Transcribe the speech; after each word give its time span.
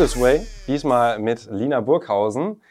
This 0.00 0.18
Way, 0.18 0.46
diesmal 0.66 1.18
mit 1.18 1.46
Lina 1.50 1.82
Burghausen, 1.82 2.62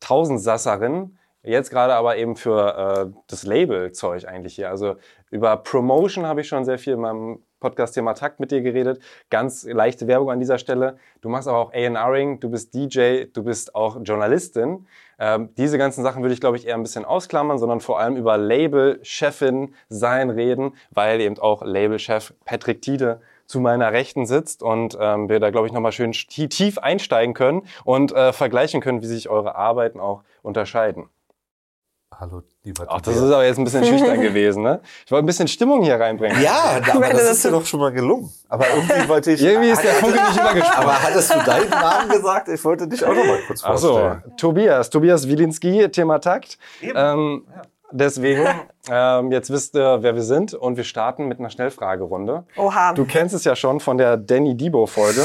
Tausendsasserin, 0.00 1.18
jetzt 1.42 1.68
gerade 1.68 1.92
aber 1.92 2.16
eben 2.16 2.34
für 2.34 3.10
äh, 3.10 3.20
das 3.26 3.42
Label-Zeug 3.42 4.26
eigentlich 4.26 4.54
hier. 4.54 4.70
Also 4.70 4.96
über 5.30 5.58
Promotion 5.58 6.24
habe 6.24 6.40
ich 6.40 6.48
schon 6.48 6.64
sehr 6.64 6.78
viel 6.78 6.94
in 6.94 7.00
meinem 7.00 7.42
Podcast-Thema 7.60 8.14
Takt 8.14 8.40
mit 8.40 8.52
dir 8.52 8.62
geredet. 8.62 9.02
Ganz 9.28 9.64
leichte 9.64 10.06
Werbung 10.06 10.30
an 10.30 10.40
dieser 10.40 10.56
Stelle. 10.56 10.96
Du 11.20 11.28
machst 11.28 11.46
aber 11.46 11.58
auch 11.58 11.74
A&Ring, 11.74 12.40
du 12.40 12.48
bist 12.48 12.72
DJ, 12.72 13.24
du 13.34 13.42
bist 13.42 13.74
auch 13.74 13.98
Journalistin. 14.02 14.86
Ähm, 15.18 15.50
diese 15.58 15.76
ganzen 15.76 16.02
Sachen 16.02 16.22
würde 16.22 16.32
ich, 16.32 16.40
glaube 16.40 16.56
ich, 16.56 16.66
eher 16.66 16.76
ein 16.76 16.82
bisschen 16.82 17.04
ausklammern, 17.04 17.58
sondern 17.58 17.80
vor 17.80 18.00
allem 18.00 18.16
über 18.16 18.38
Label-Chefin 18.38 19.74
sein 19.90 20.30
reden, 20.30 20.72
weil 20.90 21.20
eben 21.20 21.38
auch 21.38 21.60
Label-Chef 21.62 22.32
Patrick 22.46 22.80
Tiede 22.80 23.20
zu 23.48 23.60
meiner 23.60 23.92
Rechten 23.92 24.26
sitzt 24.26 24.62
und 24.62 24.96
ähm, 25.00 25.28
wir 25.28 25.40
da, 25.40 25.50
glaube 25.50 25.66
ich, 25.66 25.72
nochmal 25.72 25.92
schön 25.92 26.12
tief 26.12 26.78
einsteigen 26.78 27.34
können 27.34 27.62
und 27.84 28.12
äh, 28.12 28.32
vergleichen 28.32 28.80
können, 28.82 29.02
wie 29.02 29.06
sich 29.06 29.28
eure 29.30 29.56
Arbeiten 29.56 29.98
auch 29.98 30.22
unterscheiden. 30.42 31.08
Hallo, 32.14 32.42
lieber 32.64 32.84
Ach, 32.88 33.00
das 33.00 33.16
ist 33.16 33.22
aber 33.22 33.46
jetzt 33.46 33.58
ein 33.58 33.64
bisschen 33.64 33.84
schüchtern 33.84 34.20
gewesen, 34.20 34.62
ne? 34.62 34.80
Ich 35.06 35.12
wollte 35.12 35.24
ein 35.24 35.26
bisschen 35.26 35.46
Stimmung 35.46 35.82
hier 35.82 36.00
reinbringen. 36.00 36.42
Ja, 36.42 36.80
aber 36.92 37.10
das 37.10 37.30
ist 37.30 37.44
dir 37.44 37.50
doch 37.52 37.64
schon 37.64 37.78
mal 37.80 37.92
gelungen. 37.92 38.28
Aber 38.48 38.66
irgendwie 38.68 39.08
wollte 39.08 39.32
ich... 39.32 39.40
irgendwie 39.40 39.68
ist 39.70 39.84
der 39.84 39.92
Funke 39.94 40.16
nicht 40.16 40.40
übergesprungen. 40.40 40.88
Aber 40.88 41.02
hattest 41.02 41.32
du 41.32 41.38
deinen 41.38 41.70
Namen 41.70 42.08
gesagt? 42.10 42.48
Ich 42.48 42.64
wollte 42.64 42.88
dich 42.88 43.04
auch 43.04 43.14
noch 43.14 43.24
mal 43.24 43.38
kurz 43.46 43.62
vorstellen. 43.62 44.22
Ach 44.24 44.30
so, 44.30 44.36
Tobias, 44.36 44.90
Tobias 44.90 45.28
Wilinski, 45.28 45.88
Thema 45.90 46.18
Takt. 46.18 46.58
Ähm, 46.82 47.46
ja. 47.54 47.62
Deswegen, 47.90 48.46
ähm, 48.90 49.32
jetzt 49.32 49.50
wisst 49.50 49.74
ihr, 49.74 50.02
wer 50.02 50.14
wir 50.14 50.22
sind 50.22 50.54
und 50.54 50.76
wir 50.76 50.84
starten 50.84 51.26
mit 51.26 51.38
einer 51.38 51.50
Schnellfragerunde. 51.50 52.44
Oha. 52.56 52.92
Du 52.92 53.04
kennst 53.04 53.34
es 53.34 53.44
ja 53.44 53.56
schon 53.56 53.80
von 53.80 53.98
der 53.98 54.16
Danny 54.16 54.56
Debo-Folge. 54.56 55.22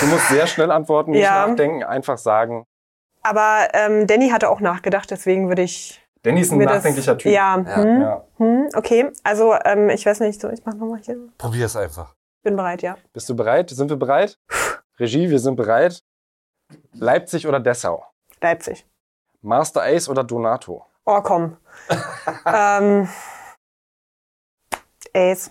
Du 0.00 0.06
musst 0.06 0.28
sehr 0.28 0.46
schnell 0.46 0.70
antworten, 0.70 1.10
nicht 1.10 1.22
ja. 1.22 1.46
nachdenken, 1.46 1.82
einfach 1.82 2.18
sagen. 2.18 2.64
Aber 3.22 3.68
ähm, 3.74 4.06
Danny 4.06 4.30
hatte 4.30 4.48
auch 4.48 4.60
nachgedacht, 4.60 5.10
deswegen 5.10 5.48
würde 5.48 5.62
ich 5.62 6.00
Danny 6.22 6.40
ist 6.40 6.52
ein 6.52 6.58
nachdenklicher 6.58 7.14
das, 7.14 7.22
Typ. 7.22 7.32
Ja, 7.32 7.58
ja. 7.58 7.76
Hm, 7.76 8.00
ja. 8.00 8.24
Hm, 8.38 8.68
okay. 8.74 9.12
Also, 9.22 9.54
ähm, 9.64 9.88
ich 9.88 10.04
weiß 10.04 10.20
nicht, 10.20 10.40
so, 10.40 10.48
ich 10.50 10.64
mach 10.64 10.74
nochmal 10.74 11.00
hier. 11.00 11.16
Probier 11.38 11.66
es 11.66 11.76
einfach. 11.76 12.14
Bin 12.42 12.56
bereit, 12.56 12.82
ja. 12.82 12.96
Bist 13.12 13.28
du 13.28 13.36
bereit? 13.36 13.70
Sind 13.70 13.88
wir 13.88 13.96
bereit? 13.96 14.38
Regie, 14.98 15.30
wir 15.30 15.38
sind 15.38 15.56
bereit. 15.56 16.02
Leipzig 16.92 17.46
oder 17.46 17.60
Dessau? 17.60 18.04
Leipzig. 18.40 18.86
Master 19.42 19.82
Ace 19.82 20.08
oder 20.08 20.24
Donato? 20.24 20.84
Oh, 21.10 21.22
komm. 21.22 21.56
ähm, 22.44 23.08
Ace. 25.14 25.50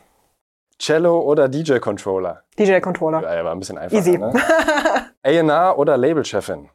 Cello 0.78 1.20
oder 1.22 1.50
DJ-Controller? 1.50 2.44
DJ-Controller. 2.60 3.24
Ja, 3.24 3.44
war 3.44 3.54
ein 3.54 3.60
bisschen 3.60 3.80
einfacher. 3.80 3.98
Easy. 3.98 4.20
Ne? 4.20 4.32
A&R 5.24 5.80
oder 5.80 5.98
Labelchefin? 5.98 6.70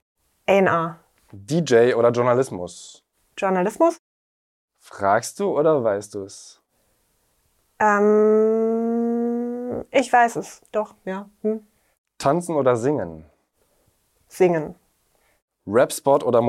A&R. 0.48 0.98
DJ 1.30 1.94
oder 1.94 2.10
Journalismus? 2.10 3.04
Journalismus? 3.38 3.98
Fragst 4.80 5.38
du 5.38 5.56
oder 5.56 5.84
weißt 5.84 6.16
du 6.16 6.24
es? 6.24 6.60
Ähm, 7.78 8.24
ich 9.92 10.12
weiß 10.12 10.34
es, 10.34 10.60
doch, 10.72 10.96
ja. 11.04 11.30
Hm. 11.42 11.64
Tanzen 12.18 12.56
oder 12.56 12.74
singen? 12.74 13.26
Singen. 14.26 14.74
Rapspot 15.68 16.24
oder 16.24 16.42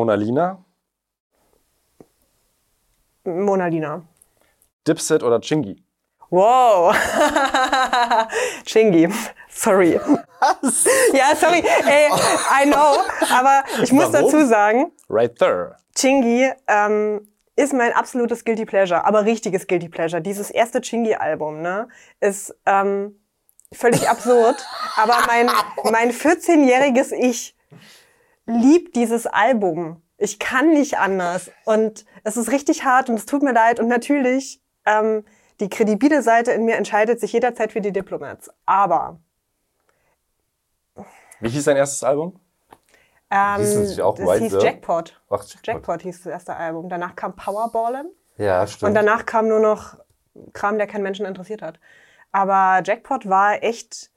Monalina? 3.24 3.44
Monalina. 3.46 4.04
Dipset 4.88 5.24
oder 5.24 5.40
Chingy? 5.40 5.84
Wow. 6.30 6.94
Chingy. 8.66 9.08
Sorry. 9.50 10.00
Was? 10.40 10.86
Ja, 11.14 11.36
sorry. 11.36 11.64
Ey, 11.86 12.10
I 12.52 12.66
know. 12.66 12.98
Aber 13.32 13.64
ich 13.82 13.92
muss 13.92 14.12
Warum? 14.12 14.32
dazu 14.32 14.46
sagen. 14.46 14.92
Right 15.10 15.38
there. 15.38 15.78
Chingy 15.96 16.52
ähm, 16.68 17.28
ist 17.56 17.74
mein 17.74 17.94
absolutes 17.94 18.44
Guilty 18.44 18.66
Pleasure, 18.66 19.06
aber 19.06 19.26
richtiges 19.26 19.68
Guilty 19.68 19.90
Pleasure. 19.90 20.22
Dieses 20.22 20.50
erste 20.50 20.82
Chingy-Album, 20.82 21.62
ne, 21.62 21.88
ist 22.20 22.54
ähm, 22.66 23.20
völlig 23.72 24.10
absurd. 24.10 24.66
aber 24.98 25.18
mein, 25.28 25.50
mein 25.92 26.12
14-jähriges 26.12 27.12
Ich 27.14 27.56
liebt 28.48 28.96
dieses 28.96 29.28
Album. 29.28 30.02
Ich 30.24 30.40
kann 30.40 30.70
nicht 30.70 30.98
anders. 30.98 31.52
Und 31.66 32.06
es 32.24 32.38
ist 32.38 32.50
richtig 32.50 32.86
hart 32.86 33.10
und 33.10 33.16
es 33.16 33.26
tut 33.26 33.44
mir 33.44 33.52
leid. 33.52 33.82
Und 33.82 33.90
natürlich, 33.90 34.62
ähm, 34.86 35.26
die 35.60 35.70
kredibile 35.70 36.22
Seite 36.22 36.54
in 36.54 36.64
mir 36.64 36.78
entscheidet 36.78 37.20
sich 37.20 37.34
jederzeit 37.34 37.74
für 37.74 37.82
die 37.82 37.92
Diplomats. 37.92 38.50
Aber. 38.66 39.20
Wie 41.42 41.50
hieß 41.50 41.66
dein 41.66 41.76
erstes 41.76 42.06
Album? 42.06 42.40
Ähm, 43.30 43.58
hieß 43.58 43.74
das, 43.74 44.00
auch 44.00 44.16
das 44.16 44.40
hieß 44.40 44.64
Jackpot. 44.64 45.22
Ach, 45.30 45.44
Jackpot. 45.44 45.68
Jackpot 45.68 46.02
hieß 46.04 46.24
das 46.24 46.32
erste 46.32 46.56
Album. 46.56 46.88
Danach 46.88 47.18
kam 47.18 47.36
Powerballin. 47.36 48.10
Ja, 48.38 48.66
stimmt. 48.66 48.90
Und 48.90 48.96
danach 48.96 49.26
kam 49.26 49.50
nur 49.50 49.60
noch 49.60 49.98
Kram, 50.54 50.78
der 50.78 50.88
keinen 50.88 51.04
Menschen 51.04 51.26
interessiert 51.26 51.62
hat. 51.62 51.82
Aber 52.32 52.82
Jackpot 52.86 53.28
war 53.28 53.62
echt 53.62 54.10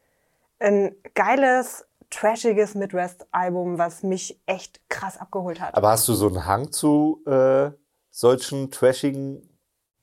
ein 0.60 0.94
geiles, 1.14 1.85
trashiges 2.10 2.74
Midwest-Album, 2.74 3.78
was 3.78 4.02
mich 4.02 4.40
echt 4.46 4.80
krass 4.88 5.18
abgeholt 5.18 5.60
hat. 5.60 5.74
Aber 5.74 5.90
hast 5.90 6.06
du 6.08 6.14
so 6.14 6.28
einen 6.28 6.46
Hang 6.46 6.72
zu 6.72 7.22
äh, 7.26 7.70
solchen 8.10 8.70
trashigen 8.70 9.48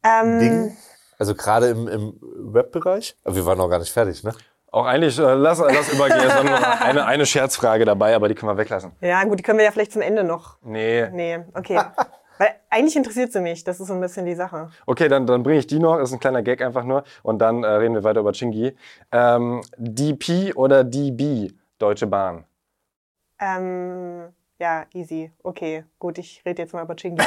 ähm, 0.03 0.39
Dingen? 0.39 0.77
Also 1.17 1.35
gerade 1.35 1.67
im, 1.67 1.87
im 1.87 2.19
Webbereich? 2.21 3.15
Aber 3.23 3.35
wir 3.35 3.45
waren 3.45 3.57
noch 3.57 3.69
gar 3.69 3.79
nicht 3.79 3.91
fertig, 3.91 4.23
ne? 4.23 4.33
Auch 4.71 4.85
eigentlich, 4.85 5.19
äh, 5.19 5.33
lass, 5.35 5.59
lass 5.59 5.93
übergehen. 5.93 6.27
Es 6.27 6.35
war 6.35 6.43
nur 6.43 6.81
eine, 6.81 7.05
eine 7.05 7.25
Scherzfrage 7.27 7.85
dabei, 7.85 8.15
aber 8.15 8.27
die 8.27 8.33
können 8.33 8.51
wir 8.51 8.57
weglassen. 8.57 8.91
Ja, 9.01 9.23
gut, 9.23 9.37
die 9.37 9.43
können 9.43 9.59
wir 9.59 9.65
ja 9.65 9.71
vielleicht 9.71 9.91
zum 9.91 10.01
Ende 10.01 10.23
noch. 10.23 10.57
Nee. 10.63 11.09
Nee, 11.11 11.45
okay. 11.53 11.79
Weil 12.39 12.55
eigentlich 12.71 12.95
interessiert 12.95 13.31
sie 13.31 13.39
mich, 13.39 13.63
das 13.63 13.79
ist 13.79 13.87
so 13.87 13.93
ein 13.93 14.01
bisschen 14.01 14.25
die 14.25 14.33
Sache. 14.33 14.69
Okay, 14.87 15.07
dann, 15.07 15.27
dann 15.27 15.43
bringe 15.43 15.59
ich 15.59 15.67
die 15.67 15.77
noch, 15.77 15.97
das 15.97 16.09
ist 16.09 16.13
ein 16.13 16.19
kleiner 16.19 16.41
Gag 16.41 16.61
einfach 16.63 16.83
nur. 16.83 17.03
Und 17.21 17.39
dann 17.39 17.63
äh, 17.63 17.67
reden 17.67 17.93
wir 17.93 18.03
weiter 18.03 18.21
über 18.21 18.31
Chingy. 18.31 18.75
Ähm, 19.11 19.61
DP 19.77 20.53
oder 20.55 20.83
DB, 20.83 21.51
Deutsche 21.83 22.07
Bahn? 22.07 22.45
Ähm, 23.39 24.33
ja, 24.57 24.85
easy. 24.93 25.33
Okay, 25.43 25.83
gut, 25.99 26.17
ich 26.17 26.41
rede 26.45 26.61
jetzt 26.61 26.73
mal 26.73 26.83
über 26.83 26.95
Chingy. 26.95 27.21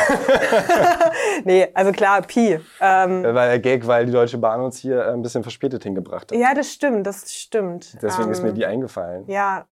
nee, 1.45 1.69
also 1.75 1.93
klar, 1.93 2.23
Pi. 2.23 2.59
Ähm, 2.81 3.23
das 3.23 3.35
war 3.35 3.47
der 3.49 3.59
Gag, 3.59 3.87
weil 3.87 4.07
die 4.07 4.13
Deutsche 4.13 4.39
Bahn 4.39 4.63
uns 4.63 4.79
hier 4.79 5.05
äh, 5.05 5.13
ein 5.13 5.21
bisschen 5.21 5.43
verspätet 5.43 5.83
hingebracht 5.83 6.33
hat. 6.33 6.39
Ja, 6.39 6.55
das 6.55 6.73
stimmt, 6.73 7.07
das 7.07 7.31
stimmt. 7.35 8.01
Deswegen 8.01 8.29
ähm, 8.29 8.33
ist 8.33 8.43
mir 8.43 8.49
ähm, 8.49 8.55
die 8.55 8.65
eingefallen. 8.65 9.27
Ja, 9.29 9.67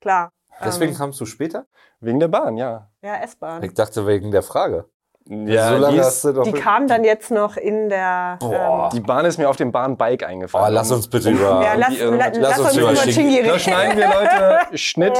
klar. 0.00 0.30
Deswegen 0.64 0.92
ähm, 0.92 0.98
kamst 0.98 1.20
du 1.20 1.26
später? 1.26 1.66
Wegen 2.00 2.18
der 2.18 2.28
Bahn, 2.28 2.56
ja. 2.56 2.90
Ja, 3.02 3.16
S-Bahn. 3.16 3.62
Ich 3.62 3.74
dachte 3.74 4.06
wegen 4.06 4.30
der 4.30 4.42
Frage. 4.42 4.88
Ja, 5.28 5.68
so 5.68 5.76
lange 5.76 5.94
die, 5.94 6.00
hast 6.00 6.24
du 6.24 6.32
doch 6.32 6.42
die 6.42 6.52
kam 6.52 6.88
dann 6.88 7.04
jetzt 7.04 7.30
noch 7.30 7.56
in 7.56 7.88
der. 7.88 8.38
Boah. 8.40 8.90
Ähm, 8.92 8.98
die 8.98 9.00
Bahn 9.00 9.24
ist 9.24 9.38
mir 9.38 9.48
auf 9.48 9.56
dem 9.56 9.70
Bahnbike 9.70 10.24
eingefallen. 10.24 10.66
Oh, 10.68 10.74
lass 10.74 10.90
uns 10.90 11.08
bitte 11.08 11.30
über. 11.30 11.62
Ja, 11.62 11.74
lass, 11.74 11.98
la, 11.98 12.10
lass, 12.10 12.38
lass 12.38 12.58
uns 12.60 12.76
über 12.76 12.94
Chingy 12.94 13.36
reden. 13.36 13.48
Da 13.48 13.58
schneiden 13.58 13.96
wir 13.98 14.08
Leute 14.08 14.66
Schnitt. 14.78 15.18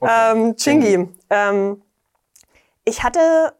Okay. 0.00 0.32
Ähm, 0.32 0.56
Chingy. 0.56 1.08
Ähm, 1.30 1.82
ich 2.84 3.02
hatte 3.02 3.54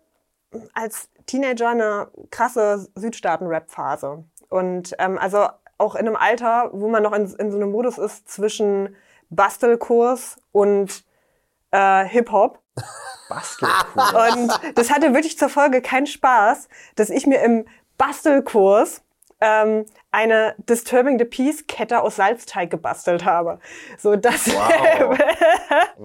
als 0.74 1.08
Teenager 1.26 1.70
eine 1.70 2.08
krasse 2.30 2.86
Südstaaten-Rap-Phase. 2.94 4.24
Und 4.48 4.94
ähm, 4.98 5.18
also 5.18 5.48
auch 5.78 5.94
in 5.94 6.06
einem 6.06 6.16
Alter, 6.16 6.70
wo 6.72 6.88
man 6.88 7.02
noch 7.02 7.12
in, 7.12 7.26
in 7.38 7.50
so 7.50 7.56
einem 7.56 7.72
Modus 7.72 7.98
ist 7.98 8.28
zwischen 8.28 8.94
Bastelkurs 9.30 10.36
und 10.52 11.04
äh, 11.74 12.08
Hip-Hop. 12.08 12.60
Bastelkurs. 13.28 14.32
Und 14.32 14.76
das 14.76 14.90
hatte 14.90 15.12
wirklich 15.12 15.38
zur 15.38 15.48
Folge 15.48 15.82
keinen 15.82 16.06
Spaß, 16.06 16.68
dass 16.94 17.10
ich 17.10 17.26
mir 17.26 17.42
im 17.42 17.66
Bastelkurs 17.98 19.02
ähm, 19.40 19.86
eine 20.10 20.54
Disturbing 20.58 21.18
the 21.18 21.24
Peace 21.24 21.66
Kette 21.66 22.00
aus 22.02 22.16
Salzteig 22.16 22.70
gebastelt 22.70 23.24
habe. 23.24 23.58
So 23.98 24.14
das. 24.14 24.48
Wow. 24.48 25.18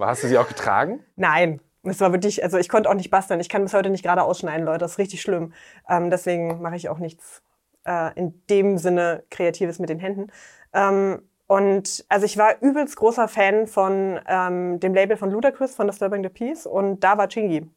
Hast 0.00 0.24
du 0.24 0.28
sie 0.28 0.38
auch 0.38 0.48
getragen? 0.48 1.04
Nein. 1.16 1.60
Es 1.82 2.00
war 2.00 2.12
wirklich, 2.12 2.42
also 2.42 2.58
ich 2.58 2.68
konnte 2.68 2.90
auch 2.90 2.94
nicht 2.94 3.10
basteln. 3.10 3.40
Ich 3.40 3.48
kann 3.48 3.62
bis 3.62 3.72
heute 3.72 3.88
nicht 3.88 4.02
gerade 4.02 4.22
ausschneiden, 4.22 4.66
Leute. 4.66 4.80
Das 4.80 4.92
ist 4.92 4.98
richtig 4.98 5.22
schlimm. 5.22 5.54
Ähm, 5.88 6.10
deswegen 6.10 6.60
mache 6.60 6.76
ich 6.76 6.88
auch 6.90 6.98
nichts 6.98 7.42
äh, 7.86 8.12
in 8.18 8.42
dem 8.50 8.76
Sinne 8.76 9.24
Kreatives 9.30 9.78
mit 9.78 9.88
den 9.88 9.98
Händen. 9.98 10.30
Ähm, 10.74 11.22
und 11.50 12.04
also 12.08 12.26
ich 12.26 12.38
war 12.38 12.62
übelst 12.62 12.94
großer 12.94 13.26
Fan 13.26 13.66
von 13.66 14.20
ähm, 14.28 14.78
dem 14.78 14.94
Label 14.94 15.16
von 15.16 15.32
Ludacris, 15.32 15.74
von 15.74 15.88
Disturbing 15.88 16.22
the 16.22 16.28
Peace. 16.28 16.64
Und 16.64 17.00
da 17.00 17.18
war 17.18 17.26
Chingy. 17.26 17.68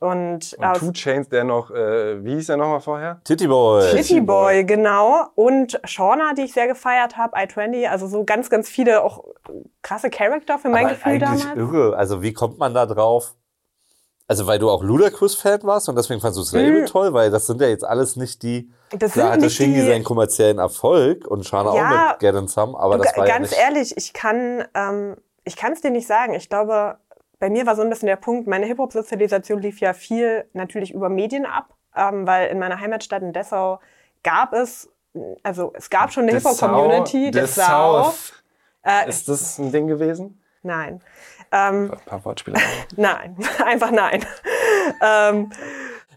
Und, 0.00 0.56
und 0.58 0.76
Two 0.76 0.90
Chains, 0.90 1.28
der 1.28 1.44
noch, 1.44 1.70
äh, 1.70 2.24
wie 2.24 2.34
hieß 2.34 2.48
der 2.48 2.56
nochmal 2.56 2.80
vorher? 2.80 3.20
Titty 3.22 3.46
Boy. 3.46 3.92
Titty 3.92 4.22
Boy, 4.22 4.64
genau. 4.64 5.26
Und 5.36 5.80
Shauna, 5.84 6.32
die 6.36 6.42
ich 6.42 6.52
sehr 6.52 6.66
gefeiert 6.66 7.16
habe, 7.16 7.38
I-20, 7.38 7.86
also 7.86 8.08
so 8.08 8.24
ganz, 8.24 8.50
ganz 8.50 8.68
viele 8.68 9.04
auch 9.04 9.22
krasse 9.82 10.10
Charakter 10.10 10.58
für 10.58 10.70
mein 10.70 10.86
Aber 10.86 10.94
Gefühl 10.94 11.12
eigentlich 11.12 11.44
damals. 11.44 11.56
irre. 11.56 11.96
Also 11.96 12.24
wie 12.24 12.32
kommt 12.32 12.58
man 12.58 12.74
da 12.74 12.86
drauf? 12.86 13.36
Also 14.32 14.46
weil 14.46 14.58
du 14.58 14.70
auch 14.70 14.82
Ludacris-Fan 14.82 15.62
warst 15.64 15.90
und 15.90 15.96
deswegen 15.96 16.18
fandst 16.22 16.38
du 16.38 16.42
das 16.42 16.52
Label 16.52 16.80
mhm. 16.80 16.86
toll, 16.86 17.12
weil 17.12 17.30
das 17.30 17.46
sind 17.46 17.60
ja 17.60 17.68
jetzt 17.68 17.84
alles 17.84 18.16
nicht 18.16 18.42
die. 18.42 18.72
Das 18.98 19.12
klar 19.12 19.32
hatte 19.32 19.50
Shingy 19.50 19.82
seinen 19.82 20.04
kommerziellen 20.04 20.58
Erfolg 20.58 21.26
und 21.26 21.44
Shana 21.44 21.74
ja, 21.74 21.82
auch 21.82 22.10
mit 22.12 22.20
Get 22.20 22.34
and 22.34 22.48
Some, 22.48 22.74
aber 22.80 22.96
das 22.96 23.14
war 23.14 23.26
Ganz 23.26 23.50
ja 23.50 23.58
ehrlich, 23.58 23.94
ich 23.94 24.14
kann 24.14 24.64
ähm, 24.72 25.18
ich 25.44 25.54
kann 25.56 25.74
es 25.74 25.82
dir 25.82 25.90
nicht 25.90 26.06
sagen. 26.06 26.32
Ich 26.32 26.48
glaube, 26.48 26.96
bei 27.40 27.50
mir 27.50 27.66
war 27.66 27.76
so 27.76 27.82
ein 27.82 27.90
bisschen 27.90 28.06
der 28.06 28.16
Punkt, 28.16 28.48
meine 28.48 28.64
Hip-Hop-Sozialisation 28.64 29.60
lief 29.60 29.80
ja 29.80 29.92
viel 29.92 30.46
natürlich 30.54 30.94
über 30.94 31.10
Medien 31.10 31.44
ab, 31.44 31.74
ähm, 31.94 32.26
weil 32.26 32.48
in 32.48 32.58
meiner 32.58 32.80
Heimatstadt 32.80 33.20
in 33.20 33.34
Dessau 33.34 33.80
gab 34.22 34.54
es, 34.54 34.88
also 35.42 35.74
es 35.76 35.90
gab 35.90 36.10
schon 36.10 36.22
eine 36.22 36.32
Hip-Hop-Community. 36.38 37.32
Dessau. 37.32 38.06
Dessau. 38.06 38.14
Äh, 38.82 39.10
Ist 39.10 39.28
das 39.28 39.58
ein 39.58 39.72
Ding 39.72 39.88
gewesen? 39.88 40.42
Nein. 40.62 41.02
Ähm, 41.52 41.92
ein 41.92 41.98
paar 42.06 42.24
Wortspiele. 42.24 42.58
nein, 42.96 43.36
einfach 43.64 43.90
nein. 43.90 44.24
ähm, 45.02 45.50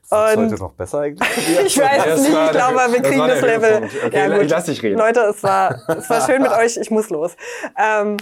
das 0.09 0.37
heute 0.37 0.55
noch 0.55 0.73
besser 0.73 0.99
eigentlich? 0.99 1.27
ich 1.65 1.79
weiß 1.79 2.05
es 2.05 2.21
nicht, 2.21 2.29
ich 2.29 2.51
glaube, 2.51 2.79
wir 2.93 3.01
kriegen 3.01 3.19
das, 3.19 3.39
das 3.39 3.41
Level. 3.41 3.89
Okay, 4.05 4.17
ja, 4.17 4.27
gut. 4.27 4.45
Ich 4.45 4.51
lass 4.51 4.65
dich 4.65 4.81
reden. 4.83 4.97
Leute, 4.97 5.21
es 5.21 5.43
war, 5.43 5.81
es 5.89 6.09
war 6.09 6.25
schön 6.25 6.41
mit 6.41 6.51
euch, 6.51 6.77
ich 6.77 6.91
muss 6.91 7.09
los. 7.09 7.35
Ähm, 7.77 8.17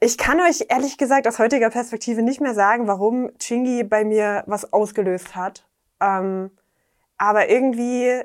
ich 0.00 0.18
kann 0.18 0.40
euch 0.40 0.66
ehrlich 0.68 0.98
gesagt 0.98 1.26
aus 1.26 1.38
heutiger 1.38 1.70
Perspektive 1.70 2.22
nicht 2.22 2.40
mehr 2.40 2.54
sagen, 2.54 2.86
warum 2.86 3.30
Chingy 3.38 3.84
bei 3.84 4.04
mir 4.04 4.42
was 4.46 4.72
ausgelöst 4.72 5.34
hat. 5.34 5.64
Ähm, 6.00 6.50
aber 7.16 7.48
irgendwie, 7.48 8.20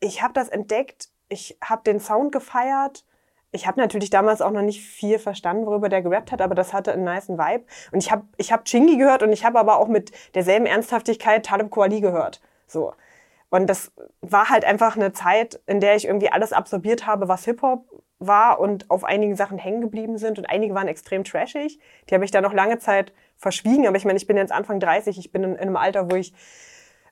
ich 0.00 0.22
habe 0.22 0.32
das 0.32 0.48
entdeckt, 0.48 1.10
ich 1.28 1.56
habe 1.62 1.82
den 1.84 2.00
Sound 2.00 2.32
gefeiert 2.32 3.04
ich 3.52 3.66
habe 3.66 3.80
natürlich 3.80 4.10
damals 4.10 4.42
auch 4.42 4.50
noch 4.50 4.62
nicht 4.62 4.82
viel 4.82 5.18
verstanden, 5.18 5.66
worüber 5.66 5.88
der 5.88 6.02
gerappt 6.02 6.30
hat, 6.30 6.40
aber 6.40 6.54
das 6.54 6.72
hatte 6.72 6.92
einen 6.92 7.04
niceen 7.04 7.38
Vibe. 7.38 7.64
Und 7.90 8.02
ich 8.02 8.10
habe 8.12 8.24
ich 8.36 8.52
hab 8.52 8.64
Chingy 8.64 8.96
gehört 8.96 9.22
und 9.22 9.32
ich 9.32 9.44
habe 9.44 9.58
aber 9.58 9.78
auch 9.78 9.88
mit 9.88 10.12
derselben 10.34 10.66
Ernsthaftigkeit 10.66 11.44
Talib 11.44 11.70
Kweli 11.70 12.00
gehört. 12.00 12.40
So. 12.66 12.92
Und 13.50 13.66
das 13.66 13.90
war 14.20 14.48
halt 14.48 14.64
einfach 14.64 14.96
eine 14.96 15.12
Zeit, 15.12 15.60
in 15.66 15.80
der 15.80 15.96
ich 15.96 16.06
irgendwie 16.06 16.30
alles 16.30 16.52
absorbiert 16.52 17.06
habe, 17.06 17.26
was 17.26 17.44
Hip-Hop 17.44 17.84
war 18.20 18.60
und 18.60 18.88
auf 18.90 19.02
einigen 19.02 19.34
Sachen 19.34 19.58
hängen 19.58 19.80
geblieben 19.80 20.18
sind 20.18 20.38
und 20.38 20.44
einige 20.44 20.74
waren 20.74 20.86
extrem 20.86 21.24
trashig. 21.24 21.80
Die 22.08 22.14
habe 22.14 22.24
ich 22.24 22.30
da 22.30 22.40
noch 22.40 22.52
lange 22.52 22.78
Zeit 22.78 23.12
verschwiegen, 23.36 23.88
aber 23.88 23.96
ich 23.96 24.04
meine, 24.04 24.18
ich 24.18 24.26
bin 24.26 24.36
jetzt 24.36 24.52
Anfang 24.52 24.78
30, 24.78 25.18
ich 25.18 25.32
bin 25.32 25.42
in, 25.42 25.52
in 25.54 25.60
einem 25.60 25.76
Alter, 25.76 26.10
wo 26.10 26.14
ich 26.14 26.32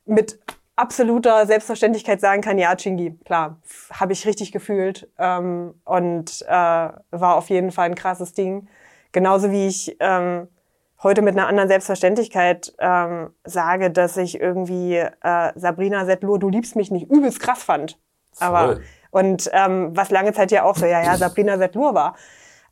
mit 0.05 0.39
absoluter 0.79 1.47
Selbstverständlichkeit 1.47 2.21
sagen 2.21 2.43
kann, 2.43 2.59
ja, 2.59 2.75
Chingy, 2.77 3.19
klar, 3.25 3.59
habe 3.93 4.13
ich 4.13 4.27
richtig 4.27 4.53
gefühlt 4.53 5.09
ähm, 5.19 5.75
und 5.85 6.43
äh, 6.43 6.53
war 6.53 7.37
auf 7.37 7.51
jeden 7.51 7.73
Fall 7.73 7.87
ein 7.87 7.95
krasses 7.95 8.33
Ding. 8.33 8.69
Genauso 9.13 9.51
wie 9.51 9.67
ich 9.67 9.97
ähm, 10.01 10.49
heute 11.03 11.23
mit 11.23 11.37
einer 11.37 11.49
anderen 11.49 11.69
Selbstverständlichkeit 11.69 12.75
ähm, 12.79 13.31
sage, 13.45 13.91
dass 13.91 14.17
ich 14.17 14.41
irgendwie 14.41 14.97
äh, 14.97 15.53
Sabrina 15.55 16.05
Settler, 16.05 16.39
du 16.39 16.49
liebst 16.49 16.77
mich 16.77 16.91
nicht, 16.91 17.11
übelst 17.11 17.41
krass 17.41 17.63
fand. 17.63 17.99
Aber 18.39 18.79
und 19.11 19.51
ähm, 19.53 19.97
was 19.97 20.11
lange 20.11 20.33
Zeit 20.33 20.51
ja 20.51 20.65
auch 20.65 20.77
so, 20.77 20.87
ja, 20.87 21.03
ja, 21.03 21.17
Sabrina 21.17 21.59
Settler 21.59 21.95
war. 21.95 22.17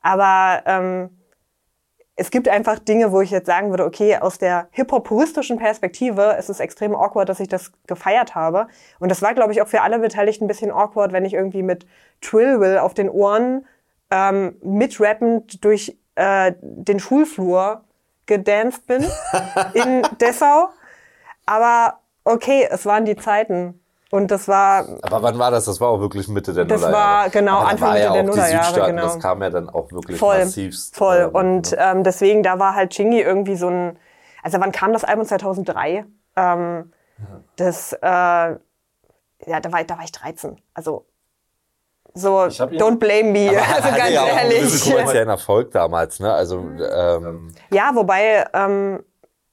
Aber 0.02 0.62
ähm, 0.66 1.15
es 2.18 2.30
gibt 2.30 2.48
einfach 2.48 2.78
Dinge, 2.78 3.12
wo 3.12 3.20
ich 3.20 3.30
jetzt 3.30 3.46
sagen 3.46 3.68
würde, 3.70 3.84
okay, 3.84 4.16
aus 4.16 4.38
der 4.38 4.68
hip-hop-puristischen 4.70 5.58
Perspektive 5.58 6.34
ist 6.38 6.48
es 6.48 6.60
extrem 6.60 6.94
awkward, 6.94 7.28
dass 7.28 7.40
ich 7.40 7.48
das 7.48 7.72
gefeiert 7.86 8.34
habe. 8.34 8.68
Und 8.98 9.10
das 9.10 9.20
war, 9.20 9.34
glaube 9.34 9.52
ich, 9.52 9.60
auch 9.60 9.68
für 9.68 9.82
alle 9.82 9.98
Beteiligten 9.98 10.44
ein 10.44 10.48
bisschen 10.48 10.70
awkward, 10.70 11.12
wenn 11.12 11.26
ich 11.26 11.34
irgendwie 11.34 11.62
mit 11.62 11.86
Trillwill 12.22 12.78
auf 12.78 12.94
den 12.94 13.10
Ohren 13.10 13.66
ähm, 14.10 14.56
mitrappend 14.62 15.62
durch 15.62 15.98
äh, 16.14 16.54
den 16.62 17.00
Schulflur 17.00 17.84
gedanced 18.24 18.86
bin 18.86 19.04
in 19.74 20.02
Dessau. 20.18 20.70
Aber 21.44 22.00
okay, 22.24 22.66
es 22.70 22.86
waren 22.86 23.04
die 23.04 23.16
Zeiten. 23.16 23.80
Und 24.16 24.30
das 24.30 24.48
war. 24.48 24.86
Aber 25.02 25.22
wann 25.22 25.38
war 25.38 25.50
das? 25.50 25.66
Das 25.66 25.78
war 25.78 25.90
auch 25.90 26.00
wirklich 26.00 26.26
Mitte 26.26 26.54
der 26.54 26.64
das 26.64 26.80
Nullerjahre. 26.80 27.24
Das 27.24 27.34
war 27.34 27.42
genau 27.42 27.58
Aber 27.58 27.68
Anfang 27.68 27.88
war 27.88 27.94
Mitte 27.94 28.06
ja 28.06 28.12
der 28.14 28.22
Nullerjahre. 28.22 28.86
Genau. 28.86 29.02
Das 29.02 29.18
kam 29.20 29.42
ja 29.42 29.50
dann 29.50 29.68
auch 29.68 29.92
wirklich 29.92 30.18
voll, 30.18 30.38
massivst. 30.38 30.96
Voll. 30.96 31.18
Ähm, 31.18 31.34
und 31.34 31.72
ne? 31.72 31.78
ähm, 31.78 32.02
deswegen 32.02 32.42
da 32.42 32.58
war 32.58 32.74
halt 32.74 32.94
Chingy 32.94 33.20
irgendwie 33.20 33.56
so 33.56 33.68
ein. 33.68 33.98
Also 34.42 34.58
wann 34.58 34.72
kam 34.72 34.94
das 34.94 35.04
Album 35.04 35.26
2003? 35.26 36.06
Ähm, 36.36 36.92
ja. 37.18 37.24
Das 37.56 37.92
äh, 37.92 37.98
ja 38.00 38.58
da 39.60 39.70
war 39.70 39.84
da 39.84 39.98
war 39.98 40.04
ich 40.04 40.12
13. 40.12 40.62
Also 40.72 41.04
so 42.14 42.38
don't 42.38 42.96
blame 42.96 43.32
me. 43.32 43.50
also 43.74 43.88
ganz 43.94 44.10
ja 44.12 44.26
ehrlich. 44.28 44.62
Das 44.62 44.72
ist 44.72 44.86
ja 44.88 45.20
ein 45.20 45.28
Erfolg 45.28 45.72
damals, 45.72 46.20
ne? 46.20 46.32
Also 46.32 46.56
ähm, 46.58 47.54
ja, 47.70 47.90
wobei 47.92 48.46
ähm, 48.54 49.04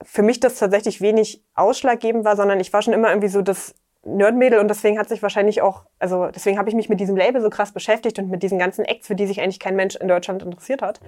für 0.01 0.21
mich 0.21 0.39
das 0.39 0.55
tatsächlich 0.55 1.01
wenig 1.01 1.43
ausschlaggebend 1.53 2.23
war, 2.23 2.37
sondern 2.37 2.61
ich 2.61 2.71
war 2.71 2.81
schon 2.81 2.93
immer 2.93 3.09
irgendwie 3.09 3.27
so 3.27 3.41
das 3.41 3.75
Nerdmädel 4.05 4.59
und 4.59 4.67
deswegen 4.67 4.99
hat 4.99 5.07
sich 5.07 5.21
wahrscheinlich 5.21 5.61
auch, 5.61 5.83
also 5.99 6.27
deswegen 6.27 6.57
habe 6.57 6.69
ich 6.69 6.75
mich 6.75 6.89
mit 6.89 6.99
diesem 6.99 7.15
Label 7.15 7.41
so 7.41 7.49
krass 7.49 7.71
beschäftigt 7.71 8.19
und 8.19 8.29
mit 8.29 8.43
diesen 8.43 8.59
ganzen 8.59 8.83
Acts, 8.83 9.07
für 9.07 9.15
die 9.15 9.27
sich 9.27 9.41
eigentlich 9.41 9.59
kein 9.59 9.75
Mensch 9.75 9.95
in 9.95 10.07
Deutschland 10.07 10.43
interessiert 10.43 10.81
hat. 10.81 11.01
Mhm. 11.01 11.07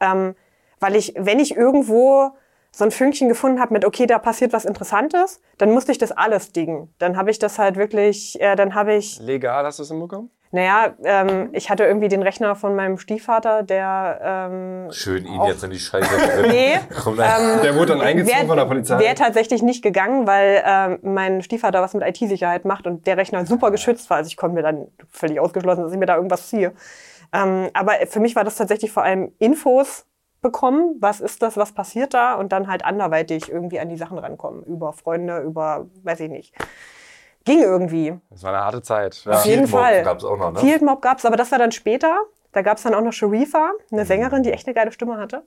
Ähm, 0.00 0.34
weil 0.80 0.96
ich, 0.96 1.14
wenn 1.16 1.38
ich 1.38 1.56
irgendwo 1.56 2.32
so 2.72 2.84
ein 2.84 2.90
Fünkchen 2.90 3.28
gefunden 3.28 3.60
habe 3.60 3.72
mit, 3.74 3.84
okay, 3.84 4.06
da 4.06 4.18
passiert 4.18 4.52
was 4.52 4.64
Interessantes, 4.64 5.40
dann 5.58 5.70
musste 5.70 5.92
ich 5.92 5.98
das 5.98 6.10
alles 6.10 6.52
dingen. 6.52 6.92
Dann 6.98 7.16
habe 7.16 7.30
ich 7.30 7.38
das 7.38 7.58
halt 7.58 7.76
wirklich, 7.76 8.40
äh, 8.40 8.56
dann 8.56 8.74
habe 8.74 8.94
ich... 8.94 9.20
Legal 9.20 9.64
hast 9.64 9.78
du 9.78 9.84
es 9.84 9.90
hinbekommen? 9.90 10.30
Naja, 10.54 10.92
ähm, 11.02 11.48
ich 11.52 11.70
hatte 11.70 11.84
irgendwie 11.84 12.08
den 12.08 12.22
Rechner 12.22 12.54
von 12.54 12.76
meinem 12.76 12.98
Stiefvater, 12.98 13.62
der. 13.62 14.20
Ähm, 14.22 14.92
Schön, 14.92 15.24
ihn 15.24 15.42
jetzt 15.44 15.64
in 15.64 15.70
die 15.70 15.78
Scheiße. 15.78 16.10
nee. 16.46 16.74
ähm, 17.06 17.62
der 17.62 17.74
wurde 17.74 17.94
dann 17.94 18.02
eingezogen 18.02 18.38
wär, 18.38 18.46
von 18.46 18.58
der 18.58 18.66
Polizei. 18.66 18.98
Wäre 18.98 19.14
tatsächlich 19.14 19.62
nicht 19.62 19.82
gegangen, 19.82 20.26
weil 20.26 20.62
ähm, 20.66 20.98
mein 21.02 21.42
Stiefvater 21.42 21.80
was 21.80 21.94
mit 21.94 22.06
IT-Sicherheit 22.06 22.66
macht 22.66 22.86
und 22.86 23.06
der 23.06 23.16
Rechner 23.16 23.46
super 23.46 23.70
geschützt 23.70 24.10
war. 24.10 24.18
Also 24.18 24.28
ich 24.28 24.36
konnte 24.36 24.54
mir 24.54 24.62
dann 24.62 24.88
völlig 25.08 25.40
ausgeschlossen, 25.40 25.84
dass 25.84 25.92
ich 25.92 25.98
mir 25.98 26.04
da 26.04 26.16
irgendwas 26.16 26.50
ziehe. 26.50 26.74
Ähm, 27.32 27.70
aber 27.72 27.94
für 28.06 28.20
mich 28.20 28.36
war 28.36 28.44
das 28.44 28.56
tatsächlich 28.56 28.92
vor 28.92 29.04
allem 29.04 29.32
Infos 29.38 30.04
bekommen, 30.42 30.96
was 31.00 31.22
ist 31.22 31.40
das, 31.40 31.56
was 31.56 31.72
passiert 31.72 32.12
da 32.12 32.34
und 32.34 32.52
dann 32.52 32.68
halt 32.68 32.84
anderweitig 32.84 33.50
irgendwie 33.50 33.80
an 33.80 33.88
die 33.88 33.96
Sachen 33.96 34.18
rankommen. 34.18 34.62
Über 34.64 34.92
Freunde, 34.92 35.38
über, 35.38 35.86
weiß 36.02 36.20
ich 36.20 36.28
nicht 36.28 36.54
ging 37.44 37.60
irgendwie. 37.60 38.18
Das 38.30 38.42
war 38.42 38.52
eine 38.52 38.64
harte 38.64 38.82
Zeit. 38.82 39.24
Ja. 39.24 39.32
Auf 39.32 39.44
jeden 39.44 39.66
Field 39.66 39.70
Fall. 39.70 39.96
Mob 39.96 40.04
gab's 40.04 40.24
auch 40.24 40.36
noch, 40.36 40.52
ne? 40.52 40.60
Field 40.60 40.82
Mob 40.82 41.02
gab's, 41.02 41.24
aber 41.24 41.36
das 41.36 41.50
war 41.50 41.58
dann 41.58 41.72
später. 41.72 42.16
Da 42.52 42.62
gab's 42.62 42.82
dann 42.82 42.94
auch 42.94 43.00
noch 43.00 43.12
Sharifa, 43.12 43.72
eine 43.90 44.02
mhm. 44.02 44.06
Sängerin, 44.06 44.42
die 44.42 44.52
echt 44.52 44.66
eine 44.66 44.74
geile 44.74 44.92
Stimme 44.92 45.16
hatte. 45.16 45.42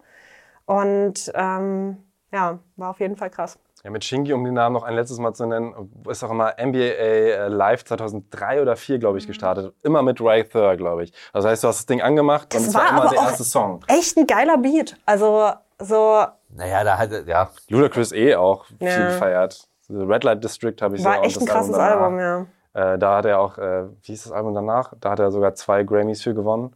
Und 0.66 1.32
ähm, 1.36 1.98
ja, 2.32 2.60
war 2.75 2.90
auf 2.90 3.00
jeden 3.00 3.16
Fall 3.16 3.30
krass. 3.30 3.60
Ja, 3.84 3.92
mit 3.92 4.04
Shingi, 4.04 4.34
um 4.34 4.44
den 4.44 4.56
Namen 4.56 4.74
noch 4.74 4.82
ein 4.82 4.96
letztes 4.96 5.20
Mal 5.20 5.34
zu 5.34 5.46
nennen, 5.46 5.92
ist 6.10 6.24
auch 6.24 6.32
immer 6.32 6.56
NBA 6.60 6.80
äh, 6.80 7.48
Live 7.50 7.86
2003 7.86 8.64
oder 8.64 8.75
2004, 8.75 8.98
glaube 8.98 9.20
ich, 9.20 9.25
mhm. 9.25 9.28
gestartet. 9.28 9.75
Immer 9.84 10.02
mit 10.02 10.20
Ray 10.20 10.44
Thur, 10.44 10.75
glaube 10.75 11.04
ich. 11.04 11.14
Also 11.34 11.48
heißt, 11.48 11.64
du 11.64 11.68
hast 11.68 11.78
das 11.78 11.86
Ding 11.86 12.02
angemacht 12.02 12.52
das 12.52 12.64
und 12.64 12.70
es 12.70 12.74
war, 12.74 12.82
war 12.82 12.90
immer 12.90 13.10
der 13.10 13.20
erste 13.20 13.44
Song. 13.44 13.82
Echt 13.88 14.18
ein 14.18 14.25
geiler 14.25 14.58
Beat. 14.58 14.98
Also 15.06 15.52
so. 15.80 16.25
Naja, 16.50 16.84
da 16.84 16.98
hat 16.98 17.12
ja. 17.28 17.52
Ludacris 17.70 18.12
eh 18.12 18.34
auch 18.36 18.66
ja. 18.80 18.90
viel 18.90 19.06
gefeiert. 19.06 19.68
Red 19.89 20.24
Light 20.24 20.44
District 20.44 20.75
habe 20.82 20.96
ich 20.96 21.04
War 21.04 21.24
echt 21.24 21.39
ein 21.39 21.46
krasses 21.46 21.75
Album, 21.75 22.18
Album 22.18 22.20
ja. 22.20 22.46
Äh, 22.94 22.98
da 22.98 23.18
hat 23.18 23.25
er 23.25 23.39
auch, 23.39 23.58
äh, 23.58 23.86
wie 23.86 24.08
hieß 24.08 24.24
das 24.24 24.32
Album 24.32 24.54
danach? 24.54 24.94
Da 25.00 25.12
hat 25.12 25.20
er 25.20 25.32
sogar 25.32 25.56
zwei 25.56 25.84
Grammys 25.84 26.22
für 26.22 26.34
gewonnen. 26.34 26.75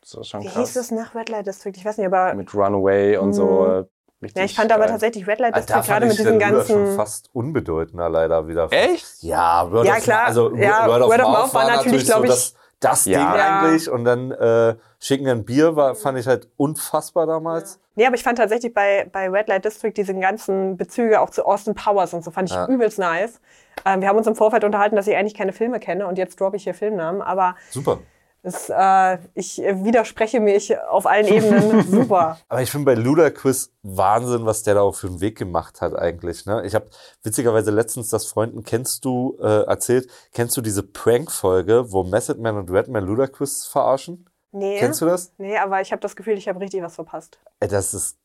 Das 0.00 0.14
ist 0.14 0.28
schon 0.28 0.42
wie 0.42 0.46
krass. 0.46 0.56
hieß 0.56 0.76
es 0.76 0.90
nach 0.90 1.14
Red 1.14 1.28
Light 1.28 1.46
District? 1.46 1.72
Ich 1.74 1.84
weiß 1.84 1.98
nicht, 1.98 2.06
aber. 2.06 2.34
Mit 2.34 2.54
Runaway 2.54 3.16
und 3.16 3.32
so. 3.32 3.46
Mhm. 3.46 3.70
Äh, 3.70 3.84
richtig 4.22 4.36
ja, 4.36 4.44
ich 4.44 4.54
fand 4.54 4.68
geil. 4.68 4.78
aber 4.78 4.86
tatsächlich 4.86 5.26
Red 5.26 5.40
Light 5.40 5.56
District 5.56 5.82
gerade 5.82 6.06
mit 6.06 6.18
diesen 6.18 6.38
ganzen. 6.38 6.66
schon 6.66 6.96
fast 6.96 7.30
unbedeutender 7.32 8.08
leider 8.08 8.46
wieder. 8.46 8.68
Echt? 8.70 9.22
Ja, 9.22 9.70
Word 9.72 9.86
ja, 9.86 9.96
klar. 9.96 10.26
Also 10.26 10.54
ja, 10.54 10.86
Word 10.86 11.02
of, 11.02 11.10
Word 11.10 11.20
of 11.20 11.26
Mouth, 11.26 11.38
Mouth 11.38 11.54
war 11.54 11.76
natürlich, 11.76 12.04
glaube 12.04 12.26
ich. 12.26 12.34
So 12.34 12.58
das 12.80 13.04
ja. 13.04 13.18
Ding 13.18 13.40
eigentlich. 13.40 13.90
Und 13.90 14.04
dann 14.04 14.30
äh, 14.30 14.76
Schicken 15.00 15.28
ein 15.28 15.44
Bier 15.44 15.76
war, 15.76 15.94
fand 15.94 16.18
ich 16.18 16.26
halt 16.26 16.48
unfassbar 16.56 17.26
damals. 17.26 17.78
Nee, 17.94 18.06
aber 18.06 18.16
ich 18.16 18.22
fand 18.22 18.38
tatsächlich 18.38 18.74
bei, 18.74 19.08
bei 19.12 19.28
Red 19.28 19.48
Light 19.48 19.64
District 19.64 19.92
diese 19.96 20.14
ganzen 20.14 20.76
Bezüge 20.76 21.20
auch 21.20 21.30
zu 21.30 21.44
Austin 21.44 21.74
Powers 21.74 22.12
und 22.14 22.24
so 22.24 22.30
fand 22.30 22.50
ich 22.50 22.54
ja. 22.54 22.66
übelst 22.66 22.98
nice. 22.98 23.40
Ähm, 23.84 24.00
wir 24.00 24.08
haben 24.08 24.16
uns 24.16 24.26
im 24.26 24.34
Vorfeld 24.34 24.64
unterhalten, 24.64 24.96
dass 24.96 25.06
ich 25.06 25.16
eigentlich 25.16 25.34
keine 25.34 25.52
Filme 25.52 25.78
kenne 25.78 26.06
und 26.06 26.18
jetzt 26.18 26.40
droppe 26.40 26.56
ich 26.56 26.64
hier 26.64 26.74
Filmnamen, 26.74 27.22
aber. 27.22 27.54
Super. 27.70 27.98
Es, 28.46 28.68
äh, 28.68 29.18
ich 29.32 29.56
widerspreche 29.56 30.38
mich 30.38 30.78
auf 30.78 31.06
allen 31.06 31.26
Ebenen 31.26 31.82
super. 31.90 32.38
Aber 32.46 32.60
ich 32.60 32.70
finde 32.70 32.84
bei 32.84 32.94
Ludacris 32.94 33.72
Wahnsinn, 33.82 34.44
was 34.44 34.62
der 34.62 34.74
da 34.74 34.82
auch 34.82 34.94
für 34.94 35.06
einen 35.06 35.22
Weg 35.22 35.38
gemacht 35.38 35.80
hat 35.80 35.96
eigentlich. 35.96 36.44
Ne? 36.44 36.62
Ich 36.66 36.74
habe 36.74 36.86
witzigerweise 37.22 37.70
letztens 37.70 38.10
das 38.10 38.26
Freunden, 38.26 38.62
kennst 38.62 39.06
du, 39.06 39.38
äh, 39.40 39.64
erzählt, 39.64 40.10
kennst 40.32 40.54
du 40.58 40.60
diese 40.60 40.82
Prank-Folge, 40.82 41.90
wo 41.90 42.04
Method 42.04 42.38
Man 42.38 42.58
und 42.58 42.70
Redman 42.70 43.06
Ludacris 43.06 43.64
verarschen? 43.64 44.28
Nee. 44.52 44.78
Kennst 44.78 45.00
du 45.00 45.06
das? 45.06 45.32
Nee, 45.38 45.56
aber 45.56 45.80
ich 45.80 45.90
habe 45.90 46.00
das 46.00 46.14
Gefühl, 46.14 46.36
ich 46.36 46.46
habe 46.46 46.60
richtig 46.60 46.82
was 46.82 46.96
verpasst. 46.96 47.38
Das 47.60 47.94
ist 47.94 48.18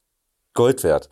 Gold 0.54 0.84
wert. 0.84 1.10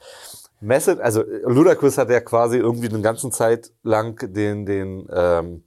Method, 0.60 1.02
also 1.02 1.24
Ludacris 1.44 1.98
hat 1.98 2.10
ja 2.10 2.20
quasi 2.20 2.58
irgendwie 2.58 2.90
eine 2.90 3.00
ganze 3.00 3.30
Zeit 3.30 3.72
lang 3.84 4.18
den, 4.34 4.66
den 4.66 5.08
ähm, 5.14 5.64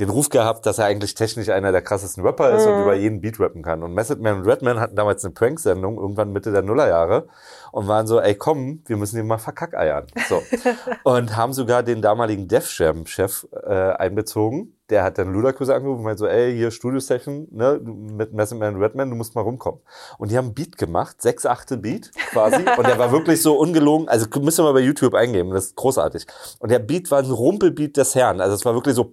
den 0.00 0.10
Ruf 0.10 0.28
gehabt, 0.28 0.66
dass 0.66 0.78
er 0.78 0.86
eigentlich 0.86 1.14
technisch 1.14 1.48
einer 1.50 1.70
der 1.70 1.82
krassesten 1.82 2.24
Rapper 2.24 2.56
ist 2.56 2.66
mhm. 2.66 2.72
und 2.72 2.82
über 2.82 2.94
jeden 2.94 3.20
Beat 3.20 3.38
rappen 3.38 3.62
kann. 3.62 3.82
Und 3.82 3.94
Method 3.94 4.20
Man 4.20 4.38
und 4.38 4.46
Redman 4.46 4.80
hatten 4.80 4.96
damals 4.96 5.24
eine 5.24 5.32
Prank-Sendung, 5.34 5.98
irgendwann 5.98 6.32
Mitte 6.32 6.50
der 6.50 6.62
Nullerjahre, 6.62 7.28
und 7.70 7.86
waren 7.86 8.06
so, 8.06 8.20
ey 8.20 8.34
komm, 8.34 8.82
wir 8.86 8.96
müssen 8.96 9.16
den 9.16 9.26
mal 9.26 9.38
verkackeiern. 9.38 10.06
So. 10.28 10.42
und 11.04 11.36
haben 11.36 11.52
sogar 11.52 11.84
den 11.84 12.02
damaligen 12.02 12.48
Def 12.48 12.76
Jam-Chef 12.76 13.46
äh, 13.52 13.72
einbezogen. 13.72 14.74
der 14.90 15.04
hat 15.04 15.16
dann 15.18 15.32
Ludacris 15.32 15.70
angerufen 15.70 15.98
und 15.98 16.04
meinte 16.04 16.18
so, 16.18 16.26
ey, 16.26 16.54
hier 16.54 16.72
Studio-Session, 16.72 17.48
ne, 17.52 17.80
mit 17.82 18.32
Method 18.32 18.56
Man 18.56 18.76
Redman, 18.76 19.10
du 19.10 19.16
musst 19.16 19.36
mal 19.36 19.42
rumkommen. 19.42 19.80
Und 20.18 20.32
die 20.32 20.36
haben 20.36 20.46
einen 20.46 20.54
Beat 20.54 20.76
gemacht, 20.76 21.22
sechs 21.22 21.46
Achte 21.46 21.76
Beat 21.76 22.10
quasi. 22.30 22.64
und 22.76 22.86
der 22.86 22.98
war 22.98 23.12
wirklich 23.12 23.40
so 23.40 23.56
ungelogen, 23.56 24.08
also 24.08 24.26
müsst 24.40 24.58
ihr 24.58 24.64
mal 24.64 24.72
bei 24.72 24.80
YouTube 24.80 25.14
eingeben, 25.14 25.50
das 25.50 25.66
ist 25.66 25.76
großartig. 25.76 26.26
Und 26.58 26.72
der 26.72 26.80
Beat 26.80 27.12
war 27.12 27.20
ein 27.20 27.30
Rumpelbeat 27.30 27.96
des 27.96 28.16
Herrn, 28.16 28.40
also 28.40 28.54
es 28.56 28.64
war 28.64 28.74
wirklich 28.74 28.96
so 28.96 29.12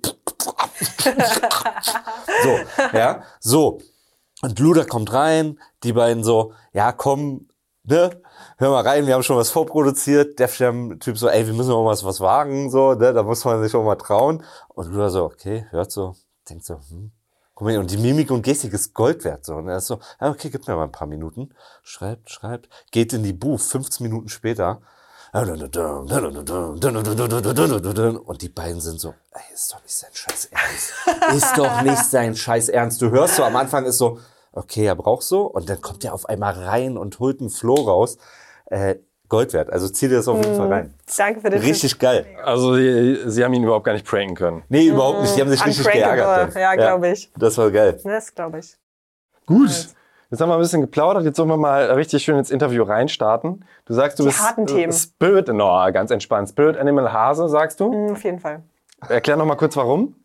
so, 2.43 2.59
ja, 2.97 3.23
so. 3.39 3.79
Und 4.41 4.59
Luda 4.59 4.85
kommt 4.85 5.13
rein, 5.13 5.59
die 5.83 5.93
beiden 5.93 6.23
so, 6.23 6.53
ja, 6.73 6.91
komm, 6.91 7.47
ne, 7.83 8.21
hör 8.57 8.71
mal 8.71 8.87
rein, 8.87 9.05
wir 9.05 9.13
haben 9.13 9.23
schon 9.23 9.37
was 9.37 9.51
vorproduziert. 9.51 10.39
Jam 10.57 10.99
Typ 10.99 11.17
so, 11.17 11.27
ey, 11.27 11.45
wir 11.45 11.53
müssen 11.53 11.71
auch 11.71 11.83
mal 11.83 11.97
was 12.01 12.19
wagen, 12.19 12.69
so, 12.69 12.93
ne, 12.93 13.13
da 13.13 13.23
muss 13.23 13.45
man 13.45 13.61
sich 13.61 13.75
auch 13.75 13.83
mal 13.83 13.95
trauen. 13.95 14.43
Und 14.69 14.87
Luda 14.87 15.09
so, 15.09 15.25
okay, 15.25 15.65
hört 15.69 15.91
so, 15.91 16.15
denkt 16.49 16.65
so, 16.65 16.79
hm. 16.89 17.11
Und 17.53 17.91
die 17.91 17.97
Mimik 17.97 18.31
und 18.31 18.41
Gestik 18.41 18.73
ist 18.73 18.95
Gold 18.95 19.23
wert, 19.23 19.45
so. 19.45 19.53
Und 19.53 19.67
er 19.67 19.77
ist 19.77 19.85
so, 19.85 19.99
okay, 20.19 20.49
gib 20.49 20.67
mir 20.67 20.75
mal 20.75 20.85
ein 20.85 20.91
paar 20.91 21.07
Minuten. 21.07 21.53
Schreibt, 21.83 22.31
schreibt, 22.31 22.69
geht 22.89 23.13
in 23.13 23.21
die 23.21 23.33
Booth, 23.33 23.61
15 23.61 24.03
Minuten 24.07 24.29
später. 24.29 24.81
Und 25.33 25.71
die 28.41 28.49
beiden 28.49 28.81
sind 28.81 28.99
so, 28.99 29.13
ey, 29.31 29.41
ist 29.53 29.71
doch 29.71 29.81
nicht 29.81 29.95
sein 29.95 30.09
Scheiß 30.13 30.49
Ernst. 30.51 30.93
Ist 31.35 31.57
doch 31.57 31.81
nicht 31.83 32.05
sein 32.05 32.35
Scheiß 32.35 32.67
Ernst. 32.69 33.01
Du 33.01 33.09
hörst 33.11 33.37
so, 33.37 33.43
am 33.43 33.55
Anfang 33.55 33.85
ist 33.85 33.97
so, 33.97 34.19
okay, 34.51 34.85
er 34.85 34.95
braucht 34.95 35.23
so. 35.23 35.43
Und 35.43 35.69
dann 35.69 35.79
kommt 35.79 36.03
er 36.03 36.13
auf 36.13 36.27
einmal 36.27 36.53
rein 36.53 36.97
und 36.97 37.19
holt 37.19 37.39
einen 37.39 37.49
Flow 37.49 37.75
raus. 37.75 38.17
Äh, 38.65 38.95
Gold 39.29 39.53
wert. 39.53 39.71
Also 39.71 39.87
zieh 39.87 40.09
dir 40.09 40.17
das 40.17 40.27
auf 40.27 40.43
jeden 40.43 40.57
Fall 40.57 40.67
rein. 40.67 40.93
Danke 41.15 41.39
für 41.39 41.49
den 41.49 41.61
Richtig 41.61 41.97
geil. 41.97 42.25
Also 42.43 42.75
sie, 42.75 43.21
sie 43.27 43.45
haben 43.45 43.53
ihn 43.53 43.63
überhaupt 43.63 43.85
gar 43.85 43.93
nicht 43.93 44.05
pranken 44.05 44.35
können. 44.35 44.63
Nee, 44.67 44.87
überhaupt 44.87 45.21
nicht. 45.21 45.37
Die 45.37 45.39
haben 45.39 45.49
sich 45.49 45.65
richtig 45.65 45.89
geärgert. 45.89 46.53
Ja, 46.53 46.75
glaube 46.75 47.07
ich. 47.07 47.31
Das 47.37 47.57
war 47.57 47.71
geil. 47.71 47.97
Das 48.03 48.35
glaube 48.35 48.59
ich. 48.59 48.75
Gut. 49.45 49.87
Jetzt 50.31 50.39
haben 50.39 50.47
wir 50.47 50.53
ein 50.55 50.61
bisschen 50.61 50.79
geplaudert, 50.79 51.25
jetzt 51.25 51.35
sollen 51.35 51.49
wir 51.49 51.57
mal 51.57 51.91
richtig 51.91 52.23
schön 52.23 52.37
ins 52.37 52.49
Interview 52.51 52.83
reinstarten. 52.83 53.65
Du 53.85 53.93
sagst, 53.93 54.17
du 54.17 54.23
Die 54.23 54.29
bist 54.29 54.41
harten 54.41 54.65
Themen. 54.65 54.93
Spirit, 54.93 55.49
no, 55.49 55.91
ganz 55.91 56.09
entspannt. 56.09 56.47
Spirit 56.47 56.77
Animal 56.77 57.11
Hase, 57.11 57.49
sagst 57.49 57.81
du? 57.81 57.91
Mm, 57.91 58.13
Auf 58.13 58.23
jeden 58.23 58.39
Fall. 58.39 58.63
Erklär 59.09 59.35
noch 59.35 59.45
mal 59.45 59.55
kurz, 59.55 59.75
warum. 59.75 60.15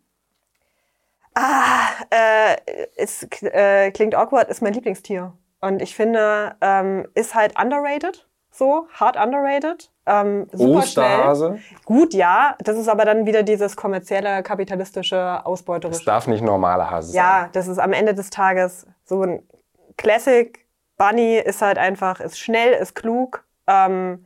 Äh, 1.36 2.56
es 2.96 3.26
äh, 3.42 3.90
klingt 3.90 4.14
awkward, 4.14 4.48
ist 4.48 4.62
mein 4.62 4.72
Lieblingstier. 4.74 5.32
Und 5.60 5.82
ich 5.82 5.96
finde, 5.96 6.54
ähm, 6.60 7.08
ist 7.14 7.34
halt 7.34 7.58
underrated. 7.60 8.28
So, 8.52 8.86
hart 8.92 9.16
underrated. 9.16 9.90
Ähm, 10.06 10.46
super 10.52 10.82
schnell. 10.82 11.04
Osterhase. 11.04 11.58
Gut, 11.84 12.14
ja. 12.14 12.54
Das 12.60 12.78
ist 12.78 12.88
aber 12.88 13.04
dann 13.04 13.26
wieder 13.26 13.42
dieses 13.42 13.76
kommerzielle, 13.76 14.42
kapitalistische, 14.44 15.44
ausbeuterische. 15.44 16.04
darf 16.04 16.26
nicht 16.28 16.42
normale 16.44 16.88
Hase 16.88 17.10
sein. 17.10 17.16
Ja, 17.16 17.48
das 17.52 17.66
ist 17.66 17.78
am 17.78 17.92
Ende 17.92 18.14
des 18.14 18.30
Tages 18.30 18.86
so 19.04 19.22
ein 19.22 19.42
Classic. 19.96 20.64
Bunny 20.98 21.36
ist 21.38 21.60
halt 21.60 21.76
einfach, 21.78 22.20
ist 22.20 22.38
schnell, 22.38 22.72
ist 22.72 22.94
klug. 22.94 23.44
Ähm, 23.66 24.24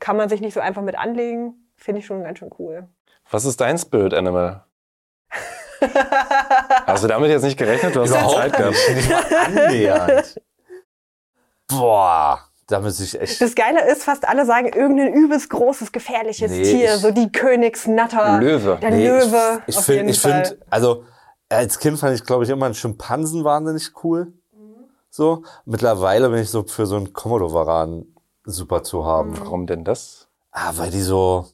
kann 0.00 0.16
man 0.16 0.28
sich 0.28 0.40
nicht 0.40 0.54
so 0.54 0.60
einfach 0.60 0.82
mit 0.82 0.98
anlegen. 0.98 1.54
Finde 1.76 2.00
ich 2.00 2.06
schon 2.06 2.24
ganz 2.24 2.38
schön 2.40 2.50
cool. 2.58 2.88
Was 3.30 3.44
ist 3.44 3.60
dein 3.60 3.78
Spirit 3.78 4.12
Animal? 4.14 4.64
Hast 6.86 7.04
du 7.04 7.08
damit 7.08 7.30
jetzt 7.30 7.42
nicht 7.42 7.58
gerechnet? 7.58 7.94
Du 7.94 8.00
hast 8.02 8.10
ja 8.14 8.26
Zeit 8.28 8.56
gehabt. 8.56 8.76
Nicht 8.94 9.10
mal 9.10 9.24
annähernd. 9.44 10.40
Boah, 11.68 12.40
da 12.68 12.80
muss 12.80 12.98
ich 13.00 13.20
echt. 13.20 13.40
Das 13.40 13.54
Geile 13.54 13.86
ist, 13.90 14.04
fast 14.04 14.26
alle 14.26 14.46
sagen 14.46 14.68
irgendein 14.68 15.12
übelst 15.12 15.50
großes, 15.50 15.92
gefährliches 15.92 16.50
Nee, 16.50 16.62
Tier, 16.62 16.94
ich- 16.94 17.00
so 17.00 17.10
die 17.10 17.30
Königsnatter. 17.30 18.38
Löwe. 18.40 18.78
Der 18.80 18.90
Nee, 18.90 19.06
Löwe. 19.08 19.62
Ich, 19.66 19.76
ich 19.76 19.84
finde, 19.84 20.14
finde, 20.14 20.58
also 20.70 21.04
als 21.48 21.78
Kind 21.78 21.98
fand 21.98 22.14
ich, 22.14 22.24
glaube 22.24 22.44
ich, 22.44 22.50
immer 22.50 22.66
einen 22.66 22.74
Schimpansen 22.74 23.44
wahnsinnig 23.44 23.92
cool. 24.04 24.32
So. 25.10 25.44
Mittlerweile 25.64 26.28
bin 26.28 26.40
ich 26.40 26.50
so 26.50 26.64
für 26.64 26.86
so 26.86 26.96
einen 26.96 27.12
Komodo-Varan 27.12 28.04
super 28.44 28.82
zu 28.82 29.04
haben. 29.04 29.38
Warum 29.38 29.66
denn 29.66 29.84
das? 29.84 30.28
Ah, 30.50 30.72
weil 30.76 30.90
die 30.90 31.02
so 31.02 31.46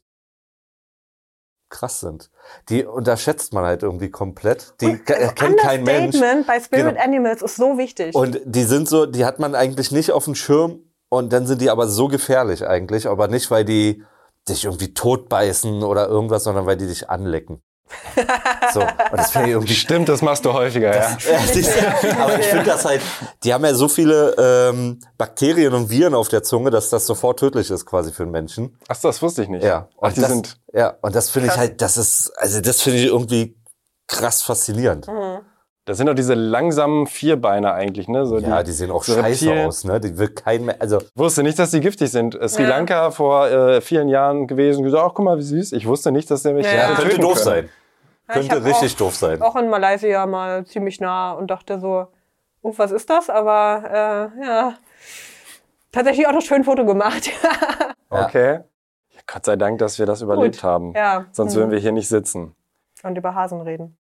krass 1.68 2.00
sind. 2.00 2.30
Die 2.68 2.84
unterschätzt 2.84 3.52
man 3.54 3.64
halt 3.64 3.82
irgendwie 3.82 4.11
komplett. 4.11 4.75
Die 4.80 5.00
Also 5.08 5.32
kennt 5.32 5.58
kein 5.58 5.82
Mensch. 5.84 6.18
Bei 6.46 6.61
Spirit 6.61 6.94
Genau. 6.94 7.02
Animals 7.02 7.42
ist 7.42 7.56
so 7.56 7.78
wichtig. 7.78 8.14
Und 8.14 8.40
die 8.44 8.64
sind 8.64 8.88
so, 8.88 9.06
die 9.06 9.25
hat 9.25 9.38
man 9.38 9.54
eigentlich 9.54 9.90
nicht 9.90 10.12
auf 10.12 10.26
dem 10.26 10.34
Schirm 10.34 10.80
und 11.08 11.32
dann 11.32 11.46
sind 11.46 11.61
die 11.61 11.70
aber 11.70 11.88
so 11.88 12.08
gefährlich 12.08 12.66
eigentlich, 12.66 13.08
aber 13.08 13.26
nicht, 13.28 13.50
weil 13.50 13.64
die 13.64 14.04
dich 14.49 14.64
irgendwie 14.64 14.92
totbeißen 14.92 15.82
oder 15.82 16.08
irgendwas, 16.08 16.44
sondern 16.44 16.66
weil 16.66 16.76
die 16.76 16.87
dich 16.87 17.08
anlecken. 17.08 17.62
So, 18.75 18.80
und 18.80 18.88
das 19.12 19.30
finde 19.30 19.49
ich 19.49 19.52
irgendwie 19.54 19.75
Stimmt, 19.75 20.08
das 20.08 20.22
machst 20.22 20.44
du 20.44 20.52
häufiger, 20.52 20.94
ja. 20.94 21.11
ja, 21.11 21.16
die, 21.54 21.66
aber 22.20 22.38
ich 22.38 22.46
finde 22.46 22.64
das 22.66 22.84
halt, 22.84 23.00
die 23.44 23.52
haben 23.54 23.64
ja 23.64 23.75
so 23.75 23.88
viele 23.88 24.34
ähm, 24.38 24.99
Bakterien 25.18 25.72
und 25.75 25.88
Viren 25.90 26.14
auf 26.14 26.28
der 26.28 26.42
Zunge, 26.42 26.70
dass 26.70 26.90
das 26.90 27.06
sofort 27.06 27.38
tödlich 27.38 27.70
ist 27.70 27.87
quasi 27.87 28.12
für 28.12 28.22
einen 28.25 28.32
Menschen. 28.32 28.76
Ach, 28.88 28.96
das 29.00 29.22
wusste 29.22 29.42
ich 29.42 29.49
nicht. 29.49 29.64
Ja. 29.64 29.88
Ach, 29.99 30.08
Und 30.08 30.16
die 30.16 30.20
das, 30.20 30.30
sind. 30.30 30.56
ja, 30.72 30.94
und 31.00 31.14
das 31.14 31.30
finde 31.30 31.46
ich 31.49 31.52
Krass. 31.54 31.61
halt, 31.61 31.80
das 31.82 31.96
ist, 31.96 32.32
also 32.37 32.61
das 32.61 32.82
finde 32.82 32.99
ich 32.99 33.06
irgendwie 33.06 33.56
krass 34.08 34.42
faszinierend. 34.42 35.06
Das 35.84 35.96
sind 35.96 36.06
doch 36.06 36.14
diese 36.14 36.34
langsamen 36.34 37.08
Vierbeiner 37.08 37.75
eigentlich, 37.75 38.06
ne? 38.06 38.25
So 38.25 38.38
Ja, 38.38 38.62
die 38.62 38.70
sehen 38.70 38.92
auch 38.92 39.02
so 39.02 39.14
scheiße 39.14 39.46
Reptilien. 39.46 39.66
aus, 39.66 39.82
ne? 39.82 39.99
Die 39.99 40.16
will 40.16 40.28
kein 40.28 40.64
mehr, 40.64 40.76
also 40.78 40.99
Wusste 41.16 41.42
nicht, 41.42 41.58
dass 41.58 41.72
die 41.72 41.80
giftig 41.80 42.08
sind. 42.12 42.37
Äh, 42.40 42.49
Sri 42.49 42.62
Ja. 42.62 42.68
Lanka 42.68 43.11
vor 43.11 43.49
äh, 43.49 43.80
vielen 43.80 44.08
Jahren 44.08 44.46
gewesen, 44.46 44.84
gesagt, 44.84 45.02
ach 45.04 45.12
guck 45.14 45.25
mal, 45.25 45.38
wie 45.38 45.42
süß. 45.42 45.72
Ich 45.72 45.87
wusste 45.87 46.12
nicht, 46.12 46.30
dass 46.30 46.44
der 46.44 46.52
mich 46.54 46.66
Ja. 46.66 46.90
ja, 46.90 46.94
könnte 46.94 47.18
doof 47.18 47.32
können. 47.34 47.44
sein. 47.44 47.68
Könnte 48.33 48.65
richtig 48.65 48.95
auch- 48.95 48.99
doof 48.99 49.15
sein. 49.17 49.41
auch 49.43 49.57
in 49.57 49.69
Malaysia 49.69 50.27
mal 50.27 50.65
ziemlich 50.67 51.01
nah 51.01 51.33
und 51.33 51.49
dachte 51.51 51.79
so, 51.81 52.07
oh, 52.62 52.73
was 52.77 52.91
ist 52.93 53.09
das? 53.11 53.31
Aber 53.31 54.31
äh, 54.39 54.45
ja, 54.45 54.75
tatsächlich 55.91 56.27
auch 56.27 56.33
noch 56.33 56.43
schön 56.43 56.65
Foto 56.65 56.85
gemacht. 56.85 57.31
Okay. 58.15 58.61
Gott 59.27 59.47
sei 59.47 59.57
Dank, 59.57 59.79
dass 59.79 59.99
wir 59.99 60.05
das 60.05 60.21
überlebt 60.21 60.57
Gut. 60.57 60.65
haben. 60.65 60.93
ja. 60.95 61.25
Sonst 61.33 61.55
hm. 61.55 61.61
würden 61.61 61.71
wir 61.71 61.79
hier 61.79 61.93
nicht 61.93 62.11
sitzen. 62.11 62.55
Und 63.03 63.17
über 63.17 63.35
Hasen 63.35 63.62
reden. 63.62 63.97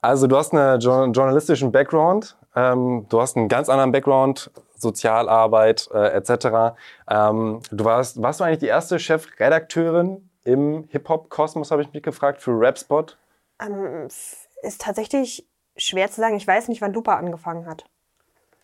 Also 0.00 0.28
du 0.28 0.36
hast 0.36 0.54
einen 0.54 0.78
jour- 0.78 1.06
journalistischen 1.08 1.72
Background, 1.72 2.36
ähm, 2.54 3.06
du 3.08 3.20
hast 3.20 3.36
einen 3.36 3.48
ganz 3.48 3.68
anderen 3.68 3.90
Background, 3.90 4.52
Sozialarbeit 4.76 5.88
äh, 5.92 6.10
etc. 6.12 6.76
Ähm, 7.10 7.60
du 7.72 7.84
warst, 7.84 8.22
warst 8.22 8.38
du 8.38 8.44
eigentlich 8.44 8.60
die 8.60 8.66
erste 8.66 9.00
Chefredakteurin 9.00 10.30
im 10.44 10.84
Hip-Hop-Kosmos, 10.90 11.72
habe 11.72 11.82
ich 11.82 11.92
mich 11.92 12.04
gefragt, 12.04 12.40
für 12.40 12.52
Rapspot? 12.52 13.16
Ähm, 13.60 14.08
ist 14.62 14.80
tatsächlich 14.80 15.48
schwer 15.76 16.10
zu 16.10 16.20
sagen. 16.20 16.36
Ich 16.36 16.46
weiß 16.46 16.68
nicht, 16.68 16.80
wann 16.80 16.92
Lupa 16.92 17.16
angefangen 17.16 17.66
hat. 17.66 17.84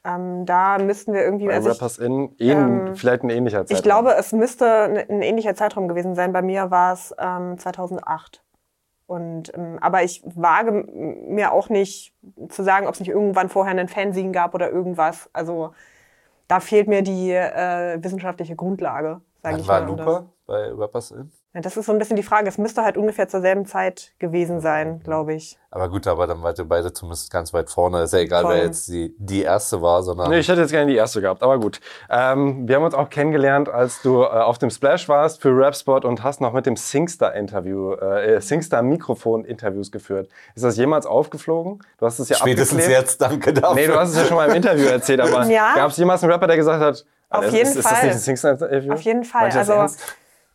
Ähm, 0.04 0.46
da 0.46 0.78
müssten 0.78 1.12
wir 1.12 1.22
irgendwie. 1.22 1.46
Bei 1.46 1.54
Also 1.54 1.70
ich, 1.70 1.76
Rappers 1.76 1.99
in, 1.99 2.34
ähn, 2.38 2.87
ähm, 2.88 2.96
vielleicht 2.96 3.22
ein 3.22 3.30
ähnlicher 3.30 3.64
Zeitraum. 3.64 3.76
ich 3.76 3.82
glaube, 3.82 4.14
es 4.14 4.32
müsste 4.32 4.66
ein, 5.08 5.22
ähnlicher 5.22 5.54
Zeitraum 5.54 5.87
gewesen 5.87 6.14
sein. 6.14 6.32
Bei 6.32 6.42
mir 6.42 6.70
war 6.70 6.92
es 6.92 7.14
ähm, 7.18 7.58
2008. 7.58 8.42
Und, 9.06 9.52
ähm, 9.54 9.78
aber 9.80 10.02
ich 10.02 10.22
wage 10.25 10.72
mir 10.72 11.52
auch 11.52 11.68
nicht 11.68 12.14
zu 12.49 12.62
sagen, 12.62 12.87
ob 12.87 12.94
es 12.94 13.00
nicht 13.00 13.11
irgendwann 13.11 13.49
vorher 13.49 13.72
einen 13.72 13.88
Fanzine 13.88 14.32
gab 14.32 14.54
oder 14.54 14.70
irgendwas. 14.70 15.28
Also 15.32 15.72
da 16.49 16.61
fehlt 16.61 16.88
mir 16.88 17.02
die 17.02 17.30
äh, 17.30 18.02
wissenschaftliche 18.02 18.56
Grundlage, 18.56 19.20
sage 19.42 19.54
Wann 19.54 19.61
ich 19.61 19.68
war 19.68 19.80
mal. 19.80 19.90
Und 19.90 19.99
Lupa 19.99 20.26
bei 20.46 20.72
Rappers 20.72 21.11
In? 21.12 21.30
Das, 21.52 21.54
ja, 21.54 21.61
das 21.61 21.76
ist 21.76 21.87
so 21.87 21.92
ein 21.92 21.99
bisschen 21.99 22.16
die 22.16 22.23
Frage. 22.23 22.49
Es 22.49 22.56
müsste 22.56 22.82
halt 22.82 22.97
ungefähr 22.97 23.28
zur 23.28 23.42
selben 23.42 23.66
Zeit 23.66 24.12
gewesen 24.18 24.61
sein, 24.61 25.00
glaube 25.04 25.35
ich. 25.35 25.59
Aber 25.71 25.88
gut, 25.90 26.06
aber 26.06 26.26
dann 26.26 26.42
wart 26.42 26.59
ihr 26.59 26.64
beide 26.66 26.92
zumindest 26.92 27.30
ganz 27.30 27.52
weit 27.52 27.71
vorne. 27.71 28.02
Ist 28.02 28.12
ja 28.12 28.21
egal, 28.21 28.42
Voll. 28.42 28.54
wer 28.54 28.64
jetzt 28.64 28.88
die, 28.88 29.14
die 29.18 29.42
erste 29.42 29.80
war, 29.82 30.02
sondern. 30.02 30.30
Nee, 30.30 30.38
ich 30.38 30.49
hätte 30.49 30.61
jetzt 30.62 30.71
gerne 30.71 30.90
die 30.90 30.97
erste 30.97 31.21
gehabt, 31.21 31.42
aber 31.42 31.59
gut. 31.59 31.80
Ähm, 32.11 32.66
wir 32.68 32.76
haben 32.76 32.85
uns 32.85 32.94
auch 32.94 33.09
kennengelernt, 33.11 33.68
als 33.68 34.00
du 34.02 34.23
äh, 34.23 34.26
auf 34.26 34.59
dem 34.59 34.71
Splash 34.71 35.09
warst 35.09 35.40
für 35.42 35.50
Rapspot 35.54 36.04
und 36.04 36.23
hast 36.23 36.40
noch 36.40 36.52
mit 36.52 36.66
dem 36.66 36.76
Singstar-Interview, 36.76 37.94
äh, 37.94 38.40
Singstar-Mikrofon-Interviews 38.40 39.90
geführt. 39.92 40.28
Ist 40.54 40.64
das 40.64 40.76
jemals 40.76 41.06
aufgeflogen? 41.06 41.80
Du 41.99 42.06
hast 42.06 42.18
es 42.18 42.28
ja 42.28 42.37
Spätestens 42.37 42.78
abgeklebt. 42.78 43.00
jetzt, 43.02 43.21
danke 43.21 43.52
dafür. 43.52 43.75
Nee, 43.75 43.87
du 43.87 43.94
hast 43.99 44.11
es 44.11 44.16
ja 44.16 44.25
schon 44.25 44.37
mal 44.37 44.49
im 44.49 44.54
Interview 44.56 44.87
erzählt, 44.87 45.21
aber 45.21 45.44
Ja. 45.52 45.75
gab 45.75 45.90
es 45.90 45.97
jemals 45.97 46.23
einen 46.23 46.32
Rapper, 46.32 46.47
der 46.47 46.56
gesagt 46.56 46.80
hat, 46.82 47.04
Auf 47.30 47.44
ist, 47.47 47.52
jeden 47.52 47.68
ist, 47.68 47.76
ist 47.76 47.85
das 47.85 47.92
Fall. 47.92 48.04
nicht 48.06 48.14
ein 48.14 48.18
Singstar-Interview? 48.21 48.92
Auf 48.92 49.00
jeden 49.02 49.25
Fall. 49.25 49.50
Also 49.50 49.87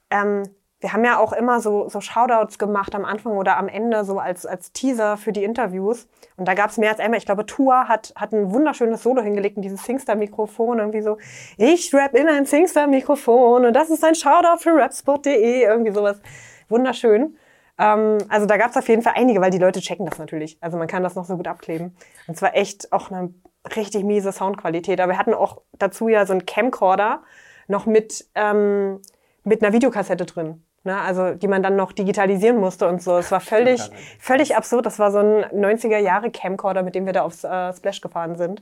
ähm, 0.09 0.43
wir 0.79 0.93
haben 0.93 1.03
ja 1.03 1.17
auch 1.17 1.33
immer 1.33 1.59
so, 1.59 1.89
so 1.89 2.01
Shoutouts 2.01 2.59
gemacht 2.59 2.93
am 2.93 3.03
Anfang 3.03 3.33
oder 3.33 3.57
am 3.57 3.67
Ende, 3.67 4.05
so 4.05 4.19
als, 4.19 4.45
als 4.45 4.71
Teaser 4.73 5.17
für 5.17 5.31
die 5.31 5.43
Interviews. 5.43 6.07
Und 6.35 6.47
da 6.47 6.53
gab 6.53 6.69
es 6.69 6.77
mehr 6.77 6.91
als 6.91 6.99
einmal. 6.99 7.17
Ich 7.17 7.25
glaube, 7.25 7.47
Tua 7.47 7.87
hat, 7.87 8.13
hat 8.15 8.31
ein 8.31 8.51
wunderschönes 8.51 9.01
Solo 9.01 9.23
hingelegt 9.23 9.57
in 9.57 9.63
dieses 9.63 9.83
Singstar-Mikrofon. 9.85 10.77
Irgendwie 10.77 11.01
so, 11.01 11.17
ich 11.57 11.91
rap 11.95 12.13
in 12.13 12.27
ein 12.27 12.45
Singstar-Mikrofon 12.45 13.65
und 13.65 13.73
das 13.73 13.89
ist 13.89 14.03
ein 14.03 14.13
Shoutout 14.13 14.59
für 14.59 14.75
rapspot.de. 14.75 15.63
Irgendwie 15.63 15.91
sowas. 15.91 16.21
Wunderschön. 16.69 17.35
Ähm, 17.79 18.19
also 18.29 18.45
da 18.45 18.57
gab 18.57 18.69
es 18.69 18.77
auf 18.77 18.87
jeden 18.87 19.01
Fall 19.01 19.13
einige, 19.15 19.41
weil 19.41 19.49
die 19.49 19.57
Leute 19.57 19.79
checken 19.81 20.05
das 20.05 20.19
natürlich. 20.19 20.59
Also 20.61 20.77
man 20.77 20.87
kann 20.87 21.01
das 21.01 21.15
noch 21.15 21.25
so 21.25 21.37
gut 21.37 21.47
abkleben. 21.47 21.95
Und 22.27 22.37
zwar 22.37 22.55
echt 22.55 22.93
auch 22.93 23.09
eine 23.09 23.33
richtig 23.75 24.03
miese 24.03 24.31
Soundqualität. 24.31 25.01
Aber 25.01 25.13
wir 25.13 25.17
hatten 25.17 25.33
auch 25.33 25.61
dazu 25.73 26.07
ja 26.07 26.27
so 26.27 26.33
einen 26.33 26.45
Camcorder 26.45 27.23
noch 27.67 27.87
mit, 27.87 28.27
ähm, 28.35 29.01
mit 29.43 29.63
einer 29.63 29.73
Videokassette 29.73 30.25
drin. 30.25 30.63
Ne? 30.83 30.97
Also 30.97 31.33
die 31.33 31.47
man 31.47 31.61
dann 31.61 31.75
noch 31.75 31.91
digitalisieren 31.91 32.57
musste 32.57 32.87
und 32.87 33.01
so. 33.01 33.17
Es 33.17 33.31
war 33.31 33.39
völlig, 33.41 33.81
völlig 34.19 34.55
absurd. 34.55 34.85
Das 34.85 34.99
war 34.99 35.11
so 35.11 35.19
ein 35.19 35.43
90er 35.45 35.97
Jahre 35.97 36.31
Camcorder, 36.31 36.81
mit 36.83 36.95
dem 36.95 37.05
wir 37.05 37.13
da 37.13 37.23
aufs 37.23 37.43
äh, 37.43 37.73
Splash 37.73 38.01
gefahren 38.01 38.37
sind. 38.37 38.61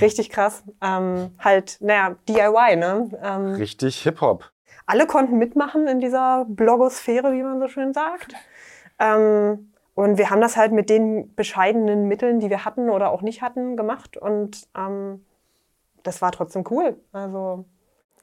Richtig 0.00 0.30
krass. 0.30 0.62
Ähm, 0.82 1.32
halt, 1.38 1.78
naja, 1.80 2.16
DIY, 2.28 2.76
ne? 2.76 3.10
Ähm, 3.22 3.54
Richtig 3.54 4.02
Hip-Hop. 4.02 4.50
alle 4.86 5.06
konnten 5.06 5.38
mitmachen 5.38 5.88
in 5.88 6.00
dieser 6.00 6.46
Blogosphäre, 6.48 7.32
wie 7.32 7.42
man 7.42 7.58
so 7.60 7.68
schön 7.68 7.92
sagt. 7.92 8.34
Ähm, 8.98 9.72
und 9.94 10.16
wir 10.16 10.30
haben 10.30 10.40
das 10.40 10.56
halt 10.56 10.70
mit 10.70 10.90
den 10.90 11.34
bescheidenen 11.34 12.06
Mitteln, 12.06 12.38
die 12.38 12.50
wir 12.50 12.64
hatten 12.64 12.88
oder 12.88 13.10
auch 13.10 13.22
nicht 13.22 13.42
hatten, 13.42 13.76
gemacht. 13.76 14.16
Und 14.16 14.68
ähm, 14.76 15.24
das 16.04 16.22
war 16.22 16.30
trotzdem 16.30 16.62
cool. 16.70 16.96
Also 17.10 17.64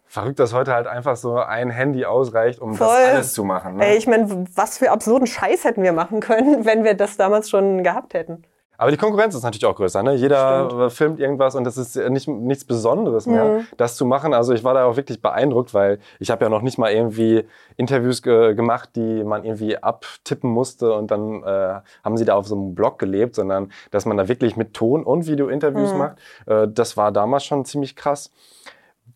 Verrückt, 0.08 0.40
dass 0.40 0.54
heute 0.54 0.74
halt 0.74 0.88
einfach 0.88 1.16
so 1.16 1.36
ein 1.38 1.70
Handy 1.70 2.06
ausreicht, 2.06 2.62
um 2.62 2.76
Voll. 2.76 2.88
das 2.88 3.14
alles 3.14 3.34
zu 3.34 3.44
machen. 3.44 3.78
Ne? 3.78 3.86
ey, 3.86 3.98
ich 3.98 4.08
meine, 4.08 4.46
was 4.56 4.78
für 4.78 4.92
absurden 4.92 5.28
Scheiß 5.28 5.64
hätten 5.64 5.84
wir 5.84 5.94
machen 5.94 6.20
können, 6.20 6.66
wenn 6.66 6.84
wir 6.84 6.94
das 6.94 7.18
damals 7.18 7.50
schon 7.50 7.84
gehabt 7.84 8.14
hätten. 8.14 8.44
Aber 8.78 8.92
die 8.92 8.98
Konkurrenz 8.98 9.34
ist 9.34 9.44
natürlich 9.44 9.66
auch 9.66 9.76
größer. 9.78 10.04
Ne? 10.04 10.16
Jeder 10.16 10.66
Stimmt. 10.70 10.92
filmt 10.92 11.20
irgendwas 11.22 11.56
und 11.56 11.64
das 11.64 11.78
ist 11.78 11.96
nicht, 11.96 12.28
nichts 12.28 12.66
Besonderes 12.66 13.26
mehr, 13.26 13.46
Mhm. 13.46 13.68
das 13.78 13.96
zu 13.96 14.06
machen. 14.06 14.34
Also 14.34 14.54
ich 14.54 14.66
war 14.66 14.74
da 14.74 14.84
auch 14.84 14.98
wirklich 14.98 15.22
beeindruckt, 15.22 15.74
weil 15.74 16.00
ich 16.20 16.30
habe 16.30 16.44
ja 16.44 16.50
noch 16.50 16.62
nicht 16.62 16.78
mal 16.78 16.92
irgendwie 16.92 17.46
Interviews 17.78 18.22
ge 18.22 18.54
gemacht, 18.54 18.90
die 18.98 19.24
man 19.24 19.46
irgendwie 19.46 19.78
abtippen 19.82 20.50
musste 20.50 20.92
und 20.94 21.10
dann 21.10 21.42
äh, 21.44 21.76
haben 22.04 22.18
sie 22.18 22.26
da 22.26 22.36
auf 22.36 22.48
so 22.48 22.56
einem 22.56 22.76
Blog 22.76 23.00
gelebt, 23.00 23.36
sondern 23.36 23.72
dass 23.92 24.06
man 24.06 24.18
da 24.18 24.28
wirklich 24.28 24.58
mit 24.58 24.74
Ton 24.74 25.06
und 25.06 25.26
Video 25.26 25.48
Interviews 25.48 25.94
Mhm. 25.94 25.98
macht. 25.98 26.18
Äh, 26.46 26.68
das 26.68 26.98
war 26.98 27.14
damals 27.14 27.46
schon 27.46 27.64
ziemlich 27.64 27.96
krass. 27.96 28.30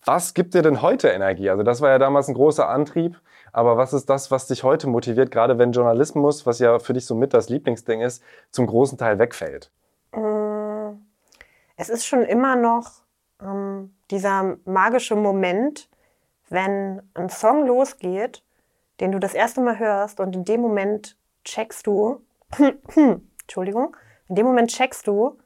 Was 0.05 0.33
gibt 0.33 0.53
dir 0.53 0.61
denn 0.61 0.81
heute 0.81 1.09
Energie? 1.09 1.49
Also 1.49 1.63
das 1.63 1.81
war 1.81 1.89
ja 1.89 1.99
damals 1.99 2.27
ein 2.27 2.33
großer 2.33 2.67
Antrieb. 2.67 3.19
Aber 3.51 3.77
was 3.77 3.93
ist 3.93 4.09
das, 4.09 4.29
was 4.31 4.47
dich 4.47 4.63
heute 4.63 4.87
motiviert, 4.87 5.31
gerade 5.31 5.57
wenn 5.57 5.71
Journalismus, 5.71 6.45
was 6.45 6.59
ja 6.59 6.79
für 6.79 6.93
dich 6.93 7.05
so 7.05 7.15
mit 7.15 7.33
das 7.33 7.49
Lieblingsding 7.49 8.01
ist, 8.01 8.23
zum 8.51 8.67
großen 8.67 8.97
Teil 8.97 9.17
wegfällt? 9.19 9.71
Mm, 10.13 10.91
Es 11.75 11.89
ist 11.89 12.05
schon 12.05 12.23
immer 12.23 12.55
noch 12.55 13.01
ähm, 13.41 13.93
dieser 14.11 14.57
magische 14.65 15.15
Moment, 15.15 15.89
wenn 16.49 17.01
ein 17.13 17.29
Song 17.29 17.65
losgeht, 17.65 18.43
den 18.99 19.11
du 19.11 19.19
das 19.19 19.33
erste 19.33 19.61
Mal 19.61 19.79
hörst 19.79 20.19
und 20.19 20.35
in 20.35 20.45
dem 20.45 20.61
Moment 20.61 21.17
checkst 21.43 21.87
du, 21.87 22.21
Entschuldigung, 23.41 23.95
in 24.27 24.35
dem 24.35 24.45
Moment 24.45 24.69
checkst 24.71 25.07
du, 25.07 25.37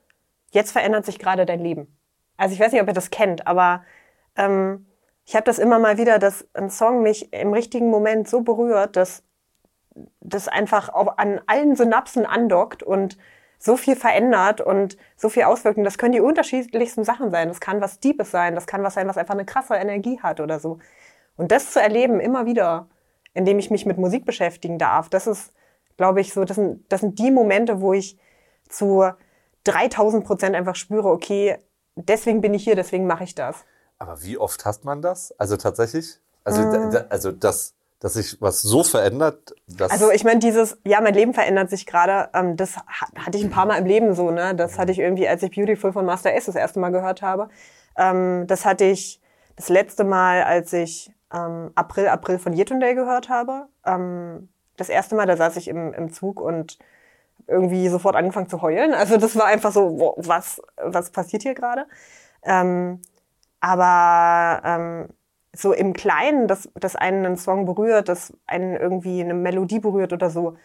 jetzt 0.51 0.71
verändert 0.71 1.05
sich 1.05 1.19
gerade 1.19 1.45
dein 1.45 1.59
Leben. 1.59 1.87
Also 2.35 2.53
ich 2.53 2.59
weiß 2.59 2.71
nicht, 2.71 2.81
ob 2.81 2.87
ihr 2.87 2.93
das 2.93 3.11
kennt, 3.11 3.47
aber 3.47 3.83
ähm, 4.35 4.85
ich 5.25 5.35
habe 5.35 5.45
das 5.45 5.59
immer 5.59 5.79
mal 5.79 5.97
wieder, 5.97 6.19
dass 6.19 6.47
ein 6.53 6.69
Song 6.69 7.01
mich 7.01 7.31
im 7.33 7.53
richtigen 7.53 7.89
Moment 7.89 8.27
so 8.27 8.41
berührt, 8.41 8.95
dass 8.95 9.23
das 10.19 10.47
einfach 10.47 10.89
auch 10.89 11.17
an 11.17 11.41
allen 11.47 11.75
Synapsen 11.75 12.25
andockt 12.25 12.83
und 12.83 13.17
so 13.59 13.77
viel 13.77 13.95
verändert 13.95 14.59
und 14.59 14.97
so 15.15 15.29
viel 15.29 15.43
Auswirkungen. 15.43 15.85
Das 15.85 15.97
können 15.97 16.11
die 16.11 16.19
unterschiedlichsten 16.19 17.05
Sachen 17.05 17.31
sein. 17.31 17.47
Das 17.47 17.61
kann 17.61 17.79
was 17.79 17.99
Deepes 17.99 18.31
sein, 18.31 18.55
das 18.55 18.67
kann 18.67 18.83
was 18.83 18.95
sein, 18.95 19.07
was 19.07 19.17
einfach 19.17 19.35
eine 19.35 19.45
krasse 19.45 19.75
Energie 19.75 20.19
hat 20.21 20.41
oder 20.41 20.59
so. 20.59 20.79
Und 21.37 21.51
das 21.51 21.71
zu 21.71 21.81
erleben 21.81 22.19
immer 22.19 22.45
wieder, 22.45 22.87
indem 23.33 23.59
ich 23.59 23.71
mich 23.71 23.85
mit 23.85 23.97
Musik 23.97 24.25
beschäftigen 24.25 24.77
darf, 24.77 25.09
das 25.09 25.27
ist, 25.27 25.53
glaube 25.95 26.21
ich, 26.21 26.33
so, 26.33 26.43
das 26.43 26.55
sind, 26.55 26.91
das 26.91 27.01
sind 27.01 27.19
die 27.19 27.31
Momente, 27.31 27.79
wo 27.79 27.93
ich 27.93 28.17
zu 28.67 29.05
3000 29.63 30.25
Prozent 30.25 30.55
einfach 30.55 30.75
spüre, 30.75 31.09
okay, 31.09 31.57
deswegen 31.95 32.41
bin 32.41 32.53
ich 32.53 32.63
hier, 32.65 32.75
deswegen 32.75 33.07
mache 33.07 33.23
ich 33.23 33.33
das. 33.33 33.65
Aber 34.03 34.21
wie 34.21 34.37
oft 34.37 34.65
hast 34.65 34.83
man 34.83 35.01
das? 35.01 35.33
Also 35.39 35.55
tatsächlich? 35.55 36.19
Also, 36.43 36.63
Mhm. 36.63 36.91
da, 36.91 37.05
also 37.09 37.31
das, 37.31 37.73
dass 38.01 38.15
sich 38.15 38.41
was 38.41 38.61
so 38.61 38.83
verändert, 38.83 39.55
dass 39.67 39.91
Also 39.93 40.11
ich 40.11 40.25
meine, 40.25 40.39
dieses, 40.39 40.77
ja, 40.83 40.99
mein 40.99 41.13
Leben 41.13 41.33
verändert 41.33 41.69
sich 41.69 41.85
gerade, 41.85 42.29
ähm, 42.33 42.57
das 42.57 42.75
ha- 42.75 42.83
hatte 43.17 43.37
ich 43.37 43.45
ein 43.45 43.49
paar 43.49 43.65
Mal 43.65 43.77
im 43.77 43.85
Leben 43.85 44.13
so, 44.13 44.29
ne? 44.29 44.53
Das 44.55 44.77
hatte 44.77 44.91
ich 44.91 44.99
irgendwie, 44.99 45.25
als 45.25 45.41
ich 45.41 45.51
Beautiful 45.51 45.93
von 45.93 46.05
Master 46.05 46.33
S 46.33 46.45
das 46.45 46.55
erste 46.55 46.79
Mal 46.81 46.89
gehört 46.89 47.21
habe. 47.21 47.47
Ähm, 47.97 48.45
das 48.47 48.65
hatte 48.65 48.83
ich 48.83 49.21
das 49.55 49.69
letzte 49.69 50.03
Mal, 50.03 50.43
als 50.43 50.73
ich 50.73 51.13
ähm, 51.33 51.71
April, 51.75 52.09
April 52.09 52.39
von 52.39 52.51
Yetunde 52.51 52.93
gehört 52.95 53.29
habe. 53.29 53.67
Ähm, 53.85 54.49
das 54.75 54.89
erste 54.89 55.15
Mal, 55.15 55.27
da 55.27 55.37
saß 55.37 55.55
ich 55.55 55.69
im, 55.69 55.93
im 55.93 56.11
Zug 56.11 56.41
und 56.41 56.77
irgendwie 57.47 57.87
sofort 57.87 58.17
angefangen 58.17 58.49
zu 58.49 58.61
heulen. 58.61 58.93
Also 58.93 59.15
das 59.15 59.37
war 59.37 59.45
einfach 59.45 59.71
so, 59.71 59.97
wow, 59.97 60.15
was, 60.17 60.61
was 60.75 61.09
passiert 61.11 61.43
hier 61.43 61.53
gerade? 61.53 61.85
Aber 63.63 64.61
ähm, 64.65 65.07
so 65.55 65.71
im 65.71 65.93
Kleinen, 65.93 66.49
dass, 66.49 66.69
dass 66.75 66.97
einen 66.97 67.25
ein 67.25 67.37
Song 67.37 67.63
berührt, 67.65 68.09
dass 68.09 68.33
einen 68.45 68.75
irgendwie 68.75 69.21
eine 69.21 69.33
Melodie 69.33 69.79
berührt 69.79 70.11
oder 70.11 70.29
so, 70.29 70.57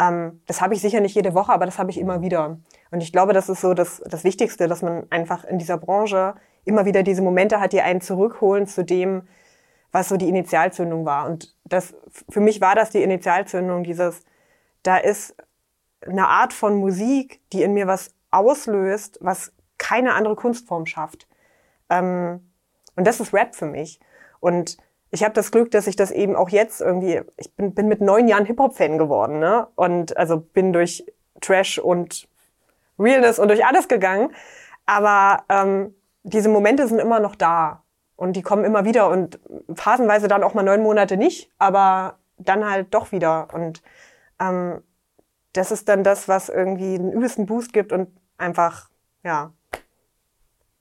ähm, 0.00 0.42
das 0.48 0.60
habe 0.60 0.74
ich 0.74 0.80
sicher 0.80 1.00
nicht 1.00 1.14
jede 1.14 1.34
Woche, 1.34 1.52
aber 1.52 1.64
das 1.64 1.78
habe 1.78 1.92
ich 1.92 2.00
immer 2.00 2.22
wieder. 2.22 2.58
Und 2.90 3.04
ich 3.04 3.12
glaube, 3.12 3.34
das 3.34 3.48
ist 3.48 3.60
so 3.60 3.72
das, 3.72 4.02
das 4.04 4.24
Wichtigste, 4.24 4.66
dass 4.66 4.82
man 4.82 5.06
einfach 5.10 5.44
in 5.44 5.58
dieser 5.58 5.78
Branche 5.78 6.34
immer 6.64 6.86
wieder 6.86 7.04
diese 7.04 7.22
Momente 7.22 7.60
hat, 7.60 7.72
die 7.72 7.82
einen 7.82 8.00
zurückholen 8.00 8.66
zu 8.66 8.84
dem, 8.84 9.28
was 9.92 10.08
so 10.08 10.16
die 10.16 10.28
Initialzündung 10.28 11.04
war. 11.04 11.26
Und 11.26 11.54
das, 11.64 11.94
für 12.28 12.40
mich 12.40 12.60
war 12.60 12.74
das 12.74 12.90
die 12.90 13.04
Initialzündung, 13.04 13.84
dieses, 13.84 14.22
da 14.82 14.96
ist 14.96 15.36
eine 16.04 16.26
Art 16.26 16.52
von 16.52 16.80
Musik, 16.80 17.42
die 17.52 17.62
in 17.62 17.74
mir 17.74 17.86
was 17.86 18.12
auslöst, 18.32 19.18
was 19.20 19.52
keine 19.78 20.14
andere 20.14 20.34
Kunstform 20.34 20.86
schafft. 20.86 21.28
Ähm, 21.90 22.50
und 22.96 23.06
das 23.06 23.20
ist 23.20 23.34
Rap 23.34 23.54
für 23.54 23.66
mich. 23.66 24.00
Und 24.40 24.78
ich 25.10 25.24
habe 25.24 25.34
das 25.34 25.50
Glück, 25.50 25.70
dass 25.70 25.86
ich 25.86 25.96
das 25.96 26.10
eben 26.10 26.36
auch 26.36 26.50
jetzt 26.50 26.80
irgendwie, 26.80 27.20
ich 27.36 27.54
bin, 27.54 27.74
bin 27.74 27.88
mit 27.88 28.00
neun 28.00 28.28
Jahren 28.28 28.46
Hip-Hop-Fan 28.46 28.96
geworden, 28.96 29.40
ne? 29.40 29.66
Und 29.74 30.16
also 30.16 30.38
bin 30.38 30.72
durch 30.72 31.04
Trash 31.40 31.78
und 31.78 32.28
Realness 32.98 33.38
und 33.38 33.48
durch 33.48 33.64
alles 33.66 33.88
gegangen. 33.88 34.32
Aber 34.86 35.44
ähm, 35.48 35.94
diese 36.22 36.48
Momente 36.48 36.86
sind 36.86 37.00
immer 37.00 37.20
noch 37.20 37.34
da. 37.34 37.82
Und 38.16 38.34
die 38.34 38.42
kommen 38.42 38.64
immer 38.64 38.84
wieder 38.84 39.08
und 39.08 39.40
phasenweise 39.74 40.28
dann 40.28 40.42
auch 40.44 40.52
mal 40.52 40.62
neun 40.62 40.82
Monate 40.82 41.16
nicht, 41.16 41.50
aber 41.58 42.18
dann 42.36 42.68
halt 42.68 42.92
doch 42.92 43.12
wieder. 43.12 43.48
Und 43.54 43.82
ähm, 44.38 44.82
das 45.54 45.72
ist 45.72 45.88
dann 45.88 46.04
das, 46.04 46.28
was 46.28 46.50
irgendwie 46.50 46.96
einen 46.96 47.12
übelsten 47.12 47.46
Boost 47.46 47.72
gibt 47.72 47.92
und 47.92 48.08
einfach, 48.36 48.90
ja, 49.24 49.52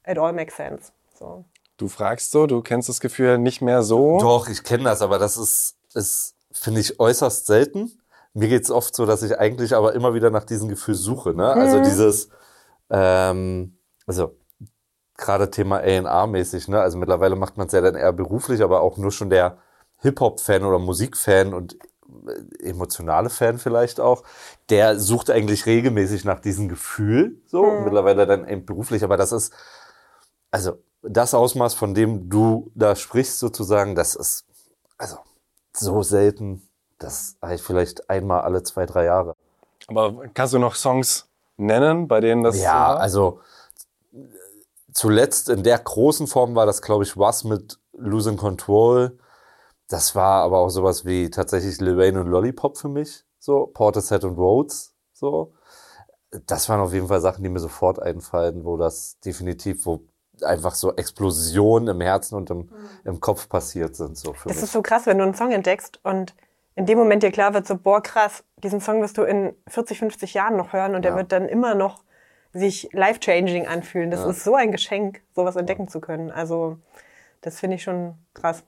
it 0.05 0.17
all 0.17 0.33
makes 0.33 0.57
sense. 0.57 0.91
So. 1.19 1.45
Du 1.77 1.87
fragst 1.89 2.31
so, 2.31 2.47
du 2.47 2.61
kennst 2.61 2.89
das 2.89 2.99
Gefühl 2.99 3.37
nicht 3.37 3.61
mehr 3.61 3.83
so. 3.83 4.19
Doch, 4.19 4.47
ich 4.49 4.63
kenne 4.63 4.85
das, 4.85 5.01
aber 5.01 5.19
das 5.19 5.37
ist, 5.37 5.75
ist 5.93 6.35
finde 6.51 6.81
ich, 6.81 6.99
äußerst 6.99 7.45
selten. 7.45 8.01
Mir 8.33 8.47
geht's 8.47 8.71
oft 8.71 8.95
so, 8.95 9.05
dass 9.05 9.21
ich 9.23 9.37
eigentlich 9.37 9.75
aber 9.75 9.93
immer 9.93 10.13
wieder 10.13 10.29
nach 10.29 10.43
diesem 10.45 10.69
Gefühl 10.69 10.95
suche. 10.95 11.33
Ne? 11.33 11.51
Also 11.51 11.77
Mhm. 11.77 11.83
dieses, 11.83 12.29
ähm, 12.89 13.77
also 14.07 14.37
gerade 15.17 15.51
Thema 15.51 15.77
A&R-mäßig, 15.79 16.69
ne? 16.69 16.79
Also 16.79 16.97
mittlerweile 16.97 17.35
macht 17.35 17.57
man 17.57 17.67
es 17.67 17.73
ja 17.73 17.81
dann 17.81 17.95
eher 17.95 18.13
beruflich, 18.13 18.61
aber 18.61 18.81
auch 18.81 18.97
nur 18.97 19.11
schon 19.11 19.29
der 19.29 19.57
Hip-Hop-Fan 19.97 20.63
oder 20.63 20.79
Musikfan 20.79 21.53
und 21.53 21.77
äh, 22.27 22.69
emotionale 22.69 23.29
Fan 23.29 23.57
vielleicht 23.57 23.99
auch, 23.99 24.23
der 24.69 24.97
sucht 24.97 25.29
eigentlich 25.29 25.65
regelmäßig 25.65 26.23
nach 26.23 26.39
diesem 26.39 26.69
Gefühl, 26.69 27.41
so, 27.47 27.61
und 27.61 27.83
mittlerweile 27.83 28.25
dann 28.25 28.47
eben 28.47 28.65
beruflich, 28.65 29.03
aber 29.03 29.17
das 29.17 29.33
ist, 29.33 29.53
also 30.51 30.77
das 31.01 31.33
Ausmaß, 31.33 31.73
von 31.73 31.93
dem 31.93 32.29
du 32.29 32.71
da 32.75 32.95
sprichst 32.95 33.39
sozusagen, 33.39 33.95
das 33.95 34.15
ist, 34.15 34.45
also 34.97 35.17
so 35.73 36.03
selten, 36.03 36.67
das 36.97 37.37
habe 37.41 37.55
ich 37.55 37.61
vielleicht 37.61 38.09
einmal 38.09 38.41
alle 38.41 38.63
zwei, 38.63 38.85
drei 38.85 39.05
Jahre. 39.05 39.35
Aber 39.87 40.27
kannst 40.33 40.53
du 40.53 40.59
noch 40.59 40.75
Songs 40.75 41.27
nennen, 41.57 42.07
bei 42.07 42.19
denen 42.19 42.43
das 42.43 42.57
Ja, 42.61 42.73
war? 42.73 42.99
also 42.99 43.41
zuletzt 44.93 45.49
in 45.49 45.63
der 45.63 45.79
großen 45.79 46.27
Form 46.27 46.55
war 46.55 46.65
das, 46.65 46.81
glaube 46.81 47.03
ich, 47.03 47.17
was 47.17 47.43
mit 47.43 47.79
Losing 47.93 48.37
Control. 48.37 49.17
Das 49.87 50.15
war 50.15 50.43
aber 50.43 50.59
auch 50.59 50.69
sowas 50.69 51.05
wie 51.05 51.29
tatsächlich 51.29 51.79
Lil 51.79 51.97
Wayne 51.97 52.19
und 52.21 52.27
Lollipop 52.27 52.77
für 52.77 52.89
mich. 52.89 53.23
So, 53.39 53.67
Portishead 53.67 54.23
und 54.23 54.37
Rhodes. 54.37 54.93
So. 55.13 55.53
Das 56.45 56.69
waren 56.69 56.79
auf 56.81 56.93
jeden 56.93 57.07
Fall 57.07 57.21
Sachen, 57.21 57.43
die 57.43 57.49
mir 57.49 57.59
sofort 57.59 57.99
einfallen, 58.01 58.63
wo 58.65 58.77
das 58.77 59.19
definitiv, 59.19 59.85
wo 59.85 60.01
einfach 60.43 60.75
so 60.75 60.93
Explosionen 60.95 61.87
im 61.89 62.01
Herzen 62.01 62.35
und 62.35 62.49
im, 62.49 62.69
im 63.03 63.19
Kopf 63.19 63.49
passiert 63.49 63.95
sind. 63.95 64.17
So 64.17 64.33
für 64.33 64.47
Das 64.49 64.57
mich. 64.57 64.63
ist 64.65 64.71
so 64.73 64.81
krass, 64.81 65.05
wenn 65.05 65.17
du 65.17 65.23
einen 65.23 65.33
Song 65.35 65.51
entdeckst 65.51 65.99
und 66.03 66.35
in 66.75 66.85
dem 66.85 66.97
Moment 66.97 67.23
dir 67.23 67.31
klar 67.31 67.53
wird, 67.53 67.67
so, 67.67 67.75
boah, 67.77 68.01
krass, 68.01 68.43
diesen 68.57 68.79
Song 68.79 69.01
wirst 69.01 69.17
du 69.17 69.23
in 69.23 69.53
40, 69.67 69.99
50 69.99 70.33
Jahren 70.33 70.55
noch 70.55 70.71
hören 70.73 70.95
und 70.95 71.01
der 71.03 71.11
Ja. 71.11 71.17
wird 71.17 71.31
dann 71.31 71.47
immer 71.49 71.75
noch 71.75 72.03
sich 72.53 72.89
life-changing 72.93 73.67
anfühlen. 73.67 74.09
Das 74.11 74.25
ist 74.25 74.43
so 74.43 74.55
ein 74.55 74.71
Geschenk, 74.71 75.21
sowas 75.35 75.55
entdecken 75.55 75.87
zu 75.87 75.99
können. 76.01 76.31
Also, 76.31 76.77
das 77.41 77.59
finde 77.59 77.75
ich 77.75 77.83
schon 77.83 78.15
krass. 78.33 78.63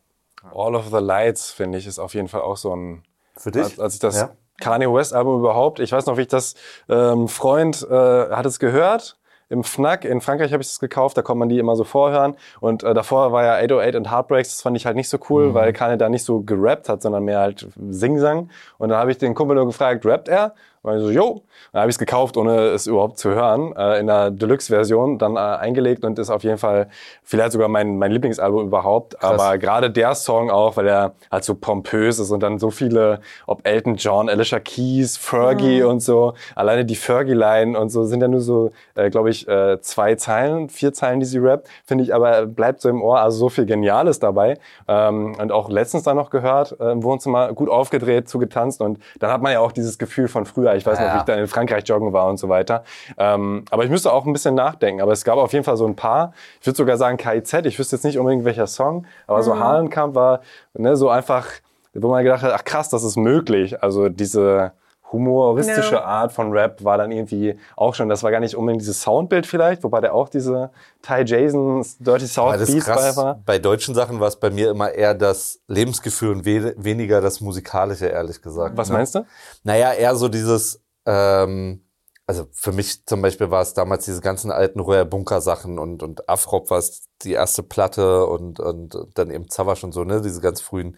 All 0.53 0.75
of 0.75 0.87
the 0.89 0.97
Lights, 0.97 1.51
finde 1.51 1.77
ich, 1.77 1.87
ist 1.87 1.99
auf 1.99 2.13
jeden 2.13 2.27
Fall 2.27 2.41
auch 2.41 2.57
so 2.57 2.75
ein. 2.75 3.03
für 3.37 3.51
dich? 3.51 3.63
Als, 3.63 3.79
als 3.79 3.93
ich 3.95 3.99
das 3.99 4.15
Ja. 4.17 4.31
Kanye 4.59 4.91
West 4.93 5.13
Album 5.13 5.39
überhaupt, 5.39 5.79
ich 5.79 5.91
weiß 5.91 6.05
noch, 6.05 6.17
wie 6.17 6.21
ich 6.21 6.27
das, 6.27 6.53
ähm, 6.89 7.27
Freund 7.27 7.81
äh, 7.89 8.29
hat 8.29 8.45
es 8.45 8.59
gehört 8.59 9.17
im 9.51 9.63
Fnac. 9.63 10.05
In 10.05 10.21
Frankreich 10.21 10.51
habe 10.53 10.63
ich 10.63 10.69
das 10.69 10.79
gekauft, 10.79 11.17
da 11.17 11.21
konnte 11.21 11.39
man 11.39 11.49
die 11.49 11.59
immer 11.59 11.75
so 11.75 11.83
vorhören. 11.83 12.35
Und 12.59 12.83
äh, 12.83 12.93
davor 12.93 13.31
war 13.31 13.43
ja 13.43 13.55
808 13.55 13.95
und 13.95 14.09
Heartbreaks, 14.11 14.49
das 14.49 14.61
fand 14.61 14.77
ich 14.77 14.85
halt 14.85 14.95
nicht 14.95 15.09
so 15.09 15.17
cool, 15.29 15.49
Mhm. 15.49 15.53
weil 15.53 15.73
Kanye 15.73 15.97
da 15.97 16.09
nicht 16.09 16.23
so 16.25 16.39
gerappt 16.41 16.89
hat, 16.89 17.01
sondern 17.01 17.23
mehr 17.23 17.39
halt 17.39 17.67
Singsang. 17.89 18.49
Und 18.77 18.89
dann 18.89 18.97
habe 18.97 19.11
ich 19.11 19.17
den 19.17 19.35
Kumpel 19.35 19.55
nur 19.55 19.65
gefragt, 19.65 20.05
rappt 20.05 20.27
er? 20.27 20.53
Und 20.83 20.97
ich 20.97 21.03
so, 21.03 21.11
jo. 21.11 21.43
Dann 21.71 21.81
habe 21.81 21.89
ich 21.89 21.95
es 21.95 21.99
gekauft, 21.99 22.37
ohne 22.37 22.69
es 22.69 22.87
überhaupt 22.87 23.19
zu 23.19 23.29
hören, 23.29 23.73
äh, 23.77 23.99
in 23.99 24.07
der 24.07 24.31
Deluxe-Version, 24.31 25.19
dann 25.19 25.35
äh, 25.35 25.39
eingelegt 25.39 26.03
und 26.03 26.17
ist 26.17 26.29
auf 26.31 26.43
jeden 26.43 26.57
Fall 26.57 26.89
vielleicht 27.23 27.51
sogar 27.51 27.67
mein, 27.67 27.97
mein 27.97 28.11
Lieblingsalbum 28.11 28.65
überhaupt. 28.65 29.23
Aber 29.23 29.57
gerade 29.57 29.91
der 29.91 30.15
Song 30.15 30.49
auch, 30.49 30.75
weil 30.77 30.87
er 30.87 31.13
halt 31.31 31.43
so 31.43 31.53
pompös 31.53 32.17
ist 32.19 32.31
und 32.31 32.41
dann 32.41 32.57
so 32.57 32.71
viele, 32.71 33.21
ob 33.45 33.65
Elton 33.65 33.95
John, 33.95 34.27
Alicia 34.27 34.59
Keys, 34.59 35.17
Fergie 35.17 35.83
und 35.83 36.01
so, 36.01 36.33
alleine 36.55 36.83
die 36.83 36.95
Fergie-Line 36.95 37.79
und 37.79 37.89
so 37.89 38.03
sind 38.03 38.21
ja 38.21 38.27
nur 38.27 38.41
so, 38.41 38.71
äh, 38.95 39.09
glaube 39.11 39.29
ich, 39.29 39.47
äh, 39.47 39.79
zwei 39.81 40.15
Zeilen, 40.15 40.67
vier 40.67 40.93
Zeilen, 40.93 41.19
die 41.19 41.27
sie 41.27 41.37
rappt, 41.37 41.69
finde 41.85 42.03
ich, 42.03 42.13
aber 42.13 42.47
bleibt 42.47 42.81
so 42.81 42.89
im 42.89 43.01
Ohr, 43.03 43.19
also 43.19 43.37
so 43.37 43.49
viel 43.49 43.67
Geniales 43.67 44.19
dabei. 44.19 44.57
Ähm, 44.87 45.35
und 45.39 45.51
auch 45.51 45.69
letztens 45.69 46.03
dann 46.03 46.17
noch 46.17 46.31
gehört, 46.31 46.75
äh, 46.79 46.91
im 46.91 47.03
Wohnzimmer, 47.03 47.53
gut 47.53 47.69
aufgedreht, 47.69 48.27
zugetanzt 48.27 48.81
und 48.81 48.99
dann 49.19 49.31
hat 49.31 49.41
man 49.41 49.53
ja 49.53 49.59
auch 49.59 49.71
dieses 49.71 49.97
Gefühl 49.99 50.27
von 50.27 50.45
früher, 50.45 50.70
ich 50.75 50.85
weiß 50.85 50.99
noch, 50.99 51.05
Ja. 51.07 51.13
wie 51.13 51.17
ich 51.19 51.23
dann 51.23 51.39
in 51.39 51.47
Frankreich 51.47 51.83
joggen 51.87 52.13
war 52.13 52.27
und 52.27 52.37
so 52.37 52.49
weiter. 52.49 52.83
Ähm, 53.17 53.65
aber 53.71 53.83
ich 53.83 53.89
müsste 53.89 54.11
auch 54.11 54.25
ein 54.25 54.33
bisschen 54.33 54.55
nachdenken, 54.55 55.01
aber 55.01 55.11
es 55.11 55.23
gab 55.23 55.37
auf 55.37 55.53
jeden 55.53 55.65
Fall 55.65 55.77
so 55.77 55.85
ein 55.85 55.95
paar, 55.95 56.33
ich 56.59 56.67
würde 56.67 56.77
sogar 56.77 56.97
sagen 56.97 57.17
KIZ, 57.17 57.53
ich 57.65 57.77
wüsste 57.79 57.95
jetzt 57.95 58.03
nicht 58.03 58.17
unbedingt 58.19 58.45
welcher 58.45 58.67
Song, 58.67 59.05
aber 59.27 59.43
so 59.43 59.57
Hahnenkamp 59.59 60.15
war 60.15 60.41
ne, 60.73 60.95
so 60.95 61.09
einfach, 61.09 61.47
wo 61.93 62.09
man 62.09 62.23
gedacht 62.23 62.41
hat, 62.43 62.51
ach 62.53 62.63
krass, 62.63 62.89
das 62.89 63.03
ist 63.03 63.17
möglich. 63.17 63.81
Also 63.83 64.09
diese 64.09 64.71
humoristische 65.11 65.95
Ja. 65.95 66.03
Art 66.03 66.31
von 66.31 66.51
Rap 66.51 66.83
war 66.83 66.97
dann 66.97 67.11
irgendwie 67.11 67.57
auch 67.75 67.93
schon, 67.95 68.09
das 68.09 68.23
war 68.23 68.31
gar 68.31 68.39
nicht 68.39 68.55
unbedingt 68.55 68.81
dieses 68.81 69.01
Soundbild 69.01 69.45
vielleicht, 69.45 69.83
wobei 69.83 70.01
der 70.01 70.13
auch 70.13 70.29
diese 70.29 70.71
Ty 71.01 71.23
Jasons 71.25 71.97
Dirty 71.97 72.27
South 72.27 72.55
ist 72.55 72.71
Beats 72.71 72.85
bei 72.85 72.93
krass. 72.93 73.17
war. 73.17 73.41
Bei 73.45 73.59
deutschen 73.59 73.93
Sachen 73.95 74.19
war 74.19 74.27
es 74.27 74.37
bei 74.37 74.49
mir 74.49 74.69
immer 74.69 74.91
eher 74.91 75.13
das 75.13 75.59
Lebensgefühl 75.67 76.31
und 76.31 76.45
we 76.45 76.73
weniger 76.77 77.21
das 77.21 77.41
Musikalische, 77.41 78.07
ehrlich 78.07 78.41
gesagt. 78.41 78.77
Was 78.77 78.89
ne? 78.89 78.95
meinst 78.95 79.15
du? 79.15 79.25
Naja, 79.63 79.93
eher 79.93 80.15
so 80.15 80.29
dieses, 80.29 80.81
ähm, 81.05 81.83
also 82.27 82.47
für 82.53 82.71
mich 82.71 83.05
zum 83.05 83.21
Beispiel 83.21 83.51
war 83.51 83.61
es 83.61 83.73
damals 83.73 84.05
diese 84.05 84.21
ganzen 84.21 84.51
alten 84.51 84.79
Royer 84.79 85.03
Bunker 85.03 85.41
Sachen 85.41 85.77
und, 85.79 86.01
und 86.03 86.29
Afrop 86.29 86.69
war 86.69 86.77
es 86.77 87.03
die 87.23 87.33
erste 87.33 87.63
Platte 87.63 88.25
und, 88.25 88.59
und, 88.59 88.95
und 88.95 89.17
dann 89.17 89.29
eben 89.29 89.49
Zawasch 89.49 89.83
und 89.83 89.91
so, 89.91 90.05
ne, 90.05 90.21
diese 90.21 90.39
ganz 90.39 90.61
frühen 90.61 90.97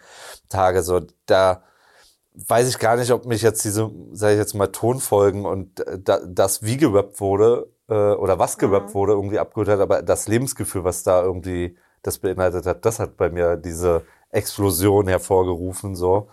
Tage, 0.49 0.83
so, 0.83 1.01
da 1.25 1.63
weiß 2.35 2.67
ich 2.69 2.79
gar 2.79 2.95
nicht, 2.97 3.11
ob 3.11 3.25
mich 3.25 3.41
jetzt 3.41 3.63
diese, 3.65 3.91
sage 4.11 4.33
ich 4.33 4.39
jetzt 4.39 4.53
mal, 4.55 4.67
Tonfolgen 4.67 5.45
und 5.45 5.79
äh, 5.81 5.99
da, 5.99 6.19
das, 6.25 6.63
wie 6.63 6.77
gerappt 6.77 7.19
wurde, 7.19 7.69
äh, 7.89 7.93
oder 7.93 8.39
was 8.39 8.57
gerappt 8.57 8.93
wurde, 8.93 9.13
irgendwie 9.13 9.39
abgeholt 9.39 9.69
hat, 9.69 9.79
aber 9.79 10.01
das 10.01 10.27
Lebensgefühl, 10.27 10.83
was 10.83 11.03
da 11.03 11.21
irgendwie 11.21 11.77
das 12.01 12.17
beinhaltet 12.19 12.65
hat, 12.65 12.85
das 12.85 12.99
hat 12.99 13.17
bei 13.17 13.29
mir 13.29 13.55
diese 13.57 14.03
Explosion 14.31 15.07
hervorgerufen, 15.07 15.95
so. 15.95 16.29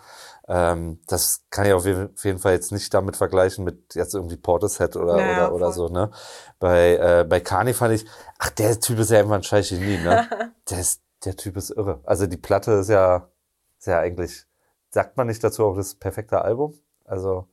Ähm, 0.47 0.99
das 1.07 1.45
kann 1.49 1.65
ich 1.67 1.73
auf 1.73 1.85
jeden 1.85 2.39
Fall 2.39 2.53
jetzt 2.53 2.71
nicht 2.71 2.93
damit 2.93 3.15
vergleichen 3.15 3.63
mit 3.63 3.95
jetzt 3.95 4.15
irgendwie 4.15 4.37
Portishead 4.37 4.95
oder, 4.97 5.17
Ja, 5.17 5.25
ja, 5.33 5.49
oder, 5.49 5.53
oder 5.53 5.65
voll. 5.67 5.73
so, 5.73 5.87
ne? 5.89 6.11
Bei, 6.59 6.95
äh, 6.97 7.25
bei 7.29 7.39
Kani 7.39 7.73
fand 7.73 7.93
ich, 7.93 8.05
ach, 8.39 8.49
der 8.49 8.79
Typ 8.79 8.99
ist 8.99 9.11
ja 9.11 9.19
einfach 9.19 9.35
ein 9.35 9.43
scheiß 9.43 9.69
Genie, 9.69 9.99
ne? 9.99 10.27
der, 10.69 10.79
ist, 10.79 11.01
der 11.25 11.35
Typ 11.37 11.57
ist 11.57 11.69
irre. 11.69 12.01
Also 12.03 12.25
die 12.27 12.37
Platte 12.37 12.71
ist 12.73 12.89
ja, 12.89 13.29
ist 13.77 13.87
ja 13.87 13.99
eigentlich, 13.99 14.45
sagt 14.91 15.17
man 15.17 15.27
nicht 15.27 15.43
dazu 15.43 15.65
auch 15.65 15.75
das 15.75 15.95
perfekte 15.95 16.41
Album? 16.41 16.73
Also 17.05 17.47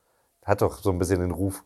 hat 0.45 0.63
doch 0.63 0.79
so 0.79 0.91
ein 0.91 0.99
bisschen 0.99 1.21
den 1.21 1.31
Ruf. 1.31 1.65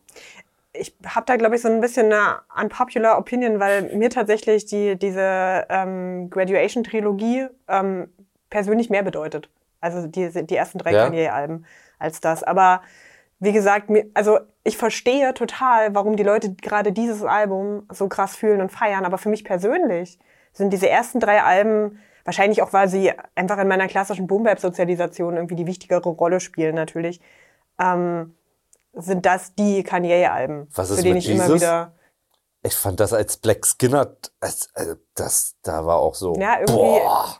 ich 0.73 0.95
habe 1.05 1.25
da, 1.25 1.35
glaube 1.35 1.55
ich, 1.55 1.61
so 1.61 1.69
ein 1.69 1.81
bisschen 1.81 2.11
eine 2.11 2.39
unpopular 2.59 3.17
Opinion, 3.17 3.59
weil 3.59 3.95
mir 3.95 4.09
tatsächlich 4.09 4.65
die, 4.65 4.97
diese 4.97 5.65
ähm, 5.69 6.29
Graduation-Trilogie 6.29 7.47
ähm, 7.67 8.09
persönlich 8.49 8.89
mehr 8.89 9.03
bedeutet. 9.03 9.49
Also 9.81 10.07
die, 10.07 10.29
die 10.45 10.55
ersten 10.55 10.79
drei 10.79 10.93
Ja? 10.93 11.05
Kanye-Alben 11.05 11.65
als 11.99 12.21
das. 12.21 12.43
Aber 12.43 12.81
wie 13.39 13.51
gesagt, 13.51 13.89
mir, 13.89 14.09
also 14.13 14.39
ich 14.63 14.77
verstehe 14.77 15.33
total, 15.33 15.93
warum 15.93 16.15
die 16.15 16.23
Leute 16.23 16.53
gerade 16.53 16.91
dieses 16.91 17.23
Album 17.23 17.85
so 17.91 18.07
krass 18.07 18.35
fühlen 18.35 18.61
und 18.61 18.71
feiern. 18.71 19.05
Aber 19.05 19.17
für 19.17 19.29
mich 19.29 19.43
persönlich 19.43 20.19
sind 20.53 20.71
diese 20.71 20.89
ersten 20.89 21.19
drei 21.19 21.43
Alben 21.43 21.99
wahrscheinlich 22.25 22.61
auch, 22.61 22.73
weil 22.73 22.87
sie 22.87 23.11
einfach 23.35 23.57
in 23.57 23.67
meiner 23.67 23.87
klassischen 23.87 24.27
Boom-Bap-Sozialisation 24.27 25.35
irgendwie 25.35 25.55
die 25.55 25.67
wichtigere 25.67 26.07
Rolle 26.09 26.39
spielen 26.39 26.75
natürlich. 26.75 27.21
Ähm, 27.79 28.35
sind 28.93 29.25
das 29.25 29.55
die 29.55 29.83
Kanye-Alben, 29.83 30.67
für 30.69 30.83
die 31.01 31.11
ich 31.17 31.29
immer 31.29 31.43
Jesus? 31.45 31.61
wieder. 31.61 31.93
Ich 32.61 32.75
fand 32.75 32.99
das 32.99 33.11
als 33.11 33.37
Black 33.37 33.65
Skinner, 33.65 34.15
als, 34.39 34.69
äh, 34.75 34.95
das, 35.15 35.55
da 35.63 35.85
war 35.85 35.97
auch 35.97 36.15
so, 36.15 36.33
Ja, 36.39 36.59
irgendwie- 36.59 36.73
boah. 36.73 37.37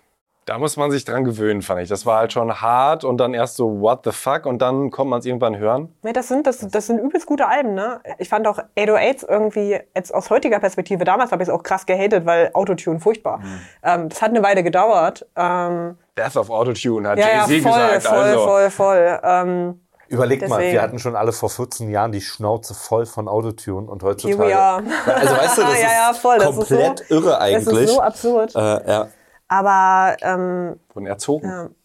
Da 0.54 0.60
muss 0.60 0.78
man 0.78 0.92
sich 0.92 1.04
dran 1.04 1.24
gewöhnen, 1.24 1.64
fand 1.64 1.82
ich. 1.82 1.90
Das 1.90 2.06
war 2.06 2.20
halt 2.20 2.32
schon 2.32 2.62
hart 2.62 3.04
und 3.04 3.18
dann 3.18 3.34
erst 3.34 3.56
so, 3.56 3.82
what 3.82 4.02
the 4.04 4.12
fuck? 4.12 4.46
Und 4.46 4.62
dann 4.62 4.92
kommt 4.92 5.10
man 5.10 5.18
es 5.18 5.26
irgendwann 5.26 5.58
hören. 5.58 5.92
Nee, 6.04 6.14
das 6.14 6.28
sind, 6.28 6.46
das, 6.46 6.60
das 6.60 6.86
sind 6.86 7.00
übelst 7.00 7.26
gute 7.26 7.48
Alben, 7.48 7.74
ne? 7.74 8.02
Ich 8.20 8.30
fand 8.30 8.46
auch 8.48 8.60
808s 8.78 9.28
irgendwie, 9.28 9.80
jetzt 9.96 10.14
aus 10.14 10.30
heutiger 10.30 10.60
Perspektive, 10.60 11.06
damals 11.06 11.32
habe 11.32 11.42
ich 11.42 11.50
es 11.50 11.56
auch 11.56 11.64
krass 11.64 11.88
gehatet, 11.88 12.28
weil 12.28 12.52
Autotune 12.54 13.00
furchtbar. 13.00 13.40
Mhm. 13.40 13.60
Ähm, 13.82 14.10
das 14.10 14.22
hat 14.22 14.30
eine 14.30 14.44
Weile 14.44 14.62
gedauert. 14.62 15.26
Ähm, 15.36 15.98
Death 16.16 16.38
of 16.38 16.52
Autotune 16.52 17.10
hat 17.10 17.18
ja, 17.18 17.30
ja, 17.30 17.46
Jay-Z 17.48 17.64
voll, 17.64 17.82
gesagt. 17.96 18.04
voll, 18.04 18.18
also. 18.20 18.46
voll, 18.46 18.70
voll. 18.70 19.20
Ähm, 19.24 19.80
Überleg 20.08 20.48
mal, 20.48 20.62
wir 20.62 20.84
hatten 20.84 21.00
schon 21.00 21.16
alle 21.16 21.32
vor 21.32 21.50
14 21.50 21.90
Jahren 21.90 22.12
die 22.12 22.22
Schnauze 22.22 22.76
voll 22.76 23.08
von 23.08 23.28
Autotune 23.28 23.90
und 23.90 24.04
heutzutage. 24.04 24.56
Are. 24.56 24.84
Also 25.08 25.36
weißt 25.36 25.58
du, 25.58 25.62
das 25.64 25.82
Ja, 25.82 25.88
ja, 25.88 26.12
ist 26.12 26.20
voll, 26.20 26.38
das 26.38 26.50
ist 26.50 26.56
komplett 26.58 27.00
so- 27.10 27.16
irre 27.16 27.30
das 27.32 27.40
eigentlich. 27.40 27.86
ist 27.86 27.94
so 27.96 28.02
absurd. 28.02 28.56
äh, 28.56 28.60
ja. 28.92 29.08
Aber 29.54 30.18
ähm, 30.22 30.80
Wurden 30.96 31.06
erzogen. 31.06 31.76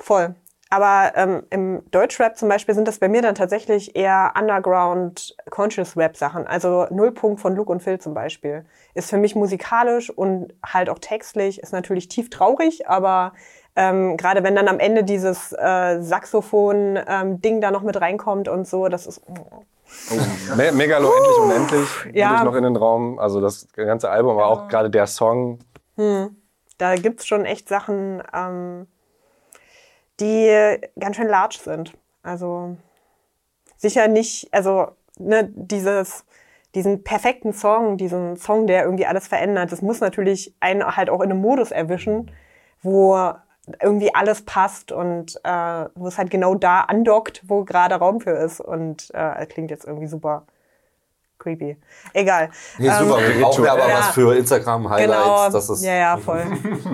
Voll. 0.00 0.34
Aber 0.70 1.12
ähm, 1.16 1.42
im 1.50 1.82
Deutschrap 1.90 2.38
zum 2.38 2.48
Beispiel 2.48 2.74
sind 2.74 2.88
das 2.88 2.98
bei 2.98 3.08
mir 3.08 3.20
dann 3.20 3.34
tatsächlich 3.34 3.94
eher 3.94 4.32
Underground 4.38 5.36
Conscious 5.50 5.98
Rap 5.98 6.16
Sachen. 6.16 6.46
Also 6.46 6.86
Nullpunkt 6.90 7.40
von 7.40 7.54
Luke 7.54 7.70
und 7.70 7.82
Phil 7.82 7.98
zum 7.98 8.14
Beispiel. 8.14 8.64
Ist 8.94 9.10
für 9.10 9.18
mich 9.18 9.34
musikalisch 9.34 10.08
und 10.08 10.54
halt 10.64 10.88
auch 10.88 10.98
textlich, 10.98 11.60
ist 11.60 11.74
natürlich 11.74 12.08
tief 12.08 12.30
traurig, 12.30 12.88
aber 12.88 13.34
ähm, 13.76 14.16
gerade 14.16 14.42
wenn 14.42 14.54
dann 14.56 14.68
am 14.68 14.78
Ende 14.78 15.04
dieses 15.04 15.52
äh, 15.52 16.00
Saxophon-Ding 16.00 17.60
da 17.60 17.70
noch 17.70 17.82
mit 17.82 18.00
reinkommt 18.00 18.48
und 18.48 18.66
so, 18.66 18.88
das 18.88 19.06
ist. 19.06 19.20
Me 20.56 20.72
Megalo, 20.72 21.12
endlich 21.12 21.38
unendlich. 21.42 22.14
ja. 22.14 22.30
Ja. 22.32 22.36
Ich 22.38 22.44
noch 22.44 22.54
in 22.54 22.62
den 22.62 22.76
Raum. 22.76 23.18
Also 23.18 23.40
das 23.40 23.66
ganze 23.72 24.08
Album, 24.08 24.38
aber 24.38 24.46
auch 24.46 24.68
gerade 24.68 24.88
der 24.88 25.06
Song. 25.06 25.58
Da 26.80 26.94
gibt's 26.94 27.26
schon 27.26 27.44
echt 27.44 27.68
Sachen, 27.68 28.22
ähm, 28.32 28.86
die 30.18 30.78
ganz 30.98 31.16
schön 31.16 31.28
large 31.28 31.58
sind. 31.62 31.92
Also 32.22 32.78
sicher 33.76 34.08
nicht, 34.08 34.48
also 34.50 34.88
ne, 35.18 35.52
dieses, 35.54 36.24
diesen 36.74 37.04
perfekten 37.04 37.52
Song, 37.52 37.98
diesen 37.98 38.38
Song, 38.38 38.66
der 38.66 38.84
irgendwie 38.84 39.04
alles 39.04 39.28
verändert, 39.28 39.70
das 39.72 39.82
muss 39.82 40.00
natürlich 40.00 40.54
einen 40.60 40.96
halt 40.96 41.10
auch 41.10 41.20
in 41.20 41.30
einem 41.30 41.42
Modus 41.42 41.70
erwischen, 41.70 42.30
wo 42.80 43.14
irgendwie 43.82 44.14
alles 44.14 44.46
passt 44.46 44.90
und 44.90 45.38
äh, 45.44 45.84
wo 45.94 46.06
es 46.06 46.16
halt 46.16 46.30
genau 46.30 46.54
da 46.54 46.80
andockt, 46.80 47.42
wo 47.46 47.64
gerade 47.64 47.96
Raum 47.96 48.22
für 48.22 48.30
ist. 48.30 48.60
Und 48.62 49.10
äh, 49.12 49.44
klingt 49.44 49.70
jetzt 49.70 49.84
irgendwie 49.84 50.08
super 50.08 50.46
creepy. 51.40 51.76
Egal. 52.14 52.50
Nee, 52.78 52.90
super. 52.90 53.18
Ähm, 53.18 53.34
wir 53.34 53.42
brauchen 53.44 53.64
ja 53.64 53.72
aber 53.72 53.88
Ja. 53.88 53.98
was 53.98 54.08
für 54.10 54.36
Instagram-Highlights. 54.36 55.22
Genau. 55.24 55.50
Das 55.50 55.68
ist 55.70 55.82
ja, 55.84 55.94
ja, 55.94 56.16
voll. 56.16 56.44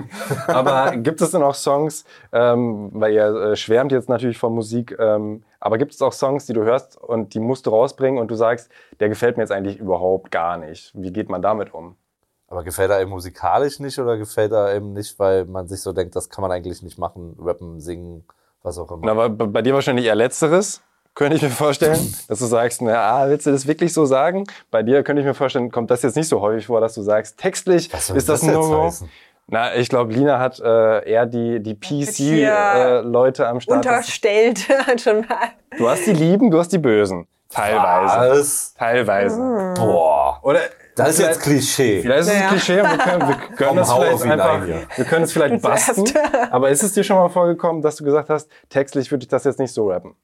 Aber 0.47 0.95
gibt 0.97 1.21
es 1.21 1.31
denn 1.31 1.43
auch 1.43 1.53
Songs, 1.55 2.05
ähm, 2.31 2.89
weil 2.93 3.13
ihr 3.13 3.25
äh, 3.27 3.55
schwärmt 3.55 3.91
jetzt 3.91 4.09
natürlich 4.09 4.37
von 4.37 4.53
Musik, 4.55 4.95
ähm, 4.99 5.43
aber 5.59 5.77
gibt 5.77 5.93
es 5.93 6.01
auch 6.01 6.13
Songs, 6.13 6.45
die 6.45 6.53
du 6.53 6.63
hörst 6.63 6.97
und 6.97 7.33
die 7.33 7.39
musst 7.39 7.65
du 7.65 7.71
rausbringen 7.71 8.19
und 8.19 8.29
du 8.31 8.35
sagst, 8.35 8.69
der 8.99 9.09
gefällt 9.09 9.37
mir 9.37 9.43
jetzt 9.43 9.51
eigentlich 9.51 9.77
überhaupt 9.77 10.31
gar 10.31 10.57
nicht. 10.57 10.91
Wie 10.95 11.11
geht 11.11 11.29
man 11.29 11.41
damit 11.41 11.73
um? 11.73 11.95
Aber 12.47 12.63
gefällt 12.63 12.91
er 12.91 13.01
ihm 13.01 13.09
musikalisch 13.09 13.79
nicht 13.79 13.99
oder 13.99 14.17
gefällt 14.17 14.53
er 14.53 14.75
ihm 14.75 14.93
nicht, 14.93 15.19
weil 15.19 15.45
man 15.45 15.67
sich 15.67 15.81
so 15.81 15.91
denkt, 15.93 16.15
das 16.15 16.29
kann 16.29 16.41
man 16.41 16.51
eigentlich 16.51 16.81
nicht 16.81 16.97
machen, 16.97 17.35
rappen, 17.39 17.81
singen, 17.81 18.25
was 18.63 18.77
auch 18.77 18.89
immer. 18.91 19.01
Na, 19.03 19.11
aber 19.11 19.29
bei 19.29 19.45
bei 19.47 19.61
dir 19.61 19.73
wahrscheinlich 19.73 20.05
eher 20.05 20.15
Letzteres, 20.15 20.81
könnte 21.17 21.35
ich 21.35 21.41
mir 21.41 21.49
vorstellen, 21.49 22.13
dass 22.27 22.37
du 22.37 22.45
sagst, 22.45 22.79
na, 22.83 22.93
ah, 22.93 23.27
willst 23.27 23.47
du 23.47 23.51
das 23.51 23.65
wirklich 23.65 23.91
so 23.91 24.05
sagen? 24.05 24.45
Bei 24.69 24.83
dir 24.83 25.01
könnte 25.01 25.21
ich 25.21 25.25
mir 25.25 25.33
vorstellen, 25.33 25.71
kommt 25.71 25.89
das 25.89 26.03
jetzt 26.03 26.15
nicht 26.15 26.27
so 26.29 26.41
häufig 26.41 26.67
vor, 26.67 26.79
dass 26.79 26.93
du 26.93 27.01
sagst, 27.01 27.39
textlich 27.39 27.91
ist 27.91 28.11
das, 28.11 28.25
das 28.25 28.43
ein 28.43 28.53
No-Go. 28.53 28.93
Na, 29.47 29.73
ich 29.75 29.89
glaube, 29.89 30.13
Lina 30.13 30.37
hat 30.39 30.59
äh, 30.59 31.09
eher 31.09 31.25
die, 31.25 31.59
die 31.59 31.73
PC-Leute 31.73 33.47
am 33.47 33.59
Start. 33.61 33.77
Unterstellt 33.77 34.59
schon 35.01 35.21
mal. 35.21 35.49
Du 35.77 35.89
hast 35.89 36.05
die 36.05 36.13
Lieben, 36.13 36.51
du 36.51 36.59
hast 36.59 36.71
die 36.71 36.77
Bösen. 36.77 37.27
Teilweise. 37.49 38.39
Was? 38.39 38.73
Teilweise. 38.75 39.73
Boah. 39.75 40.39
Oder 40.43 40.59
Das 40.95 41.09
ist 41.09 41.19
jetzt 41.19 41.41
Klischee. 41.41 42.01
Vielleicht 42.01 42.19
ist 42.21 42.27
es 42.27 42.33
Naja. 42.33 42.45
ein 42.45 42.49
Klischee 42.51 42.81
und 42.81 42.91
wir 42.91 42.97
können, 42.97 43.27
wir 43.27 43.35
können 43.55 43.87
hau 43.87 44.01
vielleicht 44.17 44.41
einfach, 44.41 44.67
wir 44.97 45.05
können 45.05 45.23
es 45.23 45.31
vielleicht 45.31 45.61
basten. 45.63 46.05
Zuerst. 46.05 46.51
Aber 46.51 46.69
ist 46.69 46.83
es 46.83 46.93
dir 46.93 47.03
schon 47.03 47.15
mal 47.17 47.29
vorgekommen, 47.29 47.81
dass 47.81 47.95
du 47.95 48.03
gesagt 48.03 48.29
hast, 48.29 48.49
textlich 48.69 49.09
würde 49.09 49.23
ich 49.23 49.29
das 49.29 49.45
jetzt 49.45 49.59
nicht 49.59 49.73
so 49.73 49.89
rappen? 49.89 50.15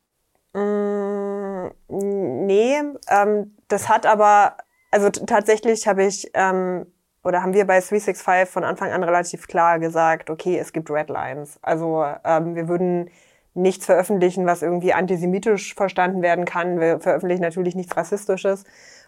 Mm, 0.54 1.72
Nee, 1.88 2.82
ähm, 3.10 3.56
das 3.68 3.90
hat 3.90 4.06
aber 4.06 4.58
also 4.92 5.10
tatsächlich 5.10 5.88
habe 5.88 6.04
ich 6.06 6.30
ähm, 6.36 6.86
oder 7.24 7.42
haben 7.42 7.54
wir 7.54 7.66
bei 7.66 7.80
365 7.80 8.50
von 8.52 8.64
Anfang 8.64 8.92
an 8.92 9.04
relativ 9.04 9.48
klar 9.48 9.80
gesagt, 9.80 10.30
okay, 10.30 10.58
es 10.60 10.74
gibt 10.74 10.90
Redlines. 10.92 11.58
Also 11.62 12.06
ähm, 12.26 12.56
wir 12.56 12.68
würden 12.68 13.10
nichts 13.56 13.86
veröffentlichen, 13.86 14.46
was 14.46 14.62
irgendwie 14.62 14.94
antisemitisch 14.94 15.74
verstanden 15.76 16.22
werden 16.22 16.46
kann. 16.46 16.80
Wir 16.80 17.00
veröffentlichen 17.00 17.42
natürlich 17.42 17.76
nichts 17.76 17.96
Rassistisches 17.96 18.66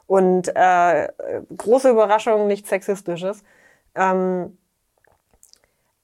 und 0.07 0.49
äh, 0.55 1.09
große 1.57 1.89
Überraschung, 1.89 2.47
nichts 2.47 2.69
Sexistisches. 2.69 3.43
Ähm, 3.95 4.57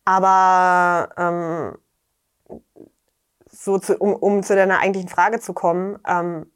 aber 0.05 1.09
ähm, 1.17 1.77
so 3.63 3.77
zu, 3.77 3.95
um, 3.97 4.15
um 4.15 4.41
zu 4.41 4.55
deiner 4.55 4.79
eigentlichen 4.79 5.09
Frage 5.09 5.39
zu 5.39 5.53
kommen, 5.53 5.99
ähm, 6.07 6.51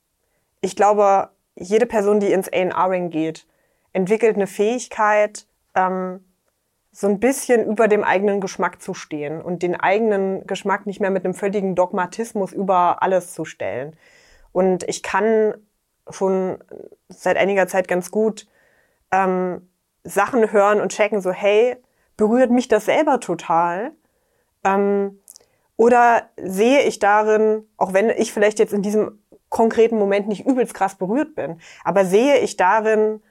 ich 0.62 0.76
glaube, 0.76 1.30
jede 1.54 1.86
Person, 1.86 2.20
die 2.20 2.32
ins 2.32 2.50
A&R-Ring 2.52 3.12
geht, 3.12 3.46
entwickelt 3.94 4.36
eine 4.36 4.48
Fähigkeit, 4.48 5.46
ähm, 5.76 6.26
so 6.92 7.08
ein 7.08 7.20
bisschen 7.20 7.66
über 7.66 7.88
dem 7.88 8.04
eigenen 8.04 8.42
Geschmack 8.42 8.82
zu 8.82 8.94
stehen 8.96 9.42
und 9.42 9.62
den 9.62 9.80
eigenen 9.80 10.48
Geschmack 10.48 10.88
nicht 10.88 11.00
mehr 11.00 11.12
mit 11.12 11.26
einem 11.26 11.36
völligen 11.36 11.76
Dogmatismus 11.76 12.54
über 12.54 13.04
alles 13.04 13.34
zu 13.34 13.46
stellen. 13.46 13.96
Und 14.52 14.84
ich 14.88 15.04
kann 15.04 15.54
schon 16.10 16.58
seit 17.10 17.38
einiger 17.38 17.68
Zeit 17.68 17.88
ganz 17.88 18.10
gut 18.10 18.48
ähm, 19.12 19.70
Sachen 20.04 20.52
hören 20.52 20.82
und 20.82 20.92
checken, 20.92 21.22
so 21.22 21.32
hey, 21.32 21.78
berührt 22.18 22.50
mich 22.50 22.68
das 22.68 22.86
selber 22.86 23.20
total? 23.20 23.92
Ähm, 24.64 25.20
oder 25.78 26.30
sehe 26.38 26.82
ich 26.84 27.00
darin, 27.00 27.68
auch 27.78 27.94
wenn 27.94 28.10
ich 28.10 28.32
vielleicht 28.32 28.60
jetzt 28.60 28.74
in 28.74 28.82
diesem 28.82 29.20
konkreten 29.50 29.98
Moment 29.98 30.28
nicht 30.28 30.46
übelst 30.46 30.74
krass 30.74 30.96
berührt 30.96 31.36
bin, 31.36 31.60
aber 31.84 32.06
sehe 32.06 32.40
ich 32.40 32.58
darin 32.58 33.22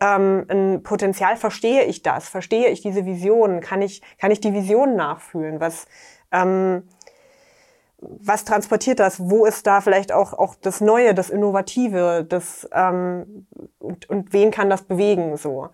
ähm, 0.00 0.46
ein 0.48 0.82
Potenzial, 0.82 1.36
verstehe 1.36 1.84
ich 1.84 2.02
das, 2.02 2.28
verstehe 2.28 2.68
ich 2.68 2.82
diese 2.82 3.06
Vision, 3.06 3.60
kann 3.60 3.82
ich, 3.82 4.02
kann 4.18 4.30
ich 4.30 4.40
die 4.40 4.52
Vision 4.52 4.96
nachfühlen, 4.96 5.60
was, 5.60 5.86
ähm, 6.32 6.88
was 7.98 8.44
transportiert 8.44 8.98
das, 8.98 9.30
wo 9.30 9.46
ist 9.46 9.66
da 9.66 9.80
vielleicht 9.80 10.12
auch, 10.12 10.32
auch 10.32 10.56
das 10.56 10.80
Neue, 10.80 11.14
das 11.14 11.30
Innovative, 11.30 12.26
das, 12.28 12.68
ähm, 12.72 13.46
und, 13.78 14.10
und 14.10 14.32
wen 14.32 14.50
kann 14.50 14.68
das 14.68 14.82
bewegen, 14.82 15.36
so. 15.36 15.68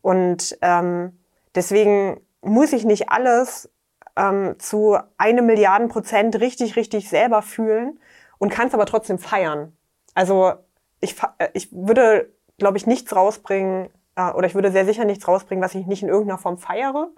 Und 0.00 0.56
ähm, 0.62 1.18
deswegen 1.54 2.20
muss 2.40 2.72
ich 2.72 2.84
nicht 2.84 3.10
alles 3.10 3.68
ähm, 4.16 4.56
zu 4.58 4.98
eine 5.16 5.42
Milliarden 5.42 5.88
Prozent 5.88 6.40
richtig, 6.40 6.76
richtig 6.76 7.08
selber 7.08 7.42
fühlen 7.42 7.98
und 8.38 8.50
kann 8.50 8.68
es 8.68 8.74
aber 8.74 8.86
trotzdem 8.86 9.18
feiern. 9.18 9.76
Also 10.14 10.54
ich, 11.00 11.16
äh, 11.38 11.48
ich 11.54 11.68
würde, 11.72 12.30
glaube 12.58 12.76
ich, 12.76 12.86
nichts 12.86 13.14
rausbringen, 13.14 13.88
äh, 14.16 14.30
oder 14.32 14.46
ich 14.46 14.54
würde 14.54 14.70
sehr 14.70 14.84
sicher 14.84 15.04
nichts 15.04 15.26
rausbringen, 15.26 15.64
was 15.64 15.74
ich 15.74 15.86
nicht 15.86 16.02
in 16.02 16.08
irgendeiner 16.08 16.38
Form 16.38 16.58
feiere. 16.58 17.08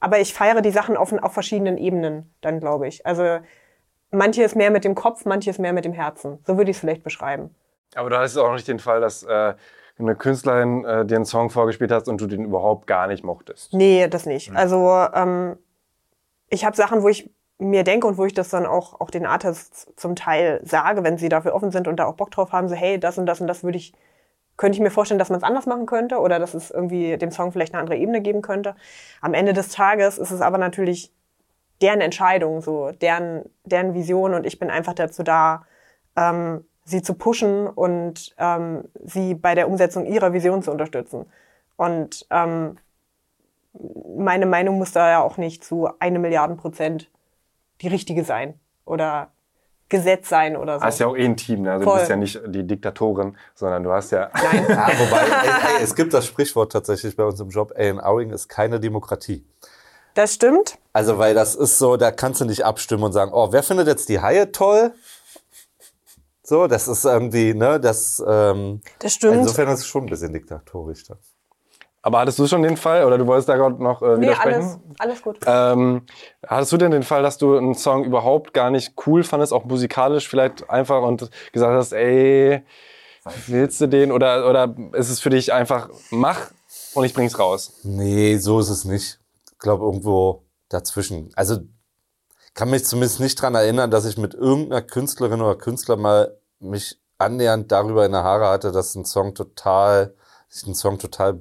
Aber 0.00 0.20
ich 0.20 0.34
feiere 0.34 0.60
die 0.60 0.70
Sachen 0.70 0.96
auf, 0.96 1.12
auf 1.12 1.32
verschiedenen 1.32 1.78
Ebenen, 1.78 2.34
dann 2.42 2.60
glaube 2.60 2.86
ich. 2.86 3.06
Also 3.06 3.38
manches 4.10 4.54
mehr 4.54 4.70
mit 4.70 4.84
dem 4.84 4.94
Kopf, 4.94 5.24
manches 5.24 5.58
mehr 5.58 5.72
mit 5.72 5.84
dem 5.84 5.92
Herzen. 5.92 6.38
So 6.46 6.56
würde 6.56 6.70
ich 6.70 6.76
es 6.76 6.80
vielleicht 6.80 7.02
beschreiben. 7.02 7.54
Aber 7.94 8.10
du 8.10 8.18
hattest 8.18 8.38
auch 8.38 8.52
nicht 8.52 8.68
den 8.68 8.78
Fall, 8.78 9.00
dass 9.00 9.22
äh, 9.22 9.54
eine 9.98 10.14
Künstlerin 10.14 10.84
äh, 10.84 11.06
dir 11.06 11.16
einen 11.16 11.24
Song 11.24 11.48
vorgespielt 11.48 11.90
hast 11.90 12.08
und 12.08 12.20
du 12.20 12.26
den 12.26 12.44
überhaupt 12.44 12.86
gar 12.86 13.06
nicht 13.06 13.24
mochtest. 13.24 13.72
Nee, 13.72 14.06
das 14.08 14.26
nicht. 14.26 14.54
Also 14.54 15.06
ähm, 15.14 15.56
ich 16.48 16.64
habe 16.64 16.76
Sachen, 16.76 17.02
wo 17.02 17.08
ich 17.08 17.30
mir 17.58 17.84
denke 17.84 18.06
und 18.06 18.18
wo 18.18 18.24
ich 18.24 18.34
das 18.34 18.50
dann 18.50 18.66
auch, 18.66 19.00
auch 19.00 19.10
den 19.10 19.26
Artists 19.26 19.88
zum 19.96 20.14
Teil 20.14 20.60
sage, 20.64 21.04
wenn 21.04 21.18
sie 21.18 21.28
dafür 21.28 21.54
offen 21.54 21.70
sind 21.70 21.88
und 21.88 21.96
da 21.96 22.06
auch 22.06 22.14
Bock 22.14 22.30
drauf 22.30 22.52
haben, 22.52 22.68
so 22.68 22.74
hey, 22.74 23.00
das 23.00 23.18
und 23.18 23.26
das 23.26 23.40
und 23.40 23.46
das 23.46 23.64
würde 23.64 23.78
ich, 23.78 23.94
könnte 24.56 24.76
ich 24.76 24.82
mir 24.82 24.90
vorstellen, 24.90 25.18
dass 25.18 25.30
man 25.30 25.38
es 25.38 25.44
anders 25.44 25.66
machen 25.66 25.86
könnte 25.86 26.18
oder 26.18 26.38
dass 26.38 26.54
es 26.54 26.70
irgendwie 26.70 27.16
dem 27.16 27.30
Song 27.30 27.52
vielleicht 27.52 27.72
eine 27.72 27.80
andere 27.80 27.96
Ebene 27.96 28.20
geben 28.20 28.42
könnte. 28.42 28.74
Am 29.20 29.34
Ende 29.34 29.52
des 29.52 29.70
Tages 29.70 30.18
ist 30.18 30.30
es 30.30 30.40
aber 30.40 30.58
natürlich 30.58 31.12
deren 31.80 32.00
Entscheidung, 32.00 32.60
so 32.60 32.90
deren, 32.92 33.44
deren 33.64 33.94
Vision 33.94 34.34
und 34.34 34.46
ich 34.46 34.58
bin 34.58 34.70
einfach 34.70 34.94
dazu 34.94 35.22
da, 35.22 35.64
ähm, 36.16 36.64
sie 36.84 37.02
zu 37.02 37.14
pushen 37.14 37.66
und 37.66 38.34
ähm, 38.38 38.84
sie 39.04 39.34
bei 39.34 39.54
der 39.54 39.68
Umsetzung 39.68 40.06
ihrer 40.06 40.32
Vision 40.32 40.62
zu 40.62 40.70
unterstützen. 40.70 41.26
Und 41.76 42.26
ähm, 42.30 42.78
meine 44.16 44.46
Meinung 44.46 44.78
muss 44.78 44.92
da 44.92 45.10
ja 45.10 45.22
auch 45.22 45.36
nicht 45.36 45.64
zu 45.64 45.88
eine 45.98 46.18
Milliarden 46.18 46.56
Prozent 46.56 47.10
die 47.80 47.88
richtige 47.88 48.24
sein 48.24 48.58
oder 48.84 49.30
Gesetz 49.88 50.28
sein 50.28 50.56
oder 50.56 50.74
so. 50.74 50.80
Du 50.80 50.86
hast 50.86 50.98
ja 50.98 51.06
auch 51.06 51.16
eh 51.16 51.24
ein 51.24 51.36
Team, 51.36 51.62
ne? 51.62 51.72
also 51.72 51.84
Voll. 51.84 51.94
du 51.94 51.98
bist 52.00 52.10
ja 52.10 52.16
nicht 52.16 52.40
die 52.48 52.66
Diktatorin, 52.66 53.36
sondern 53.54 53.84
du 53.84 53.92
hast 53.92 54.10
ja. 54.10 54.30
Nein. 54.34 54.66
Ja, 54.68 54.88
wobei, 54.98 55.20
ey, 55.20 55.76
ey, 55.76 55.82
es 55.82 55.94
gibt 55.94 56.12
das 56.12 56.26
Sprichwort 56.26 56.72
tatsächlich 56.72 57.14
bei 57.16 57.24
uns 57.24 57.38
im 57.38 57.50
Job, 57.50 57.72
A&Ring 57.76 58.30
ist 58.30 58.48
keine 58.48 58.80
Demokratie. 58.80 59.46
Das 60.14 60.34
stimmt. 60.34 60.78
Also, 60.92 61.18
weil 61.18 61.34
das 61.34 61.54
ist 61.54 61.78
so, 61.78 61.96
da 61.96 62.10
kannst 62.10 62.40
du 62.40 62.46
nicht 62.46 62.64
abstimmen 62.64 63.04
und 63.04 63.12
sagen, 63.12 63.32
oh, 63.32 63.52
wer 63.52 63.62
findet 63.62 63.86
jetzt 63.86 64.08
die 64.08 64.20
Haie 64.20 64.50
toll? 64.50 64.92
So, 66.42 66.66
das 66.66 66.88
ist 66.88 67.04
irgendwie, 67.04 67.54
ne, 67.54 67.78
das, 67.78 68.22
ähm, 68.26 68.80
Das 68.98 69.14
stimmt. 69.14 69.34
insofern 69.34 69.68
ist 69.68 69.80
es 69.80 69.86
schon 69.86 70.04
ein 70.04 70.10
bisschen 70.10 70.32
diktatorisch. 70.32 71.04
Da. 71.04 71.16
Aber 72.02 72.20
hattest 72.20 72.38
du 72.38 72.46
schon 72.46 72.62
den 72.62 72.76
Fall, 72.76 73.04
oder 73.04 73.18
du 73.18 73.26
wolltest 73.26 73.48
da 73.48 73.56
gerade 73.56 73.82
noch 73.82 74.00
äh, 74.00 74.16
nee, 74.16 74.22
widersprechen? 74.22 74.60
alles, 74.60 74.78
alles 74.98 75.22
gut. 75.22 75.38
Ähm, 75.44 76.02
hattest 76.46 76.72
du 76.72 76.76
denn 76.76 76.92
den 76.92 77.02
Fall, 77.02 77.22
dass 77.22 77.36
du 77.36 77.56
einen 77.56 77.74
Song 77.74 78.04
überhaupt 78.04 78.54
gar 78.54 78.70
nicht 78.70 78.94
cool 79.06 79.24
fandest, 79.24 79.52
auch 79.52 79.64
musikalisch 79.64 80.28
vielleicht 80.28 80.70
einfach 80.70 81.02
und 81.02 81.30
gesagt 81.52 81.74
hast, 81.74 81.92
ey, 81.92 82.62
willst 83.48 83.80
du 83.80 83.88
den 83.88 84.12
oder, 84.12 84.48
oder 84.48 84.74
ist 84.92 85.10
es 85.10 85.20
für 85.20 85.30
dich 85.30 85.52
einfach, 85.52 85.88
mach 86.10 86.52
und 86.94 87.04
ich 87.04 87.14
bring's 87.14 87.38
raus? 87.38 87.80
Nee, 87.82 88.36
so 88.36 88.60
ist 88.60 88.70
es 88.70 88.84
nicht. 88.84 89.18
Ich 89.52 89.58
glaube, 89.58 89.84
irgendwo 89.84 90.44
dazwischen. 90.68 91.30
Also, 91.34 91.58
kann 92.54 92.70
mich 92.70 92.84
zumindest 92.84 93.20
nicht 93.20 93.40
dran 93.40 93.54
erinnern, 93.54 93.90
dass 93.90 94.06
ich 94.06 94.16
mit 94.16 94.34
irgendeiner 94.34 94.82
Künstlerin 94.82 95.42
oder 95.42 95.56
Künstler 95.56 95.96
mal 95.96 96.38
mich 96.58 96.98
annähernd 97.18 97.70
darüber 97.70 98.06
in 98.06 98.12
der 98.12 98.22
Haare 98.22 98.48
hatte, 98.48 98.72
dass 98.72 98.94
ein 98.94 99.04
Song 99.04 99.34
total, 99.34 100.14
dass 100.48 100.58
ich 100.62 100.66
einen 100.66 100.74
Song 100.74 100.98
total 100.98 101.40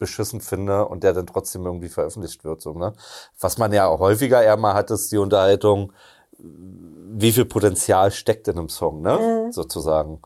beschissen 0.00 0.40
finde 0.40 0.86
und 0.86 1.04
der 1.04 1.12
dann 1.12 1.28
trotzdem 1.28 1.64
irgendwie 1.64 1.88
veröffentlicht 1.88 2.42
wird, 2.42 2.60
so, 2.60 2.72
ne? 2.72 2.94
Was 3.38 3.58
man 3.58 3.72
ja 3.72 3.88
häufiger 3.88 4.42
eher 4.42 4.56
mal 4.56 4.74
hat, 4.74 4.90
ist 4.90 5.12
die 5.12 5.18
Unterhaltung, 5.18 5.92
wie 6.38 7.30
viel 7.30 7.44
Potenzial 7.44 8.10
steckt 8.10 8.48
in 8.48 8.58
einem 8.58 8.68
Song, 8.68 9.02
ne? 9.02 9.50
Sozusagen. 9.52 10.20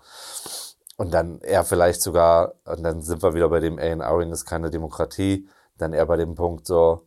Und 0.97 1.13
dann 1.13 1.41
eher 1.41 1.65
vielleicht 1.65 2.01
sogar, 2.01 2.55
und 2.65 2.83
dann 2.83 3.03
sind 3.03 3.23
wir 3.23 3.35
wieder 3.35 3.49
bei 3.49 3.61
dem 3.61 3.79
A&Ring 3.79 4.33
ist 4.33 4.47
keine 4.47 4.71
Demokratie, 4.71 5.49
dann 5.77 5.93
eher 5.93 6.07
bei 6.07 6.17
dem 6.17 6.37
Punkt 6.37 6.67
so, 6.67 7.03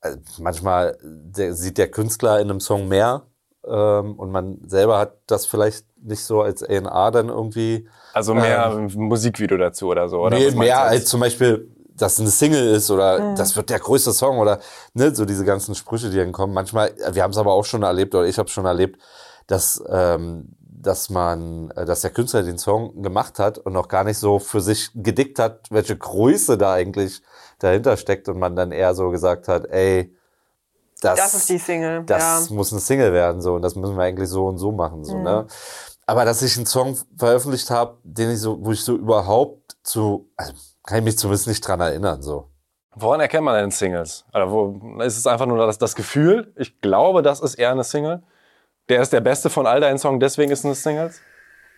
also 0.00 0.18
manchmal 0.38 0.98
der, 1.02 1.54
sieht 1.54 1.78
der 1.78 1.90
Künstler 1.90 2.40
in 2.40 2.50
einem 2.50 2.60
Song 2.60 2.88
mehr 2.88 3.22
ähm, 3.66 4.14
und 4.14 4.30
man 4.30 4.58
selber 4.66 4.98
hat 4.98 5.14
das 5.26 5.46
vielleicht 5.46 5.86
nicht 6.02 6.24
so 6.24 6.42
als 6.42 6.62
A&R 6.62 7.10
dann 7.10 7.28
irgendwie 7.28 7.88
Also 8.12 8.34
mehr 8.34 8.88
Musikvideo 8.94 9.56
dazu 9.56 9.88
oder 9.88 10.08
so, 10.08 10.20
oder? 10.20 10.38
nee, 10.38 10.50
mehr 10.52 10.82
als 10.82 11.06
zum 11.06 11.20
Beispiel, 11.20 11.70
dass 11.96 12.20
eine 12.20 12.30
Single 12.30 12.74
ist 12.74 12.90
oder 12.90 13.34
das 13.34 13.56
wird 13.56 13.70
der 13.70 13.78
größte 13.78 14.12
Song 14.12 14.38
oder 14.38 14.60
ne, 14.94 15.14
so 15.14 15.24
diese 15.24 15.44
ganzen 15.44 15.74
Sprüche, 15.74 16.10
die 16.10 16.18
dann 16.18 16.32
kommen. 16.32 16.52
Manchmal, 16.52 16.94
wir 17.10 17.22
haben 17.22 17.30
es 17.30 17.38
aber 17.38 17.52
auch 17.52 17.64
schon 17.64 17.82
erlebt 17.82 18.14
oder 18.14 18.26
ich 18.26 18.38
habe 18.38 18.48
schon 18.48 18.66
erlebt, 18.66 19.00
dass 19.46 19.82
ähm, 19.88 20.56
dass 20.86 21.10
man, 21.10 21.70
äh, 21.72 21.84
dass 21.84 22.02
der 22.02 22.10
Künstler 22.10 22.42
den 22.42 22.58
Song 22.58 23.02
gemacht 23.02 23.38
hat 23.38 23.58
und 23.58 23.72
noch 23.72 23.88
gar 23.88 24.04
nicht 24.04 24.18
so 24.18 24.38
für 24.38 24.60
sich 24.60 24.90
gedickt 24.94 25.38
hat, 25.38 25.66
welche 25.70 25.96
Größe 25.96 26.56
da 26.56 26.72
eigentlich 26.74 27.22
dahinter 27.58 27.96
steckt 27.96 28.28
und 28.28 28.38
man 28.38 28.56
dann 28.56 28.72
eher 28.72 28.94
so 28.94 29.10
gesagt 29.10 29.48
hat, 29.48 29.66
ey, 29.66 30.14
das, 31.00 31.18
Das 31.18 31.34
ist 31.34 31.48
die 31.48 31.58
Single. 31.58 32.04
das 32.06 32.48
ja. 32.48 32.54
muss 32.54 32.72
eine 32.72 32.80
Single 32.80 33.12
werden, 33.12 33.42
so, 33.42 33.54
und 33.54 33.62
das 33.62 33.74
müssen 33.74 33.96
wir 33.96 34.04
eigentlich 34.04 34.30
so 34.30 34.46
und 34.46 34.58
so 34.58 34.72
machen, 34.72 35.04
so, 35.04 35.18
ne? 35.18 35.46
Aber 36.06 36.24
dass 36.24 36.40
ich 36.40 36.56
einen 36.56 36.66
Song 36.66 36.96
veröffentlicht 37.16 37.68
habe, 37.70 37.98
den 38.04 38.30
ich 38.30 38.40
so, 38.40 38.64
wo 38.64 38.70
ich 38.70 38.82
so 38.82 38.94
überhaupt 38.94 39.76
zu, 39.82 40.30
also 40.36 40.52
kann 40.86 40.98
ich 40.98 41.04
mich 41.04 41.18
zumindest 41.18 41.48
nicht 41.48 41.66
dran 41.66 41.80
erinnern, 41.80 42.22
so. 42.22 42.48
Woran 42.94 43.20
erkennt 43.20 43.44
man 43.44 43.54
denn 43.56 43.70
Singles? 43.70 44.24
Oder 44.32 44.50
wo, 44.50 45.00
ist 45.02 45.18
es 45.18 45.26
einfach 45.26 45.44
nur 45.44 45.58
das, 45.58 45.76
das 45.76 45.94
Gefühl? 45.94 46.52
Ich 46.56 46.80
glaube, 46.80 47.22
das 47.22 47.40
ist 47.40 47.56
eher 47.56 47.70
eine 47.70 47.84
Single. 47.84 48.22
Der 48.88 49.02
ist 49.02 49.12
der 49.12 49.20
beste 49.20 49.50
von 49.50 49.66
all 49.66 49.80
deinen 49.80 49.98
Songs, 49.98 50.20
deswegen 50.20 50.50
ist 50.50 50.60
es 50.60 50.64
eine 50.64 50.74
Singles. 50.74 51.20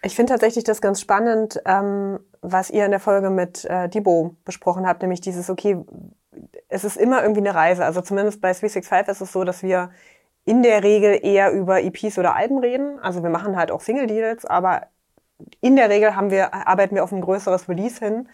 Ich 0.02 0.14
finde 0.14 0.32
tatsächlich 0.32 0.62
das 0.62 0.80
ganz 0.80 1.00
spannend, 1.00 1.60
ähm, 1.64 2.20
was 2.40 2.70
ihr 2.70 2.84
in 2.84 2.92
der 2.92 3.00
Folge 3.00 3.30
mit 3.30 3.64
äh, 3.64 3.88
Dibo 3.88 4.36
besprochen 4.44 4.86
habt, 4.86 5.02
nämlich 5.02 5.20
dieses, 5.20 5.50
okay, 5.50 5.84
es 6.68 6.84
ist 6.84 6.96
immer 6.96 7.22
irgendwie 7.22 7.40
eine 7.40 7.54
Reise. 7.54 7.84
Also 7.84 8.00
zumindest 8.00 8.40
bei 8.40 8.52
365 8.52 9.08
ist 9.08 9.20
es 9.20 9.32
so, 9.32 9.42
dass 9.42 9.64
wir 9.64 9.90
in 10.44 10.62
der 10.62 10.84
Regel 10.84 11.18
eher 11.22 11.50
über 11.50 11.82
EPs 11.82 12.18
oder 12.18 12.36
Alben 12.36 12.58
reden. 12.58 13.00
Also 13.00 13.22
wir 13.22 13.30
machen 13.30 13.56
halt 13.56 13.72
auch 13.72 13.80
Single-Deals, 13.80 14.44
aber 14.44 14.82
in 15.60 15.74
der 15.74 15.90
Regel 15.90 16.14
haben 16.14 16.30
wir, 16.30 16.54
arbeiten 16.54 16.94
wir 16.94 17.02
auf 17.02 17.12
ein 17.12 17.20
größeres 17.20 17.68
Release 17.68 17.98
hin. 17.98 18.28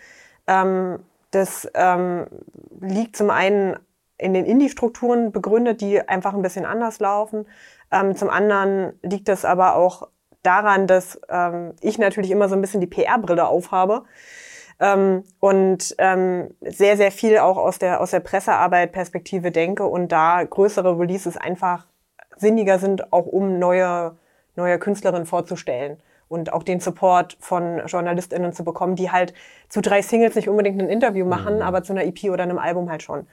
Ähm, 0.46 1.00
das 1.30 1.68
ähm, 1.74 2.26
liegt 2.80 3.16
zum 3.16 3.30
einen 3.30 3.76
in 4.18 4.34
den 4.34 4.44
Indie-Strukturen 4.44 5.32
begründet, 5.32 5.80
die 5.80 6.00
einfach 6.08 6.34
ein 6.34 6.42
bisschen 6.42 6.64
anders 6.64 7.00
laufen. 7.00 7.46
Ähm, 7.90 8.16
zum 8.16 8.30
anderen 8.30 8.98
liegt 9.02 9.28
es 9.28 9.44
aber 9.44 9.74
auch 9.74 10.08
daran, 10.42 10.86
dass 10.86 11.20
ähm, 11.28 11.72
ich 11.80 11.98
natürlich 11.98 12.30
immer 12.30 12.48
so 12.48 12.54
ein 12.54 12.60
bisschen 12.60 12.80
die 12.80 12.86
PR-Brille 12.86 13.46
aufhabe. 13.46 14.04
ähm, 14.80 15.24
und 15.40 15.94
ähm, 15.98 16.54
sehr, 16.60 16.96
sehr 16.96 17.10
viel 17.12 17.38
auch 17.38 17.56
aus 17.56 17.78
der, 17.78 18.00
aus 18.00 18.12
der 18.12 18.20
Pressearbeit 18.20 18.92
Perspektive 18.92 19.50
denke 19.50 19.86
und 19.86 20.12
da 20.12 20.42
größere 20.42 20.98
Releases 20.98 21.36
einfach 21.36 21.86
sinniger 22.36 22.78
sind, 22.78 23.12
auch 23.12 23.26
um 23.26 23.58
neue, 23.58 24.16
neue 24.56 24.78
Künstlerinnen 24.78 25.26
vorzustellen 25.26 25.98
und 26.28 26.52
auch 26.52 26.62
den 26.62 26.80
Support 26.80 27.36
von 27.40 27.86
JournalistInnen 27.86 28.52
zu 28.52 28.64
bekommen, 28.64 28.96
die 28.96 29.10
halt 29.10 29.34
zu 29.68 29.80
drei 29.80 30.02
Singles 30.02 30.34
nicht 30.34 30.48
unbedingt 30.48 30.80
ein 30.80 30.88
Interview 30.88 31.24
machen, 31.24 31.56
mhm. 31.56 31.62
aber 31.62 31.82
zu 31.82 31.92
einer 31.92 32.04
EP 32.04 32.24
oder 32.24 32.42
einem 32.42 32.58
Album 32.58 32.90
halt 32.90 33.02
schon. 33.02 33.26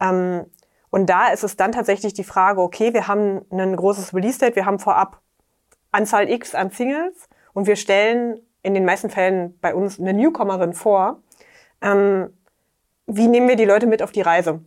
Ähm, 0.00 0.44
und 0.90 1.06
da 1.06 1.28
ist 1.28 1.42
es 1.42 1.56
dann 1.56 1.72
tatsächlich 1.72 2.14
die 2.14 2.24
Frage, 2.24 2.60
okay, 2.60 2.94
wir 2.94 3.08
haben 3.08 3.42
ein 3.50 3.74
großes 3.74 4.14
Release-Date, 4.14 4.56
wir 4.56 4.66
haben 4.66 4.78
vorab 4.78 5.20
Anzahl 5.90 6.28
X 6.28 6.54
an 6.54 6.70
Singles 6.70 7.28
und 7.52 7.66
wir 7.66 7.76
stellen 7.76 8.40
in 8.62 8.74
den 8.74 8.84
meisten 8.84 9.10
Fällen 9.10 9.58
bei 9.60 9.74
uns 9.74 10.00
eine 10.00 10.12
Newcomerin 10.12 10.72
vor. 10.72 11.20
Ähm, 11.82 12.32
wie 13.06 13.28
nehmen 13.28 13.48
wir 13.48 13.56
die 13.56 13.64
Leute 13.64 13.86
mit 13.86 14.02
auf 14.02 14.12
die 14.12 14.22
Reise? 14.22 14.60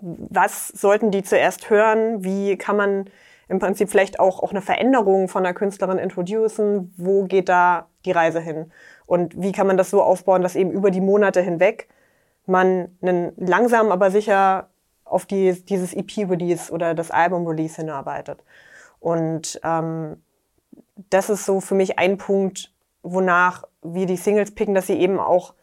Was 0.00 0.68
sollten 0.68 1.10
die 1.10 1.22
zuerst 1.22 1.70
hören? 1.70 2.22
Wie 2.22 2.56
kann 2.56 2.76
man 2.76 3.10
im 3.48 3.58
Prinzip 3.58 3.90
vielleicht 3.90 4.20
auch, 4.20 4.42
auch 4.42 4.50
eine 4.50 4.62
Veränderung 4.62 5.28
von 5.28 5.44
einer 5.44 5.54
Künstlerin 5.54 5.98
introducen? 5.98 6.92
Wo 6.96 7.24
geht 7.24 7.48
da 7.48 7.88
die 8.04 8.12
Reise 8.12 8.40
hin? 8.40 8.70
Und 9.06 9.40
wie 9.40 9.52
kann 9.52 9.66
man 9.66 9.76
das 9.76 9.90
so 9.90 10.02
aufbauen, 10.02 10.42
dass 10.42 10.56
eben 10.56 10.70
über 10.70 10.90
die 10.90 11.00
Monate 11.00 11.40
hinweg 11.40 11.88
man 12.46 12.96
einen 13.00 13.32
langsam, 13.36 13.90
aber 13.90 14.10
sicher 14.10 14.68
auf 15.04 15.26
die, 15.26 15.52
dieses 15.64 15.94
EP-Release 15.94 16.72
oder 16.72 16.94
das 16.94 17.10
Album-Release 17.10 17.76
hinarbeitet? 17.76 18.44
Und 19.00 19.60
ähm, 19.64 20.22
das 21.10 21.30
ist 21.30 21.46
so 21.46 21.60
für 21.60 21.74
mich 21.74 21.98
ein 21.98 22.18
Punkt, 22.18 22.72
wonach 23.02 23.64
wir 23.82 24.06
die 24.06 24.16
Singles 24.16 24.54
picken, 24.54 24.74
dass 24.74 24.86
sie 24.86 24.98
eben 24.98 25.18
auch 25.18 25.54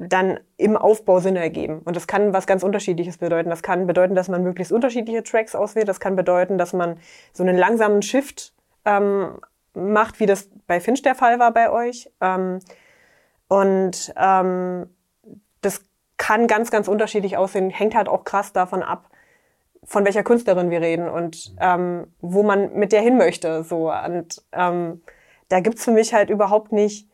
dann 0.00 0.40
im 0.56 0.78
Aufbau 0.78 1.20
Sinn 1.20 1.36
ergeben. 1.36 1.80
Und 1.84 1.94
das 1.94 2.06
kann 2.06 2.32
was 2.32 2.46
ganz 2.46 2.62
Unterschiedliches 2.62 3.18
bedeuten. 3.18 3.50
Das 3.50 3.62
kann 3.62 3.86
bedeuten, 3.86 4.14
dass 4.14 4.28
man 4.28 4.42
möglichst 4.42 4.72
unterschiedliche 4.72 5.22
Tracks 5.22 5.54
auswählt. 5.54 5.88
Das 5.88 6.00
kann 6.00 6.16
bedeuten, 6.16 6.56
dass 6.56 6.72
man 6.72 6.98
so 7.34 7.42
einen 7.42 7.58
langsamen 7.58 8.00
Shift 8.00 8.54
ähm, 8.86 9.38
macht, 9.74 10.18
wie 10.18 10.24
das 10.24 10.48
bei 10.66 10.80
Finch 10.80 11.02
der 11.02 11.14
Fall 11.14 11.38
war 11.38 11.52
bei 11.52 11.70
euch. 11.70 12.10
Ähm, 12.22 12.60
und 13.48 14.14
ähm, 14.16 14.88
das 15.60 15.82
kann 16.16 16.46
ganz, 16.46 16.70
ganz 16.70 16.88
unterschiedlich 16.88 17.36
aussehen. 17.36 17.68
Hängt 17.68 17.94
halt 17.94 18.08
auch 18.08 18.24
krass 18.24 18.54
davon 18.54 18.82
ab, 18.82 19.10
von 19.84 20.06
welcher 20.06 20.22
Künstlerin 20.22 20.70
wir 20.70 20.80
reden 20.80 21.10
und 21.10 21.54
ähm, 21.60 22.06
wo 22.20 22.42
man 22.42 22.72
mit 22.72 22.92
der 22.92 23.02
hin 23.02 23.18
möchte. 23.18 23.64
So. 23.64 23.92
Und 23.92 24.42
ähm, 24.52 25.02
da 25.50 25.60
gibt's 25.60 25.84
für 25.84 25.92
mich 25.92 26.14
halt 26.14 26.30
überhaupt 26.30 26.72
nicht 26.72 27.06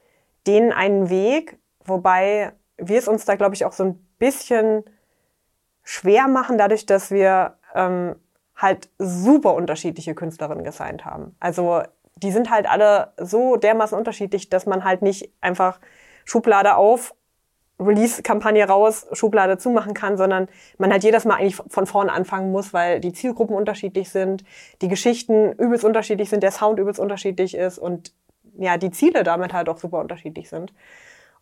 den 0.46 0.72
einen 0.72 1.10
Weg, 1.10 1.58
wobei 1.84 2.52
wir 2.78 2.98
es 2.98 3.08
uns 3.08 3.24
da, 3.24 3.36
glaube 3.36 3.54
ich, 3.54 3.64
auch 3.64 3.72
so 3.72 3.84
ein 3.84 4.06
bisschen 4.18 4.84
schwer 5.82 6.28
machen, 6.28 6.58
dadurch, 6.58 6.86
dass 6.86 7.10
wir 7.10 7.54
ähm, 7.74 8.16
halt 8.56 8.88
super 8.98 9.54
unterschiedliche 9.54 10.14
Künstlerinnen 10.14 10.64
gesigned 10.64 11.04
haben. 11.04 11.36
Also 11.40 11.82
die 12.16 12.32
sind 12.32 12.50
halt 12.50 12.68
alle 12.68 13.12
so 13.18 13.56
dermaßen 13.56 13.96
unterschiedlich, 13.96 14.48
dass 14.48 14.66
man 14.66 14.84
halt 14.84 15.02
nicht 15.02 15.30
einfach 15.40 15.78
Schublade 16.24 16.76
auf, 16.76 17.14
Release-Kampagne 17.78 18.66
raus, 18.66 19.06
Schublade 19.12 19.58
zumachen 19.58 19.92
kann, 19.92 20.16
sondern 20.16 20.48
man 20.78 20.90
halt 20.90 21.04
jedes 21.04 21.26
Mal 21.26 21.34
eigentlich 21.34 21.56
von 21.56 21.86
vorne 21.86 22.10
anfangen 22.10 22.50
muss, 22.50 22.72
weil 22.72 23.00
die 23.00 23.12
Zielgruppen 23.12 23.54
unterschiedlich 23.54 24.08
sind, 24.08 24.44
die 24.80 24.88
Geschichten 24.88 25.52
übelst 25.52 25.84
unterschiedlich 25.84 26.30
sind, 26.30 26.42
der 26.42 26.52
Sound 26.52 26.78
übelst 26.78 26.98
unterschiedlich 26.98 27.54
ist 27.54 27.78
und 27.78 28.12
ja, 28.58 28.78
die 28.78 28.90
Ziele 28.90 29.22
damit 29.22 29.52
halt 29.52 29.68
auch 29.68 29.76
super 29.76 29.98
unterschiedlich 30.00 30.48
sind. 30.48 30.72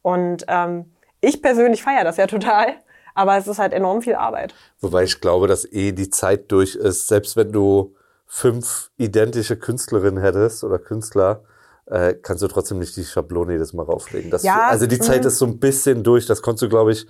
Und 0.02 0.44
ähm, 0.48 0.92
ich 1.24 1.42
persönlich 1.42 1.82
feiere 1.82 2.04
das 2.04 2.16
ja 2.16 2.26
total, 2.26 2.74
aber 3.14 3.36
es 3.36 3.46
ist 3.46 3.58
halt 3.58 3.72
enorm 3.72 4.02
viel 4.02 4.14
Arbeit. 4.14 4.54
Wobei 4.80 5.04
ich 5.04 5.20
glaube, 5.20 5.46
dass 5.46 5.64
eh 5.70 5.92
die 5.92 6.10
Zeit 6.10 6.50
durch 6.50 6.74
ist, 6.74 7.08
selbst 7.08 7.36
wenn 7.36 7.52
du 7.52 7.94
fünf 8.26 8.90
identische 8.96 9.56
Künstlerinnen 9.56 10.22
hättest 10.22 10.64
oder 10.64 10.78
Künstler, 10.78 11.44
äh, 11.86 12.14
kannst 12.14 12.42
du 12.42 12.48
trotzdem 12.48 12.78
nicht 12.78 12.96
die 12.96 13.04
Schablone 13.04 13.52
jedes 13.52 13.72
Mal 13.72 13.84
rauflegen. 13.84 14.30
Das, 14.30 14.42
ja, 14.42 14.68
also 14.68 14.86
die 14.86 14.98
Zeit 14.98 15.22
mhm. 15.22 15.28
ist 15.28 15.38
so 15.38 15.46
ein 15.46 15.58
bisschen 15.58 16.02
durch. 16.02 16.26
Das 16.26 16.42
konntest 16.42 16.62
du, 16.62 16.68
glaube 16.68 16.92
ich, 16.92 17.06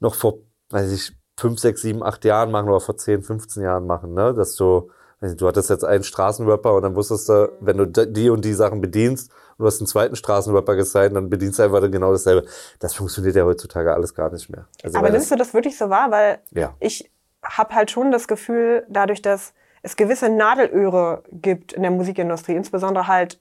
noch 0.00 0.14
vor, 0.14 0.38
weiß 0.70 0.90
ich, 0.92 1.12
fünf, 1.38 1.58
sechs, 1.58 1.82
sieben, 1.82 2.02
acht 2.02 2.24
Jahren 2.24 2.50
machen 2.50 2.68
oder 2.68 2.80
vor 2.80 2.96
zehn, 2.96 3.22
15 3.22 3.62
Jahren 3.62 3.86
machen, 3.86 4.14
ne? 4.14 4.34
Dass 4.34 4.56
du, 4.56 4.90
du 5.20 5.46
hattest 5.46 5.70
jetzt 5.70 5.84
einen 5.84 6.04
Straßenrapper 6.04 6.74
und 6.74 6.82
dann 6.82 6.94
wusstest 6.94 7.28
du, 7.28 7.52
wenn 7.60 7.76
du 7.76 7.86
die 7.86 8.30
und 8.30 8.44
die 8.44 8.54
Sachen 8.54 8.80
bedienst, 8.80 9.30
und 9.56 9.62
du 9.62 9.66
hast 9.66 9.80
einen 9.80 9.86
zweiten 9.86 10.16
Straßenrapper 10.16 10.76
gesigned, 10.76 11.16
dann 11.16 11.30
bedienst 11.30 11.58
du 11.58 11.62
einfach 11.62 11.80
genau 11.90 12.12
dasselbe. 12.12 12.46
Das 12.80 12.94
funktioniert 12.94 13.36
ja 13.36 13.44
heutzutage 13.44 13.92
alles 13.92 14.14
gar 14.14 14.30
nicht 14.32 14.50
mehr. 14.50 14.66
Also 14.82 14.98
Aber 14.98 15.10
nimmst 15.10 15.30
du 15.30 15.36
das 15.36 15.54
wirklich 15.54 15.78
so 15.78 15.90
wahr? 15.90 16.10
Weil 16.10 16.38
ja. 16.50 16.74
ich 16.80 17.10
habe 17.42 17.74
halt 17.74 17.90
schon 17.90 18.10
das 18.10 18.26
Gefühl, 18.26 18.84
dadurch, 18.88 19.22
dass 19.22 19.54
es 19.82 19.96
gewisse 19.96 20.28
Nadelöhre 20.28 21.22
gibt 21.30 21.72
in 21.74 21.82
der 21.82 21.90
Musikindustrie, 21.90 22.54
insbesondere 22.54 23.06
halt 23.06 23.38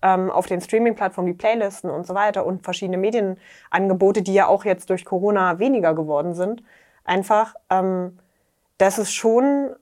ähm, 0.00 0.30
auf 0.30 0.46
den 0.46 0.60
Streaming-Plattformen, 0.60 1.28
die 1.28 1.38
Playlisten 1.38 1.90
und 1.90 2.06
so 2.06 2.14
weiter 2.14 2.44
und 2.44 2.64
verschiedene 2.64 2.98
Medienangebote, 2.98 4.22
die 4.22 4.34
ja 4.34 4.46
auch 4.46 4.64
jetzt 4.64 4.90
durch 4.90 5.04
Corona 5.04 5.58
weniger 5.58 5.94
geworden 5.94 6.34
sind, 6.34 6.62
einfach, 7.04 7.54
ähm, 7.70 8.18
dass 8.78 8.98
es 8.98 9.12
schon 9.12 9.76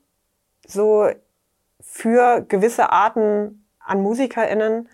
so 0.67 1.09
für 1.81 2.43
gewisse 2.43 2.91
Arten 2.91 3.65
an 3.79 4.03
MusikerInnen 4.03 4.89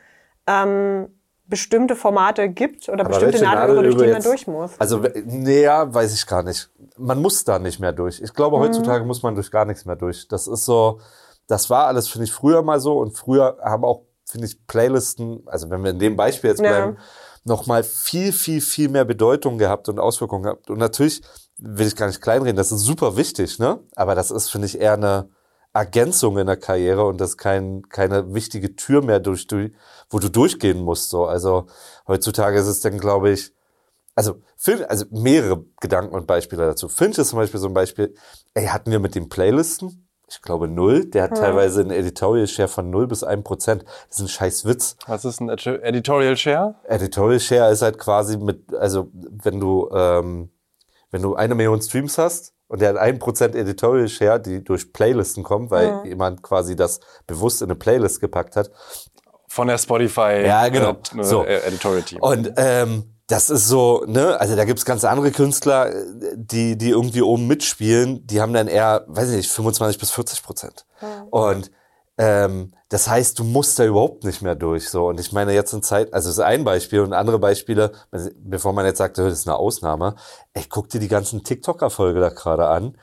ähm, 0.46 1.08
bestimmte 1.48 1.94
Formate 1.94 2.48
gibt 2.48 2.88
oder 2.88 3.04
Aber 3.04 3.10
bestimmte 3.10 3.42
Nadelöhre, 3.42 3.82
durch 3.84 3.96
die 3.96 4.12
man 4.12 4.22
durch 4.22 4.46
muss. 4.46 4.72
Also 4.78 5.02
näher 5.24 5.92
weiß 5.92 6.14
ich 6.14 6.26
gar 6.26 6.42
nicht. 6.42 6.68
Man 6.96 7.22
muss 7.22 7.44
da 7.44 7.58
nicht 7.58 7.78
mehr 7.78 7.92
durch. 7.92 8.20
Ich 8.20 8.34
glaube, 8.34 8.56
mhm. 8.56 8.62
heutzutage 8.62 9.04
muss 9.04 9.22
man 9.22 9.34
durch 9.34 9.50
gar 9.50 9.64
nichts 9.64 9.84
mehr 9.84 9.96
durch. 9.96 10.26
Das 10.28 10.46
ist 10.46 10.64
so, 10.64 11.00
das 11.46 11.70
war 11.70 11.86
alles, 11.86 12.08
finde 12.08 12.24
ich, 12.24 12.32
früher 12.32 12.62
mal 12.62 12.80
so 12.80 12.98
und 12.98 13.16
früher 13.16 13.58
haben 13.62 13.84
auch, 13.84 14.02
finde 14.24 14.46
ich, 14.46 14.66
Playlisten, 14.66 15.42
also 15.46 15.70
wenn 15.70 15.84
wir 15.84 15.90
in 15.90 15.98
dem 15.98 16.16
Beispiel 16.16 16.50
jetzt 16.50 16.60
bleiben, 16.60 16.96
ja. 16.96 17.02
nochmal 17.44 17.84
viel, 17.84 18.32
viel, 18.32 18.60
viel 18.60 18.88
mehr 18.88 19.04
Bedeutung 19.04 19.56
gehabt 19.56 19.88
und 19.88 20.00
Auswirkungen 20.00 20.42
gehabt. 20.42 20.68
Und 20.68 20.78
natürlich 20.78 21.22
will 21.58 21.86
ich 21.86 21.94
gar 21.94 22.08
nicht 22.08 22.20
kleinreden, 22.20 22.56
das 22.56 22.72
ist 22.72 22.80
super 22.80 23.16
wichtig, 23.16 23.58
ne? 23.58 23.78
Aber 23.94 24.14
das 24.14 24.32
ist, 24.32 24.50
finde 24.50 24.66
ich, 24.66 24.80
eher 24.80 24.94
eine, 24.94 25.28
Ergänzung 25.76 26.38
in 26.38 26.46
der 26.46 26.56
Karriere 26.56 27.04
und 27.04 27.20
das 27.20 27.36
kein, 27.36 27.88
keine 27.88 28.34
wichtige 28.34 28.76
Tür 28.76 29.02
mehr 29.02 29.20
durch, 29.20 29.46
durch, 29.46 29.72
wo 30.10 30.18
du 30.18 30.30
durchgehen 30.30 30.80
musst. 30.80 31.10
So. 31.10 31.26
Also 31.26 31.66
heutzutage 32.06 32.58
ist 32.58 32.66
es 32.66 32.80
dann, 32.80 32.98
glaube 32.98 33.30
ich, 33.30 33.52
also, 34.14 34.36
Finch, 34.56 34.88
also 34.88 35.04
mehrere 35.10 35.64
Gedanken 35.78 36.14
und 36.14 36.26
Beispiele 36.26 36.64
dazu. 36.64 36.88
Finch 36.88 37.18
ist 37.18 37.28
zum 37.28 37.38
Beispiel 37.38 37.60
so 37.60 37.68
ein 37.68 37.74
Beispiel, 37.74 38.14
ey, 38.54 38.66
hatten 38.66 38.90
wir 38.90 38.98
mit 38.98 39.14
den 39.14 39.28
Playlisten, 39.28 40.08
ich 40.28 40.42
glaube 40.42 40.66
null, 40.68 41.04
der 41.04 41.24
hat 41.24 41.32
hm. 41.32 41.36
teilweise 41.36 41.82
einen 41.82 41.90
Editorial 41.90 42.46
Share 42.46 42.68
von 42.68 42.90
null 42.90 43.06
bis 43.06 43.22
ein 43.22 43.44
Prozent. 43.44 43.84
Das 44.08 44.18
ist 44.18 44.24
ein 44.24 44.28
scheiß 44.28 44.64
Witz. 44.64 44.96
Was 45.06 45.24
ist 45.24 45.40
ein 45.40 45.50
Editorial 45.50 46.36
Share? 46.36 46.74
Editorial 46.84 47.38
Share 47.38 47.70
ist 47.70 47.82
halt 47.82 47.98
quasi 47.98 48.38
mit, 48.38 48.74
also 48.74 49.08
wenn 49.12 49.60
du, 49.60 49.88
ähm, 49.92 50.50
wenn 51.10 51.22
du 51.22 51.36
eine 51.36 51.54
Million 51.54 51.80
Streams 51.80 52.18
hast, 52.18 52.55
und 52.68 52.80
der 52.80 52.90
hat 52.90 52.96
ein 52.96 53.18
Prozent 53.18 53.54
Editorial 53.54 54.08
Share, 54.08 54.40
die 54.40 54.62
durch 54.62 54.92
Playlisten 54.92 55.44
kommen, 55.44 55.70
weil 55.70 56.00
mhm. 56.00 56.04
jemand 56.06 56.42
quasi 56.42 56.76
das 56.76 57.00
bewusst 57.26 57.62
in 57.62 57.68
eine 57.68 57.76
Playlist 57.76 58.20
gepackt 58.20 58.56
hat. 58.56 58.70
Von 59.48 59.68
der 59.68 59.78
Spotify 59.78 60.42
ja, 60.44 60.68
genau. 60.68 60.96
äh, 61.16 61.22
so. 61.22 61.44
Editorial 61.44 62.02
Team. 62.02 62.20
Und 62.20 62.52
ähm, 62.56 63.16
das 63.28 63.50
ist 63.50 63.66
so, 63.66 64.04
ne, 64.06 64.38
also 64.40 64.54
da 64.54 64.64
gibt's 64.64 64.84
ganz 64.84 65.04
andere 65.04 65.30
Künstler, 65.32 65.92
die, 66.34 66.76
die 66.76 66.90
irgendwie 66.90 67.22
oben 67.22 67.46
mitspielen, 67.46 68.26
die 68.26 68.40
haben 68.40 68.52
dann 68.52 68.68
eher, 68.68 69.04
weiß 69.08 69.30
ich 69.30 69.36
nicht, 69.36 69.50
25 69.50 69.98
bis 69.98 70.10
40 70.10 70.42
Prozent. 70.42 70.86
Mhm. 71.00 71.28
Und 71.30 71.70
ähm, 72.18 72.72
das 72.88 73.08
heißt, 73.08 73.38
du 73.38 73.44
musst 73.44 73.78
da 73.78 73.84
überhaupt 73.84 74.24
nicht 74.24 74.42
mehr 74.42 74.54
durch. 74.54 74.88
So. 74.88 75.08
Und 75.08 75.20
ich 75.20 75.32
meine, 75.32 75.52
jetzt 75.52 75.72
in 75.72 75.82
Zeit, 75.82 76.14
also 76.14 76.28
das 76.28 76.38
ist 76.38 76.44
ein 76.44 76.64
Beispiel 76.64 77.00
und 77.00 77.12
andere 77.12 77.38
Beispiele, 77.38 77.92
bevor 78.36 78.72
man 78.72 78.86
jetzt 78.86 78.98
sagt, 78.98 79.18
das 79.18 79.32
ist 79.32 79.48
eine 79.48 79.56
Ausnahme, 79.56 80.14
ey, 80.52 80.64
guck 80.68 80.88
dir 80.88 81.00
die 81.00 81.08
ganzen 81.08 81.42
TikTok-Erfolge 81.44 82.20
da 82.20 82.28
gerade 82.28 82.68
an. 82.68 82.96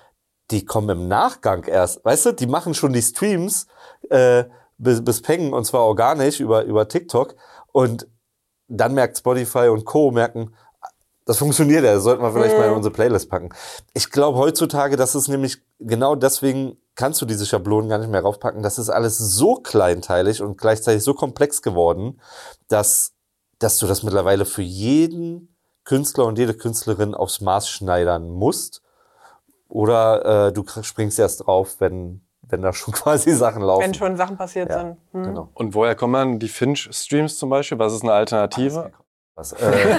Die 0.51 0.66
kommen 0.66 0.89
im 0.89 1.07
Nachgang 1.07 1.64
erst, 1.64 2.03
weißt 2.03 2.28
du, 2.28 2.32
die 2.34 2.47
machen 2.47 2.74
schon 2.74 2.93
die 2.93 3.01
Streams 3.01 3.68
äh, 4.09 4.45
bis, 4.78 5.03
bis 5.03 5.22
Pengen 5.22 5.53
und 5.53 5.66
zwar 5.66 5.82
organisch 5.82 6.39
über, 6.39 6.64
über 6.64 6.88
TikTok. 6.88 7.36
Und 7.72 8.07
dann 8.68 8.93
merkt 8.93 9.18
Spotify 9.18 9.68
und 9.68 9.86
Co. 9.86 10.11
merken, 10.11 10.53
das 11.26 11.38
funktioniert 11.38 11.84
ja, 11.84 11.93
das 11.93 12.03
sollten 12.03 12.22
wir 12.22 12.32
vielleicht 12.32 12.55
mhm. 12.55 12.61
mal 12.61 12.68
in 12.68 12.76
unsere 12.76 12.93
Playlist 12.93 13.30
packen. 13.30 13.49
Ich 13.93 14.09
glaube 14.09 14.38
heutzutage, 14.38 14.97
dass 14.97 15.16
es 15.16 15.28
nämlich 15.28 15.61
genau 15.80 16.16
deswegen 16.16 16.78
kannst 16.96 17.22
du 17.22 17.26
diese 17.26 17.46
Schablonen 17.46 17.89
gar 17.89 17.98
nicht 17.98 18.10
mehr 18.10 18.22
raufpacken. 18.22 18.64
Das 18.64 18.78
ist 18.78 18.89
alles 18.89 19.18
so 19.18 19.56
kleinteilig 19.56 20.41
und 20.41 20.58
gleichzeitig 20.58 21.04
so 21.04 21.14
komplex 21.14 21.62
geworden, 21.62 22.22
dass, 22.68 23.14
dass 23.60 23.78
du 23.78 23.88
das 23.88 24.04
mittlerweile 24.04 24.46
für 24.46 24.62
jeden 24.62 25.56
Künstler 25.86 26.26
und 26.26 26.38
jede 26.38 26.54
Künstlerin 26.54 27.14
aufs 27.14 27.41
Maß 27.41 27.70
schneidern 27.70 28.30
musst. 28.30 28.82
Oder 29.68 30.48
äh, 30.48 30.54
du 30.54 30.64
springst 30.82 31.18
erst 31.20 31.46
drauf, 31.48 31.78
wenn, 31.80 32.22
wenn 32.41 32.62
da 32.62 32.74
schon 32.74 32.94
quasi 32.94 33.32
Sachen 33.32 33.64
laufen. 33.64 33.84
Wenn 33.84 33.94
schon 33.94 34.16
Sachen 34.16 34.38
passiert 34.38 34.70
ja, 34.70 34.80
sind. 34.80 34.98
Hm. 35.12 35.24
Genau. 35.24 35.50
Und 35.56 35.74
woher 35.74 35.96
kommen 35.96 36.14
dann 36.14 36.39
die 36.39 36.48
Finch-Streams 36.48 37.38
zum 37.38 37.50
Beispiel? 37.50 37.80
Was 37.80 37.94
ist 37.94 38.04
eine 38.04 38.14
Alternative? 38.14 38.91
Was, 39.36 39.52
äh, 39.54 39.98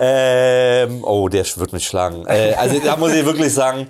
ähm, 0.82 1.04
oh, 1.04 1.28
der 1.28 1.44
wird 1.44 1.72
mich 1.72 1.86
schlagen. 1.86 2.26
Äh, 2.26 2.54
also 2.54 2.80
da 2.80 2.96
muss 2.96 3.12
ich 3.12 3.24
wirklich 3.24 3.54
sagen, 3.54 3.86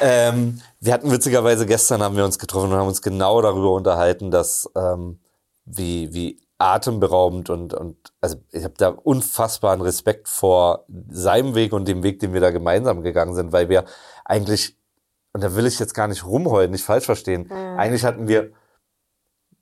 ähm, 0.00 0.60
wir 0.80 0.92
hatten 0.92 1.10
witzigerweise 1.10 1.66
gestern 1.66 2.02
haben 2.02 2.16
wir 2.16 2.24
uns 2.24 2.38
getroffen 2.38 2.72
und 2.72 2.78
haben 2.78 2.88
uns 2.88 3.02
genau 3.02 3.40
darüber 3.42 3.72
unterhalten, 3.72 4.30
dass 4.30 4.70
ähm, 4.76 5.18
wie 5.64 6.12
wie 6.12 6.40
atemberaubend 6.58 7.50
und 7.50 7.74
und 7.74 7.96
also 8.20 8.36
ich 8.52 8.64
habe 8.64 8.74
da 8.76 8.88
unfassbaren 8.88 9.80
Respekt 9.80 10.28
vor 10.28 10.84
seinem 11.10 11.54
Weg 11.54 11.72
und 11.72 11.86
dem 11.86 12.02
Weg, 12.02 12.20
den 12.20 12.32
wir 12.32 12.40
da 12.40 12.50
gemeinsam 12.50 13.02
gegangen 13.02 13.34
sind, 13.34 13.52
weil 13.52 13.68
wir 13.68 13.84
eigentlich 14.24 14.76
und 15.32 15.42
da 15.42 15.54
will 15.54 15.66
ich 15.66 15.78
jetzt 15.78 15.94
gar 15.94 16.08
nicht 16.08 16.24
rumheulen, 16.24 16.70
nicht 16.70 16.84
falsch 16.84 17.04
verstehen. 17.04 17.48
Mhm. 17.48 17.78
Eigentlich 17.78 18.04
hatten 18.04 18.28
wir 18.28 18.52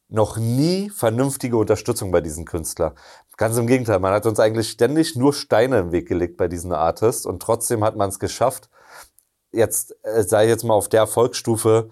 noch 0.09 0.37
nie 0.37 0.91
vernünftige 0.91 1.57
Unterstützung 1.57 2.13
bei 2.13 2.21
diesen 2.21 2.45
Künstler. 2.45 2.95
Ganz 3.37 3.57
im 3.59 3.67
Gegenteil, 3.67 3.99
man 3.99 4.13
hat 4.13 4.25
uns 4.25 4.39
eigentlich 4.39 4.71
ständig 4.71 5.17
nur 5.17 5.35
Steine 5.35 5.79
im 5.79 5.93
Weg 5.93 6.09
gelegt 6.09 6.37
bei 6.37 6.49
diesen 6.49 6.73
Artists 6.73 7.27
und 7.27 7.43
trotzdem 7.43 7.85
hat 7.85 7.97
man 7.97 8.09
es 8.09 8.19
geschafft, 8.19 8.71
jetzt, 9.53 9.97
äh, 10.03 10.23
sei 10.23 10.49
jetzt 10.49 10.65
mal 10.65 10.75
auf 10.75 10.89
der 10.89 11.01
Erfolgsstufe, 11.01 11.91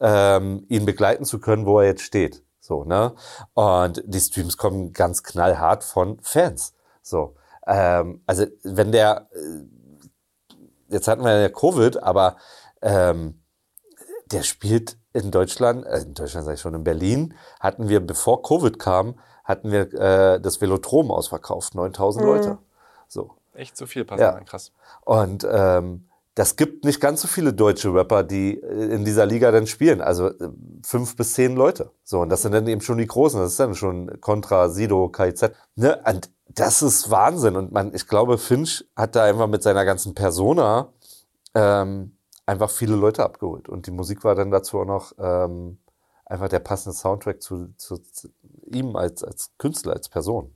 ähm, 0.00 0.64
ihn 0.68 0.86
begleiten 0.86 1.24
zu 1.24 1.40
können, 1.40 1.66
wo 1.66 1.80
er 1.80 1.86
jetzt 1.86 2.02
steht. 2.02 2.42
So, 2.60 2.84
ne? 2.84 3.14
Und 3.54 4.02
die 4.06 4.20
Streams 4.20 4.56
kommen 4.56 4.92
ganz 4.92 5.22
knallhart 5.22 5.84
von 5.84 6.18
Fans. 6.22 6.74
So. 7.02 7.34
Ähm, 7.66 8.22
also 8.26 8.46
wenn 8.62 8.92
der, 8.92 9.28
äh, 9.32 10.54
jetzt 10.88 11.08
hatten 11.08 11.24
wir 11.24 11.40
ja 11.40 11.48
Covid, 11.48 12.02
aber 12.02 12.36
ähm, 12.82 13.42
der 14.26 14.42
spielt 14.42 14.96
in 15.12 15.30
Deutschland, 15.30 15.84
äh, 15.86 16.00
in 16.02 16.14
Deutschland 16.14 16.44
sage 16.44 16.54
ich 16.54 16.60
schon, 16.60 16.74
in 16.74 16.84
Berlin, 16.84 17.34
hatten 17.58 17.88
wir, 17.88 18.00
bevor 18.00 18.42
Covid 18.42 18.78
kam, 18.78 19.18
hatten 19.44 19.72
wir 19.72 19.92
äh, 19.94 20.40
das 20.40 20.60
Velodrom 20.60 21.10
ausverkauft, 21.10 21.74
9000 21.74 22.24
mhm. 22.24 22.30
Leute. 22.30 22.58
So. 23.08 23.36
Echt 23.54 23.76
so 23.76 23.86
viel 23.86 24.04
passiert, 24.04 24.34
ja. 24.34 24.40
krass. 24.44 24.72
Und 25.04 25.46
ähm, 25.50 26.08
das 26.40 26.56
gibt 26.56 26.86
nicht 26.86 27.02
ganz 27.02 27.20
so 27.20 27.28
viele 27.28 27.52
deutsche 27.52 27.92
Rapper, 27.92 28.24
die 28.24 28.58
äh, 28.62 28.94
in 28.94 29.04
dieser 29.04 29.26
Liga 29.26 29.50
dann 29.50 29.66
spielen. 29.66 30.00
Also 30.00 30.28
äh, 30.28 30.48
fünf 30.82 31.14
bis 31.14 31.34
zehn 31.34 31.54
Leute. 31.54 31.90
So, 32.02 32.20
und 32.20 32.30
das 32.30 32.40
sind 32.40 32.52
dann 32.52 32.66
eben 32.66 32.80
schon 32.80 32.96
die 32.96 33.06
Großen. 33.06 33.38
Das 33.38 33.50
ist 33.50 33.60
dann 33.60 33.74
schon 33.74 34.18
Contra, 34.22 34.70
Sido, 34.70 35.10
KZ. 35.10 35.52
Ne? 35.74 36.02
Und 36.02 36.30
das 36.48 36.80
ist 36.80 37.10
Wahnsinn. 37.10 37.56
Und 37.56 37.72
man, 37.72 37.94
ich 37.94 38.06
glaube, 38.06 38.38
Finch 38.38 38.86
hat 38.96 39.16
da 39.16 39.24
einfach 39.24 39.48
mit 39.48 39.62
seiner 39.62 39.84
ganzen 39.84 40.14
Persona 40.14 40.94
ähm, 41.54 42.16
einfach 42.46 42.70
viele 42.70 42.96
Leute 42.96 43.22
abgeholt. 43.22 43.68
Und 43.68 43.86
die 43.86 43.90
Musik 43.90 44.24
war 44.24 44.34
dann 44.34 44.50
dazu 44.50 44.80
auch 44.80 44.86
noch 44.86 45.12
ähm, 45.18 45.76
einfach 46.24 46.48
der 46.48 46.60
passende 46.60 46.96
Soundtrack 46.96 47.42
zu, 47.42 47.68
zu, 47.76 47.98
zu 47.98 48.30
ihm 48.64 48.96
als, 48.96 49.22
als 49.22 49.50
Künstler, 49.58 49.92
als 49.92 50.08
Person. 50.08 50.54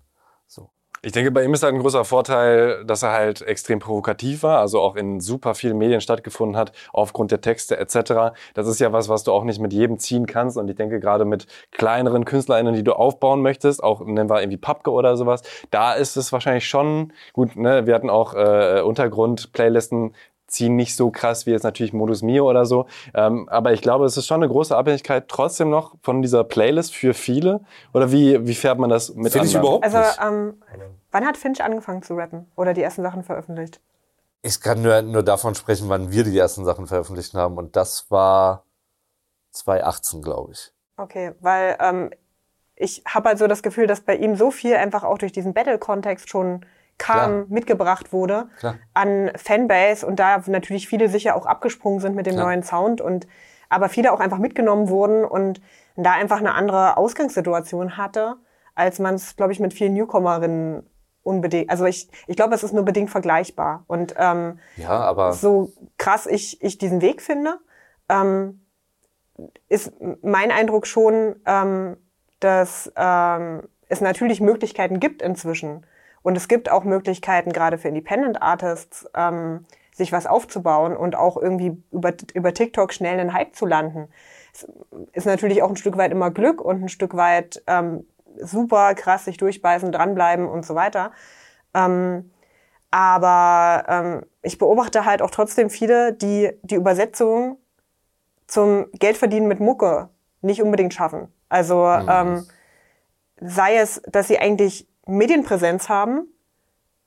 Ich 1.05 1.13
denke, 1.13 1.31
bei 1.31 1.45
ihm 1.45 1.53
ist 1.53 1.63
halt 1.63 1.75
ein 1.75 1.81
großer 1.81 2.07
Vorteil, 2.07 2.83
dass 2.87 3.03
er 3.03 3.13
halt 3.13 3.43
extrem 3.43 3.79
provokativ 3.79 4.43
war, 4.43 4.61
also 4.61 4.81
auch 4.81 4.97
in 4.97 5.21
super 5.21 5.55
vielen 5.55 5.77
Medien 5.77 6.01
stattgefunden 6.01 6.57
hat, 6.57 6.73
aufgrund 6.95 7.31
der 7.31 7.43
Texte 7.43 7.77
etc. 7.79 8.35
Das 8.55 8.67
ist 8.67 8.81
ja 8.81 8.91
was, 8.91 9.11
was 9.11 9.23
du 9.23 9.31
auch 9.31 9.45
nicht 9.45 9.61
mit 9.61 9.75
jedem 9.75 9.99
ziehen 9.99 10.25
kannst. 10.25 10.57
Und 10.57 10.67
ich 10.71 10.77
denke, 10.77 11.01
gerade 11.01 11.27
mit 11.27 11.47
kleineren 11.73 12.25
KünstlerInnen, 12.25 12.75
die 12.75 12.85
du 12.85 12.95
aufbauen 12.95 13.43
möchtest, 13.43 13.85
auch 13.85 14.01
nennen 14.01 14.31
wir 14.31 14.41
irgendwie 14.41 14.57
Papke 14.57 14.91
oder 14.91 15.19
sowas, 15.19 15.43
da 15.71 15.93
ist 15.93 16.17
es 16.17 16.33
wahrscheinlich 16.33 16.67
schon 16.67 17.13
gut. 17.35 17.55
Ne? 17.55 17.87
Wir 17.87 17.95
hatten 17.95 18.09
auch 18.09 18.33
äh, 18.33 18.81
Untergrund-Playlisten 18.81 20.15
ziehen 20.55 20.77
nicht 20.77 20.97
so 20.97 21.11
krass 21.11 21.47
wie 21.47 21.51
jetzt 21.51 21.65
natürlich 21.65 21.93
Modus 21.93 22.23
Mio 22.23 22.49
oder 22.49 22.65
so. 22.65 22.87
Ähm, 23.13 23.49
aber 23.49 23.73
ich 23.73 23.83
glaube, 23.83 24.05
es 24.07 24.17
ist 24.17 24.27
schon 24.27 24.43
eine 24.43 24.49
große 24.51 24.77
Abhängigkeit 24.77 25.29
trotzdem 25.29 25.71
noch 25.71 25.95
von 26.03 26.23
dieser 26.23 26.45
Playlist 26.45 26.95
für 26.95 27.13
viele. 27.13 27.61
Oder 27.93 28.13
wie, 28.13 28.47
wie 28.47 28.55
fährt 28.55 28.79
man 28.79 28.91
das 28.91 29.15
mit 29.15 29.33
Finde 29.33 29.49
ich 29.49 29.55
überhaupt 29.55 29.85
also, 29.85 29.99
ähm, 30.23 30.63
wann 31.11 31.27
hat 31.27 31.37
Finch 31.37 31.63
angefangen 31.63 32.03
zu 32.03 32.15
rappen 32.15 32.51
oder 32.57 32.73
die 32.73 32.83
ersten 32.83 33.03
Sachen 33.03 33.23
veröffentlicht? 33.23 33.81
Ich 34.43 34.61
kann 34.61 34.83
nur, 34.83 35.03
nur 35.03 35.23
davon 35.23 35.55
sprechen, 35.55 35.89
wann 35.89 36.11
wir 36.11 36.25
die 36.25 36.37
ersten 36.37 36.65
Sachen 36.65 36.87
veröffentlicht 36.87 37.35
haben. 37.35 37.57
Und 37.57 37.77
das 37.77 38.11
war 38.11 38.65
2018, 39.53 40.23
glaube 40.23 40.53
ich. 40.53 40.73
Okay, 40.97 41.33
weil 41.41 41.77
ähm, 41.81 42.11
ich 42.77 43.03
habe 43.07 43.31
halt 43.31 43.39
so 43.39 43.47
das 43.47 43.63
Gefühl, 43.63 43.87
dass 43.87 44.01
bei 44.01 44.17
ihm 44.17 44.37
so 44.37 44.51
viel 44.51 44.77
einfach 44.77 45.03
auch 45.03 45.19
durch 45.19 45.33
diesen 45.33 45.55
Battle-Kontext 45.55 46.29
schon 46.29 46.65
kam, 46.99 47.17
Klar. 47.17 47.47
mitgebracht 47.49 48.13
wurde 48.13 48.49
Klar. 48.59 48.77
an 48.93 49.31
Fanbase 49.37 50.07
und 50.07 50.19
da 50.21 50.43
natürlich 50.47 50.89
viele 50.89 51.09
sicher 51.09 51.37
auch 51.37 51.47
abgesprungen 51.47 52.01
sind 52.01 52.15
mit 52.15 52.27
dem 52.27 52.35
Klar. 52.35 52.47
neuen 52.47 52.63
Sound 52.63 53.01
und 53.01 53.27
aber 53.69 53.89
viele 53.89 54.13
auch 54.13 54.21
einfach 54.21 54.39
mitgenommen 54.39 54.89
wurden 54.89 55.25
und 55.25 55.61
da 55.97 56.13
einfach 56.13 56.39
eine 56.39 56.55
andere 56.55 56.97
Ausgangssituation 56.97 57.97
hatte, 57.97 58.37
als 58.75 58.99
man 58.99 59.15
es, 59.15 59.37
glaube 59.37 59.53
ich, 59.53 59.61
mit 59.61 59.75
vielen 59.75 59.95
Newcomerinnen 59.95 60.89
unbedingt. 61.23 61.71
Also 61.71 61.85
ich, 61.85 62.09
ich 62.27 62.37
glaube, 62.37 62.55
es 62.55 62.63
ist 62.63 62.73
nur 62.73 62.85
bedingt 62.85 63.11
vergleichbar. 63.11 63.85
Und 63.87 64.15
ähm, 64.19 64.59
ja, 64.77 64.91
aber 64.91 65.33
so 65.33 65.73
krass 65.99 66.27
ich, 66.27 66.63
ich 66.63 66.79
diesen 66.79 67.01
Weg 67.01 67.23
finde, 67.23 67.59
ähm, 68.09 68.61
ist 69.69 69.93
mein 70.23 70.51
Eindruck 70.51 70.87
schon, 70.87 71.37
ähm, 71.47 71.97
dass 72.41 72.93
ähm, 72.97 73.63
es 73.89 74.01
natürlich 74.01 74.41
Möglichkeiten 74.41 75.01
gibt 75.01 75.23
inzwischen, 75.23 75.87
und 76.25 76.37
es 76.37 76.49
gibt 76.49 76.71
auch 76.71 76.85
Möglichkeiten, 76.85 77.53
gerade 77.53 77.77
für 77.77 77.89
Independent 77.89 78.41
Artists, 78.43 79.07
ähm, 79.15 79.67
sich 79.93 80.11
was 80.11 80.27
aufzubauen 80.27 80.97
und 80.97 81.15
auch 81.15 81.37
irgendwie 81.37 81.81
über, 81.93 82.15
über 82.33 82.55
TikTok 82.55 82.95
schnell 82.95 83.21
einen 83.21 83.35
Hype 83.35 83.55
zu 83.55 83.67
landen. 83.67 84.09
Es 84.53 84.67
ist 85.13 85.27
natürlich 85.27 85.63
auch 85.63 85.69
ein 85.69 85.77
Stück 85.77 85.99
weit 85.99 86.13
immer 86.13 86.31
Glück 86.31 86.63
und 86.63 86.83
ein 86.83 86.89
Stück 86.89 87.15
weit 87.15 87.63
ähm, 87.67 88.07
super 88.39 88.95
krass 88.95 89.27
sich 89.27 89.37
durchbeißen, 89.37 89.93
dranbleiben 89.93 90.49
und 90.49 90.65
so 90.65 90.75
weiter. 90.75 91.13
Ähm, 91.75 92.31
aber 92.91 93.85
ähm, 93.87 94.27
ich 94.41 94.57
beobachte 94.57 95.05
halt 95.05 95.21
auch 95.21 95.31
trotzdem 95.31 95.69
viele, 95.69 96.15
die 96.15 96.53
die 96.63 96.77
Übersetzung 96.77 97.59
zum 98.47 98.87
Geldverdienen 98.93 99.47
mit 99.47 99.61
Mucke 99.61 100.09
nicht 100.41 100.63
unbedingt 100.63 100.95
schaffen. 100.95 101.29
Also 101.51 101.85
mhm. 101.85 102.09
ähm, 102.09 102.47
sei 103.41 103.77
es, 103.77 104.01
dass 104.09 104.29
sie 104.29 104.39
eigentlich 104.39 104.89
Medienpräsenz 105.07 105.89
haben, 105.89 106.29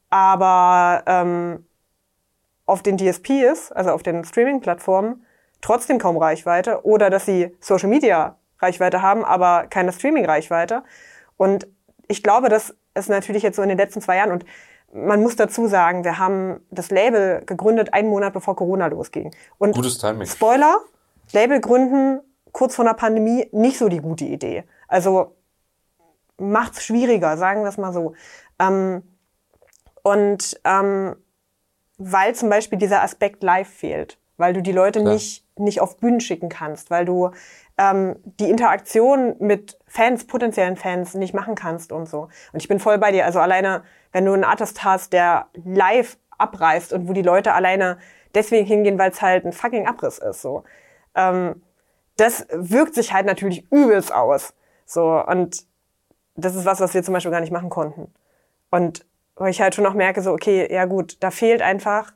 aber 0.10 1.04
ähm, 1.06 1.66
auf 2.66 2.84
den 2.84 2.98
DSPs, 2.98 3.72
also 3.72 3.92
auf 3.92 4.04
den 4.04 4.24
Streaming-Plattformen, 4.24 5.26
trotzdem 5.62 5.98
kaum 5.98 6.18
Reichweite 6.18 6.86
oder 6.86 7.10
dass 7.10 7.26
sie 7.26 7.56
Social 7.60 7.90
Media 7.90 8.38
Reichweite 8.60 9.02
haben, 9.02 9.24
aber 9.24 9.68
keine 9.68 9.92
Streaming-Reichweite. 9.92 10.84
Und 11.38 11.68
ich 12.08 12.24
glaube, 12.24 12.50
das 12.50 12.76
ist 12.96 13.10
natürlich 13.10 13.44
jetzt 13.44 13.56
so 13.56 13.62
in 13.62 13.70
den 13.70 13.78
letzten 13.78 14.02
zwei 14.02 14.18
Jahren 14.18 14.32
und 14.32 14.46
man 14.94 15.22
muss 15.22 15.36
dazu 15.36 15.68
sagen, 15.68 16.04
wir 16.04 16.18
haben 16.18 16.62
das 16.72 16.92
Label 16.92 17.44
gegründet 17.46 17.94
einen 17.94 18.10
Monat 18.10 18.34
bevor 18.34 18.56
Corona 18.56 18.88
losging. 18.88 19.36
Und 19.58 19.76
Gutes 19.76 19.98
Timing. 19.98 20.28
Spoiler, 20.28 20.78
Label 21.34 21.60
gründen 21.60 22.22
kurz 22.52 22.76
vor 22.76 22.86
einer 22.86 22.94
Pandemie 22.94 23.48
nicht 23.52 23.78
so 23.78 23.90
die 23.90 24.00
gute 24.00 24.26
Idee. 24.26 24.64
Also 24.88 25.37
macht's 26.38 26.84
schwieriger, 26.84 27.38
sagen 27.38 27.62
wir 27.62 27.70
es 27.70 27.78
mal 27.78 27.94
so. 27.94 28.14
Ähm, 28.60 29.04
und 30.04 30.60
ähm, 30.64 31.16
weil 31.98 32.36
zum 32.36 32.50
Beispiel 32.50 32.78
dieser 32.78 33.02
Aspekt 33.04 33.44
live 33.44 33.68
fehlt, 33.68 34.20
weil 34.38 34.54
du 34.54 34.62
die 34.62 34.72
Leute 34.72 35.04
nicht, 35.04 35.46
nicht 35.58 35.82
auf 35.82 35.98
Bühnen 35.98 36.22
schicken 36.22 36.50
kannst, 36.50 36.92
weil 36.92 37.06
du 37.06 37.32
ähm, 37.78 38.16
die 38.40 38.50
Interaktion 38.50 39.36
mit 39.40 39.78
Fans, 39.88 40.26
potenziellen 40.26 40.78
Fans 40.78 41.16
nicht 41.16 41.34
machen 41.34 41.56
kannst 41.56 41.92
und 41.92 42.08
so. 42.08 42.30
Und 42.54 42.62
ich 42.62 42.68
bin 42.68 42.80
voll 42.80 42.98
bei 42.98 43.12
dir. 43.12 43.26
Also 43.26 43.40
alleine, 43.40 43.84
wenn 44.12 44.26
du 44.26 44.34
einen 44.34 44.44
Artist 44.44 44.84
hast, 44.84 45.14
der 45.14 45.48
live 45.66 46.18
abreißt 46.38 46.94
und 46.94 47.08
wo 47.08 47.14
die 47.14 47.24
Leute 47.24 47.54
alleine 47.54 47.98
deswegen 48.36 48.68
hingehen, 48.68 49.00
weil 49.00 49.12
es 49.12 49.22
halt 49.22 49.46
ein 49.46 49.54
fucking 49.54 49.88
Abriss 49.88 50.20
ist, 50.20 50.42
so. 50.42 50.64
Ähm, 51.16 51.64
das 52.18 52.48
wirkt 52.52 52.96
sich 52.96 53.14
halt 53.14 53.26
natürlich 53.26 53.72
übelst 53.72 54.14
aus. 54.14 54.54
So, 54.86 55.24
und 55.24 55.66
das 56.38 56.56
ist 56.56 56.66
was, 56.66 56.80
was 56.80 56.94
wir 56.94 57.04
zum 57.04 57.14
Beispiel 57.14 57.32
gar 57.32 57.42
nicht 57.42 57.52
machen 57.52 57.70
konnten. 57.70 58.14
Und 58.70 59.06
wo 59.36 59.46
ich 59.46 59.62
halt 59.62 59.76
schon 59.76 59.84
noch 59.84 59.94
merke, 59.94 60.22
so, 60.22 60.32
okay, 60.32 60.72
ja 60.72 60.86
gut, 60.86 61.18
da 61.22 61.32
fehlt 61.32 61.62
einfach 61.62 62.14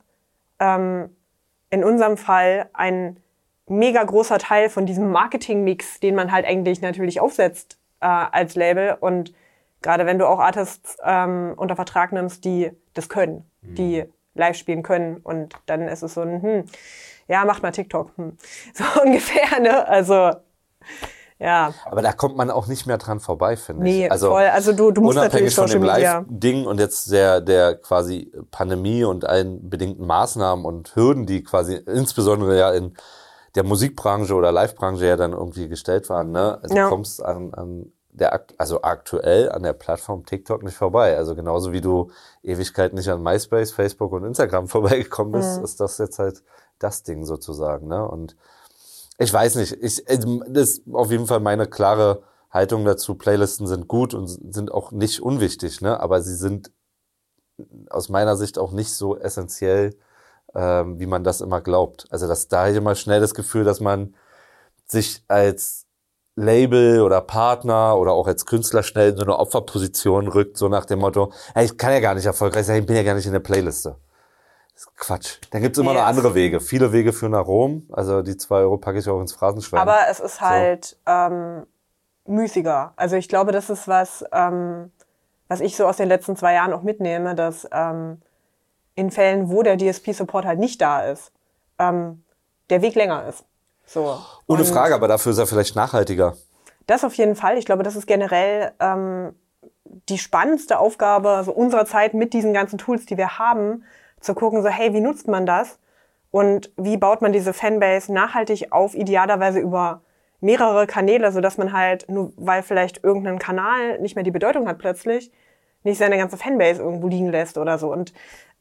ähm, 0.58 1.14
in 1.70 1.84
unserem 1.84 2.16
Fall 2.16 2.68
ein 2.72 3.18
mega 3.68 4.02
großer 4.02 4.38
Teil 4.38 4.68
von 4.70 4.86
diesem 4.86 5.10
Marketing-Mix, 5.10 6.00
den 6.00 6.14
man 6.14 6.32
halt 6.32 6.46
eigentlich 6.46 6.82
natürlich 6.82 7.20
aufsetzt 7.20 7.78
äh, 8.00 8.06
als 8.06 8.54
Label. 8.54 8.96
Und 9.00 9.32
gerade 9.82 10.06
wenn 10.06 10.18
du 10.18 10.26
auch 10.26 10.40
Artists 10.40 10.96
ähm, 11.04 11.54
unter 11.56 11.76
Vertrag 11.76 12.12
nimmst, 12.12 12.44
die 12.44 12.72
das 12.94 13.08
können, 13.08 13.48
mhm. 13.62 13.74
die 13.74 14.04
live 14.34 14.56
spielen 14.56 14.82
können 14.82 15.18
und 15.18 15.54
dann 15.66 15.88
ist 15.88 16.02
es 16.02 16.14
so 16.14 16.22
ein, 16.22 16.42
hm, 16.42 16.64
ja, 17.28 17.44
macht 17.44 17.62
mal 17.62 17.70
TikTok. 17.70 18.16
Hm. 18.16 18.36
So 18.74 18.84
ungefähr, 19.02 19.60
ne? 19.60 19.86
Also 19.86 20.32
ja. 21.42 21.74
Aber 21.84 22.02
da 22.02 22.12
kommt 22.12 22.36
man 22.36 22.50
auch 22.50 22.66
nicht 22.66 22.86
mehr 22.86 22.98
dran 22.98 23.20
vorbei, 23.20 23.56
finde 23.56 23.82
nee, 23.82 24.06
ich. 24.06 24.12
Also 24.12 24.30
voll. 24.30 24.44
Also 24.44 24.72
du, 24.72 24.90
du 24.90 25.00
musst 25.00 25.18
unabhängig 25.18 25.54
natürlich 25.56 25.72
von 25.72 25.80
dem 25.80 25.82
Live-Ding 25.82 26.66
und 26.66 26.78
jetzt 26.78 27.10
der, 27.10 27.40
der 27.40 27.76
quasi 27.76 28.32
Pandemie 28.50 29.04
und 29.04 29.24
allen 29.24 29.68
bedingten 29.68 30.06
Maßnahmen 30.06 30.64
und 30.64 30.94
Hürden, 30.94 31.26
die 31.26 31.42
quasi 31.42 31.74
insbesondere 31.74 32.58
ja 32.58 32.72
in 32.72 32.96
der 33.54 33.64
Musikbranche 33.64 34.34
oder 34.34 34.52
Live-Branche 34.52 35.06
ja 35.06 35.16
dann 35.16 35.32
irgendwie 35.32 35.68
gestellt 35.68 36.08
waren. 36.08 36.30
Ne? 36.30 36.58
Also 36.62 36.74
ja. 36.74 36.84
du 36.84 36.90
kommst 36.90 37.22
an, 37.22 37.52
an 37.54 37.92
der, 38.12 38.44
also 38.58 38.82
aktuell 38.82 39.50
an 39.50 39.62
der 39.62 39.72
Plattform 39.72 40.24
TikTok 40.24 40.62
nicht 40.62 40.76
vorbei. 40.76 41.16
Also 41.16 41.34
genauso 41.34 41.72
wie 41.72 41.80
du 41.80 42.10
Ewigkeit 42.42 42.92
nicht 42.92 43.08
an 43.08 43.22
MySpace, 43.22 43.72
Facebook 43.72 44.12
und 44.12 44.24
Instagram 44.24 44.68
vorbeigekommen 44.68 45.32
bist, 45.32 45.58
Mhm. 45.58 45.64
ist 45.64 45.80
das 45.80 45.98
jetzt 45.98 46.18
halt 46.18 46.42
das 46.78 47.02
Ding 47.02 47.24
sozusagen. 47.24 47.88
Ne? 47.88 48.06
Und 48.06 48.36
ich 49.18 49.32
weiß 49.32 49.56
nicht, 49.56 49.72
ich, 49.80 50.08
also, 50.08 50.42
das 50.48 50.70
ist 50.70 50.82
auf 50.92 51.10
jeden 51.10 51.26
Fall 51.26 51.40
meine 51.40 51.66
klare 51.66 52.22
Haltung 52.50 52.84
dazu. 52.84 53.14
Playlisten 53.14 53.66
sind 53.66 53.88
gut 53.88 54.14
und 54.14 54.28
sind 54.28 54.72
auch 54.72 54.92
nicht 54.92 55.20
unwichtig, 55.20 55.80
ne? 55.80 55.98
aber 56.00 56.22
sie 56.22 56.34
sind 56.34 56.72
aus 57.90 58.08
meiner 58.08 58.36
Sicht 58.36 58.58
auch 58.58 58.72
nicht 58.72 58.92
so 58.92 59.16
essentiell, 59.16 59.94
ähm, 60.54 60.98
wie 60.98 61.06
man 61.06 61.24
das 61.24 61.40
immer 61.40 61.60
glaubt. 61.60 62.06
Also 62.10 62.26
das, 62.28 62.48
da 62.48 62.60
habe 62.60 62.70
ich 62.72 62.76
immer 62.76 62.94
schnell 62.94 63.20
das 63.20 63.34
Gefühl, 63.34 63.64
dass 63.64 63.80
man 63.80 64.14
sich 64.86 65.22
als 65.28 65.86
Label 66.34 67.02
oder 67.02 67.20
Partner 67.20 67.96
oder 67.98 68.12
auch 68.12 68.26
als 68.26 68.46
Künstler 68.46 68.82
schnell 68.82 69.10
in 69.10 69.16
so 69.16 69.22
eine 69.22 69.38
Opferposition 69.38 70.28
rückt, 70.28 70.56
so 70.56 70.68
nach 70.68 70.86
dem 70.86 71.00
Motto, 71.00 71.32
hey, 71.54 71.66
ich 71.66 71.76
kann 71.76 71.92
ja 71.92 72.00
gar 72.00 72.14
nicht 72.14 72.26
erfolgreich 72.26 72.66
sein, 72.66 72.80
ich 72.80 72.86
bin 72.86 72.96
ja 72.96 73.02
gar 73.02 73.14
nicht 73.14 73.26
in 73.26 73.32
der 73.32 73.40
Playliste. 73.40 73.96
Quatsch. 74.96 75.38
Dann 75.50 75.62
gibt's 75.62 75.78
immer 75.78 75.92
Ja. 75.94 76.00
noch 76.00 76.06
andere 76.06 76.34
Wege. 76.34 76.60
Viele 76.60 76.92
Wege 76.92 77.12
führen 77.12 77.32
nach 77.32 77.46
Rom. 77.46 77.86
Also 77.92 78.22
die 78.22 78.36
zwei 78.36 78.58
Euro 78.58 78.76
packe 78.76 78.98
ich 78.98 79.08
auch 79.08 79.20
ins 79.20 79.32
Phrasenschwein. 79.32 79.80
Aber 79.80 79.98
es 80.10 80.20
ist 80.20 80.40
halt 80.40 80.96
ähm, 81.06 81.66
müßiger. 82.26 82.92
Also 82.96 83.16
ich 83.16 83.28
glaube, 83.28 83.52
das 83.52 83.70
ist 83.70 83.88
was, 83.88 84.24
ähm, 84.32 84.90
was 85.48 85.60
ich 85.60 85.76
so 85.76 85.86
aus 85.86 85.96
den 85.96 86.08
letzten 86.08 86.36
zwei 86.36 86.54
Jahren 86.54 86.72
auch 86.72 86.82
mitnehme, 86.82 87.34
dass 87.34 87.68
ähm, 87.72 88.20
in 88.94 89.10
Fällen, 89.10 89.48
wo 89.50 89.62
der 89.62 89.76
DSP-Support 89.76 90.44
halt 90.44 90.58
nicht 90.58 90.80
da 90.80 91.02
ist, 91.02 91.32
ähm, 91.78 92.22
der 92.70 92.82
Weg 92.82 92.94
länger 92.94 93.26
ist. 93.26 93.44
So. 93.86 94.18
Ohne 94.46 94.60
Und 94.60 94.66
Frage, 94.66 94.94
aber 94.94 95.08
dafür 95.08 95.32
ist 95.32 95.38
er 95.38 95.46
vielleicht 95.46 95.76
nachhaltiger. 95.76 96.36
Das 96.86 97.04
auf 97.04 97.14
jeden 97.14 97.36
Fall. 97.36 97.58
Ich 97.58 97.66
glaube, 97.66 97.82
das 97.82 97.96
ist 97.96 98.06
generell 98.06 98.72
ähm, 98.80 99.34
die 100.08 100.18
spannendste 100.18 100.78
Aufgabe 100.78 101.42
so 101.44 101.52
unserer 101.52 101.86
Zeit 101.86 102.14
mit 102.14 102.32
diesen 102.32 102.52
ganzen 102.52 102.78
Tools, 102.78 103.06
die 103.06 103.16
wir 103.16 103.38
haben, 103.38 103.84
zu 104.22 104.34
gucken, 104.34 104.62
so 104.62 104.68
hey, 104.68 104.92
wie 104.94 105.00
nutzt 105.00 105.28
man 105.28 105.46
das 105.46 105.78
und 106.30 106.72
wie 106.76 106.96
baut 106.96 107.22
man 107.22 107.32
diese 107.32 107.52
Fanbase 107.52 108.12
nachhaltig 108.12 108.72
auf, 108.72 108.94
idealerweise 108.94 109.60
über 109.60 110.02
mehrere 110.40 110.86
Kanäle, 110.86 111.30
so 111.30 111.40
dass 111.40 111.58
man 111.58 111.72
halt 111.72 112.08
nur 112.08 112.32
weil 112.36 112.62
vielleicht 112.62 113.04
irgendein 113.04 113.38
Kanal 113.38 114.00
nicht 114.00 114.16
mehr 114.16 114.24
die 114.24 114.30
Bedeutung 114.30 114.66
hat 114.66 114.78
plötzlich, 114.78 115.30
nicht 115.84 115.98
seine 115.98 116.18
ganze 116.18 116.36
Fanbase 116.36 116.82
irgendwo 116.82 117.08
liegen 117.08 117.30
lässt 117.30 117.58
oder 117.58 117.78
so. 117.78 117.92
Und 117.92 118.12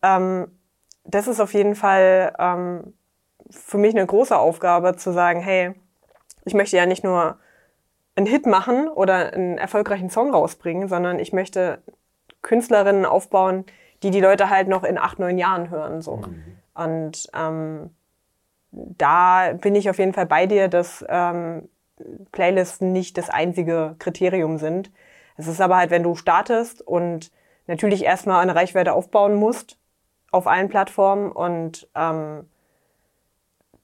ähm, 0.02 0.48
das 1.04 1.28
ist 1.28 1.40
auf 1.40 1.54
jeden 1.54 1.76
Fall 1.76 2.34
ähm, 2.38 2.94
für 3.50 3.78
mich 3.78 3.96
eine 3.96 4.06
große 4.06 4.38
Aufgabe, 4.38 4.96
zu 4.96 5.12
sagen, 5.12 5.42
hey, 5.42 5.74
ich 6.46 6.54
möchte 6.54 6.78
ja 6.78 6.86
nicht 6.86 7.04
nur 7.04 7.38
einen 8.16 8.28
Hit 8.28 8.46
machen 8.46 8.88
oder 8.88 9.34
einen 9.34 9.58
erfolgreichen 9.58 10.10
Song 10.10 10.34
rausbringen, 10.34 10.88
sondern 10.88 11.20
ich 11.20 11.34
möchte 11.34 11.82
Künstlerinnen 12.42 13.06
aufbauen, 13.06 13.66
die 14.04 14.12
die 14.12 14.22
Leute 14.22 14.50
halt 14.50 14.68
noch 14.68 14.84
in 14.84 14.98
acht, 14.98 15.20
neun 15.20 15.38
Jahren 15.38 15.70
hören. 15.70 16.02
So. 16.02 16.22
Und 16.74 17.30
ähm, 17.36 17.92
da 18.72 19.54
bin 19.54 19.76
ich 19.76 19.90
auf 19.90 20.00
jeden 20.00 20.14
Fall 20.14 20.26
bei 20.26 20.48
dir, 20.48 20.68
dass 20.68 21.06
ähm, 21.08 21.70
Playlisten 22.32 22.92
nicht 22.92 23.18
das 23.18 23.30
einzige 23.30 23.96
Kriterium 24.00 24.58
sind. 24.58 24.92
Es 25.38 25.48
ist 25.48 25.62
aber 25.62 25.78
halt, 25.78 25.92
wenn 25.92 26.04
du 26.04 26.16
startest 26.16 26.82
und 26.82 27.32
natürlich 27.68 28.04
erstmal 28.04 28.42
eine 28.42 28.56
Reichweite 28.56 28.94
aufbauen 28.94 29.36
musst 29.36 29.78
auf 30.32 30.48
allen 30.48 30.70
Plattformen 30.70 31.32
und 31.32 31.88
ähm, 31.94 32.50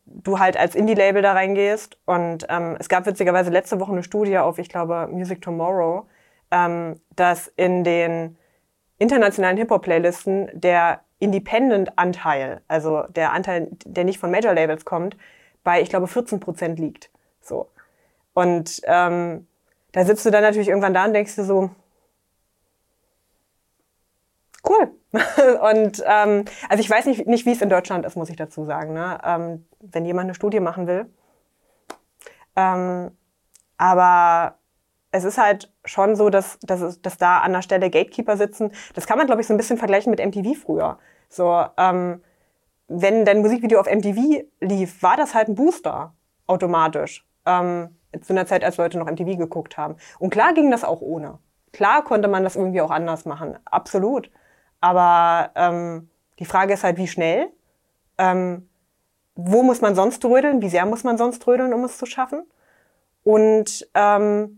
du 0.06 0.40
halt 0.40 0.58
als 0.58 0.76
Indie-Label 0.76 1.22
da 1.22 1.34
reingehst. 1.34 1.98
Und 2.06 2.46
ähm, 2.50 2.78
es 2.80 2.90
gab 2.90 3.06
witzigerweise 3.06 3.52
letzte 3.52 3.80
Woche 3.80 3.92
eine 3.92 4.04
Studie 4.04 4.38
auf, 4.38 4.58
ich 4.58 4.70
glaube, 4.70 5.08
Music 5.12 5.42
Tomorrow, 5.42 6.08
ähm, 6.52 7.00
dass 7.16 7.48
in 7.56 7.84
den 7.84 8.38
internationalen 8.98 9.58
Hip-Hop-Playlisten 9.58 10.50
der 10.54 11.02
Independent-Anteil, 11.20 12.62
also 12.68 13.04
der 13.10 13.34
Anteil, 13.34 13.70
der 13.86 14.04
nicht 14.04 14.20
von 14.20 14.32
Major-Labels 14.32 14.86
kommt, 14.86 15.18
bei, 15.64 15.82
ich 15.82 15.90
glaube, 15.90 16.08
14 16.08 16.40
Prozent 16.40 16.80
liegt. 16.80 17.10
So. 17.42 17.70
Und 18.34 18.82
ähm, 18.86 19.48
da 19.92 20.06
sitzt 20.06 20.26
du 20.26 20.30
dann 20.30 20.44
natürlich 20.44 20.68
irgendwann 20.68 20.94
da 20.94 21.06
und 21.06 21.14
denkst 21.14 21.36
dir 21.36 21.44
so, 21.44 21.72
cool. 24.68 24.92
und 25.72 26.04
ähm, 26.06 26.46
also 26.70 26.82
ich 26.82 26.90
weiß 26.90 27.06
nicht, 27.06 27.26
nicht, 27.28 27.46
wie 27.46 27.54
es 27.54 27.62
in 27.62 27.70
Deutschland 27.70 28.06
ist, 28.06 28.16
muss 28.16 28.30
ich 28.30 28.36
dazu 28.36 28.66
sagen. 28.66 28.94
Ne? 28.94 29.20
Ähm, 29.24 29.66
wenn 29.80 30.06
jemand 30.06 30.26
eine 30.26 30.36
Studie 30.36 30.60
machen 30.60 30.88
will. 30.88 31.08
Ähm, 32.56 33.12
aber 33.78 34.58
es 35.12 35.24
ist 35.24 35.38
halt 35.38 35.72
schon 35.86 36.16
so, 36.16 36.30
dass, 36.30 36.60
dass, 36.60 37.02
dass 37.02 37.18
da 37.18 37.40
an 37.40 37.54
der 37.54 37.62
Stelle 37.62 37.90
Gatekeeper 37.90 38.38
sitzen. 38.38 38.72
Das 38.94 39.08
kann 39.08 39.18
man, 39.18 39.28
glaube 39.28 39.42
ich, 39.42 39.48
so 39.48 39.54
ein 39.54 39.58
bisschen 39.58 39.78
vergleichen 39.78 40.12
mit 40.12 40.24
MTV 40.24 40.60
früher. 40.60 41.00
So, 41.30 41.64
ähm, 41.78 42.22
wenn 42.88 43.26
dein 43.26 43.42
Musikvideo 43.42 43.80
auf 43.80 43.88
MTV 43.88 44.44
lief, 44.60 45.02
war 45.04 45.18
das 45.18 45.34
halt 45.34 45.50
ein 45.50 45.56
Booster 45.56 46.14
automatisch. 46.46 47.26
Ähm, 47.46 47.96
zu 48.22 48.34
einer 48.34 48.46
Zeit, 48.46 48.64
als 48.64 48.78
Leute 48.78 48.98
noch 48.98 49.10
MTV 49.10 49.38
geguckt 49.38 49.78
haben. 49.78 49.96
Und 50.20 50.30
klar 50.30 50.54
ging 50.54 50.72
das 50.72 50.84
auch 50.84 51.02
ohne. 51.02 51.40
Klar 51.74 52.04
konnte 52.04 52.28
man 52.28 52.44
das 52.44 52.56
irgendwie 52.56 52.82
auch 52.82 52.92
anders 52.92 53.26
machen. 53.26 53.58
Absolut. 53.66 54.32
Aber 54.80 55.52
ähm, 55.56 56.10
die 56.40 56.46
Frage 56.46 56.74
ist 56.74 56.84
halt, 56.84 56.98
wie 56.98 57.08
schnell? 57.08 57.50
Ähm, 58.18 58.70
wo 59.36 59.62
muss 59.64 59.82
man 59.82 59.96
sonst 59.96 60.20
trödeln? 60.20 60.62
Wie 60.62 60.70
sehr 60.70 60.86
muss 60.86 61.04
man 61.04 61.18
sonst 61.18 61.42
trödeln, 61.42 61.74
um 61.74 61.84
es 61.84 61.98
zu 61.98 62.06
schaffen? 62.06 62.44
Und 63.24 63.88
ähm, 63.94 64.57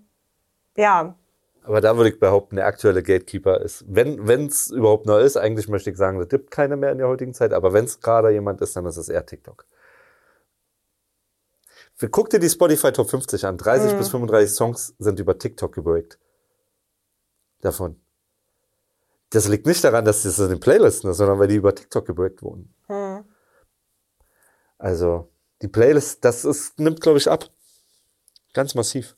ja, 0.79 1.15
Aber 1.63 1.81
da 1.81 1.97
würde 1.97 2.09
ich 2.09 2.19
behaupten, 2.19 2.55
der 2.55 2.65
aktuelle 2.65 3.03
Gatekeeper 3.03 3.61
ist, 3.61 3.83
wenn 3.87 4.47
es 4.47 4.71
überhaupt 4.71 5.05
noch 5.05 5.19
ist, 5.19 5.35
eigentlich 5.35 5.67
möchte 5.67 5.89
ich 5.89 5.97
sagen, 5.97 6.19
es 6.21 6.29
gibt 6.29 6.51
keine 6.51 6.77
mehr 6.77 6.91
in 6.91 6.97
der 6.99 7.07
heutigen 7.07 7.33
Zeit, 7.33 7.51
aber 7.53 7.73
wenn 7.73 7.83
es 7.83 7.99
gerade 7.99 8.31
jemand 8.31 8.61
ist, 8.61 8.75
dann 8.75 8.85
ist 8.85 8.97
es 8.97 9.09
eher 9.09 9.25
TikTok. 9.25 9.65
Guck 12.11 12.29
dir 12.29 12.39
die 12.39 12.49
Spotify 12.49 12.93
Top 12.93 13.09
50 13.09 13.45
an. 13.45 13.57
30 13.57 13.97
bis 13.97 14.07
35 14.07 14.55
Songs 14.55 14.95
sind 14.99 15.19
über 15.19 15.37
TikTok 15.37 15.75
gebreakt. 15.75 16.17
Davon. 17.59 17.99
Das 19.31 19.49
liegt 19.49 19.67
nicht 19.67 19.83
daran, 19.83 20.05
dass 20.05 20.23
das 20.23 20.39
in 20.39 20.47
den 20.47 20.61
Playlisten 20.61 21.09
ist, 21.11 21.17
sondern 21.17 21.39
weil 21.39 21.49
die 21.49 21.55
über 21.55 21.75
TikTok 21.75 22.05
gebreakt 22.05 22.41
wurden. 22.41 22.73
Also, 24.77 25.29
die 25.61 25.67
Playlist, 25.67 26.23
das 26.23 26.45
ist, 26.45 26.79
nimmt, 26.79 27.01
glaube 27.01 27.17
ich, 27.17 27.29
ab. 27.29 27.49
Ganz 28.53 28.75
massiv. 28.75 29.17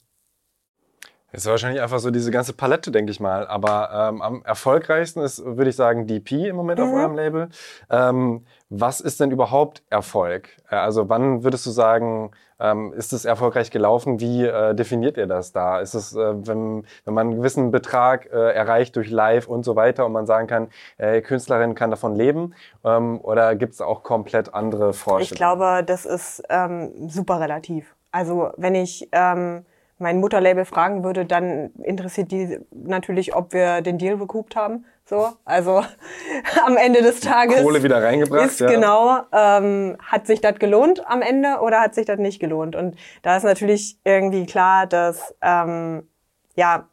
Ist 1.33 1.45
wahrscheinlich 1.45 1.81
einfach 1.81 1.99
so 1.99 2.11
diese 2.11 2.29
ganze 2.29 2.53
Palette, 2.53 2.91
denke 2.91 3.11
ich 3.11 3.19
mal. 3.19 3.47
Aber 3.47 3.89
ähm, 3.93 4.21
am 4.21 4.43
erfolgreichsten 4.43 5.21
ist, 5.21 5.43
würde 5.45 5.69
ich 5.69 5.75
sagen, 5.75 6.05
DP 6.05 6.47
im 6.49 6.55
Moment 6.57 6.79
auf 6.81 6.91
eurem 6.91 7.15
Label. 7.15 7.49
Ähm, 7.89 8.45
was 8.69 8.99
ist 9.01 9.19
denn 9.19 9.31
überhaupt 9.31 9.83
Erfolg? 9.89 10.49
Äh, 10.69 10.75
Also 10.75 11.07
wann 11.07 11.43
würdest 11.43 11.65
du 11.65 11.69
sagen, 11.71 12.31
ähm, 12.59 12.93
ist 12.93 13.13
es 13.13 13.25
erfolgreich 13.25 13.71
gelaufen? 13.71 14.19
Wie 14.19 14.45
äh, 14.45 14.75
definiert 14.75 15.17
ihr 15.17 15.25
das 15.27 15.51
da? 15.53 15.79
Ist 15.79 15.93
es, 15.93 16.13
äh, 16.15 16.47
wenn, 16.47 16.85
wenn 17.05 17.13
man 17.13 17.27
einen 17.27 17.37
gewissen 17.37 17.71
Betrag 17.71 18.25
äh, 18.25 18.51
erreicht 18.53 18.95
durch 18.97 19.09
Live 19.09 19.47
und 19.47 19.63
so 19.63 19.75
weiter 19.75 20.05
und 20.05 20.11
man 20.11 20.25
sagen 20.25 20.47
kann, 20.47 20.67
äh, 20.97 21.21
Künstlerin 21.21 21.75
kann 21.75 21.91
davon 21.91 22.13
leben? 22.15 22.53
Ähm, 22.83 23.19
oder 23.21 23.55
gibt 23.55 23.73
es 23.73 23.81
auch 23.81 24.03
komplett 24.03 24.53
andere 24.53 24.93
Vorstellungen? 24.93 25.23
Ich 25.23 25.35
glaube, 25.35 25.83
das 25.85 26.05
ist 26.05 26.43
ähm, 26.49 27.09
super 27.09 27.39
relativ. 27.39 27.95
Also 28.11 28.51
wenn 28.57 28.75
ich 28.75 29.07
ähm, 29.13 29.65
mein 30.01 30.19
Mutterlabel 30.19 30.65
fragen 30.65 31.03
würde, 31.03 31.25
dann 31.25 31.71
interessiert 31.83 32.31
die 32.31 32.59
natürlich, 32.71 33.35
ob 33.35 33.53
wir 33.53 33.81
den 33.81 33.97
Deal 33.97 34.15
recouped 34.15 34.55
haben. 34.55 34.85
So, 35.05 35.29
also 35.45 35.83
am 36.65 36.77
Ende 36.77 37.01
des 37.01 37.19
Tages 37.19 37.61
Kohle 37.61 37.83
wieder 37.83 38.01
reingebracht, 38.01 38.45
ist 38.45 38.59
ja. 38.59 38.67
genau, 38.69 39.21
ähm, 39.31 39.97
hat 40.01 40.27
sich 40.27 40.41
das 40.41 40.59
gelohnt 40.59 41.07
am 41.07 41.21
Ende 41.21 41.59
oder 41.61 41.81
hat 41.81 41.95
sich 41.95 42.05
das 42.05 42.19
nicht 42.19 42.39
gelohnt? 42.39 42.75
Und 42.75 42.95
da 43.21 43.37
ist 43.37 43.43
natürlich 43.43 43.97
irgendwie 44.03 44.45
klar, 44.45 44.87
dass 44.87 45.35
ähm, 45.41 46.07
ja, 46.55 46.87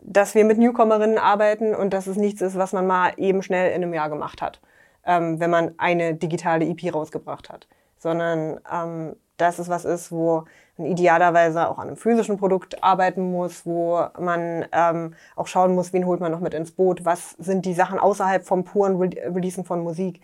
dass 0.00 0.34
wir 0.34 0.44
mit 0.44 0.58
Newcomerinnen 0.58 1.18
arbeiten 1.18 1.74
und 1.74 1.92
dass 1.92 2.06
es 2.06 2.16
nichts 2.16 2.40
ist, 2.40 2.56
was 2.56 2.72
man 2.72 2.86
mal 2.86 3.12
eben 3.16 3.42
schnell 3.42 3.70
in 3.70 3.82
einem 3.82 3.94
Jahr 3.94 4.08
gemacht 4.08 4.40
hat, 4.40 4.60
ähm, 5.04 5.40
wenn 5.40 5.50
man 5.50 5.74
eine 5.78 6.14
digitale 6.14 6.64
EP 6.64 6.94
rausgebracht 6.94 7.50
hat, 7.50 7.66
sondern 7.98 8.60
ähm, 8.72 9.16
dass 9.36 9.58
es 9.58 9.68
was 9.68 9.84
ist, 9.84 10.12
wo 10.12 10.44
man 10.78 10.88
idealerweise 10.88 11.68
auch 11.68 11.78
an 11.78 11.88
einem 11.88 11.96
physischen 11.96 12.36
Produkt 12.36 12.82
arbeiten 12.82 13.30
muss, 13.32 13.64
wo 13.66 14.00
man 14.18 14.66
ähm, 14.72 15.14
auch 15.34 15.46
schauen 15.46 15.74
muss, 15.74 15.92
wen 15.92 16.06
holt 16.06 16.20
man 16.20 16.32
noch 16.32 16.40
mit 16.40 16.54
ins 16.54 16.72
Boot, 16.72 17.04
was 17.04 17.30
sind 17.38 17.64
die 17.64 17.74
Sachen 17.74 17.98
außerhalb 17.98 18.44
vom 18.44 18.64
puren 18.64 18.96
Re 18.96 19.10
Releasen 19.34 19.64
von 19.64 19.82
Musik, 19.82 20.20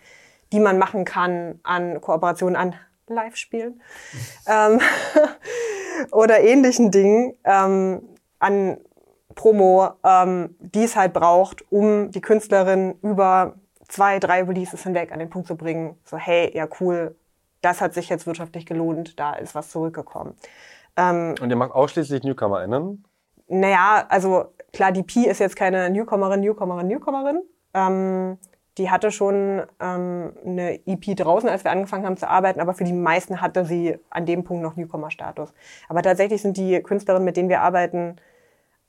die 0.51 0.59
man 0.59 0.77
machen 0.77 1.05
kann 1.05 1.59
an 1.63 2.01
Kooperationen, 2.01 2.55
an 2.55 2.75
Live-Spielen 3.07 3.81
ähm, 4.47 4.79
oder 6.11 6.41
ähnlichen 6.41 6.91
Dingen, 6.91 7.33
ähm, 7.43 8.01
an 8.39 8.77
Promo, 9.35 9.91
ähm, 10.03 10.55
die 10.59 10.83
es 10.83 10.95
halt 10.95 11.13
braucht, 11.13 11.71
um 11.71 12.11
die 12.11 12.21
Künstlerin 12.21 12.95
über 13.01 13.55
zwei, 13.87 14.19
drei 14.19 14.43
Releases 14.43 14.83
hinweg 14.83 15.11
an 15.11 15.19
den 15.19 15.29
Punkt 15.29 15.47
zu 15.47 15.55
bringen, 15.55 15.97
so 16.05 16.17
hey, 16.17 16.51
ja 16.55 16.67
cool, 16.79 17.15
das 17.63 17.81
hat 17.81 17.93
sich 17.93 18.09
jetzt 18.09 18.27
wirtschaftlich 18.27 18.65
gelohnt, 18.65 19.19
da 19.19 19.33
ist 19.33 19.55
was 19.55 19.71
zurückgekommen. 19.71 20.35
Ähm, 20.95 21.35
Und 21.41 21.49
ihr 21.49 21.55
macht 21.55 21.71
ausschließlich 21.71 22.23
NewcomerInnen? 22.23 23.03
naja, 23.47 24.05
also 24.09 24.45
klar, 24.71 24.91
die 24.91 25.03
Pi 25.03 25.27
ist 25.27 25.39
jetzt 25.39 25.55
keine 25.55 25.89
Newcomerin, 25.89 26.39
Newcomerin, 26.41 26.87
Newcomerin. 26.87 27.41
Ähm, 27.73 28.37
die 28.77 28.89
hatte 28.89 29.11
schon 29.11 29.61
ähm, 29.79 30.33
eine 30.45 30.79
EP 30.87 31.15
draußen, 31.15 31.47
als 31.47 31.63
wir 31.63 31.71
angefangen 31.71 32.05
haben 32.05 32.17
zu 32.17 32.27
arbeiten, 32.27 32.59
aber 32.59 32.73
für 32.73 32.83
die 32.83 32.93
meisten 32.93 33.41
hatte 33.41 33.65
sie 33.65 33.99
an 34.09 34.25
dem 34.25 34.43
Punkt 34.43 34.63
noch 34.63 34.75
Newcomer-Status. 34.75 35.53
Aber 35.89 36.01
tatsächlich 36.01 36.41
sind 36.41 36.57
die 36.57 36.81
Künstlerinnen, 36.81 37.25
mit 37.25 37.37
denen 37.37 37.49
wir 37.49 37.61
arbeiten, 37.61 38.15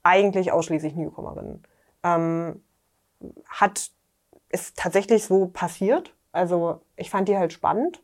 eigentlich 0.01 0.51
ausschließlich 0.51 0.95
Newcomerinnen. 0.95 1.63
Ähm, 2.03 2.63
hat 3.47 3.91
ist 4.49 4.77
tatsächlich 4.77 5.25
so 5.25 5.47
passiert. 5.47 6.13
Also 6.31 6.81
ich 6.95 7.09
fand 7.09 7.27
die 7.27 7.37
halt 7.37 7.53
spannend 7.53 8.01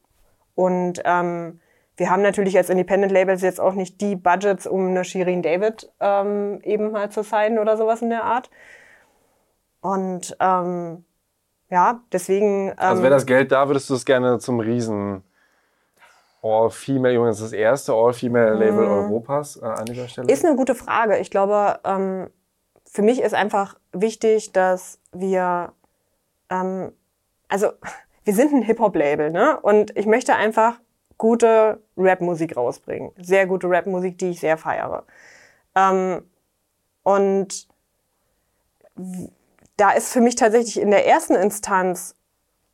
und 0.55 1.01
ähm, 1.05 1.59
wir 1.97 2.09
haben 2.09 2.21
natürlich 2.21 2.57
als 2.57 2.69
Independent 2.69 3.11
Labels 3.11 3.41
jetzt 3.41 3.59
auch 3.59 3.73
nicht 3.73 4.01
die 4.01 4.15
Budgets, 4.15 4.65
um 4.65 4.87
eine 4.87 5.03
Shirin 5.03 5.41
David 5.43 5.91
ähm, 5.99 6.59
eben 6.63 6.91
mal 6.91 7.11
zu 7.11 7.23
sein 7.23 7.59
oder 7.59 7.77
sowas 7.77 8.01
in 8.01 8.09
der 8.09 8.23
Art. 8.23 8.49
Und 9.81 10.35
ähm, 10.39 11.05
ja, 11.69 12.01
deswegen. 12.11 12.69
Ähm, 12.69 12.75
also 12.77 13.03
wäre 13.03 13.13
das 13.13 13.25
Geld 13.25 13.51
da, 13.51 13.67
würdest 13.67 13.89
du 13.89 13.95
es 13.95 14.05
gerne 14.05 14.39
zum 14.39 14.59
Riesen 14.59 15.23
All-Female, 16.41 17.15
übrigens 17.15 17.39
das 17.39 17.53
erste 17.53 17.93
All-Female-Label 17.93 18.85
Mhm. 18.85 18.91
Europas 18.91 19.57
äh, 19.57 19.65
an 19.65 19.85
dieser 19.85 20.07
Stelle? 20.07 20.31
Ist 20.31 20.43
eine 20.43 20.55
gute 20.55 20.75
Frage. 20.75 21.17
Ich 21.19 21.29
glaube, 21.29 21.79
ähm, 21.83 22.29
für 22.85 23.03
mich 23.03 23.21
ist 23.21 23.33
einfach 23.33 23.75
wichtig, 23.93 24.51
dass 24.53 24.99
wir, 25.11 25.73
ähm, 26.49 26.93
also 27.47 27.73
wir 28.23 28.33
sind 28.33 28.53
ein 28.53 28.61
Hip-Hop-Label, 28.61 29.31
ne? 29.31 29.59
Und 29.59 29.95
ich 29.97 30.05
möchte 30.05 30.35
einfach 30.35 30.79
gute 31.17 31.81
Rap-Musik 31.97 32.57
rausbringen. 32.57 33.11
Sehr 33.17 33.45
gute 33.45 33.69
Rap-Musik, 33.69 34.17
die 34.17 34.31
ich 34.31 34.39
sehr 34.39 34.57
feiere. 34.57 35.05
Ähm, 35.75 36.23
und 37.03 37.67
da 39.77 39.91
ist 39.91 40.11
für 40.11 40.21
mich 40.21 40.35
tatsächlich 40.35 40.79
in 40.79 40.91
der 40.91 41.07
ersten 41.07 41.35
Instanz 41.35 42.15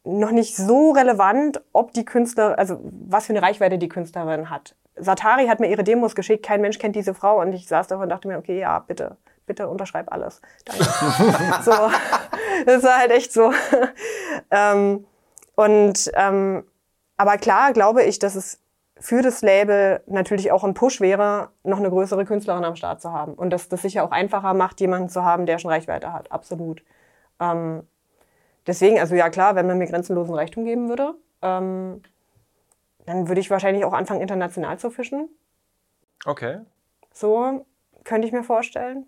noch 0.03 0.31
nicht 0.31 0.55
so 0.55 0.91
relevant, 0.91 1.61
ob 1.73 1.91
die 1.93 2.05
Künstler, 2.05 2.57
also 2.57 2.79
was 2.83 3.25
für 3.25 3.33
eine 3.33 3.41
Reichweite 3.41 3.77
die 3.77 3.89
Künstlerin 3.89 4.49
hat. 4.49 4.75
Satari 4.95 5.47
hat 5.47 5.59
mir 5.59 5.67
ihre 5.67 5.83
Demos 5.83 6.15
geschickt, 6.15 6.45
kein 6.45 6.61
Mensch 6.61 6.79
kennt 6.79 6.95
diese 6.95 7.13
Frau 7.13 7.41
und 7.41 7.53
ich 7.53 7.67
saß 7.67 7.87
da 7.87 7.97
und 7.97 8.09
dachte 8.09 8.27
mir, 8.27 8.37
okay, 8.37 8.59
ja, 8.59 8.79
bitte, 8.79 9.17
bitte 9.45 9.67
unterschreib 9.67 10.11
alles. 10.11 10.41
Danke. 10.65 10.83
so, 11.63 11.71
das 12.65 12.83
war 12.83 12.97
halt 12.97 13.11
echt 13.11 13.31
so. 13.31 13.51
ähm, 14.51 15.05
und 15.57 16.11
ähm, 16.13 16.63
aber 17.17 17.37
klar 17.37 17.73
glaube 17.73 18.03
ich, 18.03 18.19
dass 18.19 18.35
es 18.35 18.61
für 18.99 19.21
das 19.21 19.41
Label 19.41 20.01
natürlich 20.05 20.51
auch 20.51 20.63
ein 20.63 20.75
Push 20.75 21.01
wäre, 21.01 21.49
noch 21.63 21.79
eine 21.79 21.89
größere 21.89 22.25
Künstlerin 22.25 22.63
am 22.63 22.75
Start 22.75 23.01
zu 23.01 23.11
haben. 23.11 23.33
Und 23.33 23.49
dass 23.49 23.67
das 23.67 23.81
sicher 23.81 24.03
auch 24.03 24.11
einfacher 24.11 24.53
macht, 24.53 24.79
jemanden 24.79 25.09
zu 25.09 25.23
haben, 25.23 25.45
der 25.45 25.57
schon 25.57 25.71
Reichweite 25.71 26.13
hat. 26.13 26.31
Absolut. 26.31 26.83
Ähm, 27.39 27.83
deswegen, 28.65 28.99
also 28.99 29.15
ja 29.15 29.29
klar, 29.29 29.55
wenn 29.55 29.67
man 29.67 29.79
mir 29.79 29.87
grenzenlosen 29.87 30.35
Reichtum 30.35 30.65
geben 30.65 30.89
würde, 30.89 31.15
ähm, 31.41 32.01
dann 33.05 33.27
würde 33.27 33.41
ich 33.41 33.49
wahrscheinlich 33.49 33.83
auch 33.83 33.93
anfangen, 33.93 34.21
international 34.21 34.77
zu 34.77 34.91
fischen. 34.91 35.29
Okay. 36.25 36.59
So 37.13 37.65
könnte 38.03 38.27
ich 38.27 38.33
mir 38.33 38.43
vorstellen. 38.43 39.07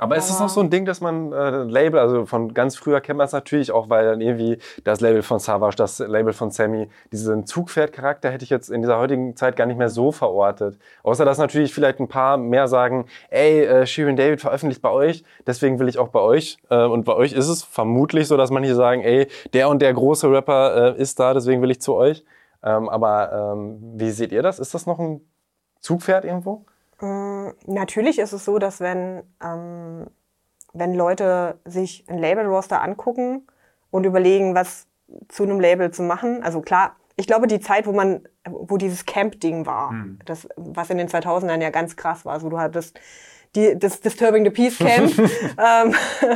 Aber 0.00 0.16
ist 0.16 0.30
es 0.30 0.36
Aber- 0.36 0.44
noch 0.44 0.48
so 0.48 0.60
ein 0.60 0.70
Ding, 0.70 0.84
dass 0.86 1.00
man 1.00 1.32
äh, 1.32 1.62
Label, 1.64 2.00
also 2.00 2.26
von 2.26 2.54
ganz 2.54 2.74
früher 2.76 3.00
kennt 3.00 3.18
man 3.18 3.26
es 3.26 3.32
natürlich 3.32 3.70
auch, 3.70 3.88
weil 3.90 4.04
dann 4.06 4.20
irgendwie 4.20 4.58
das 4.82 5.00
Label 5.00 5.22
von 5.22 5.38
Savage, 5.38 5.76
das 5.76 5.98
Label 5.98 6.32
von 6.32 6.50
Sammy, 6.50 6.88
diesen 7.12 7.46
Zugpferd-Charakter 7.46 8.30
hätte 8.30 8.42
ich 8.44 8.50
jetzt 8.50 8.70
in 8.70 8.80
dieser 8.82 8.98
heutigen 8.98 9.36
Zeit 9.36 9.56
gar 9.56 9.66
nicht 9.66 9.76
mehr 9.76 9.90
so 9.90 10.10
verortet. 10.10 10.78
Außer 11.02 11.24
dass 11.24 11.38
natürlich 11.38 11.74
vielleicht 11.74 12.00
ein 12.00 12.08
paar 12.08 12.36
mehr 12.38 12.66
sagen, 12.66 13.06
ey, 13.28 13.64
äh, 13.64 13.86
Shirin 13.86 14.16
David 14.16 14.40
veröffentlicht 14.40 14.82
bei 14.82 14.90
euch, 14.90 15.22
deswegen 15.46 15.78
will 15.78 15.88
ich 15.88 15.98
auch 15.98 16.08
bei 16.08 16.20
euch. 16.20 16.56
Äh, 16.70 16.84
und 16.84 17.04
bei 17.04 17.14
euch 17.14 17.32
ist 17.32 17.48
es 17.48 17.62
vermutlich 17.62 18.26
so, 18.26 18.36
dass 18.36 18.50
man 18.50 18.64
hier 18.64 18.74
sagen, 18.74 19.02
ey, 19.02 19.28
der 19.52 19.68
und 19.68 19.82
der 19.82 19.92
große 19.92 20.30
Rapper 20.30 20.96
äh, 20.96 21.00
ist 21.00 21.20
da, 21.20 21.34
deswegen 21.34 21.60
will 21.62 21.70
ich 21.70 21.80
zu 21.80 21.94
euch. 21.94 22.24
Ähm, 22.62 22.88
aber 22.88 23.52
ähm, 23.54 23.78
wie 23.96 24.10
seht 24.10 24.32
ihr 24.32 24.42
das? 24.42 24.58
Ist 24.58 24.74
das 24.74 24.86
noch 24.86 24.98
ein 24.98 25.20
Zugpferd 25.80 26.24
irgendwo? 26.24 26.64
Mm, 27.00 27.39
Natürlich 27.66 28.18
ist 28.18 28.32
es 28.32 28.44
so, 28.44 28.58
dass 28.58 28.80
wenn, 28.80 29.22
ähm, 29.42 30.06
wenn 30.72 30.94
Leute 30.94 31.58
sich 31.64 32.04
ein 32.08 32.18
Label-Roster 32.18 32.82
angucken 32.82 33.46
und 33.90 34.04
überlegen, 34.04 34.54
was 34.54 34.86
zu 35.28 35.42
einem 35.42 35.60
Label 35.60 35.90
zu 35.90 36.02
machen, 36.02 36.42
also 36.42 36.60
klar, 36.60 36.96
ich 37.16 37.26
glaube, 37.26 37.46
die 37.46 37.60
Zeit, 37.60 37.86
wo 37.86 37.92
man, 37.92 38.26
wo 38.48 38.76
dieses 38.76 39.04
Camp-Ding 39.04 39.66
war, 39.66 39.94
das, 40.24 40.48
was 40.56 40.88
in 40.90 40.96
den 40.96 41.08
2000ern 41.08 41.60
ja 41.60 41.70
ganz 41.70 41.96
krass 41.96 42.24
war, 42.24 42.32
also 42.32 42.48
du 42.48 42.58
hattest 42.58 42.98
die, 43.54 43.78
das 43.78 44.00
Disturbing 44.00 44.44
the 44.44 44.50
Peace 44.50 44.78
Camp, 44.78 45.12
ähm, 45.18 45.94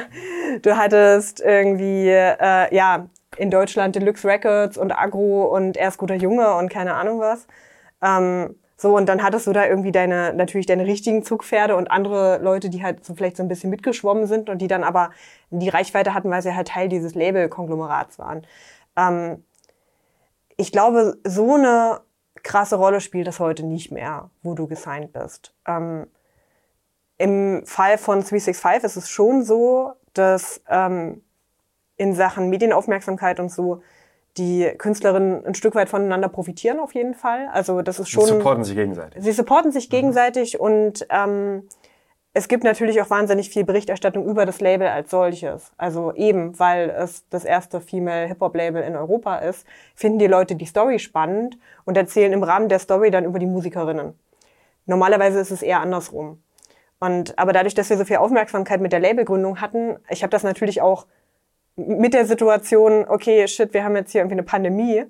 du 0.62 0.76
hattest 0.76 1.40
irgendwie, 1.40 2.08
äh, 2.08 2.74
ja, 2.74 3.06
in 3.36 3.50
Deutschland 3.50 3.96
Deluxe 3.96 4.26
Records 4.26 4.76
und 4.78 4.92
Agro 4.92 5.44
und 5.44 5.76
erst 5.76 5.98
guter 5.98 6.14
Junge 6.14 6.54
und 6.54 6.68
keine 6.68 6.94
Ahnung 6.94 7.20
was. 7.20 7.46
Ähm, 8.02 8.56
so, 8.76 8.96
und 8.96 9.08
dann 9.08 9.22
hattest 9.22 9.46
du 9.46 9.52
da 9.52 9.66
irgendwie 9.66 9.92
deine, 9.92 10.34
natürlich 10.34 10.66
deine 10.66 10.84
richtigen 10.84 11.22
Zugpferde 11.22 11.76
und 11.76 11.90
andere 11.90 12.38
Leute, 12.38 12.70
die 12.70 12.82
halt 12.82 13.04
so 13.04 13.14
vielleicht 13.14 13.36
so 13.36 13.42
ein 13.42 13.48
bisschen 13.48 13.70
mitgeschwommen 13.70 14.26
sind 14.26 14.50
und 14.50 14.58
die 14.58 14.66
dann 14.66 14.82
aber 14.82 15.10
die 15.50 15.68
Reichweite 15.68 16.12
hatten, 16.12 16.30
weil 16.30 16.42
sie 16.42 16.54
halt 16.54 16.68
Teil 16.68 16.88
dieses 16.88 17.14
Label-Konglomerats 17.14 18.18
waren. 18.18 18.46
Ähm, 18.96 19.44
ich 20.56 20.72
glaube, 20.72 21.18
so 21.24 21.54
eine 21.54 22.00
krasse 22.42 22.76
Rolle 22.76 23.00
spielt 23.00 23.28
das 23.28 23.38
heute 23.38 23.64
nicht 23.64 23.92
mehr, 23.92 24.30
wo 24.42 24.54
du 24.54 24.66
gesigned 24.66 25.12
bist. 25.12 25.54
Ähm, 25.66 26.08
Im 27.16 27.64
Fall 27.64 27.96
von 27.96 28.20
365 28.20 28.84
ist 28.84 28.96
es 28.96 29.08
schon 29.08 29.44
so, 29.44 29.92
dass 30.14 30.60
ähm, 30.68 31.22
in 31.96 32.14
Sachen 32.14 32.50
Medienaufmerksamkeit 32.50 33.38
und 33.38 33.50
so 33.50 33.82
die 34.36 34.72
Künstlerinnen 34.78 35.44
ein 35.46 35.54
Stück 35.54 35.74
weit 35.74 35.88
voneinander 35.88 36.28
profitieren 36.28 36.80
auf 36.80 36.94
jeden 36.94 37.14
Fall. 37.14 37.48
Also 37.52 37.82
das 37.82 38.00
ist 38.00 38.08
schon 38.10 38.26
supporten 38.26 38.64
sich 38.64 38.74
gegenseitig. 38.74 39.22
sie 39.22 39.32
supporten 39.32 39.70
sich 39.72 39.90
gegenseitig 39.90 40.58
und 40.58 41.06
ähm, 41.10 41.68
es 42.36 42.48
gibt 42.48 42.64
natürlich 42.64 43.00
auch 43.00 43.10
wahnsinnig 43.10 43.48
viel 43.48 43.64
Berichterstattung 43.64 44.26
über 44.26 44.44
das 44.44 44.60
Label 44.60 44.88
als 44.88 45.08
solches. 45.08 45.72
Also 45.76 46.12
eben, 46.14 46.58
weil 46.58 46.90
es 46.90 47.28
das 47.28 47.44
erste 47.44 47.80
Female 47.80 48.26
Hip-Hop-Label 48.26 48.82
in 48.82 48.96
Europa 48.96 49.36
ist, 49.36 49.64
finden 49.94 50.18
die 50.18 50.26
Leute 50.26 50.56
die 50.56 50.66
Story 50.66 50.98
spannend 50.98 51.56
und 51.84 51.96
erzählen 51.96 52.32
im 52.32 52.42
Rahmen 52.42 52.68
der 52.68 52.80
Story 52.80 53.12
dann 53.12 53.24
über 53.24 53.38
die 53.38 53.46
Musikerinnen. 53.46 54.18
Normalerweise 54.86 55.38
ist 55.38 55.52
es 55.52 55.62
eher 55.62 55.80
andersrum. 55.80 56.42
Und 56.98 57.38
aber 57.38 57.52
dadurch, 57.52 57.74
dass 57.74 57.88
wir 57.90 57.96
so 57.96 58.04
viel 58.04 58.16
Aufmerksamkeit 58.16 58.80
mit 58.80 58.92
der 58.92 59.00
Labelgründung 59.00 59.60
hatten, 59.60 59.96
ich 60.08 60.24
habe 60.24 60.30
das 60.30 60.42
natürlich 60.42 60.82
auch 60.82 61.06
mit 61.76 62.14
der 62.14 62.26
Situation, 62.26 63.04
okay, 63.08 63.46
shit, 63.48 63.74
wir 63.74 63.84
haben 63.84 63.96
jetzt 63.96 64.12
hier 64.12 64.20
irgendwie 64.20 64.34
eine 64.34 64.42
Pandemie. 64.42 65.04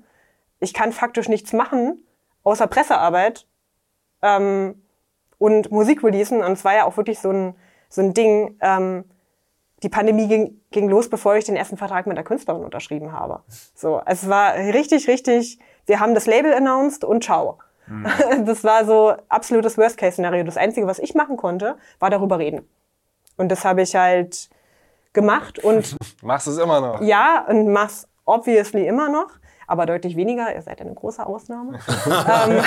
Ich 0.61 0.73
kann 0.73 0.93
faktisch 0.93 1.29
nichts 1.29 1.53
machen, 1.53 2.05
außer 2.43 2.67
Pressearbeit 2.67 3.47
ähm, 4.23 4.83
und 5.39 5.71
Musik 5.71 6.03
releasen. 6.03 6.43
Und 6.43 6.53
es 6.53 6.65
war 6.65 6.75
ja 6.75 6.85
auch 6.85 6.97
wirklich 6.97 7.19
so 7.19 7.31
ein, 7.31 7.55
so 7.89 8.01
ein 8.01 8.15
Ding. 8.15 8.57
Ähm, 8.61 9.05
die 9.83 9.91
Pandemie 9.91 10.27
ging, 10.27 10.61
ging 10.71 10.89
los, 10.89 11.11
bevor 11.11 11.37
ich 11.37 11.45
den 11.45 11.57
ersten 11.57 11.77
Vertrag 11.77 12.07
mit 12.07 12.17
der 12.17 12.25
Künstlerin 12.25 12.65
unterschrieben 12.65 13.13
habe. 13.13 13.43
So, 13.75 14.01
es 14.07 14.29
war 14.29 14.55
richtig, 14.55 15.09
richtig. 15.09 15.59
Wir 15.85 16.01
haben 16.01 16.15
das 16.15 16.27
Label 16.27 16.55
announced 16.55 17.05
und 17.05 17.23
ciao. 17.23 17.59
Das 18.47 18.65
war 18.65 18.87
so 18.87 19.15
absolutes 19.29 19.77
Worst-Case-Szenario. 19.77 20.45
Das 20.45 20.57
Einzige, 20.57 20.87
was 20.87 20.99
ich 20.99 21.15
machen 21.15 21.37
konnte, 21.37 21.77
war 21.99 22.09
darüber 22.09 22.39
reden. 22.39 22.67
Und 23.37 23.51
das 23.51 23.67
habe 23.67 23.83
ich 23.83 23.95
halt 23.95 24.49
gemacht 25.15 25.59
und 25.59 25.97
Machst 26.23 26.47
es 26.47 26.59
immer 26.59 26.81
noch. 26.81 27.01
ja, 27.01 27.47
und 27.49 27.73
mach's 27.73 28.07
obviously 28.27 28.87
immer 28.87 29.09
noch, 29.09 29.31
aber 29.67 29.87
deutlich 29.87 30.17
weniger. 30.17 30.55
Ihr 30.55 30.63
seid 30.63 30.81
ja 30.81 30.87
eine 30.87 30.95
große 30.95 31.25
Ausnahme. 31.25 31.79
ähm, 32.29 32.65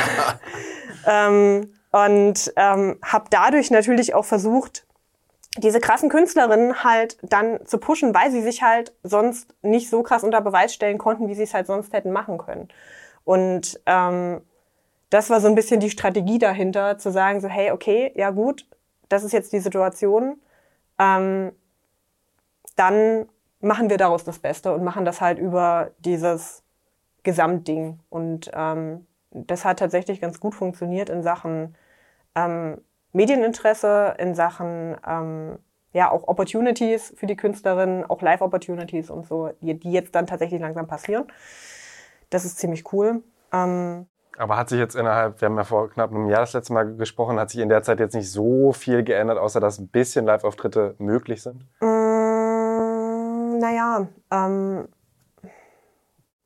ähm, 1.06 1.74
und 1.92 2.54
ähm, 2.56 3.00
habe 3.04 3.26
dadurch 3.30 3.72
natürlich 3.72 4.14
auch 4.14 4.26
versucht, 4.26 4.86
diese 5.58 5.80
krassen 5.80 6.10
Künstlerinnen 6.10 6.84
halt 6.84 7.18
dann 7.24 7.66
zu 7.66 7.78
pushen, 7.80 8.14
weil 8.14 8.32
sie 8.32 8.42
sich 8.42 8.62
halt 8.62 8.94
sonst 9.04 9.56
nicht 9.62 9.90
so 9.90 10.04
krass 10.04 10.24
unter 10.24 10.42
Beweis 10.42 10.74
stellen 10.74 10.98
konnten, 10.98 11.28
wie 11.28 11.36
sie 11.36 11.44
es 11.44 11.54
halt 11.54 11.68
sonst 11.68 11.94
hätten 11.94 12.12
machen 12.12 12.38
können. 12.38 12.68
Und 13.24 13.80
ähm, 13.86 14.42
das 15.10 15.30
war 15.30 15.42
so 15.42 15.48
ein 15.48 15.56
bisschen 15.56 15.80
die 15.80 15.90
Strategie 15.90 16.38
dahinter, 16.38 16.98
zu 16.98 17.12
sagen 17.12 17.42
so, 17.42 17.48
hey, 17.48 17.72
okay, 17.72 18.12
ja 18.16 18.30
gut, 18.30 18.68
das 19.10 19.24
ist 19.24 19.32
jetzt 19.32 19.54
die 19.54 19.60
Situation. 19.60 20.40
Ähm, 21.00 21.54
dann 22.78 23.28
machen 23.60 23.90
wir 23.90 23.98
daraus 23.98 24.24
das 24.24 24.40
Beste 24.40 24.74
und 24.74 24.84
machen 24.84 25.04
das 25.04 25.20
halt 25.20 25.40
über 25.40 25.92
dieses 26.00 26.64
Gesamtding. 27.24 28.00
Und 28.10 28.50
ähm, 28.54 29.06
das 29.32 29.66
hat 29.66 29.80
tatsächlich 29.80 30.22
ganz 30.22 30.40
gut 30.40 30.56
funktioniert 30.56 31.10
in 31.10 31.22
Sachen 31.24 31.76
ähm, 32.36 32.82
Medieninteresse, 33.12 34.16
in 34.20 34.36
Sachen 34.36 34.96
ähm, 35.06 35.60
ja 35.94 36.12
auch 36.12 36.28
Opportunities 36.28 37.14
für 37.18 37.26
die 37.26 37.36
Künstlerinnen, 37.36 38.06
auch 38.06 38.22
Live-Opportunities 38.22 39.10
und 39.10 39.26
so, 39.26 39.50
die, 39.62 39.74
die 39.74 39.92
jetzt 39.92 40.14
dann 40.16 40.28
tatsächlich 40.28 40.62
langsam 40.62 40.88
passieren. 40.88 41.26
Das 42.30 42.46
ist 42.46 42.60
ziemlich 42.60 42.92
cool. 42.94 43.24
Ähm, 43.52 44.06
Aber 44.38 44.58
hat 44.58 44.70
sich 44.70 44.80
jetzt 44.80 44.96
innerhalb, 44.96 45.42
wir 45.42 45.48
haben 45.48 45.58
ja 45.58 45.64
vor 45.64 45.90
knapp 45.90 46.12
einem 46.12 46.30
Jahr 46.30 46.42
das 46.42 46.54
letzte 46.54 46.74
Mal 46.74 46.96
gesprochen, 46.96 47.40
hat 47.40 47.50
sich 47.50 47.62
in 47.62 47.70
der 47.70 47.84
Zeit 47.84 48.00
jetzt 48.00 48.14
nicht 48.14 48.32
so 48.32 48.72
viel 48.74 49.04
geändert, 49.04 49.38
außer 49.38 49.60
dass 49.60 49.80
ein 49.80 49.88
bisschen 49.88 50.26
Live-Auftritte 50.26 50.96
möglich 51.00 51.42
sind? 51.42 51.66
Mm, 51.82 51.97
naja, 53.60 54.08
ähm, 54.32 54.88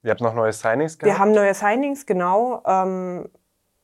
Ihr 0.03 0.11
habt 0.11 0.21
noch 0.21 0.33
neue 0.33 0.51
Signings 0.51 0.97
wir 0.99 1.05
gehabt? 1.05 1.19
haben 1.19 1.31
neue 1.33 1.53
Signings, 1.53 2.05
genau. 2.05 2.63
Ähm, 2.65 3.29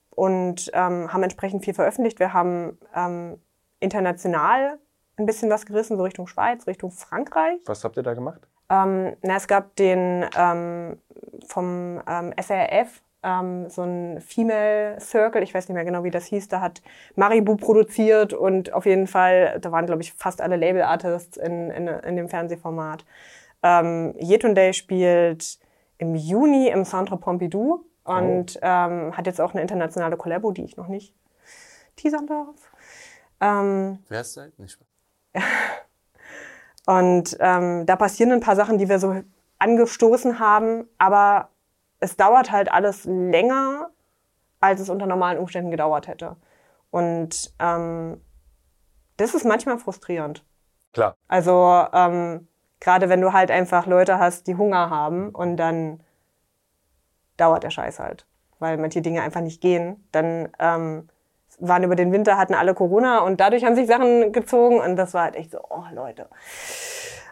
und 0.09 0.71
ähm, 0.73 1.13
haben 1.13 1.21
entsprechend 1.23 1.63
viel 1.63 1.75
veröffentlicht. 1.75 2.19
Wir 2.19 2.33
haben 2.33 2.79
ähm, 2.95 3.39
international 3.79 4.79
ein 5.17 5.25
bisschen 5.27 5.49
was 5.51 5.65
gerissen, 5.65 5.97
so 5.97 6.03
Richtung 6.03 6.25
Schweiz, 6.27 6.65
Richtung 6.65 6.89
Frankreich. 6.91 7.59
Was 7.65 7.83
habt 7.83 7.97
ihr 7.97 8.03
da 8.03 8.13
gemacht? 8.15 8.41
Ähm, 8.69 9.15
na, 9.21 9.35
es 9.35 9.47
gab 9.47 9.75
den 9.75 10.25
ähm, 10.35 10.99
vom 11.47 12.01
ähm, 12.07 12.33
SRF 12.41 13.01
ähm, 13.23 13.69
so 13.69 13.83
ein 13.83 14.21
Female 14.21 14.99
Circle, 14.99 15.43
ich 15.43 15.53
weiß 15.53 15.67
nicht 15.67 15.75
mehr 15.75 15.85
genau, 15.85 16.03
wie 16.03 16.11
das 16.11 16.25
hieß, 16.25 16.47
da 16.47 16.61
hat 16.61 16.81
Maribu 17.15 17.55
produziert 17.55 18.33
und 18.33 18.73
auf 18.73 18.85
jeden 18.85 19.07
Fall, 19.07 19.59
da 19.59 19.71
waren, 19.71 19.85
glaube 19.85 20.01
ich, 20.01 20.13
fast 20.13 20.41
alle 20.41 20.55
Label-Artists 20.55 21.37
in, 21.37 21.71
in, 21.71 21.87
in 21.87 22.15
dem 22.15 22.29
Fernsehformat. 22.29 23.05
Ähm, 23.63 24.13
Yetunde 24.19 24.73
spielt 24.73 25.59
im 25.97 26.15
Juni 26.15 26.67
im 26.69 26.85
Centre 26.85 27.17
Pompidou 27.17 27.85
und 28.03 28.59
ähm, 28.61 29.17
hat 29.17 29.25
jetzt 29.25 29.41
auch 29.41 29.53
eine 29.53 29.61
internationale 29.61 30.15
Kollabo, 30.15 30.51
die 30.51 30.63
ich 30.63 30.77
noch 30.77 30.87
nicht 30.87 31.13
teasern 31.95 32.27
darf. 32.27 32.55
Ähm, 33.41 33.99
Wer 34.07 34.21
ist 34.21 34.37
da? 34.37 34.45
Nicht 34.57 34.79
Und 36.85 37.35
ähm, 37.41 37.85
da 37.85 37.95
passieren 37.97 38.31
ein 38.31 38.39
paar 38.39 38.55
Sachen, 38.55 38.77
die 38.77 38.87
wir 38.87 38.97
so 38.97 39.21
angestoßen 39.59 40.39
haben, 40.39 40.87
aber 40.97 41.49
es 41.99 42.15
dauert 42.15 42.51
halt 42.51 42.71
alles 42.71 43.05
länger, 43.05 43.89
als 44.59 44.79
es 44.79 44.89
unter 44.89 45.05
normalen 45.05 45.39
Umständen 45.39 45.71
gedauert 45.71 46.07
hätte. 46.07 46.35
Und 46.91 47.53
ähm, 47.59 48.21
das 49.17 49.33
ist 49.33 49.45
manchmal 49.45 49.77
frustrierend. 49.77 50.43
Klar. 50.93 51.15
Also 51.27 51.85
ähm, 51.93 52.47
gerade 52.79 53.09
wenn 53.09 53.21
du 53.21 53.33
halt 53.33 53.51
einfach 53.51 53.85
Leute 53.85 54.19
hast, 54.19 54.47
die 54.47 54.55
Hunger 54.55 54.89
haben 54.89 55.29
und 55.29 55.57
dann 55.57 56.01
dauert 57.37 57.63
der 57.63 57.69
Scheiß 57.69 57.99
halt, 57.99 58.25
weil 58.59 58.77
manche 58.77 59.01
Dinge 59.01 59.21
einfach 59.21 59.41
nicht 59.41 59.61
gehen. 59.61 60.07
Dann 60.11 60.49
ähm, 60.59 61.09
waren 61.59 61.83
über 61.83 61.95
den 61.95 62.11
Winter, 62.11 62.37
hatten 62.37 62.53
alle 62.53 62.73
Corona 62.73 63.19
und 63.19 63.39
dadurch 63.39 63.63
haben 63.63 63.75
sich 63.75 63.87
Sachen 63.87 64.31
gezogen 64.31 64.79
und 64.79 64.95
das 64.95 65.13
war 65.13 65.23
halt 65.23 65.35
echt 65.35 65.51
so, 65.51 65.59
oh 65.69 65.83
Leute, 65.93 66.29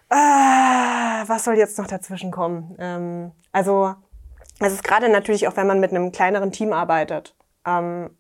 ah, 0.10 1.24
was 1.28 1.44
soll 1.44 1.56
jetzt 1.56 1.78
noch 1.78 1.88
dazwischen 1.88 2.32
kommen? 2.32 2.76
Ähm, 2.80 3.32
also 3.52 3.96
es 4.60 4.74
ist 4.74 4.84
gerade 4.84 5.10
natürlich 5.10 5.48
auch, 5.48 5.58
wenn 5.58 5.68
man 5.68 5.80
mit 5.80 5.92
einem 5.92 6.12
kleineren 6.12 6.52
Team 6.52 6.74
arbeitet, 6.74 7.36
ähm, 7.66 8.16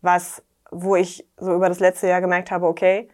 was, 0.00 0.42
wo 0.70 0.96
ich 0.96 1.26
so 1.36 1.54
über 1.54 1.68
das 1.68 1.80
letzte 1.80 2.08
Jahr 2.08 2.20
gemerkt 2.20 2.50
habe, 2.50 2.66
okay, 2.66 3.08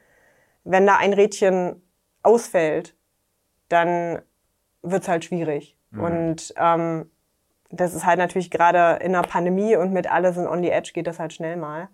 wenn 0.64 0.86
da 0.86 0.96
ein 0.96 1.12
Rädchen 1.12 1.82
ausfällt, 2.22 2.96
dann 3.68 4.22
wird's 4.82 5.08
halt 5.08 5.24
schwierig. 5.24 5.76
Und 5.96 6.54
ähm, 6.56 7.10
das 7.70 7.94
ist 7.94 8.04
halt 8.04 8.18
natürlich 8.18 8.50
gerade 8.50 9.02
in 9.04 9.14
einer 9.14 9.26
Pandemie 9.26 9.76
und 9.76 9.92
mit 9.92 10.10
alle 10.10 10.32
sind 10.32 10.46
on 10.46 10.62
the 10.62 10.70
edge 10.70 10.92
geht 10.92 11.06
das 11.06 11.18
halt 11.18 11.32
schnell 11.32 11.56
mal. 11.56 11.88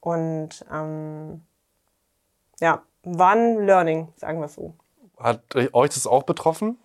Und 0.00 0.64
ähm, 0.72 1.42
ja, 2.60 2.82
war 3.02 3.32
ein 3.32 3.66
Learning, 3.66 4.08
sagen 4.16 4.40
wir 4.40 4.48
so. 4.48 4.74
Hat 5.18 5.42
euch 5.54 5.90
das 5.90 6.06
auch 6.06 6.22
betroffen? 6.22 6.78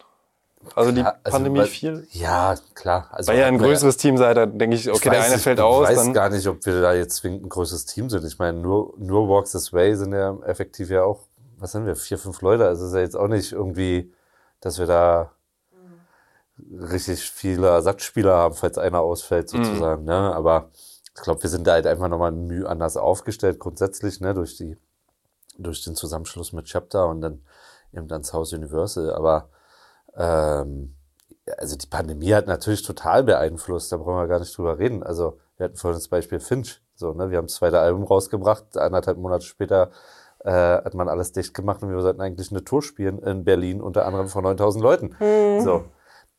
Also 0.76 0.91
die 0.91 1.01
Ja, 1.01 1.16
also 1.24 1.36
Pandemie 1.38 1.59
weil- 1.59 1.68
viel? 1.68 2.07
Ja, 2.12 2.55
klar. 2.76 3.07
Also 3.12 3.32
Weil 3.32 3.39
ihr 3.39 3.45
ein 3.45 3.57
größeres 3.57 3.97
Team 3.97 4.18
seid, 4.18 4.38
da 4.38 4.45
denke 4.45 4.76
ich, 4.76 4.88
okay, 4.88 4.95
Ich 4.97 5.01
der 5.01 5.12
weiß 5.14 5.32
eine 5.32 5.38
fällt 5.39 5.59
ich 5.59 5.64
aus, 5.66 5.88
weiß 5.89 5.95
dann 5.97 6.14
gar 6.14 6.30
nicht, 6.30 6.47
ob 6.47 6.66
wir 6.66 6.82
da 6.82 6.93
jetzt 6.93 7.18
zwingend 7.18 7.45
ein 7.45 7.49
größeres 7.49 7.86
Team 7.86 8.09
sind. 8.09 8.24
Ich 8.26 8.39
meine, 8.39 8.57
nur, 8.59 8.93
nur 8.97 9.28
Walks 9.28 9.51
This 9.51 9.74
Way 9.74 9.95
sind 9.95 10.14
ja 10.14 10.38
effektiv 10.45 10.89
ja 10.89 11.03
auch, 11.03 11.22
was 11.57 11.72
sind 11.74 11.86
wir, 11.86 11.95
vier, 11.95 12.18
fünf 12.18 12.41
Leute. 12.41 12.66
Also 12.68 12.86
ist 12.86 12.93
ja 12.93 12.99
jetzt 13.01 13.16
auch 13.18 13.28
nicht 13.28 13.51
irgendwie, 13.51 14.14
dass 14.62 14.80
wir 14.80 14.86
da 14.88 15.32
richtig 16.80 17.32
viele 17.32 17.68
Ersatzspieler 17.68 18.36
haben, 18.36 18.55
falls 18.55 18.78
einer 18.78 19.01
ausfällt 19.01 19.49
sozusagen. 19.49 20.05
Ne? 20.05 20.14
Aber 20.14 20.70
ich 21.16 21.22
glaube, 21.24 21.41
wir 21.43 21.49
sind 21.49 21.66
da 21.68 21.74
halt 21.74 21.88
einfach 21.88 22.07
nochmal 22.07 22.32
müh 22.32 22.66
anders 22.66 22.97
aufgestellt 22.97 23.59
grundsätzlich, 23.59 24.22
ne? 24.22 24.34
durch 24.34 24.57
die, 24.57 24.78
durch 25.57 25.84
den 25.84 25.95
Zusammenschluss 25.95 26.53
mit 26.53 26.66
Chapter 26.66 27.07
und 27.07 27.22
dann 27.22 27.41
eben 27.93 28.07
dann 28.07 28.24
House 28.32 28.53
Universal. 28.53 29.14
Aber 29.14 29.49
ähm, 30.18 30.95
also 31.57 31.76
die 31.76 31.88
Pandemie 31.88 32.34
hat 32.34 32.47
natürlich 32.47 32.84
total 32.84 33.24
beeinflusst, 33.24 33.91
da 33.91 33.97
brauchen 33.97 34.16
wir 34.18 34.28
gar 34.28 34.39
nicht 34.39 34.55
drüber 34.57 34.78
reden. 34.80 35.03
Also 35.03 35.39
wir 35.57 35.66
hatten 35.66 35.76
vorhin 35.76 35.97
das 35.97 36.07
Beispiel 36.07 36.39
Finch, 36.39 36.82
so, 36.95 37.14
ne? 37.14 37.30
Wir 37.32 37.38
haben 37.38 37.47
das 37.47 37.55
zweite 37.55 37.80
Album 37.80 38.03
rausgebracht, 38.03 38.78
anderthalb 38.78 39.18
Monate 39.18 39.45
später 39.45 39.91
äh, 40.43 40.51
hat 40.51 40.93
man 40.93 41.07
alles 41.09 41.32
dicht 41.32 41.53
gemacht 41.53 41.84
und 41.84 41.89
wir 41.91 42.01
sollten 42.01 42.22
eigentlich 42.22 42.51
eine 42.51 42.64
Tour 42.64 42.82
spielen 42.82 43.20
in 43.20 43.43
Berlin, 43.43 43.82
unter 43.82 44.05
anderem 44.05 44.28
vor 44.28 44.41
9000 44.41 44.84
Leuten. 44.84 45.16
So, 45.64 45.86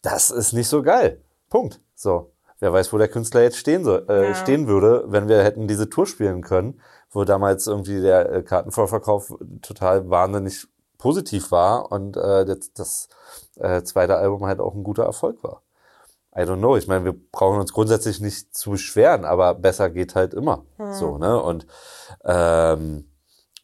das 0.02 0.30
ist 0.30 0.52
nicht 0.52 0.68
so 0.68 0.82
geil. 0.82 1.20
Punkt. 1.50 1.80
So, 1.94 2.32
wer 2.58 2.72
weiß, 2.72 2.92
wo 2.92 2.98
der 2.98 3.08
Künstler 3.08 3.42
jetzt 3.42 3.58
stehen 3.58 3.84
soll, 3.84 4.06
äh, 4.08 4.28
Ja. 4.28 4.34
stehen 4.34 4.66
würde, 4.66 5.04
wenn 5.06 5.28
wir 5.28 5.42
hätten 5.44 5.68
diese 5.68 5.88
Tour 5.88 6.06
spielen 6.06 6.42
können, 6.42 6.80
wo 7.10 7.24
damals 7.24 7.66
irgendwie 7.66 8.00
der 8.00 8.32
äh, 8.32 8.42
Kartenvorverkauf 8.42 9.34
total 9.60 10.08
wahnsinnig 10.10 10.66
positiv 11.03 11.50
war 11.50 11.90
und 11.90 12.16
äh, 12.16 12.44
das, 12.44 12.72
das 12.74 13.09
äh, 13.57 13.82
zweite 13.82 14.16
Album 14.16 14.46
halt 14.46 14.61
auch 14.61 14.72
ein 14.72 14.84
guter 14.84 15.03
Erfolg 15.03 15.42
war. 15.42 15.62
I 16.34 16.42
don't 16.42 16.59
know. 16.59 16.76
Ich 16.76 16.86
meine, 16.86 17.05
wir 17.05 17.14
brauchen 17.32 17.59
uns 17.59 17.72
grundsätzlich 17.72 18.20
nicht 18.20 18.57
zu 18.57 18.70
beschweren, 18.70 19.24
aber 19.24 19.55
besser 19.55 19.90
geht 19.90 20.14
halt 20.14 20.32
immer. 20.32 20.64
So, 20.92 21.18
ne? 21.18 21.42
Und 21.42 21.66
ähm, 22.24 23.11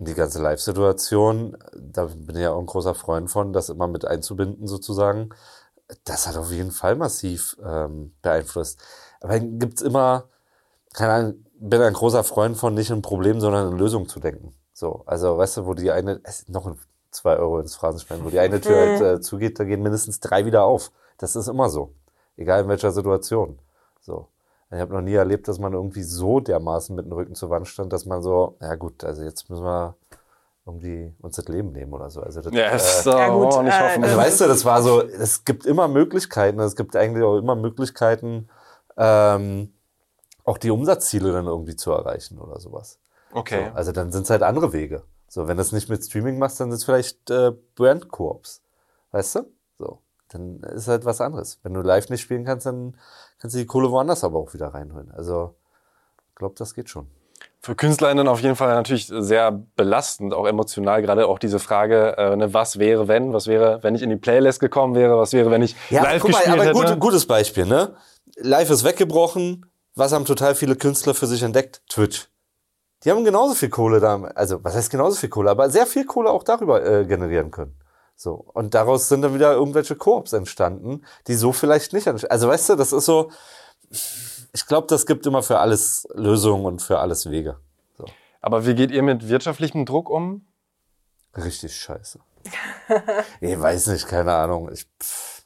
die 0.01 0.15
ganze 0.15 0.43
Live-Situation, 0.43 1.57
da 1.77 2.07
bin 2.07 2.35
ich 2.35 2.43
ja 2.43 2.51
auch 2.51 2.59
ein 2.59 2.67
großer 2.67 2.97
Freund 2.97 3.31
von, 3.31 3.53
das 3.53 3.69
immer 3.69 3.87
mit 3.87 4.05
einzubinden 4.05 4.67
sozusagen. 4.67 5.31
Das 6.05 6.27
hat 6.27 6.37
auf 6.37 6.51
jeden 6.51 6.73
Fall 6.73 6.97
massiv 6.97 7.57
ähm, 7.65 8.15
beeinflusst. 8.21 8.83
Aber 9.21 9.35
dann 9.35 9.61
gibt's 9.61 9.81
immer, 9.81 10.25
keine 10.93 11.13
Ahnung, 11.13 11.45
bin 11.61 11.81
ein 11.83 11.95
großer 11.95 12.25
Freund 12.25 12.57
von 12.57 12.75
nicht 12.75 12.91
in 12.91 13.01
Problem, 13.01 13.41
sondern 13.41 13.71
in 13.71 13.79
Lösung 13.79 14.09
zu 14.09 14.19
denken. 14.19 14.55
So, 14.73 15.05
also 15.07 15.39
weißt 15.39 15.59
du, 15.59 15.67
wo 15.67 15.75
die 15.75 15.93
eine, 15.93 16.21
es 16.25 16.41
ist 16.41 16.49
noch 16.49 16.67
ein 16.67 16.79
zwei 17.11 17.37
Euro 17.37 17.61
ins 17.61 17.75
Phrasenschwein, 17.75 18.25
wo 18.25 18.31
die 18.31 18.39
eine 18.39 18.61
Tür 18.61 18.77
halt, 18.77 19.01
äh, 19.01 19.21
zugeht, 19.21 19.59
da 19.59 19.65
gehen 19.65 19.83
mindestens 19.83 20.21
drei 20.21 20.45
wieder 20.45 20.65
auf. 20.65 20.93
Das 21.19 21.37
ist 21.37 21.49
immer 21.49 21.69
so. 21.69 21.95
Egal 22.37 22.63
in 22.63 22.69
welcher 22.69 22.93
Situation. 22.93 23.59
So. 24.01 24.29
Ich 24.71 24.79
habe 24.79 24.93
noch 24.93 25.01
nie 25.01 25.15
erlebt, 25.15 25.49
dass 25.49 25.59
man 25.59 25.73
irgendwie 25.73 26.03
so 26.03 26.41
dermaßen 26.41 26.95
mit 26.95 27.07
dem 27.07 27.13
Rücken 27.13 27.35
zur 27.35 27.49
Wand 27.51 27.67
stand, 27.69 27.93
dass 27.93 28.05
man 28.05 28.23
so, 28.23 28.57
ja 28.61 28.75
gut, 28.75 29.03
also 29.03 29.23
jetzt 29.23 29.49
müssen 29.49 29.65
wir 29.65 29.97
irgendwie 30.67 31.15
uns 31.21 31.37
das 31.37 31.49
Leben 31.49 31.73
nehmen 31.73 31.95
oder 31.95 32.11
so. 32.11 32.21
Also 32.21 32.43
das, 32.43 32.53
ja, 32.53 32.69
äh, 32.69 32.77
ist 32.77 33.03
so, 33.03 33.11
Ja, 33.11 33.31
gut, 33.31 33.55
oh, 33.55 33.63
nicht 33.63 33.73
äh, 33.73 33.99
also 34.03 34.17
weißt 34.17 34.41
du, 34.43 34.47
das 34.47 34.67
war 34.67 34.83
so, 34.83 35.03
es 35.03 35.45
gibt 35.45 35.65
immer 35.65 35.89
Möglichkeiten, 35.89 36.61
es 36.61 36.77
gibt 36.77 36.95
eigentlich 36.95 37.25
auch 37.25 37.39
immer 37.39 37.57
Möglichkeiten, 37.57 38.49
ähm, 38.99 39.73
auch 40.45 40.59
die 40.59 40.71
Umsatzziele 40.71 41.33
dann 41.33 41.47
irgendwie 41.47 41.77
zu 41.77 41.91
erreichen 41.91 42.39
oder 42.39 42.61
sowas. 42.61 42.99
okay. 43.33 43.71
So, 43.71 43.77
also 43.77 43.93
dann 43.93 44.13
sind 44.13 44.25
es 44.25 44.31
halt 44.31 44.43
andere 44.43 44.75
Wege. 44.75 45.03
So, 45.29 45.47
wenn 45.47 45.57
du 45.57 45.63
es 45.63 45.73
nicht 45.73 45.89
mit 45.89 46.03
Streaming 46.05 46.39
machst, 46.39 46.59
dann 46.59 46.71
sind 46.71 46.79
es 46.79 46.85
vielleicht 46.85 47.31
äh, 47.31 47.53
Brand-Koops. 47.77 48.63
Weißt 49.13 49.37
du? 49.37 49.53
So. 49.79 49.99
Dann 50.29 50.61
ist 50.61 50.89
halt 50.89 51.05
was 51.05 51.21
anderes. 51.21 51.59
Wenn 51.63 51.75
du 51.75 51.81
live 51.81 52.09
nicht 52.09 52.21
spielen 52.21 52.45
kannst, 52.45 52.67
dann 52.67 52.97
kannst 53.39 53.55
du 53.55 53.61
die 53.61 53.67
Kohle 53.67 53.91
woanders 53.91 54.25
aber 54.25 54.39
auch 54.39 54.53
wieder 54.55 54.69
reinholen. 54.69 55.11
Also, 55.13 55.55
ich 56.31 56.35
glaube, 56.35 56.55
das 56.59 56.75
geht 56.75 56.91
schon. 56.91 57.09
Für 57.61 57.75
KünstlerInnen 57.75 58.29
auf 58.29 58.41
jeden 58.41 58.57
Fall 58.57 58.75
natürlich 58.75 59.07
sehr 59.07 59.51
belastend, 59.77 60.33
auch 60.33 60.47
emotional, 60.47 61.03
gerade 61.03 61.27
auch 61.27 61.39
diese 61.39 61.59
Frage, 61.59 62.17
äh, 62.17 62.37
ne, 62.37 62.55
was 62.55 62.79
wäre, 62.79 63.09
wenn, 63.09 63.33
was 63.33 63.47
wäre, 63.47 63.83
wenn 63.83 63.95
ich 63.95 64.03
in 64.03 64.11
die 64.11 64.17
Playlist 64.17 64.61
gekommen 64.61 64.95
wäre, 64.95 65.19
was 65.19 65.33
wäre, 65.33 65.51
wenn 65.51 65.63
ich 65.63 65.75
live 65.91 66.23
guck 66.23 66.31
mal, 66.31 66.39
gespielt 66.39 66.61
aber 66.61 66.65
hätte. 66.65 66.93
gut, 66.93 67.01
gutes 67.01 67.27
Beispiel, 67.27 67.67
ne? 67.67 67.97
Live 68.37 68.71
ist 68.71 68.85
weggebrochen. 68.85 69.67
Was 69.95 70.13
haben 70.13 70.25
total 70.25 70.55
viele 70.55 70.77
Künstler 70.77 71.15
für 71.15 71.27
sich 71.27 71.43
entdeckt? 71.43 71.83
Twitch. 71.89 72.29
Die 73.05 73.11
haben 73.11 73.25
genauso 73.25 73.55
viel 73.55 73.69
Kohle 73.69 74.01
da, 74.01 74.21
also 74.35 74.63
was 74.65 74.75
heißt 74.75 74.91
genauso 74.91 75.17
viel 75.17 75.29
Kohle, 75.29 75.51
aber 75.51 75.71
sehr 75.71 75.87
viel 75.87 76.05
Kohle 76.05 76.31
auch 76.31 76.43
darüber 76.43 76.85
äh, 76.85 77.05
generieren 77.05 77.51
können. 77.51 77.75
So. 78.17 78.33
Und 78.33 78.75
daraus 78.75 79.09
sind 79.09 79.23
dann 79.23 79.35
wieder 79.35 79.53
irgendwelche 79.53 79.95
Koops 79.95 80.33
entstanden, 80.33 81.05
die 81.29 81.35
so 81.35 81.53
vielleicht 81.53 81.93
nicht 81.93 82.09
entstanden. 82.09 82.33
Also 82.33 82.49
weißt 82.49 82.71
du, 82.71 82.75
das 82.75 82.93
ist 82.93 83.05
so, 83.05 83.31
ich 84.53 84.67
glaube, 84.67 84.89
das 84.89 85.07
gibt 85.07 85.25
immer 85.27 85.43
für 85.43 85.61
alles 85.61 86.09
Lösungen 86.15 86.67
und 86.67 86.83
für 86.83 86.99
alles 86.99 87.31
Wege. 87.31 87.61
So. 87.97 88.07
Aber 88.41 88.67
wie 88.67 88.75
geht 88.75 88.91
ihr 88.91 89.05
mit 89.05 89.29
wirtschaftlichem 89.29 89.87
Druck 89.87 90.11
um? 90.11 90.47
Richtig 91.37 91.77
scheiße. 91.77 92.19
ich 93.41 93.61
weiß 93.61 93.87
nicht, 93.89 94.09
keine 94.09 94.35
Ahnung. 94.35 94.71
Ich, 94.73 94.89
pff. 95.01 95.45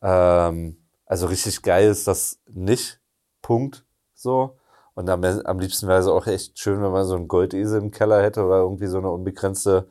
ähm, 0.00 0.78
also 1.04 1.26
richtig 1.26 1.60
geil 1.60 1.88
ist 1.88 2.08
das 2.08 2.38
nicht. 2.46 2.98
Punkt. 3.42 3.84
So. 4.14 4.56
Und 4.94 5.08
am, 5.10 5.24
am 5.24 5.58
liebsten 5.58 5.88
wäre 5.88 6.00
es 6.00 6.06
auch 6.06 6.26
echt 6.26 6.58
schön, 6.58 6.82
wenn 6.82 6.92
man 6.92 7.04
so 7.06 7.16
einen 7.16 7.28
Goldesel 7.28 7.80
im 7.80 7.90
Keller 7.90 8.22
hätte 8.22 8.44
oder 8.44 8.58
irgendwie 8.58 8.86
so 8.86 8.98
eine 8.98 9.10
unbegrenzte 9.10 9.88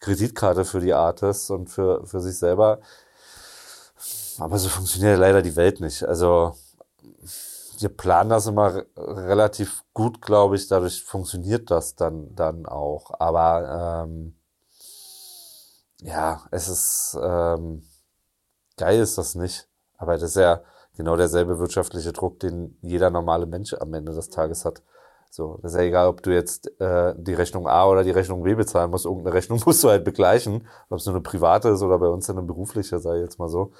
Kreditkarte 0.00 0.64
für 0.64 0.80
die 0.80 0.94
Artists 0.94 1.50
und 1.50 1.68
für, 1.68 2.06
für 2.06 2.20
sich 2.20 2.38
selber. 2.38 2.80
Aber 4.38 4.58
so 4.58 4.68
funktioniert 4.68 5.18
leider 5.18 5.42
die 5.42 5.56
Welt 5.56 5.80
nicht. 5.80 6.04
Also 6.04 6.54
wir 7.78 7.88
planen 7.90 8.30
das 8.30 8.46
immer 8.46 8.74
re- 8.74 8.86
relativ 8.96 9.84
gut, 9.94 10.22
glaube 10.22 10.56
ich. 10.56 10.68
Dadurch 10.68 11.02
funktioniert 11.02 11.70
das 11.70 11.94
dann, 11.96 12.34
dann 12.34 12.66
auch. 12.66 13.12
Aber 13.18 14.04
ähm, 14.06 14.34
ja, 16.00 16.42
es 16.50 16.68
ist 16.68 17.18
ähm, 17.20 17.84
geil 18.76 19.00
ist 19.00 19.18
das 19.18 19.34
nicht. 19.34 19.68
Aber 19.96 20.14
das 20.14 20.30
ist 20.30 20.36
ja 20.36 20.62
genau 20.98 21.16
derselbe 21.16 21.58
wirtschaftliche 21.58 22.12
Druck, 22.12 22.40
den 22.40 22.76
jeder 22.82 23.08
normale 23.08 23.46
Mensch 23.46 23.72
am 23.72 23.94
Ende 23.94 24.12
des 24.12 24.28
Tages 24.28 24.66
hat. 24.66 24.82
So, 25.30 25.58
das 25.62 25.72
ist 25.72 25.78
ja 25.78 25.84
egal, 25.84 26.08
ob 26.08 26.22
du 26.22 26.30
jetzt 26.30 26.80
äh, 26.80 27.14
die 27.16 27.34
Rechnung 27.34 27.68
A 27.68 27.86
oder 27.86 28.02
die 28.02 28.10
Rechnung 28.10 28.42
B 28.42 28.54
bezahlen 28.54 28.90
musst. 28.90 29.06
Irgendeine 29.06 29.34
Rechnung 29.34 29.62
musst 29.66 29.82
du 29.84 29.88
halt 29.88 30.04
begleichen, 30.04 30.66
ob 30.90 30.98
es 30.98 31.06
nur 31.06 31.14
eine 31.14 31.22
private 31.22 31.68
ist 31.70 31.82
oder 31.82 31.98
bei 31.98 32.08
uns 32.08 32.26
dann 32.26 32.36
eine 32.36 32.46
berufliche, 32.46 32.98
sei 32.98 33.18
jetzt 33.18 33.38
mal 33.38 33.48
so. 33.48 33.72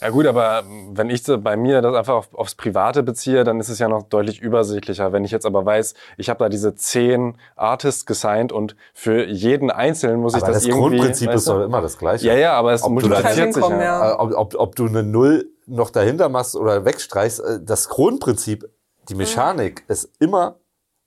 Ja 0.00 0.10
gut, 0.10 0.26
aber 0.26 0.64
wenn 0.90 1.10
ich 1.10 1.22
bei 1.26 1.56
mir 1.56 1.80
das 1.80 1.94
einfach 1.94 2.14
auf, 2.14 2.34
aufs 2.34 2.56
Private 2.56 3.04
beziehe, 3.04 3.44
dann 3.44 3.60
ist 3.60 3.68
es 3.68 3.78
ja 3.78 3.88
noch 3.88 4.02
deutlich 4.02 4.40
übersichtlicher. 4.40 5.12
Wenn 5.12 5.24
ich 5.24 5.30
jetzt 5.30 5.46
aber 5.46 5.64
weiß, 5.64 5.94
ich 6.16 6.28
habe 6.28 6.40
da 6.40 6.48
diese 6.48 6.74
zehn 6.74 7.36
Artists 7.54 8.04
gesigned 8.04 8.50
und 8.50 8.74
für 8.94 9.26
jeden 9.26 9.70
Einzelnen 9.70 10.20
muss 10.20 10.34
ich 10.34 10.42
Aber 10.42 10.52
das, 10.52 10.62
das, 10.62 10.66
irgendwie... 10.66 10.96
Grundprinzip 10.96 11.28
weißt 11.28 11.36
ist 11.36 11.48
doch 11.48 11.62
immer 11.62 11.80
das 11.82 11.98
gleiche. 11.98 12.26
Ja, 12.26 12.34
ja, 12.34 12.54
aber 12.54 12.72
es 12.72 12.82
Ob 12.82 12.90
multipliziert 12.90 13.54
sich 13.54 13.64
ja. 13.64 13.80
ja. 13.80 14.10
Äh, 14.10 14.14
Ob, 14.14 14.32
ob, 14.34 14.54
ob 14.56 14.74
du 14.74 14.86
eine 14.86 15.04
Null 15.04 15.51
noch 15.72 15.90
dahinter 15.90 16.28
machst 16.28 16.54
oder 16.54 16.84
wegstreichst, 16.84 17.40
äh, 17.40 17.58
das 17.62 17.88
Grundprinzip, 17.88 18.68
die 19.08 19.14
Mechanik 19.14 19.84
ist 19.88 20.10
immer 20.20 20.56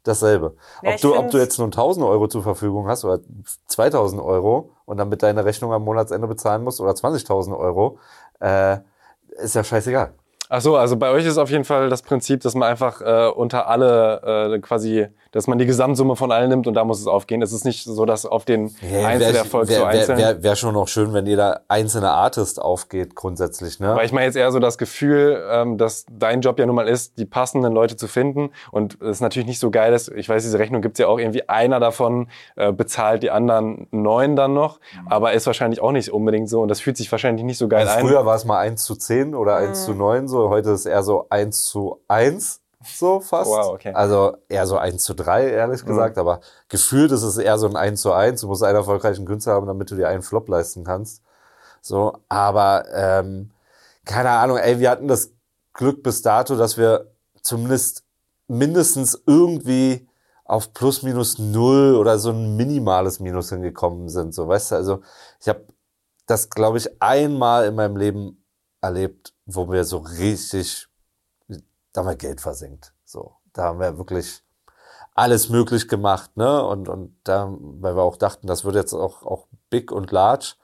dasselbe. 0.03 0.55
Ja, 0.81 0.91
ob, 0.91 1.01
du, 1.01 1.15
ob 1.17 1.31
du 1.31 1.37
jetzt 1.37 1.57
nur 1.57 1.67
1000 1.67 2.05
Euro 2.05 2.27
zur 2.27 2.43
Verfügung 2.43 2.87
hast 2.87 3.05
oder 3.05 3.19
2000 3.67 4.21
Euro 4.21 4.71
und 4.85 4.97
dann 4.97 5.09
mit 5.09 5.23
deiner 5.23 5.45
Rechnung 5.45 5.71
am 5.73 5.83
Monatsende 5.83 6.27
bezahlen 6.27 6.63
musst 6.63 6.81
oder 6.81 6.91
20.000 6.91 7.57
Euro, 7.57 7.99
äh, 8.39 8.77
ist 9.37 9.55
ja 9.55 9.63
scheißegal. 9.63 10.13
Ach 10.47 10.61
so, 10.61 10.77
also 10.77 10.95
bei 10.95 11.09
euch 11.09 11.25
ist 11.25 11.37
auf 11.37 11.49
jeden 11.49 11.63
Fall 11.63 11.89
das 11.89 12.03
Prinzip, 12.03 12.41
dass 12.41 12.53
man 12.53 12.69
einfach 12.69 13.01
äh, 13.01 13.29
unter 13.29 13.67
alle 13.67 14.53
äh, 14.53 14.59
quasi, 14.59 15.07
dass 15.35 15.47
man 15.47 15.57
die 15.57 15.65
Gesamtsumme 15.65 16.15
von 16.15 16.31
allen 16.31 16.47
nimmt 16.47 16.65
und 16.65 16.75
da 16.75 16.85
muss 16.85 17.01
es 17.01 17.07
aufgehen. 17.07 17.41
Es 17.41 17.51
ist 17.51 17.65
nicht 17.65 17.83
so, 17.83 18.05
dass 18.05 18.25
auf 18.25 18.45
den 18.45 18.73
Einzelerfolg 18.81 19.67
wär, 19.67 19.75
so 19.75 19.81
wär, 19.81 19.89
einzeln. 19.89 20.17
wär, 20.17 20.43
wär 20.43 20.55
schon 20.55 20.73
noch 20.73 20.87
schön, 20.87 21.11
wenn 21.13 21.25
jeder 21.25 21.63
einzelne 21.67 22.09
Artist 22.11 22.61
aufgeht, 22.61 23.15
grundsätzlich, 23.15 23.81
ne? 23.81 23.93
Weil 23.97 24.05
ich 24.05 24.13
meine 24.13 24.27
jetzt 24.27 24.37
eher 24.37 24.49
so 24.53 24.59
das 24.59 24.77
Gefühl, 24.77 25.43
ähm, 25.51 25.77
dass 25.77 26.05
dein 26.09 26.39
Job 26.39 26.57
ja 26.57 26.65
nun 26.65 26.75
mal 26.75 26.87
ist, 26.87 27.17
die 27.19 27.25
passenden 27.25 27.73
Leute 27.73 27.97
zu 27.97 28.07
finden. 28.07 28.51
Und 28.71 29.01
es 29.01 29.17
ist 29.17 29.19
natürlich 29.19 29.45
nicht 29.45 29.59
so 29.59 29.71
geil, 29.71 29.91
dass, 29.91 30.07
ich 30.07 30.29
weiß, 30.29 30.41
diese 30.41 30.57
Rechnung 30.57 30.81
gibt's 30.81 30.99
ja 30.99 31.07
auch 31.07 31.19
irgendwie, 31.19 31.49
einer 31.49 31.81
davon 31.81 32.29
äh, 32.55 32.71
bezahlt 32.71 33.21
die 33.21 33.29
anderen 33.29 33.87
neun 33.91 34.37
dann 34.37 34.53
noch. 34.53 34.79
Aber 35.09 35.33
ist 35.33 35.47
wahrscheinlich 35.47 35.81
auch 35.81 35.91
nicht 35.91 36.13
unbedingt 36.13 36.47
so. 36.47 36.61
Und 36.61 36.69
das 36.69 36.79
fühlt 36.79 36.95
sich 36.95 37.11
wahrscheinlich 37.11 37.43
nicht 37.43 37.57
so 37.57 37.67
geil 37.67 37.81
Also 37.85 37.99
ein. 37.99 38.07
früher 38.07 38.25
war 38.25 38.35
es 38.35 38.45
mal 38.45 38.59
1 38.59 38.85
zu 38.85 38.95
10 38.95 39.35
oder 39.35 39.57
1 39.57 39.83
zu 39.83 39.93
9, 39.93 40.29
so. 40.29 40.49
Heute 40.49 40.69
ist 40.69 40.79
es 40.81 40.85
eher 40.85 41.03
so 41.03 41.27
1 41.29 41.65
zu 41.65 41.99
1, 42.07 42.61
so 42.85 43.19
fast. 43.19 43.49
Wow, 43.49 43.73
okay. 43.73 43.93
Also 43.93 44.37
eher 44.47 44.67
so 44.67 44.77
1 44.77 45.03
zu 45.03 45.13
3, 45.13 45.49
ehrlich 45.49 45.85
gesagt. 45.85 46.17
Aber 46.17 46.41
gefühlt 46.69 47.11
ist 47.11 47.23
es 47.23 47.37
eher 47.37 47.57
so 47.57 47.67
ein 47.67 47.75
1 47.75 48.01
zu 48.01 48.13
1. 48.13 48.41
Du 48.41 48.47
musst 48.47 48.63
einen 48.63 48.75
erfolgreichen 48.75 49.25
Künstler 49.25 49.53
haben, 49.53 49.67
damit 49.67 49.91
du 49.91 49.95
dir 49.95 50.07
einen 50.07 50.21
Flop 50.21 50.47
leisten 50.47 50.83
kannst. 50.83 51.21
So, 51.81 52.17
aber 52.29 52.85
ähm, 52.93 53.51
keine 54.05 54.29
Ahnung, 54.31 54.57
ey, 54.57 54.79
wir 54.79 54.89
hatten 54.89 55.07
das 55.07 55.31
Glück 55.73 56.03
bis 56.03 56.21
dato, 56.21 56.55
dass 56.55 56.77
wir 56.77 57.11
zumindest 57.41 58.03
mindestens 58.47 59.21
irgendwie 59.25 60.07
auf 60.45 60.73
plus 60.73 61.01
minus 61.01 61.39
null 61.39 61.95
oder 61.95 62.19
so 62.19 62.29
ein 62.29 62.55
minimales 62.55 63.19
Minus 63.19 63.49
hingekommen 63.49 64.09
sind. 64.09 64.33
So, 64.33 64.47
weißt 64.47 64.71
du, 64.71 64.75
also 64.75 65.01
ich 65.41 65.49
habe 65.49 65.65
das, 66.27 66.49
glaube 66.49 66.77
ich, 66.77 67.01
einmal 67.01 67.65
in 67.65 67.75
meinem 67.75 67.97
Leben 67.97 68.43
erlebt, 68.81 69.33
wo 69.45 69.71
wir 69.71 69.83
so 69.83 69.97
richtig, 69.97 70.87
da 71.95 72.01
haben 72.01 72.07
wir 72.09 72.15
Geld 72.15 72.41
versenkt. 72.41 72.93
So, 73.05 73.33
da 73.53 73.63
haben 73.63 73.79
wir 73.79 73.97
wirklich 73.97 74.41
alles 75.13 75.49
möglich 75.49 75.87
gemacht, 75.87 76.35
ne? 76.35 76.63
Und, 76.65 76.89
und 76.89 77.15
da, 77.23 77.47
weil 77.49 77.95
wir 77.95 78.03
auch 78.03 78.17
dachten, 78.17 78.47
das 78.47 78.65
wird 78.65 78.75
jetzt 78.75 78.93
auch, 78.93 79.23
auch 79.23 79.47
big 79.69 79.91
und 79.91 80.11
large. 80.11 80.55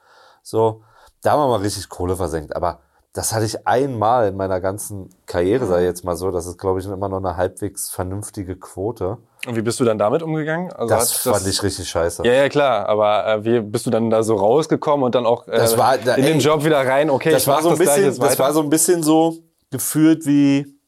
So, 0.42 0.82
da 1.22 1.32
haben 1.32 1.40
wir 1.40 1.48
mal 1.48 1.60
richtig 1.60 1.88
Kohle 1.88 2.16
versenkt. 2.16 2.54
Aber 2.54 2.80
das 3.14 3.32
hatte 3.32 3.44
ich 3.46 3.66
einmal 3.66 4.28
in 4.28 4.36
meiner 4.36 4.60
ganzen 4.60 5.08
Karriere, 5.26 5.66
sei 5.66 5.84
jetzt 5.84 6.04
mal 6.04 6.16
so. 6.16 6.30
Das 6.30 6.46
ist, 6.46 6.58
glaube 6.58 6.80
ich, 6.80 6.86
immer 6.86 7.08
noch 7.08 7.18
eine 7.18 7.36
halbwegs 7.36 7.90
vernünftige 7.90 8.56
Quote. 8.56 9.18
Und 9.46 9.56
wie 9.56 9.62
bist 9.62 9.80
du 9.80 9.84
dann 9.84 9.98
damit 9.98 10.22
umgegangen? 10.22 10.70
Also 10.72 10.94
Das, 10.94 11.12
fand 11.16 11.46
ich 11.46 11.62
richtig 11.62 11.88
scheiße. 11.88 12.22
Ja, 12.26 12.32
ja, 12.32 12.48
klar. 12.48 12.88
Aber 12.88 13.26
äh, 13.26 13.44
wie 13.44 13.60
bist 13.60 13.86
du 13.86 13.90
dann 13.90 14.10
da 14.10 14.22
so 14.22 14.36
rausgekommen 14.36 15.04
und 15.04 15.14
dann 15.14 15.24
auch 15.26 15.46
äh, 15.48 15.52
Das 15.56 15.76
war- 15.78 15.96
da- 15.98 16.14
in 16.14 16.24
den 16.24 16.36
ey, 16.38 16.42
Job 16.42 16.62
wieder 16.64 16.86
rein? 16.86 17.08
Okay, 17.10 17.30
das 17.32 17.42
ich 17.42 17.48
war 17.48 17.62
so 17.62 17.70
ein 17.70 17.78
das 17.78 17.86
bisschen, 17.86 18.18
das 18.20 18.38
war 18.38 18.52
so 18.52 18.60
ein 18.60 18.68
bisschen 18.70 19.02
so 19.02 19.38
gefühlt 19.70 20.26
wie 20.26 20.78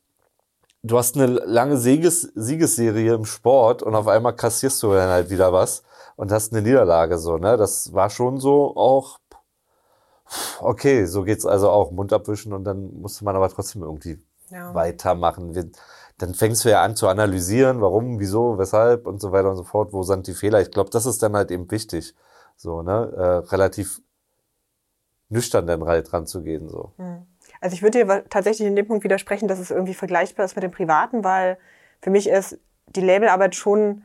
du 0.85 0.99
hast 0.99 1.17
eine 1.17 1.27
lange 1.27 1.77
Sieges, 1.79 2.31
Siegesserie 2.35 3.15
im 3.15 3.25
Sport 3.25 3.83
und 3.83 3.95
auf 3.95 4.07
einmal 4.07 4.37
kassierst 4.37 4.83
du 4.83 4.93
dann 4.93 5.09
halt 5.09 5.31
wieder 5.31 5.53
was 5.53 5.83
und 6.17 6.31
hast 6.31 6.53
eine 6.53 6.63
Niederlage 6.63 7.19
so, 7.19 7.39
ne? 7.39 7.57
Das 7.57 7.93
war 7.93 8.11
schon 8.11 8.39
so 8.39 8.77
auch 8.77 9.19
okay, 10.61 11.07
so 11.07 11.23
geht's 11.23 11.47
also 11.47 11.71
auch 11.71 11.91
Mund 11.91 12.13
abwischen 12.13 12.53
und 12.53 12.65
dann 12.65 13.01
musste 13.01 13.25
man 13.25 13.37
aber 13.37 13.49
trotzdem 13.49 13.83
irgendwie 13.83 14.19
Ja. 14.51 14.75
weitermachen. 14.75 15.55
Wir, 15.55 15.71
dann 16.19 16.35
fängst 16.35 16.65
du 16.65 16.71
ja 16.71 16.83
an 16.83 16.97
zu 16.97 17.09
analysieren, 17.09 17.81
warum, 17.81 18.21
wieso, 18.21 18.59
weshalb 18.59 19.07
und 19.07 19.21
so 19.21 19.33
weiter 19.33 19.51
und 19.51 19.57
so 19.57 19.65
fort. 19.65 19.93
Wo 19.93 20.03
sind 20.03 20.27
die 20.27 20.35
Fehler? 20.35 20.61
Ich 20.61 20.71
glaube, 20.71 20.91
das 20.91 21.07
ist 21.07 21.23
dann 21.23 21.35
halt 21.35 21.51
eben 21.51 21.71
wichtig, 21.71 22.15
so 22.57 22.83
ne, 22.83 23.13
äh, 23.17 23.49
relativ 23.51 24.01
nüchtern 25.29 25.67
dann 25.67 25.85
halt 25.85 26.13
dran 26.13 26.27
zu 26.27 26.43
gehen 26.43 26.69
so. 26.69 26.93
Also 27.65 27.77
ich 27.77 27.83
würde 27.83 28.05
dir 28.05 28.25
tatsächlich 28.29 28.69
in 28.69 28.77
dem 28.77 28.87
Punkt 28.87 29.05
widersprechen, 29.05 29.49
dass 29.49 29.59
es 29.59 29.71
irgendwie 29.71 29.95
vergleichbar 29.95 30.45
ist 30.45 30.55
mit 30.55 30.63
dem 30.63 30.71
Privaten, 30.71 31.25
weil 31.25 31.57
für 32.03 32.11
mich 32.11 32.29
ist 32.29 32.59
die 32.89 33.01
Labelarbeit 33.01 33.55
schon, 33.55 34.05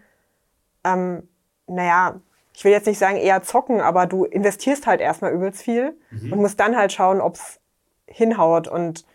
ähm, 0.86 1.28
naja, 1.68 2.22
ich 2.55 2.64
will 2.64 2.72
jetzt 2.72 2.88
nicht 2.88 2.99
sagen 2.99 3.18
eher 3.18 3.43
zocken, 3.43 3.82
aber 3.82 4.05
du 4.05 4.24
investierst 4.24 4.88
halt 4.88 5.01
erstmal 5.01 5.34
übelst 5.34 5.62
viel 5.62 5.97
und 6.32 6.39
musst 6.39 6.57
dann 6.57 6.78
halt 6.78 6.93
schauen, 6.93 7.20
ob's 7.20 7.60
hinhaut. 8.07 8.70
Und 8.70 9.05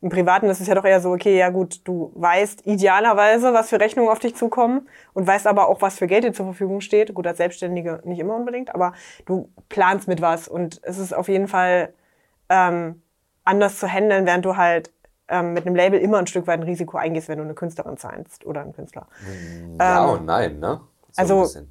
im 0.00 0.08
Privaten 0.08 0.46
ist 0.46 0.60
es 0.60 0.66
ja 0.66 0.74
doch 0.74 0.84
eher 0.84 1.00
so, 1.00 1.12
okay, 1.12 1.38
ja 1.38 1.50
gut, 1.50 1.82
du 1.84 2.10
weißt 2.16 2.66
idealerweise, 2.66 3.54
was 3.54 3.68
für 3.68 3.78
Rechnungen 3.78 4.10
auf 4.10 4.18
dich 4.18 4.34
zukommen 4.34 4.88
und 5.14 5.28
weißt 5.28 5.46
aber 5.46 5.68
auch, 5.68 5.80
was 5.80 5.98
für 5.98 6.08
Geld 6.08 6.24
dir 6.24 6.32
zur 6.32 6.46
Verfügung 6.46 6.80
steht. 6.80 7.14
Gut, 7.14 7.28
als 7.28 7.36
Selbstständige 7.36 8.00
nicht 8.02 8.18
immer 8.18 8.34
unbedingt, 8.34 8.74
aber 8.74 8.94
du 9.26 9.48
planst 9.68 10.08
mit 10.08 10.20
was 10.20 10.48
und 10.48 10.80
es 10.82 10.98
ist 10.98 11.14
auf 11.14 11.28
jeden 11.28 11.46
Fall 11.46 11.94
ähm, 12.48 13.00
anders 13.44 13.78
zu 13.78 13.88
handeln, 13.88 14.26
während 14.26 14.44
du 14.44 14.56
halt 14.56 14.90
ähm, 15.28 15.54
mit 15.54 15.66
einem 15.66 15.74
Label 15.74 16.00
immer 16.00 16.18
ein 16.18 16.26
Stück 16.26 16.46
weit 16.46 16.60
ein 16.60 16.64
Risiko 16.64 16.96
eingehst, 16.96 17.28
wenn 17.28 17.38
du 17.38 17.44
eine 17.44 17.54
Künstlerin 17.54 17.96
signst 17.96 18.44
oder 18.44 18.60
einen 18.60 18.74
Künstler. 18.74 19.06
Ja 19.78 20.04
Ähm, 20.04 20.10
und 20.10 20.26
nein, 20.26 20.58
ne? 20.58 20.80
So 21.10 21.20
also-. 21.20 21.66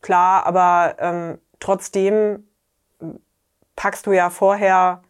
Klar, 0.00 0.46
aber 0.46 0.94
ähm, 1.00 1.38
trotzdem 1.58 2.44
packst 3.74 4.06
du 4.06 4.12
ja 4.12 4.30
vorher 4.30 5.02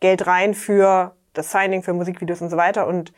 Geld 0.00 0.26
rein 0.26 0.54
für 0.54 1.14
das 1.32 1.50
Signing, 1.52 1.82
für 1.82 1.92
Musikvideos 1.92 2.42
und 2.42 2.50
so 2.50 2.56
weiter 2.56 2.86
und 2.86 3.12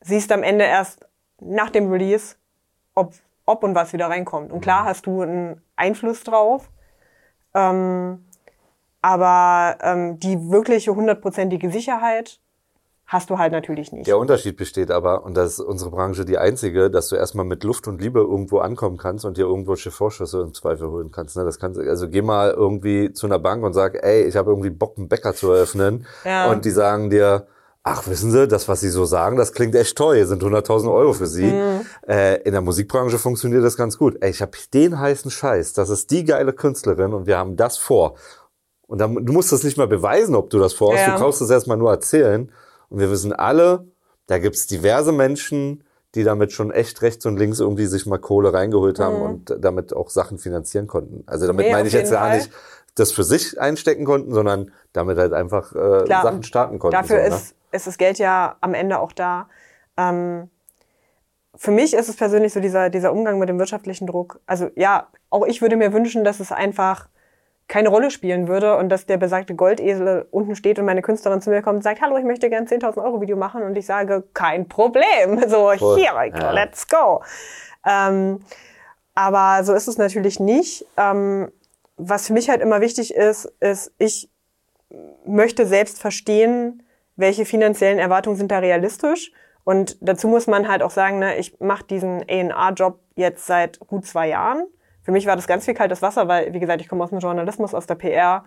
siehst 0.00 0.30
am 0.32 0.42
Ende 0.42 0.64
erst 0.64 1.08
nach 1.40 1.70
dem 1.70 1.90
Release, 1.90 2.36
ob, 2.94 3.14
ob 3.46 3.64
und 3.64 3.74
was 3.74 3.92
wieder 3.92 4.08
reinkommt. 4.08 4.52
Und 4.52 4.60
klar 4.60 4.84
hast 4.84 5.06
du 5.06 5.22
einen 5.22 5.62
Einfluss 5.76 6.22
drauf, 6.22 6.70
ähm, 7.54 8.23
aber 9.04 9.76
ähm, 9.82 10.18
die 10.18 10.50
wirkliche 10.50 10.94
hundertprozentige 10.94 11.70
Sicherheit 11.70 12.40
hast 13.04 13.28
du 13.28 13.36
halt 13.36 13.52
natürlich 13.52 13.92
nicht. 13.92 14.06
Der 14.06 14.16
Unterschied 14.16 14.56
besteht 14.56 14.90
aber, 14.90 15.24
und 15.24 15.36
das 15.36 15.52
ist 15.52 15.60
unsere 15.60 15.90
Branche 15.90 16.24
die 16.24 16.38
einzige, 16.38 16.90
dass 16.90 17.08
du 17.08 17.16
erstmal 17.16 17.44
mit 17.44 17.64
Luft 17.64 17.86
und 17.86 18.00
Liebe 18.00 18.20
irgendwo 18.20 18.60
ankommen 18.60 18.96
kannst 18.96 19.26
und 19.26 19.36
dir 19.36 19.42
irgendwo 19.42 19.76
Vorschüsse 19.76 20.40
im 20.40 20.54
Zweifel 20.54 20.88
holen 20.88 21.10
kannst. 21.12 21.36
Ne? 21.36 21.44
Das 21.44 21.58
kannst 21.58 21.78
also 21.78 22.08
geh 22.08 22.22
mal 22.22 22.52
irgendwie 22.52 23.12
zu 23.12 23.26
einer 23.26 23.38
Bank 23.38 23.62
und 23.62 23.74
sag, 23.74 24.02
ey, 24.02 24.22
ich 24.22 24.36
habe 24.36 24.50
irgendwie 24.50 24.70
Bock, 24.70 24.96
einen 24.96 25.08
Bäcker 25.08 25.34
zu 25.34 25.52
eröffnen. 25.52 26.06
Ja. 26.24 26.50
Und 26.50 26.64
die 26.64 26.70
sagen 26.70 27.10
dir, 27.10 27.46
ach, 27.82 28.08
wissen 28.08 28.30
Sie, 28.30 28.48
das, 28.48 28.68
was 28.68 28.80
Sie 28.80 28.88
so 28.88 29.04
sagen, 29.04 29.36
das 29.36 29.52
klingt 29.52 29.74
echt 29.74 29.98
toll, 29.98 30.16
hier 30.16 30.26
sind 30.26 30.42
100.000 30.42 30.90
Euro 30.90 31.12
für 31.12 31.26
Sie. 31.26 31.52
Äh, 32.08 32.40
in 32.42 32.52
der 32.52 32.62
Musikbranche 32.62 33.18
funktioniert 33.18 33.62
das 33.62 33.76
ganz 33.76 33.98
gut. 33.98 34.16
Ey, 34.22 34.30
ich 34.30 34.40
habe 34.40 34.52
den 34.72 34.98
heißen 34.98 35.30
Scheiß, 35.30 35.74
das 35.74 35.90
ist 35.90 36.10
die 36.10 36.24
geile 36.24 36.54
Künstlerin 36.54 37.12
und 37.12 37.26
wir 37.26 37.36
haben 37.36 37.56
das 37.56 37.76
vor. 37.76 38.14
Und 38.86 38.98
dann, 38.98 39.24
du 39.24 39.32
musst 39.32 39.50
das 39.52 39.62
nicht 39.62 39.76
mal 39.76 39.86
beweisen, 39.86 40.34
ob 40.34 40.50
du 40.50 40.58
das 40.58 40.74
vorhast. 40.74 41.06
Ja. 41.06 41.14
Du 41.14 41.22
brauchst 41.22 41.40
das 41.40 41.50
erstmal 41.50 41.76
nur 41.76 41.90
erzählen. 41.90 42.50
Und 42.88 42.98
wir 42.98 43.10
wissen 43.10 43.32
alle, 43.32 43.86
da 44.26 44.38
gibt's 44.38 44.66
diverse 44.66 45.12
Menschen, 45.12 45.84
die 46.14 46.22
damit 46.22 46.52
schon 46.52 46.70
echt 46.70 47.02
rechts 47.02 47.26
und 47.26 47.36
links 47.36 47.58
irgendwie 47.60 47.86
sich 47.86 48.06
mal 48.06 48.18
Kohle 48.18 48.52
reingeholt 48.52 49.00
haben 49.00 49.20
und 49.20 49.56
damit 49.58 49.94
auch 49.94 50.10
Sachen 50.10 50.38
finanzieren 50.38 50.86
konnten. 50.86 51.24
Also 51.26 51.46
damit 51.46 51.66
Mhm. 51.66 51.70
Nee, 51.70 51.76
meine 51.76 51.88
ich 51.88 51.94
jetzt 51.94 52.12
Fall. 52.12 52.36
nicht 52.36 52.50
das 52.94 53.10
für 53.10 53.24
sich 53.24 53.60
einstecken 53.60 54.04
konnten, 54.04 54.32
sondern 54.32 54.70
damit 54.92 55.18
halt 55.18 55.32
einfach 55.32 55.72
äh, 55.72 56.04
Klar, 56.04 56.22
Sachen 56.22 56.42
starten 56.44 56.78
konnten. 56.78 56.92
Dafür 56.92 57.24
so, 57.24 57.30
ne? 57.30 57.36
ist, 57.36 57.54
ist 57.72 57.86
das 57.88 57.98
Geld 57.98 58.18
ja 58.18 58.56
am 58.60 58.74
Ende 58.74 59.00
auch 59.00 59.12
da. 59.12 59.48
Ähm, 59.96 60.48
für 61.56 61.72
mich 61.72 61.94
ist 61.94 62.08
es 62.08 62.16
persönlich 62.16 62.52
so 62.52 62.60
dieser, 62.60 62.90
dieser 62.90 63.12
Umgang 63.12 63.38
mit 63.38 63.48
dem 63.48 63.58
wirtschaftlichen 63.58 64.06
Druck. 64.06 64.40
Also 64.46 64.70
ja, 64.76 65.08
auch 65.30 65.46
ich 65.46 65.62
würde 65.62 65.76
mir 65.76 65.92
wünschen, 65.92 66.24
dass 66.24 66.38
es 66.38 66.52
einfach 66.52 67.08
keine 67.66 67.88
Rolle 67.88 68.10
spielen 68.10 68.46
würde 68.46 68.76
und 68.76 68.88
dass 68.90 69.06
der 69.06 69.16
besagte 69.16 69.54
Goldesel 69.54 70.26
unten 70.30 70.54
steht 70.54 70.78
und 70.78 70.84
meine 70.84 71.02
Künstlerin 71.02 71.40
zu 71.40 71.50
mir 71.50 71.62
kommt 71.62 71.76
und 71.76 71.82
sagt, 71.82 72.02
hallo, 72.02 72.16
ich 72.18 72.24
möchte 72.24 72.50
gern 72.50 72.66
10.000 72.66 73.02
Euro 73.02 73.20
Video 73.20 73.36
machen 73.36 73.62
und 73.62 73.76
ich 73.76 73.86
sage, 73.86 74.24
kein 74.34 74.68
Problem. 74.68 75.40
So, 75.48 75.70
Voll. 75.76 75.96
go, 76.30 76.36
Ja. 76.38 76.50
let's 76.52 76.86
go. 76.88 77.22
Ähm, 77.86 78.40
aber 79.14 79.64
so 79.64 79.72
ist 79.74 79.88
es 79.88 79.96
natürlich 79.98 80.40
nicht. 80.40 80.84
Ähm, 80.96 81.50
was 81.96 82.26
für 82.26 82.32
mich 82.32 82.50
halt 82.50 82.60
immer 82.60 82.80
wichtig 82.80 83.14
ist, 83.14 83.46
ist, 83.60 83.92
ich 83.98 84.28
möchte 85.24 85.64
selbst 85.66 86.00
verstehen, 86.00 86.82
welche 87.16 87.44
finanziellen 87.44 87.98
Erwartungen 87.98 88.36
sind 88.36 88.50
da 88.50 88.58
realistisch. 88.58 89.32
Und 89.64 89.96
dazu 90.00 90.28
muss 90.28 90.46
man 90.46 90.68
halt 90.68 90.82
auch 90.82 90.90
sagen, 90.90 91.20
ne, 91.20 91.36
ich 91.36 91.58
mache 91.60 91.84
diesen 91.84 92.22
A&R-Job 92.28 92.98
jetzt 93.14 93.46
seit 93.46 93.78
gut 93.80 94.04
zwei 94.04 94.28
Jahren. 94.28 94.66
Für 95.04 95.12
mich 95.12 95.26
war 95.26 95.36
das 95.36 95.46
ganz 95.46 95.66
viel 95.66 95.74
kaltes 95.74 96.02
Wasser, 96.02 96.28
weil, 96.28 96.52
wie 96.52 96.60
gesagt, 96.60 96.80
ich 96.80 96.88
komme 96.88 97.04
aus 97.04 97.10
dem 97.10 97.18
Journalismus, 97.18 97.74
aus 97.74 97.86
der 97.86 97.94
PR. 97.94 98.44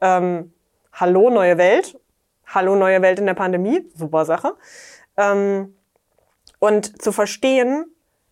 Ähm, 0.00 0.52
hallo, 0.92 1.30
neue 1.30 1.58
Welt. 1.58 1.98
Hallo, 2.46 2.74
neue 2.74 3.00
Welt 3.02 3.20
in 3.20 3.26
der 3.26 3.34
Pandemie. 3.34 3.88
Super 3.94 4.24
Sache. 4.24 4.54
Ähm, 5.16 5.74
und 6.58 7.00
zu 7.00 7.12
verstehen, 7.12 7.86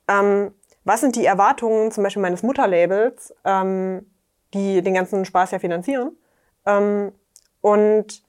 ähm, 0.08 0.52
was 0.84 1.00
sind 1.00 1.14
die 1.14 1.24
Erwartungen 1.24 1.92
zum 1.92 2.02
Beispiel 2.04 2.22
meines 2.22 2.42
Mutterlabels, 2.42 3.34
ähm, 3.44 4.10
die 4.52 4.82
den 4.82 4.94
ganzen 4.94 5.24
Spaß 5.24 5.52
ja 5.52 5.58
finanzieren. 5.58 6.16
Ähm, 6.66 7.12
und 7.60 8.22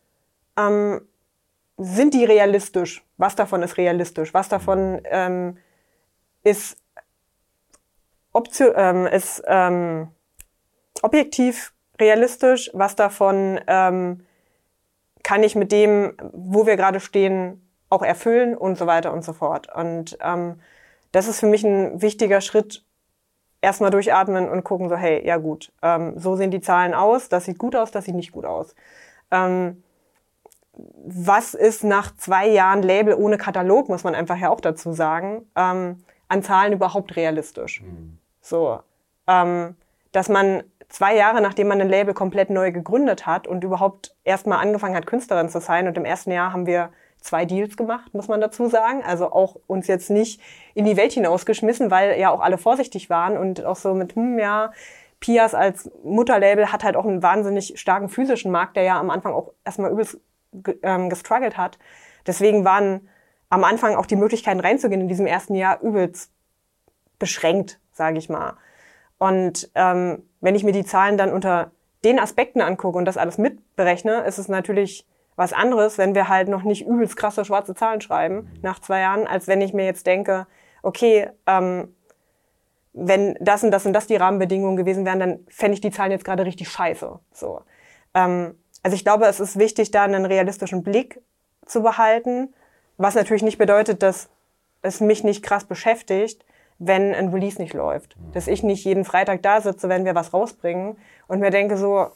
ähm, 0.58 1.02
sind 1.78 2.14
die 2.14 2.26
realistisch? 2.26 3.04
Was 3.18 3.36
davon 3.36 3.64
ist 3.64 3.78
realistisch? 3.78 4.34
Was 4.34 4.50
davon 4.50 5.02
ähm, 5.06 5.58
ist, 6.44 6.78
Option, 8.34 8.74
ähm, 8.76 9.08
ist 9.08 9.44
ähm, 9.48 10.10
objektiv 11.02 11.74
realistisch? 12.00 12.70
Was 12.74 12.96
davon 12.96 13.60
ähm, 13.68 14.26
kann 15.24 15.44
ich 15.44 15.56
mit 15.56 15.72
dem, 15.72 16.14
wo 16.34 16.66
wir 16.66 16.78
gerade 16.78 17.00
stehen, 17.00 17.68
auch 17.90 18.02
erfüllen 18.02 18.56
und 18.56 18.78
so 18.78 18.88
weiter 18.88 19.14
und 19.14 19.24
so 19.24 19.34
fort. 19.34 19.68
Und 19.74 20.18
ähm, 20.22 20.60
das 21.12 21.28
ist 21.28 21.40
für 21.40 21.48
mich 21.48 21.64
ein 21.64 22.02
wichtiger 22.02 22.42
Schritt, 22.42 22.86
erstmal 23.62 23.92
durchatmen 23.92 24.50
und 24.50 24.64
gucken 24.64 24.90
so, 24.90 24.96
hey, 24.96 25.26
ja 25.26 25.38
gut, 25.38 25.72
ähm, 25.82 26.18
so 26.18 26.36
sehen 26.36 26.52
die 26.52 26.62
Zahlen 26.62 26.94
aus, 26.94 27.30
das 27.30 27.46
sieht 27.46 27.60
gut 27.60 27.76
aus, 27.76 27.92
das 27.92 28.06
sieht 28.06 28.16
nicht 28.16 28.32
gut 28.32 28.46
aus. 28.46 28.76
Ähm, 29.30 29.84
was 31.06 31.54
ist 31.54 31.84
nach 31.84 32.16
zwei 32.16 32.48
Jahren 32.48 32.82
Label 32.82 33.14
ohne 33.14 33.38
Katalog, 33.38 33.90
muss 33.90 34.04
man 34.04 34.16
einfach 34.16 34.38
ja 34.38 34.50
auch 34.50 34.62
dazu 34.62 34.94
sagen, 34.94 35.46
ähm, 35.56 36.04
an 36.28 36.44
Zahlen 36.44 36.74
überhaupt 36.74 37.16
realistisch? 37.16 37.84
So, 38.42 38.80
ähm, 39.28 39.76
dass 40.12 40.30
man 40.30 40.64
zwei 40.90 41.16
Jahre, 41.16 41.42
nachdem 41.42 41.68
man 41.68 41.80
ein 41.80 41.90
Label 41.90 42.14
komplett 42.14 42.50
neu 42.50 42.72
gegründet 42.72 43.26
hat 43.26 43.48
und 43.48 43.64
überhaupt 43.64 44.16
erstmal 44.24 44.60
angefangen 44.60 44.96
hat, 44.96 45.08
Künstlerin 45.08 45.50
zu 45.50 45.62
sein 45.62 45.88
und 45.88 45.98
im 45.98 46.06
ersten 46.06 46.32
Jahr 46.32 46.52
haben 46.52 46.66
wir 46.66 46.92
zwei 47.22 47.46
Deals 47.46 47.78
gemacht, 47.78 48.14
muss 48.14 48.28
man 48.28 48.42
dazu 48.42 48.68
sagen. 48.68 49.04
Also 49.04 49.32
auch 49.32 49.56
uns 49.68 49.88
jetzt 49.88 50.10
nicht 50.10 50.42
in 50.74 50.86
die 50.86 50.98
Welt 50.98 51.14
hinausgeschmissen, 51.14 51.92
weil 51.92 52.20
ja 52.20 52.32
auch 52.32 52.42
alle 52.42 52.58
vorsichtig 52.58 53.10
waren 53.10 53.38
und 53.38 53.64
auch 53.64 53.76
so 53.76 53.94
mit, 53.94 54.16
hm, 54.16 54.40
ja, 54.40 54.72
Pias 55.20 55.54
als 55.54 55.90
Mutterlabel 56.04 56.72
hat 56.72 56.84
halt 56.84 56.96
auch 56.96 57.06
einen 57.06 57.22
wahnsinnig 57.22 57.80
starken 57.80 58.10
physischen 58.10 58.52
Markt, 58.52 58.76
der 58.76 58.84
ja 58.84 59.00
am 59.00 59.12
Anfang 59.12 59.34
auch 59.34 59.54
erstmal 59.64 59.92
übelst 59.92 60.20
ähm, 60.82 61.10
gestruggelt 61.10 61.58
hat. 61.58 61.78
Deswegen 62.26 62.66
waren 62.66 63.08
am 63.50 63.64
Anfang 63.64 63.96
auch 63.96 64.08
die 64.08 64.16
Möglichkeiten 64.16 64.60
reinzugehen 64.60 65.02
in 65.02 65.08
diesem 65.08 65.28
ersten 65.28 65.54
Jahr 65.54 65.80
übelst 65.82 66.32
beschränkt, 67.20 67.80
sage 68.02 68.18
ich 68.18 68.30
mal. 68.30 68.54
Und 69.20 69.70
ähm, 69.76 70.24
wenn 70.40 70.56
ich 70.56 70.64
mir 70.64 70.72
die 70.72 70.84
Zahlen 70.84 71.20
dann 71.20 71.32
unter 71.32 71.70
den 72.04 72.18
Aspekten 72.18 72.60
angucke 72.60 72.98
und 72.98 73.06
das 73.06 73.16
alles 73.16 73.38
mitberechne, 73.38 74.22
ist 74.22 74.40
es 74.40 74.48
natürlich 74.48 75.06
was 75.36 75.54
anderes, 75.54 76.00
wenn 76.00 76.16
wir 76.16 76.28
halt 76.28 76.48
noch 76.48 76.64
nicht 76.64 76.88
übelst 76.88 77.16
krasse 77.16 77.46
schwarze 77.46 77.76
Zahlen 77.76 78.02
schreiben 78.02 78.50
nach 78.64 78.80
zwei 78.80 79.02
Jahren, 79.02 79.28
als 79.28 79.48
wenn 79.48 79.62
ich 79.62 79.72
mir 79.72 79.86
jetzt 79.86 80.08
denke, 80.08 80.48
okay, 80.82 81.30
ähm, 81.46 81.96
wenn 82.94 83.38
das 83.40 83.64
und 83.64 83.70
das 83.70 83.86
und 83.86 83.94
das 83.94 84.08
die 84.08 84.16
Rahmenbedingungen 84.16 84.78
gewesen 84.78 85.06
wären, 85.06 85.20
dann 85.20 85.40
fände 85.48 85.76
ich 85.76 85.82
die 85.82 85.92
Zahlen 85.92 86.12
jetzt 86.12 86.26
gerade 86.26 86.44
richtig 86.44 86.70
scheiße. 86.70 87.20
So. 87.32 87.62
Ähm, 88.16 88.56
also 88.82 88.96
ich 88.96 89.04
glaube, 89.04 89.28
es 89.28 89.40
ist 89.40 89.60
wichtig, 89.60 89.92
da 89.92 90.06
einen 90.06 90.26
realistischen 90.26 90.82
Blick 90.82 91.22
zu 91.68 91.84
behalten, 91.84 92.52
was 92.98 93.14
natürlich 93.14 93.44
nicht 93.44 93.60
bedeutet, 93.60 94.02
dass 94.02 94.32
es 94.82 95.02
mich 95.02 95.24
nicht 95.24 95.44
krass 95.44 95.66
beschäftigt, 95.66 96.44
wenn 96.84 97.14
ein 97.14 97.30
Release 97.30 97.62
nicht 97.62 97.74
läuft. 97.74 98.16
Dass 98.34 98.48
ich 98.48 98.64
nicht 98.64 98.84
jeden 98.84 99.06
Freitag 99.06 99.44
da 99.44 99.62
sitze, 99.62 99.88
wenn 99.88 100.04
wir 100.04 100.16
was 100.16 100.34
rausbringen 100.34 100.98
und 101.28 101.40
mir 101.40 101.52
denke 101.52 101.78
so, 101.78 102.08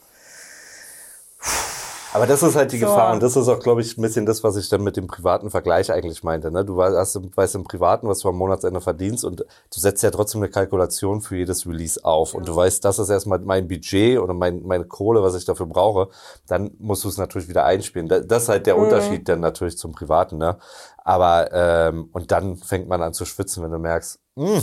Aber 2.16 2.26
das 2.26 2.42
ist 2.42 2.56
halt 2.56 2.72
die 2.72 2.78
So. 2.78 2.86
Gefahr 2.86 3.12
und 3.12 3.22
das 3.22 3.36
ist 3.36 3.46
auch, 3.48 3.60
glaube 3.60 3.80
ich, 3.82 3.96
ein 3.96 4.02
bisschen 4.02 4.26
das, 4.26 4.42
was 4.42 4.56
ich 4.56 4.68
dann 4.68 4.82
mit 4.82 4.96
dem 4.96 5.06
privaten 5.06 5.50
Vergleich 5.50 5.92
eigentlich 5.92 6.24
meinte. 6.24 6.50
Ne? 6.50 6.64
Du 6.64 6.76
weißt, 6.76 7.20
weißt 7.36 7.54
im 7.56 7.64
Privaten, 7.64 8.08
was 8.08 8.20
du 8.20 8.28
am 8.28 8.36
Monatsende 8.36 8.80
verdienst 8.80 9.24
und 9.24 9.40
du 9.40 9.46
setzt 9.80 10.02
ja 10.02 10.10
trotzdem 10.10 10.42
eine 10.42 10.50
Kalkulation 10.50 11.20
für 11.20 11.36
jedes 11.36 11.66
Release 11.66 12.04
auf 12.04 12.34
und 12.34 12.48
du 12.48 12.56
weißt, 12.56 12.84
das 12.84 12.98
ist 12.98 13.10
erstmal 13.10 13.38
mein 13.40 13.68
Budget 13.68 14.18
oder 14.18 14.34
mein, 14.34 14.62
meine 14.64 14.84
Kohle, 14.86 15.22
was 15.22 15.34
ich 15.34 15.44
dafür 15.44 15.66
brauche. 15.66 16.08
Dann 16.48 16.70
musst 16.78 17.04
du 17.04 17.08
es 17.08 17.18
natürlich 17.18 17.48
wieder 17.48 17.64
einspielen. 17.64 18.08
Da- 18.08 18.20
Das 18.20 18.44
ist 18.44 18.48
halt 18.48 18.66
der 18.66 18.76
Unterschied 18.78 19.28
dann 19.28 19.40
natürlich 19.40 19.76
zum 19.78 19.92
Privaten. 19.92 20.38
Ne? 20.38 20.56
Aber 21.04 21.50
ähm, 21.52 22.08
und 22.12 22.32
dann 22.32 22.56
fängt 22.56 22.88
man 22.88 23.02
an 23.02 23.12
zu 23.12 23.24
schwitzen, 23.24 23.62
wenn 23.62 23.70
du 23.70 23.78
merkst, 23.78 24.18
hm, 24.36 24.54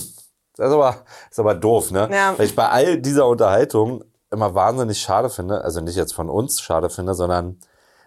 das 0.55 0.67
ist 0.67 0.73
aber, 0.73 0.95
ist 1.31 1.39
aber 1.39 1.55
doof, 1.55 1.91
ne? 1.91 2.09
Ja. 2.11 2.33
Weil 2.37 2.45
ich 2.45 2.55
bei 2.55 2.67
all 2.69 2.97
dieser 2.99 3.25
Unterhaltung 3.27 4.03
immer 4.33 4.55
wahnsinnig 4.55 4.99
schade 4.99 5.29
finde, 5.29 5.63
also 5.63 5.81
nicht 5.81 5.95
jetzt 5.95 6.13
von 6.13 6.29
uns 6.29 6.59
schade 6.61 6.89
finde, 6.89 7.13
sondern 7.13 7.59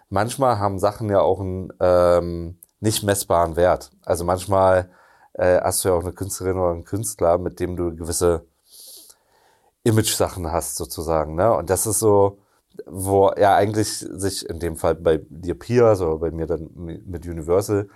manchmal 0.09 0.59
haben 0.59 0.79
Sachen 0.79 1.09
ja 1.09 1.21
auch 1.21 1.39
einen 1.39 1.73
ähm, 1.79 2.59
nicht 2.79 3.03
messbaren 3.03 3.55
Wert. 3.55 3.91
Also 4.05 4.23
manchmal 4.25 4.89
äh, 5.33 5.59
hast 5.61 5.83
du 5.83 5.89
ja 5.89 5.95
auch 5.95 6.03
eine 6.03 6.13
Künstlerin 6.13 6.57
oder 6.57 6.71
einen 6.71 6.85
Künstler, 6.85 7.37
mit 7.37 7.59
dem 7.59 7.75
du 7.75 7.95
gewisse 7.95 8.45
Image-Sachen 9.83 10.51
hast 10.51 10.75
sozusagen, 10.75 11.35
ne? 11.35 11.55
Und 11.55 11.69
das 11.69 11.87
ist 11.87 11.99
so, 11.99 12.39
wo 12.85 13.29
er 13.29 13.55
eigentlich 13.55 13.99
sich 13.99 14.47
in 14.47 14.59
dem 14.59 14.75
Fall 14.75 14.95
bei 14.95 15.19
dir 15.29 15.57
Piers 15.57 16.01
oder 16.01 16.17
bei 16.17 16.31
mir 16.31 16.45
dann 16.45 16.69
mit 16.75 17.25
Universal 17.25 17.89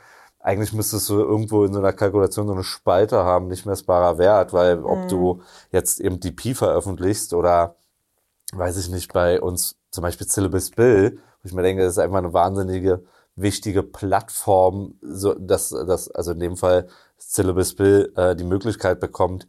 eigentlich 0.43 0.73
müsstest 0.73 1.09
du 1.09 1.19
irgendwo 1.19 1.63
in 1.65 1.73
so 1.73 1.79
einer 1.79 1.93
Kalkulation 1.93 2.47
so 2.47 2.53
eine 2.53 2.63
Spalte 2.63 3.23
haben, 3.23 3.47
nicht 3.47 3.65
messbarer 3.65 4.17
Wert, 4.17 4.53
weil 4.53 4.83
ob 4.83 5.07
du 5.07 5.41
jetzt 5.71 5.99
eben 5.99 6.19
die 6.19 6.31
Pi 6.31 6.53
veröffentlichst 6.53 7.33
oder 7.33 7.75
weiß 8.51 8.77
ich 8.77 8.89
nicht, 8.89 9.13
bei 9.13 9.41
uns 9.41 9.75
zum 9.91 10.01
Beispiel 10.03 10.27
Syllabus 10.27 10.71
Bill, 10.71 11.19
wo 11.41 11.47
ich 11.47 11.53
mir 11.53 11.63
denke, 11.63 11.83
das 11.83 11.93
ist 11.93 11.99
einfach 11.99 12.17
eine 12.17 12.33
wahnsinnige, 12.33 13.03
wichtige 13.35 13.83
Plattform, 13.83 14.95
so 15.01 15.33
dass, 15.33 15.69
dass 15.69 16.11
also 16.11 16.31
in 16.31 16.39
dem 16.39 16.57
Fall 16.57 16.87
Syllabus 17.17 17.75
Bill 17.75 18.11
äh, 18.15 18.35
die 18.35 18.43
Möglichkeit 18.43 18.99
bekommt, 18.99 19.47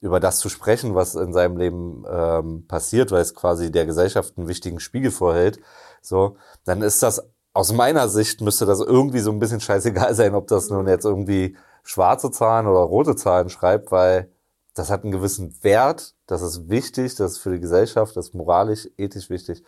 über 0.00 0.20
das 0.20 0.38
zu 0.38 0.48
sprechen, 0.48 0.94
was 0.94 1.14
in 1.14 1.32
seinem 1.32 1.56
Leben 1.56 2.04
ähm, 2.08 2.66
passiert, 2.66 3.10
weil 3.10 3.22
es 3.22 3.34
quasi 3.34 3.72
der 3.72 3.86
Gesellschaft 3.86 4.36
einen 4.36 4.48
wichtigen 4.48 4.78
Spiegel 4.78 5.10
vorhält, 5.10 5.60
so, 6.02 6.36
dann 6.64 6.82
ist 6.82 7.02
das 7.02 7.22
aus 7.54 7.72
meiner 7.72 8.08
Sicht 8.08 8.40
müsste 8.40 8.66
das 8.66 8.80
irgendwie 8.80 9.20
so 9.20 9.30
ein 9.30 9.38
bisschen 9.38 9.60
scheißegal 9.60 10.14
sein, 10.14 10.34
ob 10.34 10.48
das 10.48 10.68
nun 10.68 10.88
jetzt 10.88 11.04
irgendwie 11.04 11.56
schwarze 11.84 12.30
Zahlen 12.30 12.66
oder 12.66 12.80
rote 12.80 13.16
Zahlen 13.16 13.48
schreibt, 13.48 13.92
weil 13.92 14.30
das 14.74 14.90
hat 14.90 15.04
einen 15.04 15.12
gewissen 15.12 15.54
Wert, 15.62 16.13
das 16.26 16.42
ist 16.42 16.68
wichtig, 16.68 17.14
das 17.16 17.32
ist 17.32 17.38
für 17.38 17.52
die 17.52 17.60
Gesellschaft, 17.60 18.16
das 18.16 18.28
ist 18.28 18.34
moralisch, 18.34 18.88
ethisch 18.96 19.30
wichtig. 19.30 19.62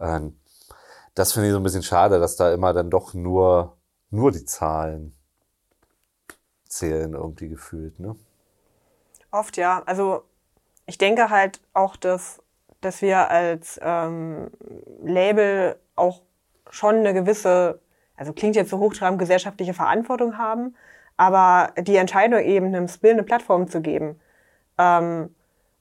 Ähm, 0.00 0.38
das 1.14 1.32
finde 1.32 1.48
ich 1.48 1.52
so 1.52 1.60
ein 1.60 1.62
bisschen 1.62 1.82
schade, 1.82 2.20
dass 2.20 2.36
da 2.36 2.52
immer 2.52 2.72
dann 2.72 2.90
doch 2.90 3.14
nur, 3.14 3.76
nur 4.10 4.32
die 4.32 4.44
Zahlen 4.44 5.16
zählen 6.68 7.14
irgendwie 7.14 7.48
gefühlt, 7.48 7.98
ne? 7.98 8.16
Oft 9.32 9.56
ja. 9.56 9.82
Also 9.86 10.22
ich 10.86 10.98
denke 10.98 11.30
halt 11.30 11.60
auch, 11.72 11.96
dass, 11.96 12.42
dass 12.80 13.02
wir 13.02 13.30
als 13.30 13.78
ähm, 13.82 14.50
Label 15.02 15.76
auch 15.94 16.22
schon 16.70 16.96
eine 16.96 17.14
gewisse, 17.14 17.80
also 18.16 18.32
klingt 18.32 18.56
jetzt 18.56 18.70
so 18.70 18.78
hochtrabend, 18.78 19.18
gesellschaftliche 19.18 19.74
Verantwortung 19.74 20.38
haben, 20.38 20.74
aber 21.16 21.72
die 21.80 21.96
Entscheidung 21.96 22.40
eben 22.40 22.66
einem 22.66 22.88
Spill 22.88 23.12
eine 23.12 23.22
Plattform 23.22 23.68
zu 23.68 23.80
geben 23.80 24.20
ähm, 24.78 25.34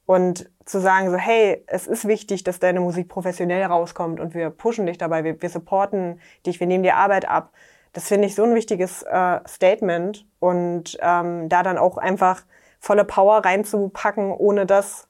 und 0.10 0.49
zu 0.66 0.82
sagen 0.82 1.12
so, 1.12 1.18
hey, 1.18 1.64
es 1.68 1.86
ist 1.86 2.07
wichtig, 2.07 2.43
dass 2.43 2.57
deine 2.57 2.80
Musik 2.80 3.10
professionell 3.10 3.62
rauskommt 3.62 4.20
und 4.20 4.34
wir 4.34 4.49
pushen 4.49 4.88
dich 4.88 4.97
dabei, 4.97 5.24
wir, 5.24 5.39
wir 5.39 5.49
supporten 5.51 6.20
dich, 6.47 6.60
wir 6.60 6.66
nehmen 6.66 6.82
dir 6.82 6.95
Arbeit 6.95 7.30
ab. 7.30 7.53
Das 7.93 8.07
finde 8.07 8.26
ich 8.26 8.34
so 8.34 8.43
ein 8.43 8.55
wichtiges 8.55 9.03
äh, 9.03 9.39
Statement 9.47 10.26
und 10.39 10.97
ähm, 10.99 11.47
da 11.47 11.62
dann 11.62 11.78
auch 11.78 11.99
einfach 11.99 12.41
volle 12.80 13.05
Power 13.05 13.45
reinzupacken, 13.45 14.32
ohne 14.32 14.66
dass 14.66 15.07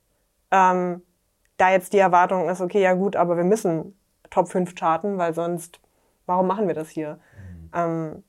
ähm, 0.52 1.02
da 1.56 1.72
jetzt 1.72 1.94
die 1.94 2.00
Erwartung 2.00 2.50
ist, 2.50 2.60
okay, 2.60 2.82
ja 2.82 2.92
gut, 2.92 3.16
aber 3.16 3.38
wir 3.38 3.46
müssen 3.46 3.98
Top 4.30 4.50
5 4.50 4.76
charten, 4.76 5.18
weil 5.18 5.34
sonst, 5.34 5.80
warum 6.26 6.46
machen 6.46 6.68
wir 6.68 6.76
das 6.76 6.90
hier? 6.90 7.22
Ähm, 7.74 8.22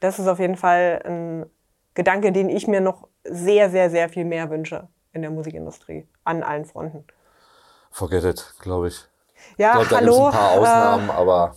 das 0.00 0.18
ist 0.18 0.28
auf 0.28 0.38
jeden 0.38 0.56
Fall 0.56 1.02
ein 1.04 1.46
Gedanke, 1.92 2.32
den 2.32 2.48
ich 2.48 2.66
mir 2.66 2.80
noch 2.80 3.06
sehr, 3.22 3.68
sehr, 3.68 3.90
sehr 3.90 4.08
viel 4.08 4.24
mehr 4.24 4.48
wünsche 4.48 4.88
in 5.16 5.22
der 5.22 5.30
Musikindustrie, 5.30 6.06
an 6.24 6.42
allen 6.42 6.64
Fronten. 6.64 7.04
Forget 7.90 8.24
it, 8.24 8.54
glaube 8.60 8.88
ich. 8.88 9.08
Ja, 9.56 9.80
ich 9.80 9.88
glaube, 9.88 9.88
da 9.88 10.00
gibt 10.00 10.10
es 10.10 10.16
hallo. 10.16 10.26
ein 10.26 10.32
paar 10.32 10.50
Ausnahmen, 10.52 11.10
aber 11.10 11.54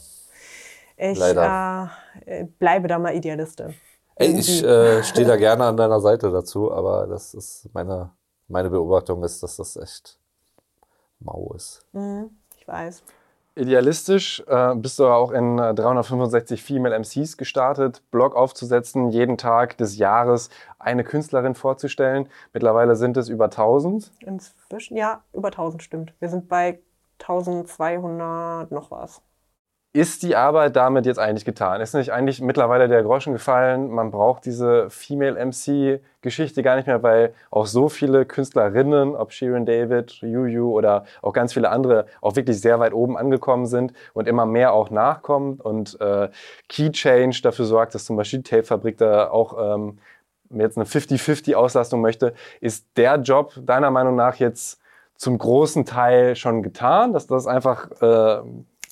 äh, 0.98 1.12
ich 1.12 1.20
leider. 1.20 1.92
Äh, 2.26 2.46
bleibe 2.46 2.88
da 2.88 2.98
mal 2.98 3.16
Idealistin. 3.16 3.76
ey, 4.16 4.40
ich 4.40 4.64
äh, 4.64 5.04
stehe 5.04 5.28
da 5.28 5.36
gerne 5.36 5.66
an 5.66 5.78
deiner 5.78 6.00
Seite 6.00 6.32
dazu, 6.32 6.72
aber 6.72 7.08
das 7.08 7.34
ist 7.34 7.70
meine, 7.74 8.12
meine 8.48 8.70
Beobachtung 8.70 9.24
ist, 9.24 9.44
dass 9.44 9.58
das 9.58 9.76
echt 9.78 10.20
mau 11.20 11.54
ist. 11.56 11.86
Mhm, 11.92 12.32
ich 12.58 12.68
weiß. 12.68 13.04
Idealistisch 13.60 14.42
äh, 14.48 14.74
bist 14.76 15.00
du 15.00 15.08
auch 15.08 15.32
in 15.32 15.60
äh, 15.60 15.74
365 15.74 16.64
Female 16.64 16.98
MCs 16.98 17.36
gestartet, 17.36 18.02
Blog 18.10 18.34
aufzusetzen, 18.34 19.10
jeden 19.10 19.38
Tag 19.38 19.78
des 19.78 19.98
Jahres 19.98 20.50
eine 20.80 21.04
Künstlerin 21.04 21.56
vorzustellen. 21.56 22.30
Mittlerweile 22.54 22.96
sind 22.96 23.18
es 23.18 23.28
über 23.28 23.46
1000. 23.46 24.12
Inzwischen, 24.22 24.96
ja, 24.96 25.24
über 25.34 25.50
1000 25.50 25.84
stimmt. 25.84 26.14
Wir 26.20 26.30
sind 26.30 26.48
bei 26.48 26.80
1200 27.20 28.72
noch 28.72 28.92
was. 28.92 29.22
Ist 29.92 30.22
die 30.22 30.36
Arbeit 30.36 30.76
damit 30.76 31.08
jetzt 31.08 31.18
eigentlich 31.18 31.46
getan? 31.46 31.82
Ist 31.82 31.96
nicht 31.96 32.12
eigentlich 32.14 32.42
mittlerweile 32.42 32.88
der 32.88 33.02
Groschen 33.02 33.34
gefallen? 33.34 33.90
Man 33.90 34.12
braucht 34.12 34.46
diese 34.46 34.88
Female 34.92 35.44
MC-Geschichte 35.44 36.62
gar 36.62 36.76
nicht 36.76 36.86
mehr, 36.86 37.02
weil 37.02 37.34
auch 37.50 37.66
so 37.66 37.90
viele 37.90 38.24
Künstlerinnen, 38.28 39.16
ob 39.16 39.32
Shirin 39.32 39.66
David, 39.66 40.12
Juju 40.22 40.70
oder 40.72 41.06
auch 41.24 41.34
ganz 41.34 41.54
viele 41.54 41.72
andere, 41.72 42.06
auch 42.22 42.36
wirklich 42.36 42.62
sehr 42.62 42.80
weit 42.80 42.94
oben 42.94 43.18
angekommen 43.18 43.66
sind 43.66 43.94
und 44.14 44.28
immer 44.28 44.46
mehr 44.46 44.74
auch 44.74 44.92
nachkommt 44.92 45.60
und 45.62 46.00
äh, 46.00 46.30
Key 46.68 46.92
Change 46.92 47.40
dafür 47.42 47.66
sorgt, 47.66 47.96
dass 47.96 48.06
zum 48.06 48.16
Beispiel 48.16 48.40
die 48.40 48.50
Tape-Fabrik 48.50 49.00
da 49.00 49.32
auch 49.32 49.76
ähm, 49.76 49.98
jetzt 50.52 50.78
eine 50.78 50.86
50-50-Auslastung 50.86 52.00
möchte. 52.00 52.36
Ist 52.62 52.86
der 52.96 53.16
Job 53.16 53.54
deiner 53.60 53.90
Meinung 53.90 54.16
nach 54.16 54.36
jetzt 54.36 54.80
zum 55.16 55.40
großen 55.40 55.86
Teil 55.86 56.36
schon 56.36 56.62
getan, 56.62 57.12
dass 57.12 57.26
das 57.26 57.48
einfach 57.48 57.90
äh, 58.02 58.44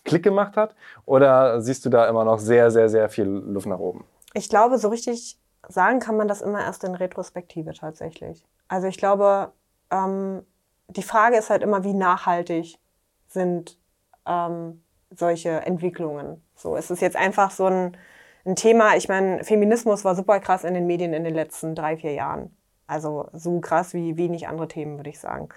Klick 0.08 0.24
gemacht 0.24 0.58
hat? 0.58 0.76
Oder 1.06 1.62
siehst 1.62 1.86
du 1.86 1.90
da 1.90 2.08
immer 2.08 2.24
noch 2.24 2.40
sehr, 2.40 2.72
sehr, 2.72 2.90
sehr 2.90 3.10
viel 3.10 3.26
Luft 3.26 3.68
nach 3.68 3.80
oben? 3.80 4.06
Ich 4.34 4.50
glaube, 4.50 4.78
so 4.78 4.90
richtig 4.90 5.38
sagen 5.68 6.00
kann 6.00 6.18
man 6.18 6.28
das 6.28 6.42
immer 6.42 6.62
erst 6.62 6.84
in 6.84 6.96
Retrospektive 6.96 7.74
tatsächlich. 7.74 8.44
Also 8.68 8.88
ich 8.88 8.98
glaube, 8.98 9.52
ähm, 9.92 10.44
die 10.88 11.04
Frage 11.04 11.38
ist 11.38 11.50
halt 11.50 11.64
immer, 11.64 11.84
wie 11.84 11.94
nachhaltig 11.94 12.80
sind 13.28 13.78
ähm, 14.26 14.82
solche 15.16 15.50
Entwicklungen. 15.50 16.42
So, 16.56 16.76
es 16.76 16.92
ist 16.92 17.02
jetzt 17.02 17.16
einfach 17.16 17.52
so 17.52 17.66
ein, 17.66 17.98
ein 18.46 18.56
Thema, 18.56 18.96
ich 18.96 19.10
meine, 19.10 19.44
Feminismus 19.44 20.06
war 20.06 20.16
super 20.16 20.40
krass 20.40 20.64
in 20.64 20.74
den 20.74 20.88
Medien 20.88 21.14
in 21.14 21.24
den 21.24 21.36
letzten 21.36 21.76
drei, 21.76 21.98
vier 21.98 22.14
Jahren. 22.14 22.56
Also 22.88 23.28
so 23.34 23.60
krass 23.60 23.94
wie 23.94 24.18
wenig 24.18 24.48
andere 24.48 24.70
Themen, 24.70 24.98
würde 24.98 25.10
ich 25.10 25.20
sagen. 25.20 25.50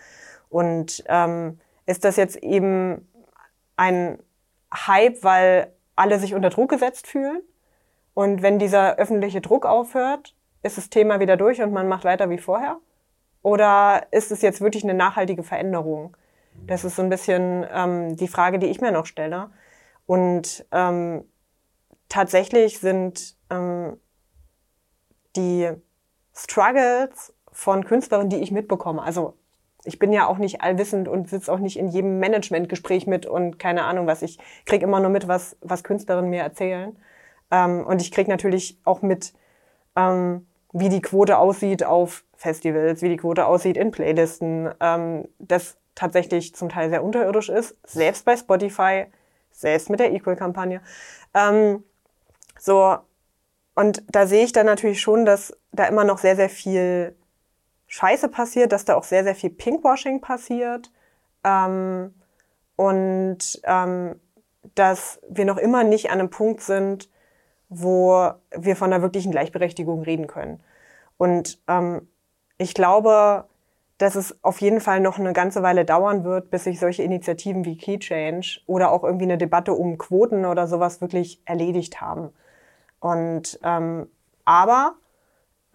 Und 0.49 1.05
ähm, 1.07 1.61
ist 1.87 2.05
das 2.05 2.17
jetzt 2.17 2.37
eben 2.37 3.09
ein 3.77 4.19
Hype, 4.73 5.23
weil 5.23 5.73
alle 5.97 6.19
sich 6.19 6.35
unter 6.35 6.51
Druck 6.51 6.71
gesetzt 6.71 7.07
fühlen? 7.07 7.43
Und 8.15 8.43
wenn 8.43 8.59
dieser 8.59 8.97
öffentliche 8.97 9.41
Druck 9.41 9.67
aufhört, 9.67 10.35
ist 10.63 10.77
das 10.77 10.91
Thema 10.91 11.21
wieder 11.21 11.37
durch 11.37 11.63
und 11.63 11.73
man 11.73 11.89
macht 11.89 12.05
weiter 12.05 12.29
wie 12.31 12.39
vorher? 12.39 12.79
Oder 13.43 14.07
ist 14.11 14.31
es 14.31 14.43
jetzt 14.43 14.61
wirklich 14.61 14.85
eine 14.85 14.95
nachhaltige 14.95 15.43
Veränderung? 15.43 16.17
Das 16.67 16.85
ist 16.85 16.97
so 16.97 17.03
ein 17.03 17.09
bisschen 17.09 17.67
ähm, 17.73 18.17
die 18.17 18.29
Frage, 18.29 18.59
die 18.59 18.67
ich 18.67 18.81
mir 18.81 18.93
noch 18.93 19.07
stelle. 19.07 19.51
Und 20.07 20.67
ähm, 20.73 21.25
tatsächlich 22.09 22.81
sind 22.81 23.37
ähm, 23.49 23.99
die 25.37 25.71
Struggles 26.35 27.33
von 27.53 27.85
Künstlerinnen, 27.85 28.31
die 28.31 28.43
ich 28.43 28.51
mitbekomme, 28.51 29.03
also 29.03 29.35
ich 29.85 29.99
bin 29.99 30.13
ja 30.13 30.27
auch 30.27 30.39
nicht 30.39 30.61
allwissend 30.63 31.09
und 31.09 31.29
sitze 31.29 31.53
auch 31.53 31.59
nicht 31.59 31.79
in 31.79 31.89
jedem 31.89 32.19
Managementgespräch 32.19 33.07
mit 33.07 33.27
und 33.27 33.59
keine 33.59 33.85
Ahnung 33.85 34.07
was. 34.07 34.23
Ich 34.23 34.39
krieg 34.67 34.83
immer 34.83 35.01
nur 35.01 35.11
mit, 35.11 35.29
was, 35.29 35.57
was 35.61 35.85
Künstlerinnen 35.85 36.31
mir 36.31 36.43
erzählen. 36.43 36.97
Ähm, 37.51 37.87
und 37.87 38.03
ich 38.03 38.13
krieg 38.13 38.29
natürlich 38.29 38.79
auch 38.85 39.03
mit, 39.03 39.33
ähm, 39.97 40.47
wie 40.73 40.89
die 40.89 41.03
Quote 41.03 41.39
aussieht 41.39 41.85
auf 41.85 42.25
Festivals, 42.37 43.03
wie 43.03 43.09
die 43.09 43.17
Quote 43.17 43.47
aussieht 43.47 43.77
in 43.77 43.91
Playlisten, 43.91 44.71
ähm, 44.81 45.29
das 45.39 45.77
tatsächlich 45.95 46.55
zum 46.55 46.69
Teil 46.69 46.91
sehr 46.91 47.03
unterirdisch 47.03 47.49
ist, 47.49 47.77
selbst 47.87 48.25
bei 48.25 48.37
Spotify, 48.37 49.07
selbst 49.51 49.91
mit 49.91 50.01
der 50.01 50.13
Equal-Kampagne. 50.13 50.81
Ähm, 51.35 51.85
so, 52.59 52.97
und 53.75 54.03
da 54.09 54.27
sehe 54.27 54.45
ich 54.45 54.53
dann 54.53 54.67
natürlich 54.67 55.01
schon, 55.01 55.25
dass 55.25 55.57
da 55.73 55.87
immer 55.87 56.05
noch 56.05 56.19
sehr, 56.19 56.37
sehr 56.37 56.49
viel 56.49 57.17
Scheiße 57.91 58.29
passiert, 58.29 58.71
dass 58.71 58.85
da 58.85 58.95
auch 58.95 59.03
sehr, 59.03 59.25
sehr 59.25 59.35
viel 59.35 59.51
Pinkwashing 59.51 60.21
passiert 60.21 60.93
ähm, 61.43 62.15
und 62.77 63.61
ähm, 63.65 64.21
dass 64.77 65.21
wir 65.29 65.45
noch 65.45 65.57
immer 65.57 65.83
nicht 65.83 66.09
an 66.11 66.21
einem 66.21 66.31
Punkt 66.31 66.61
sind, 66.61 67.11
wo 67.69 68.31
wir 68.57 68.77
von 68.77 68.93
einer 68.93 69.03
wirklichen 69.03 69.33
Gleichberechtigung 69.33 70.03
reden 70.03 70.29
können. 70.29 70.63
Und 71.19 71.61
ähm, 71.67 72.09
ich 72.59 72.75
glaube, 72.75 73.47
dass 73.99 74.15
es 74.15 74.39
auf 74.45 74.61
jeden 74.61 74.81
Fall 74.81 75.01
noch 75.01 75.19
eine 75.19 75.33
ganze 75.33 75.65
Weile 75.65 75.85
dauern 75.85 76.23
wird, 76.23 76.49
bis 76.51 76.65
sich 76.65 76.79
solche 76.79 77.03
Initiativen 77.03 77.65
wie 77.65 77.77
Key 77.77 77.99
Change 77.99 78.61
oder 78.67 78.93
auch 78.93 79.03
irgendwie 79.03 79.25
eine 79.25 79.37
Debatte 79.37 79.73
um 79.73 79.99
Quoten 79.99 80.45
oder 80.45 80.69
sowas 80.69 81.01
wirklich 81.01 81.43
erledigt 81.45 82.01
haben. 82.01 82.31
Und 83.01 83.59
ähm, 83.65 84.09
aber 84.45 84.95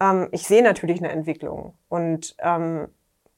ähm, 0.00 0.28
ich 0.32 0.46
sehe 0.46 0.62
natürlich 0.62 0.98
eine 0.98 1.12
Entwicklung 1.12 1.74
und 1.88 2.36
ähm, 2.38 2.88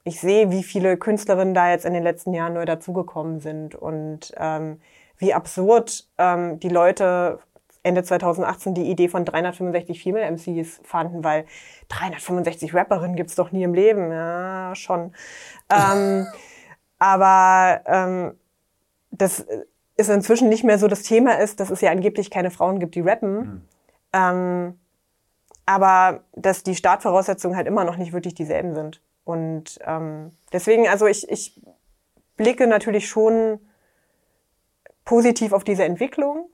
ich 0.04 0.20
sehe, 0.20 0.50
wie 0.50 0.62
viele 0.62 0.96
Künstlerinnen 0.96 1.54
da 1.54 1.70
jetzt 1.70 1.84
in 1.84 1.92
den 1.92 2.02
letzten 2.02 2.32
Jahren 2.32 2.54
neu 2.54 2.64
dazugekommen 2.64 3.40
sind 3.40 3.74
und 3.74 4.32
ähm, 4.36 4.80
wie 5.18 5.34
absurd 5.34 6.08
ähm, 6.16 6.58
die 6.60 6.68
Leute 6.68 7.40
Ende 7.82 8.02
2018 8.02 8.74
die 8.74 8.90
Idee 8.90 9.08
von 9.08 9.24
365 9.24 10.02
Female 10.02 10.30
MCs 10.30 10.80
fanden, 10.82 11.24
weil 11.24 11.44
365 11.88 12.74
Rapperinnen 12.74 13.16
gibt's 13.16 13.34
doch 13.34 13.52
nie 13.52 13.62
im 13.62 13.74
Leben. 13.74 14.10
Ja, 14.10 14.74
schon. 14.74 15.12
ähm, 15.70 16.26
aber 16.98 17.82
ähm, 17.86 18.34
das 19.10 19.46
ist 19.96 20.10
inzwischen 20.10 20.48
nicht 20.48 20.64
mehr 20.64 20.78
so 20.78 20.88
das 20.88 21.02
Thema 21.02 21.38
ist, 21.38 21.60
dass 21.60 21.70
es 21.70 21.80
ja 21.80 21.90
angeblich 21.90 22.30
keine 22.30 22.50
Frauen 22.50 22.78
gibt, 22.78 22.94
die 22.94 23.00
rappen. 23.00 23.38
Mhm. 23.38 23.62
Ähm, 24.12 24.78
aber 25.68 26.22
dass 26.34 26.62
die 26.62 26.74
Startvoraussetzungen 26.74 27.54
halt 27.54 27.66
immer 27.66 27.84
noch 27.84 27.98
nicht 27.98 28.14
wirklich 28.14 28.32
dieselben 28.32 28.74
sind. 28.74 29.02
Und 29.24 29.78
ähm, 29.84 30.32
deswegen, 30.50 30.88
also 30.88 31.06
ich, 31.06 31.28
ich 31.28 31.60
blicke 32.38 32.66
natürlich 32.66 33.06
schon 33.06 33.60
positiv 35.04 35.52
auf 35.52 35.64
diese 35.64 35.84
Entwicklung, 35.84 36.48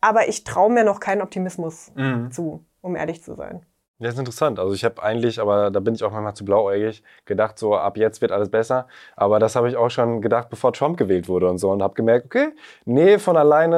aber 0.00 0.28
ich 0.28 0.42
traue 0.42 0.72
mir 0.72 0.82
noch 0.82 0.98
keinen 0.98 1.22
Optimismus 1.22 1.92
mhm. 1.94 2.32
zu, 2.32 2.64
um 2.80 2.96
ehrlich 2.96 3.22
zu 3.22 3.36
sein. 3.36 3.64
Ja, 4.02 4.08
ist 4.08 4.18
interessant. 4.18 4.58
Also 4.58 4.74
ich 4.74 4.84
habe 4.84 5.00
eigentlich, 5.00 5.40
aber 5.40 5.70
da 5.70 5.78
bin 5.78 5.94
ich 5.94 6.02
auch 6.02 6.10
manchmal 6.10 6.34
zu 6.34 6.44
blauäugig, 6.44 7.04
gedacht, 7.24 7.56
so 7.56 7.76
ab 7.76 7.96
jetzt 7.96 8.20
wird 8.20 8.32
alles 8.32 8.48
besser. 8.48 8.88
Aber 9.14 9.38
das 9.38 9.54
habe 9.54 9.68
ich 9.68 9.76
auch 9.76 9.90
schon 9.90 10.20
gedacht, 10.20 10.50
bevor 10.50 10.72
Trump 10.72 10.96
gewählt 10.96 11.28
wurde 11.28 11.48
und 11.48 11.58
so. 11.58 11.70
Und 11.70 11.84
habe 11.84 11.94
gemerkt, 11.94 12.26
okay, 12.26 12.48
nee, 12.84 13.20
von 13.20 13.36
alleine 13.36 13.76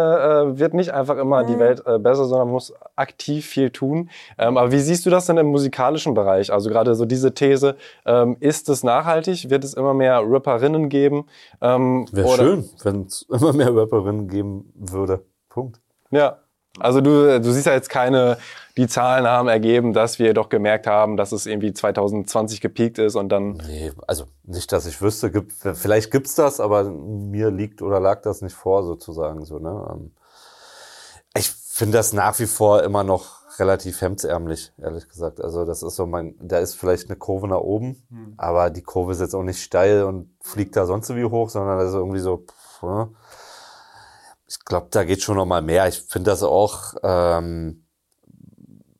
äh, 0.54 0.58
wird 0.58 0.72
nicht 0.72 0.94
einfach 0.94 1.18
immer 1.18 1.42
mhm. 1.42 1.46
die 1.48 1.58
Welt 1.58 1.82
äh, 1.84 1.98
besser, 1.98 2.24
sondern 2.24 2.48
muss 2.48 2.72
aktiv 2.96 3.44
viel 3.44 3.68
tun. 3.68 4.08
Ähm, 4.38 4.56
aber 4.56 4.72
wie 4.72 4.78
siehst 4.78 5.04
du 5.04 5.10
das 5.10 5.26
denn 5.26 5.36
im 5.36 5.48
musikalischen 5.48 6.14
Bereich? 6.14 6.50
Also 6.50 6.70
gerade 6.70 6.94
so 6.94 7.04
diese 7.04 7.34
These, 7.34 7.76
ähm, 8.06 8.38
ist 8.40 8.70
es 8.70 8.82
nachhaltig? 8.82 9.50
Wird 9.50 9.62
es 9.62 9.74
immer 9.74 9.92
mehr 9.92 10.22
Rapperinnen 10.24 10.88
geben? 10.88 11.26
Ähm, 11.60 12.06
Wäre 12.12 12.28
schön, 12.30 12.70
wenn 12.82 13.02
es 13.02 13.22
immer 13.30 13.52
mehr 13.52 13.76
Rapperinnen 13.76 14.28
geben 14.28 14.72
würde. 14.74 15.22
Punkt. 15.50 15.82
Ja, 16.10 16.38
also 16.80 17.00
du, 17.00 17.40
du 17.40 17.52
siehst 17.52 17.66
ja 17.66 17.72
jetzt 17.72 17.88
keine, 17.88 18.38
die 18.76 18.88
Zahlen 18.88 19.26
haben 19.26 19.48
ergeben, 19.48 19.92
dass 19.92 20.18
wir 20.18 20.34
doch 20.34 20.48
gemerkt 20.48 20.86
haben, 20.86 21.16
dass 21.16 21.32
es 21.32 21.46
irgendwie 21.46 21.72
2020 21.72 22.60
gepiekt 22.60 22.98
ist 22.98 23.14
und 23.14 23.28
dann. 23.28 23.60
Nee, 23.66 23.92
also 24.06 24.24
nicht, 24.42 24.72
dass 24.72 24.86
ich 24.86 25.00
wüsste, 25.00 25.30
gibt, 25.30 25.52
vielleicht 25.52 26.10
gibt's 26.10 26.34
das, 26.34 26.60
aber 26.60 26.84
mir 26.84 27.50
liegt 27.50 27.82
oder 27.82 28.00
lag 28.00 28.22
das 28.22 28.42
nicht 28.42 28.56
vor, 28.56 28.82
sozusagen 28.82 29.44
so, 29.44 29.58
ne? 29.58 29.86
Ähm, 29.92 30.12
ich 31.36 31.50
finde 31.50 31.98
das 31.98 32.12
nach 32.12 32.38
wie 32.38 32.46
vor 32.46 32.82
immer 32.82 33.02
noch 33.02 33.44
relativ 33.58 34.00
hemdsärmlich, 34.00 34.72
ehrlich 34.78 35.08
gesagt. 35.08 35.40
Also 35.40 35.64
das 35.64 35.82
ist 35.82 35.96
so 35.96 36.06
mein, 36.06 36.34
da 36.40 36.58
ist 36.58 36.74
vielleicht 36.74 37.08
eine 37.08 37.16
Kurve 37.16 37.48
nach 37.48 37.60
oben, 37.60 38.04
hm. 38.10 38.34
aber 38.36 38.70
die 38.70 38.82
Kurve 38.82 39.12
ist 39.12 39.20
jetzt 39.20 39.34
auch 39.34 39.42
nicht 39.42 39.62
steil 39.62 40.04
und 40.04 40.34
fliegt 40.40 40.76
da 40.76 40.86
sonst 40.86 41.14
wie 41.14 41.24
hoch, 41.24 41.50
sondern 41.50 41.78
das 41.78 41.90
ist 41.90 41.94
irgendwie 41.94 42.20
so, 42.20 42.38
pff, 42.38 42.82
ne? 42.82 43.08
Ich 44.46 44.64
glaube, 44.64 44.88
da 44.90 45.04
geht 45.04 45.22
schon 45.22 45.36
noch 45.36 45.46
mal 45.46 45.62
mehr. 45.62 45.88
Ich 45.88 46.02
finde 46.02 46.30
das 46.30 46.42
auch 46.42 46.94
ähm, 47.02 47.86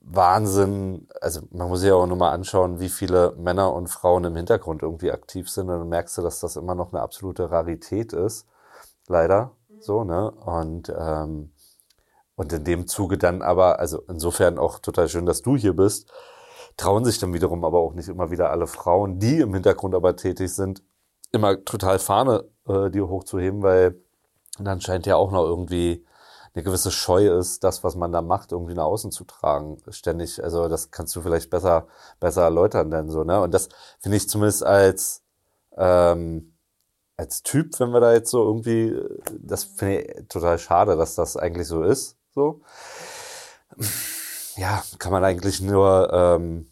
Wahnsinn. 0.01 1.09
Also 1.21 1.43
man 1.51 1.69
muss 1.69 1.81
sich 1.81 1.89
ja 1.89 1.95
auch 1.95 2.07
nur 2.07 2.17
mal 2.17 2.33
anschauen, 2.33 2.81
wie 2.81 2.89
viele 2.89 3.35
Männer 3.37 3.73
und 3.73 3.89
Frauen 3.89 4.25
im 4.25 4.37
Hintergrund 4.37 4.83
irgendwie 4.83 5.13
aktiv 5.13 5.51
sind. 5.51 5.69
Und 5.69 5.79
dann 5.79 5.89
merkst 5.89 6.17
du, 6.19 6.23
dass 6.23 6.41
das 6.41 6.57
immer 6.57 6.75
noch 6.75 6.93
eine 6.93 7.03
absolute 7.03 7.51
Rarität 7.51 8.13
ist. 8.13 8.47
Leider. 9.09 9.53
So, 9.81 10.05
ne? 10.05 10.31
Und, 10.31 10.93
ähm, 10.97 11.53
und 12.37 12.53
in 12.53 12.65
dem 12.65 12.87
Zuge 12.87 13.19
dann 13.19 13.43
aber, 13.43 13.79
also 13.79 14.03
insofern 14.09 14.59
auch 14.59 14.79
total 14.79 15.09
schön, 15.09 15.27
dass 15.27 15.43
du 15.43 15.57
hier 15.57 15.75
bist, 15.75 16.11
trauen 16.77 17.05
sich 17.05 17.19
dann 17.19 17.35
wiederum 17.35 17.65
aber 17.65 17.79
auch 17.79 17.95
nicht 17.95 18.09
immer 18.09 18.31
wieder 18.31 18.51
alle 18.51 18.67
Frauen, 18.67 19.19
die 19.19 19.41
im 19.41 19.55
Hintergrund 19.55 19.95
aber 19.95 20.17
tätig 20.17 20.53
sind, 20.55 20.83
immer 21.33 21.65
total 21.65 21.99
Fahne 21.99 22.45
äh, 22.67 22.91
die 22.91 23.03
hochzuheben, 23.03 23.63
weil 23.63 24.01
dann 24.61 24.81
scheint 24.81 25.07
ja 25.07 25.17
auch 25.17 25.33
noch 25.33 25.45
irgendwie 25.45 26.07
eine 26.55 26.63
gewisse 26.63 26.93
Scheu 26.93 27.37
ist, 27.37 27.65
das, 27.65 27.83
was 27.83 27.97
man 27.97 28.13
da 28.13 28.23
macht, 28.23 28.53
irgendwie 28.53 28.75
nach 28.75 28.85
außen 28.85 29.11
zu 29.11 29.25
tragen, 29.25 29.79
ständig. 29.89 30.43
Also 30.43 30.69
das 30.69 30.91
kannst 30.93 31.17
du 31.17 31.23
vielleicht 31.23 31.51
besser, 31.51 31.89
besser 32.21 32.43
erläutern 32.43 32.91
denn 32.91 33.11
so, 33.11 33.25
ne? 33.25 33.41
Und 33.41 33.53
das 33.53 33.69
finde 33.99 34.19
ich 34.19 34.29
zumindest 34.29 34.65
als 34.65 35.23
ähm, 35.77 36.55
als 37.17 37.43
Typ, 37.43 37.79
wenn 37.79 37.91
wir 37.91 38.01
da 38.01 38.13
jetzt 38.13 38.31
so 38.31 38.45
irgendwie, 38.45 38.97
das 39.39 39.65
finde 39.65 40.01
ich 40.01 40.29
total 40.29 40.59
schade, 40.59 40.97
dass 40.97 41.15
das 41.15 41.37
eigentlich 41.37 41.69
so 41.69 41.83
ist. 41.83 42.17
So. 42.35 42.61
Ja, 44.57 44.83
kann 44.99 45.13
man 45.13 45.25
eigentlich 45.25 45.61
nur 45.61 46.13
ähm, 46.13 46.67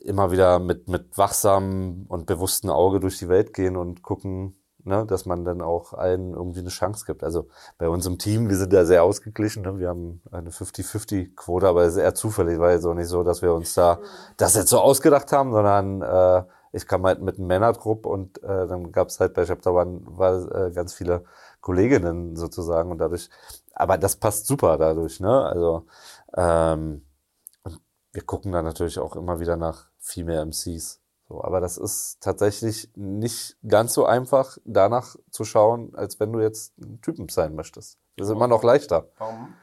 immer 0.00 0.30
wieder 0.30 0.58
mit, 0.58 0.88
mit 0.88 1.16
wachsamem 1.16 2.06
und 2.08 2.26
bewusstem 2.26 2.70
Auge 2.70 3.00
durch 3.00 3.18
die 3.18 3.28
Welt 3.28 3.54
gehen 3.54 3.76
und 3.76 4.02
gucken, 4.02 4.58
ne, 4.86 5.04
dass 5.06 5.26
man 5.26 5.44
dann 5.44 5.60
auch 5.60 5.92
allen 5.92 6.32
irgendwie 6.32 6.60
eine 6.60 6.68
Chance 6.68 7.04
gibt. 7.06 7.24
Also 7.24 7.48
bei 7.78 7.88
unserem 7.88 8.18
Team, 8.18 8.48
wir 8.48 8.56
sind 8.56 8.72
da 8.72 8.84
sehr 8.84 9.02
ausgeglichen, 9.04 9.62
ne? 9.62 9.78
wir 9.78 9.88
haben 9.88 10.22
eine 10.30 10.50
50-50-Quote, 10.50 11.66
aber 11.66 11.82
es 11.82 11.94
ist 11.94 12.02
eher 12.02 12.14
zufällig, 12.14 12.58
weil 12.58 12.76
es 12.78 12.84
auch 12.84 12.94
nicht 12.94 13.08
so, 13.08 13.22
dass 13.22 13.42
wir 13.42 13.52
uns 13.52 13.74
da 13.74 13.98
das 14.36 14.54
jetzt 14.54 14.70
so 14.70 14.78
ausgedacht 14.80 15.32
haben, 15.32 15.52
sondern 15.52 16.02
äh, 16.02 16.44
ich 16.72 16.86
kam 16.86 17.04
halt 17.04 17.22
mit 17.22 17.38
einem 17.38 17.46
Männertrupp 17.46 18.06
und 18.06 18.42
äh, 18.42 18.66
dann 18.66 18.92
gab 18.92 19.08
es 19.08 19.20
halt 19.20 19.34
bei 19.34 19.44
Chapter 19.44 19.72
One 19.72 20.00
war, 20.04 20.66
äh, 20.66 20.70
ganz 20.70 20.94
viele 20.94 21.24
Kolleginnen 21.60 22.36
sozusagen 22.36 22.90
und 22.90 22.98
dadurch, 22.98 23.28
aber 23.74 23.98
das 23.98 24.16
passt 24.16 24.46
super 24.46 24.78
dadurch, 24.78 25.20
ne? 25.20 25.44
Also 25.44 25.86
ähm, 26.36 27.02
wir 28.12 28.22
gucken 28.22 28.52
da 28.52 28.62
natürlich 28.62 28.98
auch 28.98 29.16
immer 29.16 29.40
wieder 29.40 29.56
nach 29.56 29.90
Female 29.98 30.46
MCs. 30.46 31.00
So, 31.28 31.42
aber 31.42 31.60
das 31.60 31.76
ist 31.76 32.18
tatsächlich 32.20 32.90
nicht 32.94 33.56
ganz 33.66 33.94
so 33.94 34.06
einfach, 34.06 34.58
danach 34.64 35.16
zu 35.30 35.44
schauen, 35.44 35.92
als 35.94 36.20
wenn 36.20 36.32
du 36.32 36.40
jetzt 36.40 36.78
ein 36.78 37.00
Typen 37.00 37.28
sein 37.28 37.54
möchtest. 37.54 37.98
Das 38.16 38.28
ist 38.28 38.32
immer 38.32 38.46
noch 38.46 38.62
leichter. 38.62 39.08
Warum? 39.18 39.54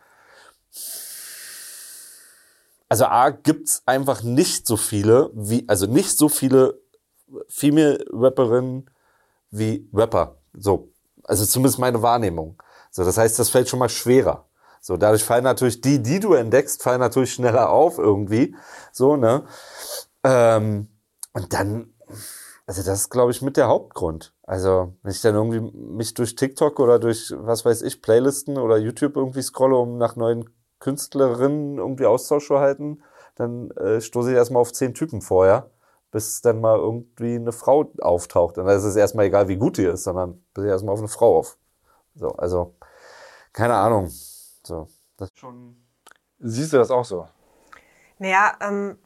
Also 2.90 3.06
A 3.06 3.30
gibt's 3.30 3.81
einfach 3.85 4.23
nicht 4.23 4.68
so 4.68 4.77
viele, 4.77 5.31
wie, 5.34 5.68
also 5.68 5.85
nicht 5.85 6.18
so 6.18 6.27
viele 6.30 6.80
Female-Rapperinnen 7.48 8.90
wie 9.49 9.90
Rapper. 9.94 10.38
So. 10.53 10.90
Also 11.23 11.45
zumindest 11.45 11.80
meine 11.80 12.02
Wahrnehmung. 12.02 12.61
So, 12.91 13.03
das 13.03 13.18
heißt, 13.18 13.40
das 13.40 13.49
fällt 13.49 13.69
schon 13.69 13.80
mal 13.80 13.90
schwerer. 13.90 14.48
So, 14.81 14.98
dadurch 14.98 15.23
fallen 15.23 15.45
natürlich 15.45 15.80
die, 15.80 16.03
die 16.03 16.19
du 16.19 16.34
entdeckst, 16.34 16.84
fallen 16.84 16.99
natürlich 16.99 17.34
schneller 17.34 17.69
auf 17.69 17.98
irgendwie. 17.98 18.56
So, 18.91 19.15
ne? 19.15 19.45
Ähm, 20.23 20.90
und 21.34 21.53
dann, 21.53 21.93
also 22.65 22.84
das 22.84 23.01
ist, 23.01 23.10
glaube 23.10 23.31
ich, 23.31 23.41
mit 23.41 23.57
der 23.57 23.68
Hauptgrund. 23.68 24.34
Also, 24.43 24.93
wenn 25.03 25.11
ich 25.11 25.22
dann 25.22 25.35
irgendwie 25.35 25.60
mich 25.60 26.14
durch 26.14 26.35
TikTok 26.35 26.80
oder 26.80 26.99
durch, 26.99 27.34
was 27.35 27.65
weiß 27.65 27.81
ich, 27.81 28.01
Playlisten 28.01 28.57
oder 28.57 28.77
YouTube 28.77 29.18
irgendwie 29.18 29.41
scrolle, 29.41 29.76
um 29.76 29.97
nach 29.97 30.15
neuen 30.15 30.49
Künstlerinnen 30.80 31.77
irgendwie 31.77 32.05
Austausch 32.05 32.47
zu 32.47 32.60
halten, 32.60 33.03
dann 33.35 33.72
äh, 33.72 33.99
stoße 34.01 34.31
ich 34.31 34.35
erstmal 34.38 34.61
auf 34.61 34.73
zehn 34.73 34.93
Typen 34.93 35.22
vorher 35.22 35.69
bis 36.14 36.41
dann 36.41 36.61
mal 36.61 36.77
irgendwie 36.77 37.35
eine 37.35 37.51
Frau 37.51 37.91
auftaucht. 37.99 38.60
Und 38.60 38.68
dann 38.68 38.77
ist 38.77 38.84
es 38.84 38.95
erstmal 38.95 39.26
egal, 39.26 39.47
wie 39.47 39.57
gut 39.57 39.77
die 39.77 39.85
ist, 39.85 40.03
sondern 40.03 40.45
bis 40.53 40.64
ich 40.64 40.69
erstmal 40.69 40.93
auf 40.93 40.99
eine 40.99 41.07
Frau 41.07 41.39
auf. 41.39 41.57
So, 42.14 42.30
also, 42.30 42.76
keine 43.51 43.73
Ahnung. 43.73 44.10
So, 44.10 44.88
das 45.18 45.30
schon. 45.34 45.76
Siehst 46.38 46.72
du 46.72 46.77
das 46.77 46.91
auch 46.91 47.03
so? 47.03 47.27
Naja, 48.19 48.53
ähm, 48.61 48.99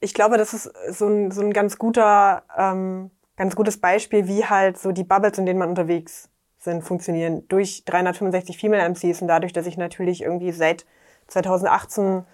ich 0.00 0.14
glaube, 0.14 0.38
das 0.38 0.54
ist 0.54 0.70
so 0.90 1.06
ein, 1.08 1.30
so 1.30 1.40
ein 1.40 1.52
ganz 1.52 1.78
guter, 1.78 2.42
ähm, 2.56 3.10
ganz 3.36 3.56
gutes 3.56 3.80
Beispiel, 3.80 4.28
wie 4.28 4.44
halt 4.44 4.78
so 4.78 4.92
die 4.92 5.04
Bubbles, 5.04 5.38
in 5.38 5.46
denen 5.46 5.58
man 5.58 5.70
unterwegs 5.70 6.28
sind, 6.58 6.82
funktionieren. 6.82 7.46
Durch 7.48 7.84
365 7.84 8.58
Female 8.58 8.82
MCs 8.88 9.22
und 9.22 9.28
dadurch, 9.28 9.52
dass 9.52 9.66
ich 9.66 9.76
natürlich 9.76 10.22
irgendwie 10.22 10.52
seit 10.52 10.86
2018 11.28 12.24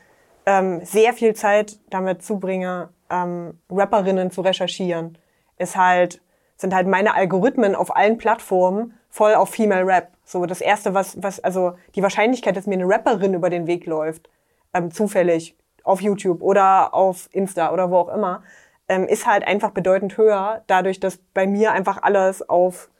ähm, 0.47 0.85
sehr 0.85 1.13
viel 1.13 1.35
Zeit 1.35 1.79
damit 1.91 2.23
zubringe, 2.23 2.91
ähm, 3.11 3.59
Rapperinnen 3.71 4.31
zu 4.31 4.43
recherchieren, 4.43 5.19
ist 5.59 5.77
halt, 5.77 6.21
sind 6.57 6.75
halt 6.75 6.87
meine 6.87 7.15
Algorithmen 7.15 7.75
auf 7.75 7.95
allen 7.95 8.19
Plattformen 8.19 8.95
voll 9.11 9.35
auf 9.35 9.51
Female 9.51 9.87
Rap. 9.87 10.13
So 10.25 10.47
das 10.47 10.61
erste, 10.61 10.95
was, 10.95 11.23
was, 11.23 11.41
also 11.41 11.75
die 11.95 12.03
Wahrscheinlichkeit, 12.03 12.57
dass 12.57 12.67
mir 12.67 12.75
eine 12.75 12.89
Rapperin 12.89 13.35
über 13.35 13.51
den 13.51 13.67
Weg 13.67 13.87
läuft, 13.87 14.29
ähm, 14.73 14.91
zufällig 14.91 15.57
auf 15.85 16.01
YouTube 16.01 16.43
oder 16.43 16.95
auf 16.95 17.29
Insta 17.33 17.73
oder 17.73 17.91
wo 17.91 17.99
auch 17.99 18.09
immer, 18.09 18.43
ähm, 18.89 19.07
ist 19.07 19.27
halt 19.27 19.47
einfach 19.47 19.71
bedeutend 19.71 20.17
höher, 20.19 20.63
dadurch, 20.67 21.01
dass 21.01 21.19
bei 21.33 21.47
mir 21.47 21.73
einfach 21.73 22.03
alles 22.03 22.47
auf 22.49 22.91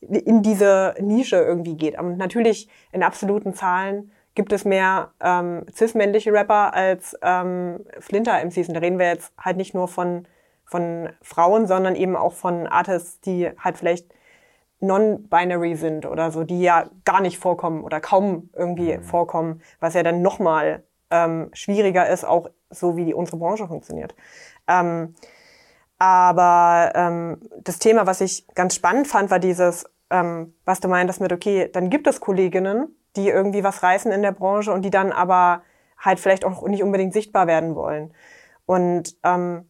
in 0.00 0.42
diese 0.42 0.94
Nische 1.00 1.36
irgendwie 1.36 1.76
geht. 1.76 1.98
Und 1.98 2.18
natürlich 2.18 2.68
in 2.92 3.02
absoluten 3.02 3.54
Zahlen 3.54 4.12
gibt 4.34 4.52
es 4.52 4.64
mehr 4.64 5.12
ähm, 5.20 5.64
cis-männliche 5.72 6.32
Rapper 6.32 6.74
als 6.74 7.16
ähm, 7.22 7.80
Flinter-MCs. 8.00 8.68
Und 8.68 8.74
da 8.74 8.80
reden 8.80 8.98
wir 8.98 9.06
jetzt 9.06 9.32
halt 9.38 9.56
nicht 9.56 9.74
nur 9.74 9.88
von, 9.88 10.26
von 10.64 11.08
Frauen, 11.22 11.66
sondern 11.66 11.94
eben 11.94 12.16
auch 12.16 12.32
von 12.32 12.66
Artists, 12.66 13.20
die 13.20 13.50
halt 13.58 13.78
vielleicht 13.78 14.12
non-binary 14.80 15.76
sind 15.76 16.04
oder 16.04 16.30
so, 16.30 16.44
die 16.44 16.60
ja 16.60 16.84
gar 17.04 17.20
nicht 17.20 17.38
vorkommen 17.38 17.82
oder 17.82 18.00
kaum 18.00 18.50
irgendwie 18.54 18.96
mhm. 18.96 19.02
vorkommen, 19.02 19.62
was 19.80 19.94
ja 19.94 20.02
dann 20.02 20.20
nochmal 20.20 20.82
ähm, 21.14 21.50
schwieriger 21.52 22.08
ist, 22.08 22.24
auch 22.24 22.50
so 22.70 22.96
wie 22.96 23.04
die, 23.04 23.14
unsere 23.14 23.36
Branche 23.36 23.68
funktioniert. 23.68 24.16
Ähm, 24.66 25.14
aber 25.98 26.92
ähm, 26.96 27.40
das 27.62 27.78
Thema, 27.78 28.06
was 28.06 28.20
ich 28.20 28.46
ganz 28.54 28.74
spannend 28.74 29.06
fand, 29.06 29.30
war 29.30 29.38
dieses, 29.38 29.84
ähm, 30.10 30.54
was 30.64 30.80
du 30.80 30.88
meintest 30.88 31.20
mit, 31.20 31.32
okay, 31.32 31.70
dann 31.72 31.88
gibt 31.88 32.08
es 32.08 32.20
Kolleginnen, 32.20 32.88
die 33.14 33.28
irgendwie 33.28 33.62
was 33.62 33.84
reißen 33.84 34.10
in 34.10 34.22
der 34.22 34.32
Branche 34.32 34.72
und 34.72 34.82
die 34.82 34.90
dann 34.90 35.12
aber 35.12 35.62
halt 35.98 36.18
vielleicht 36.18 36.44
auch 36.44 36.66
nicht 36.66 36.82
unbedingt 36.82 37.12
sichtbar 37.12 37.46
werden 37.46 37.76
wollen. 37.76 38.12
Und 38.66 39.16
ähm, 39.22 39.68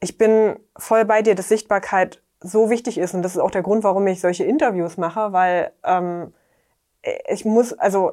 ich 0.00 0.16
bin 0.16 0.56
voll 0.76 1.04
bei 1.04 1.22
dir, 1.22 1.34
dass 1.34 1.48
Sichtbarkeit 1.48 2.22
so 2.40 2.70
wichtig 2.70 2.98
ist 2.98 3.14
und 3.14 3.22
das 3.22 3.34
ist 3.34 3.40
auch 3.40 3.50
der 3.50 3.62
Grund, 3.62 3.82
warum 3.82 4.06
ich 4.06 4.20
solche 4.20 4.44
Interviews 4.44 4.96
mache, 4.96 5.32
weil 5.32 5.72
ähm, 5.82 6.32
ich 7.28 7.44
muss, 7.44 7.72
also 7.72 8.12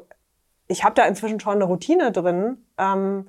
ich 0.67 0.83
habe 0.83 0.95
da 0.95 1.05
inzwischen 1.05 1.39
schon 1.39 1.55
eine 1.55 1.65
Routine 1.65 2.11
drin, 2.11 2.65
ähm, 2.77 3.27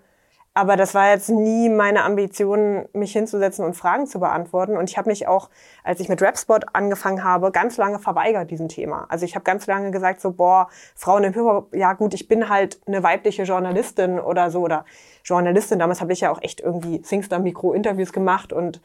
aber 0.57 0.77
das 0.77 0.95
war 0.95 1.11
jetzt 1.11 1.29
nie 1.29 1.69
meine 1.69 2.03
Ambition, 2.03 2.89
mich 2.95 3.13
hinzusetzen 3.13 3.63
und 3.63 3.75
Fragen 3.75 4.07
zu 4.07 4.21
beantworten. 4.21 4.79
Und 4.79 4.89
ich 4.89 4.97
habe 4.97 5.11
mich 5.11 5.29
auch, 5.29 5.51
als 5.85 6.01
ich 6.01 6.09
mit 6.09 6.23
Rapspot 6.23 6.65
angefangen 6.73 7.23
habe, 7.23 7.53
ganz 7.53 7.77
lange 7.77 7.99
verweigert 7.99 8.51
diesem 8.51 8.69
Thema. 8.69 9.05
Also 9.11 9.27
ich 9.27 9.35
habe 9.35 9.45
ganz 9.45 9.67
lange 9.67 9.91
gesagt 9.91 10.23
so, 10.23 10.33
boah, 10.33 10.69
Frauen 10.95 11.25
im 11.25 11.35
Hip-Hop, 11.35 11.75
ja 11.75 11.93
gut, 11.93 12.15
ich 12.15 12.27
bin 12.27 12.49
halt 12.49 12.81
eine 12.87 13.03
weibliche 13.03 13.43
Journalistin 13.43 14.19
oder 14.19 14.51
so 14.51 14.63
oder 14.63 14.87
Journalistin. 15.25 15.79
Damals 15.79 16.01
habe 16.01 16.15
ich 16.15 16.23
ja 16.23 16.31
auch 16.31 16.41
echt 16.41 16.63
irgendwie 16.63 17.03
Singstar-Mikro-Interviews 17.05 18.15
gemacht 18.15 18.55
und 18.55 18.81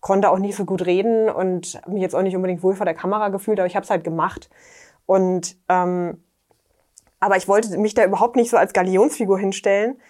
konnte 0.00 0.28
auch 0.28 0.38
nicht 0.38 0.56
so 0.56 0.64
gut 0.64 0.84
reden 0.86 1.30
und 1.30 1.80
mich 1.86 2.02
jetzt 2.02 2.16
auch 2.16 2.22
nicht 2.22 2.34
unbedingt 2.34 2.64
wohl 2.64 2.74
vor 2.74 2.84
der 2.84 2.96
Kamera 2.96 3.28
gefühlt, 3.28 3.60
aber 3.60 3.68
ich 3.68 3.76
habe 3.76 3.84
es 3.84 3.90
halt 3.90 4.02
gemacht. 4.02 4.50
Und 5.06 5.56
ähm, 5.68 6.24
aber 7.22 7.36
ich 7.36 7.46
wollte 7.46 7.78
mich 7.78 7.94
da 7.94 8.04
überhaupt 8.04 8.34
nicht 8.34 8.50
so 8.50 8.56
als 8.56 8.72
Galionsfigur 8.72 9.38
hinstellen. 9.38 10.00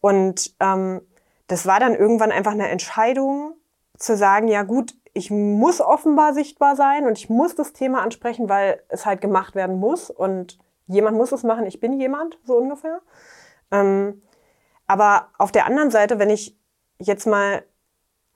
Und 0.00 0.54
ähm, 0.60 1.00
das 1.48 1.66
war 1.66 1.80
dann 1.80 1.96
irgendwann 1.96 2.30
einfach 2.30 2.52
eine 2.52 2.68
Entscheidung 2.68 3.54
zu 3.98 4.16
sagen, 4.16 4.46
ja 4.46 4.62
gut, 4.62 4.94
ich 5.12 5.32
muss 5.32 5.80
offenbar 5.80 6.32
sichtbar 6.32 6.76
sein 6.76 7.08
und 7.08 7.18
ich 7.18 7.28
muss 7.28 7.56
das 7.56 7.72
Thema 7.72 8.02
ansprechen, 8.02 8.48
weil 8.48 8.80
es 8.88 9.04
halt 9.04 9.20
gemacht 9.20 9.56
werden 9.56 9.80
muss 9.80 10.10
und 10.10 10.60
jemand 10.86 11.16
muss 11.16 11.32
es 11.32 11.42
machen, 11.42 11.66
ich 11.66 11.80
bin 11.80 11.98
jemand, 11.98 12.38
so 12.44 12.56
ungefähr. 12.56 13.00
Ähm, 13.72 14.22
aber 14.86 15.30
auf 15.38 15.50
der 15.50 15.66
anderen 15.66 15.90
Seite, 15.90 16.20
wenn 16.20 16.30
ich 16.30 16.56
jetzt 17.00 17.26
mal 17.26 17.64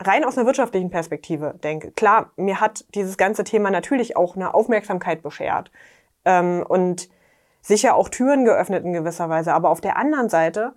rein 0.03 0.25
aus 0.25 0.37
einer 0.37 0.47
wirtschaftlichen 0.49 0.91
Perspektive 0.91 1.55
denke, 1.63 1.93
klar, 1.93 2.33
mir 2.35 2.61
hat 2.61 2.85
dieses 2.97 3.17
ganze 3.17 3.45
Thema 3.45 3.71
natürlich 3.71 4.17
auch 4.17 4.35
eine 4.35 4.55
Aufmerksamkeit 4.55 5.23
beschert. 5.23 5.71
Ähm, 6.25 6.65
und 6.69 7.09
sicher 7.65 7.97
auch 7.97 8.09
Türen 8.09 8.45
geöffnet 8.45 8.85
in 8.85 8.93
gewisser 8.93 9.29
Weise, 9.29 9.55
aber 9.55 9.71
auf 9.71 9.81
der 9.81 9.97
anderen 9.97 10.29
Seite 10.29 10.75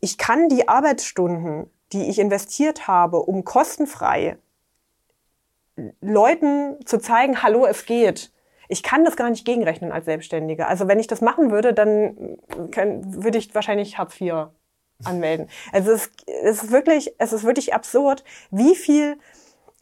ich 0.00 0.18
kann 0.18 0.48
die 0.48 0.68
Arbeitsstunden, 0.68 1.70
die 1.92 2.08
ich 2.08 2.18
investiert 2.18 2.88
habe, 2.88 3.18
um 3.18 3.44
kostenfrei 3.44 4.38
Leuten 6.00 6.84
zu 6.84 6.98
zeigen, 6.98 7.42
hallo, 7.42 7.66
es 7.66 7.86
geht. 7.86 8.30
Ich 8.68 8.82
kann 8.82 9.04
das 9.04 9.16
gar 9.16 9.30
nicht 9.30 9.44
gegenrechnen 9.44 9.92
als 9.92 10.04
Selbstständige. 10.04 10.66
Also 10.66 10.88
wenn 10.88 11.00
ich 11.00 11.06
das 11.06 11.20
machen 11.20 11.50
würde, 11.50 11.72
dann 11.74 12.38
würde 12.46 13.38
ich 13.38 13.54
wahrscheinlich 13.54 13.98
Hartz 13.98 14.20
IV 14.20 14.48
anmelden. 15.04 15.48
Also 15.72 15.92
es, 15.92 16.10
es 16.26 16.62
ist 16.62 16.70
wirklich, 16.70 17.14
es 17.18 17.32
ist 17.32 17.44
wirklich 17.44 17.74
absurd, 17.74 18.24
wie 18.50 18.74
viel 18.74 19.18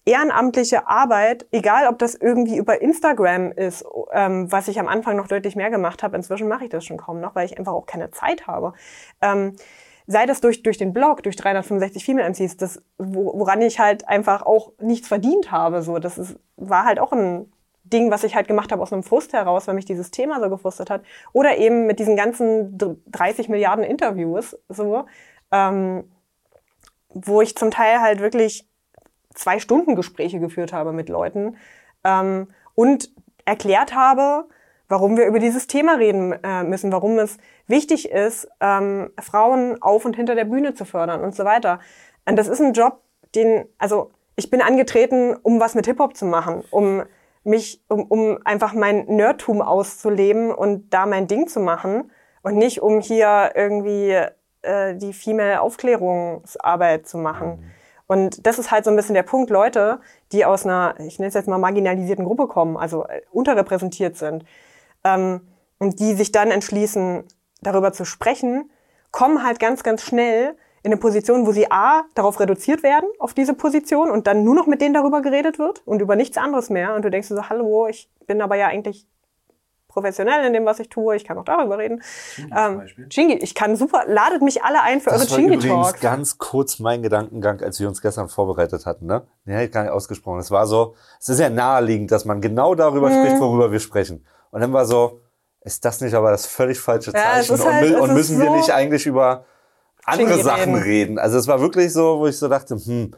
ehrenamtliche 0.04 0.88
Arbeit, 0.88 1.46
egal 1.52 1.88
ob 1.88 1.98
das 1.98 2.14
irgendwie 2.14 2.56
über 2.56 2.80
Instagram 2.80 3.52
ist, 3.52 3.84
ähm, 4.12 4.50
was 4.50 4.68
ich 4.68 4.80
am 4.80 4.88
Anfang 4.88 5.16
noch 5.16 5.28
deutlich 5.28 5.56
mehr 5.56 5.70
gemacht 5.70 6.02
habe, 6.02 6.16
inzwischen 6.16 6.48
mache 6.48 6.64
ich 6.64 6.70
das 6.70 6.84
schon 6.84 6.96
kaum 6.96 7.20
noch, 7.20 7.34
weil 7.34 7.46
ich 7.46 7.58
einfach 7.58 7.72
auch 7.72 7.86
keine 7.86 8.10
Zeit 8.10 8.46
habe. 8.46 8.72
Ähm, 9.20 9.56
sei 10.06 10.26
das 10.26 10.40
durch, 10.40 10.62
durch 10.62 10.78
den 10.78 10.92
Blog, 10.92 11.22
durch 11.22 11.36
365 11.36 12.04
Female 12.04 12.28
MCs, 12.28 12.56
das, 12.56 12.82
woran 12.98 13.62
ich 13.62 13.78
halt 13.78 14.08
einfach 14.08 14.42
auch 14.42 14.72
nichts 14.80 15.08
verdient 15.08 15.52
habe. 15.52 15.82
So, 15.82 15.98
das 15.98 16.18
ist, 16.18 16.36
war 16.56 16.84
halt 16.84 16.98
auch 16.98 17.12
ein 17.12 17.52
Ding, 17.84 18.10
was 18.10 18.24
ich 18.24 18.34
halt 18.34 18.48
gemacht 18.48 18.72
habe 18.72 18.82
aus 18.82 18.92
einem 18.92 19.02
Frust 19.02 19.32
heraus, 19.32 19.66
weil 19.66 19.74
mich 19.74 19.84
dieses 19.84 20.10
Thema 20.10 20.40
so 20.40 20.48
gefrustet 20.48 20.90
hat. 20.90 21.02
Oder 21.32 21.58
eben 21.58 21.86
mit 21.86 21.98
diesen 21.98 22.16
ganzen 22.16 22.76
30 23.06 23.48
Milliarden 23.48 23.84
Interviews, 23.84 24.56
so, 24.68 25.04
ähm, 25.52 26.10
wo 27.08 27.40
ich 27.42 27.56
zum 27.56 27.70
Teil 27.70 28.00
halt 28.00 28.20
wirklich 28.20 28.69
zwei 29.40 29.58
Stunden 29.58 29.96
Gespräche 29.96 30.38
geführt 30.38 30.72
habe 30.72 30.92
mit 30.92 31.08
Leuten 31.08 31.56
ähm, 32.04 32.48
und 32.74 33.10
erklärt 33.44 33.94
habe, 33.94 34.44
warum 34.88 35.16
wir 35.16 35.26
über 35.26 35.38
dieses 35.38 35.66
Thema 35.66 35.94
reden 35.94 36.32
äh, 36.44 36.62
müssen, 36.62 36.92
warum 36.92 37.18
es 37.18 37.38
wichtig 37.66 38.10
ist, 38.10 38.48
ähm, 38.60 39.10
Frauen 39.20 39.80
auf 39.80 40.04
und 40.04 40.16
hinter 40.16 40.34
der 40.34 40.44
Bühne 40.44 40.74
zu 40.74 40.84
fördern 40.84 41.22
und 41.22 41.34
so 41.34 41.44
weiter. 41.44 41.80
Und 42.26 42.36
das 42.36 42.48
ist 42.48 42.60
ein 42.60 42.74
Job, 42.74 43.00
den, 43.34 43.64
also 43.78 44.10
ich 44.36 44.50
bin 44.50 44.60
angetreten, 44.60 45.36
um 45.42 45.58
was 45.58 45.74
mit 45.74 45.86
Hip-Hop 45.86 46.16
zu 46.16 46.26
machen, 46.26 46.62
um 46.70 47.02
mich, 47.44 47.82
um, 47.88 48.04
um 48.04 48.38
einfach 48.44 48.74
mein 48.74 49.06
Nerdtum 49.06 49.62
auszuleben 49.62 50.52
und 50.52 50.90
da 50.90 51.06
mein 51.06 51.26
Ding 51.26 51.48
zu 51.48 51.60
machen 51.60 52.10
und 52.42 52.56
nicht 52.56 52.82
um 52.82 53.00
hier 53.00 53.52
irgendwie 53.54 54.18
äh, 54.62 54.94
die 54.96 55.12
Female-Aufklärungsarbeit 55.12 57.06
zu 57.06 57.16
machen. 57.16 57.72
Und 58.10 58.44
das 58.44 58.58
ist 58.58 58.72
halt 58.72 58.84
so 58.84 58.90
ein 58.90 58.96
bisschen 58.96 59.14
der 59.14 59.22
Punkt, 59.22 59.50
Leute, 59.50 60.00
die 60.32 60.44
aus 60.44 60.66
einer, 60.66 60.96
ich 60.98 61.20
nenne 61.20 61.28
es 61.28 61.34
jetzt 61.34 61.46
mal 61.46 61.58
marginalisierten 61.58 62.24
Gruppe 62.24 62.48
kommen, 62.48 62.76
also 62.76 63.04
äh, 63.06 63.20
unterrepräsentiert 63.30 64.16
sind, 64.16 64.44
ähm, 65.04 65.42
und 65.78 66.00
die 66.00 66.14
sich 66.14 66.32
dann 66.32 66.50
entschließen, 66.50 67.22
darüber 67.62 67.92
zu 67.92 68.04
sprechen, 68.04 68.68
kommen 69.12 69.44
halt 69.44 69.60
ganz, 69.60 69.84
ganz 69.84 70.02
schnell 70.02 70.56
in 70.82 70.90
eine 70.90 70.96
Position, 70.96 71.46
wo 71.46 71.52
sie 71.52 71.70
A, 71.70 72.02
darauf 72.16 72.40
reduziert 72.40 72.82
werden, 72.82 73.08
auf 73.20 73.32
diese 73.32 73.54
Position 73.54 74.10
und 74.10 74.26
dann 74.26 74.42
nur 74.42 74.56
noch 74.56 74.66
mit 74.66 74.80
denen 74.80 74.94
darüber 74.94 75.22
geredet 75.22 75.60
wird 75.60 75.86
und 75.86 76.02
über 76.02 76.16
nichts 76.16 76.36
anderes 76.36 76.68
mehr. 76.68 76.96
Und 76.96 77.04
du 77.04 77.12
denkst 77.12 77.28
so, 77.28 77.48
hallo, 77.48 77.86
ich 77.86 78.10
bin 78.26 78.42
aber 78.42 78.56
ja 78.56 78.66
eigentlich 78.66 79.06
professionell 79.90 80.46
in 80.46 80.52
dem, 80.52 80.64
was 80.64 80.78
ich 80.78 80.88
tue. 80.88 81.16
Ich 81.16 81.24
kann 81.24 81.36
auch 81.36 81.44
darüber 81.44 81.78
reden. 81.78 82.02
Chingi, 82.34 82.50
ähm, 82.56 82.82
Chingi 83.10 83.34
ich 83.34 83.54
kann 83.54 83.76
super, 83.76 84.04
ladet 84.06 84.40
mich 84.42 84.62
alle 84.62 84.82
ein 84.82 85.00
für 85.00 85.10
das 85.10 85.30
eure 85.30 85.40
Chingi 85.40 85.58
Talks. 85.58 85.92
Das 85.92 86.02
war 86.02 86.10
ganz 86.10 86.38
kurz 86.38 86.78
mein 86.78 87.02
Gedankengang, 87.02 87.60
als 87.60 87.80
wir 87.80 87.88
uns 87.88 88.00
gestern 88.00 88.28
vorbereitet 88.28 88.86
hatten. 88.86 89.06
Ne? 89.06 89.26
Den 89.44 89.54
hätte 89.54 89.66
ich 89.66 89.72
gar 89.72 89.82
nicht 89.82 89.92
ausgesprochen. 89.92 90.38
Es 90.38 90.50
war 90.50 90.66
so, 90.66 90.94
es 91.20 91.28
ist 91.28 91.40
ja 91.40 91.50
naheliegend, 91.50 92.10
dass 92.10 92.24
man 92.24 92.40
genau 92.40 92.74
darüber 92.74 93.10
mhm. 93.10 93.24
spricht, 93.24 93.40
worüber 93.40 93.72
wir 93.72 93.80
sprechen. 93.80 94.24
Und 94.50 94.60
dann 94.60 94.72
war 94.72 94.86
so, 94.86 95.20
ist 95.62 95.84
das 95.84 96.00
nicht 96.00 96.14
aber 96.14 96.30
das 96.30 96.46
völlig 96.46 96.80
falsche 96.80 97.12
Zeichen? 97.12 97.56
Ja, 97.56 97.64
halt, 97.64 97.94
und, 97.94 98.00
und 98.00 98.14
müssen 98.14 98.38
so 98.38 98.42
wir 98.42 98.50
nicht 98.50 98.70
eigentlich 98.70 99.06
über 99.06 99.44
andere 100.04 100.42
Sachen 100.42 100.74
reden. 100.74 100.82
reden? 100.82 101.18
Also 101.18 101.38
es 101.38 101.46
war 101.46 101.60
wirklich 101.60 101.92
so, 101.92 102.18
wo 102.18 102.26
ich 102.26 102.38
so 102.38 102.48
dachte, 102.48 102.76
hm, 102.76 103.12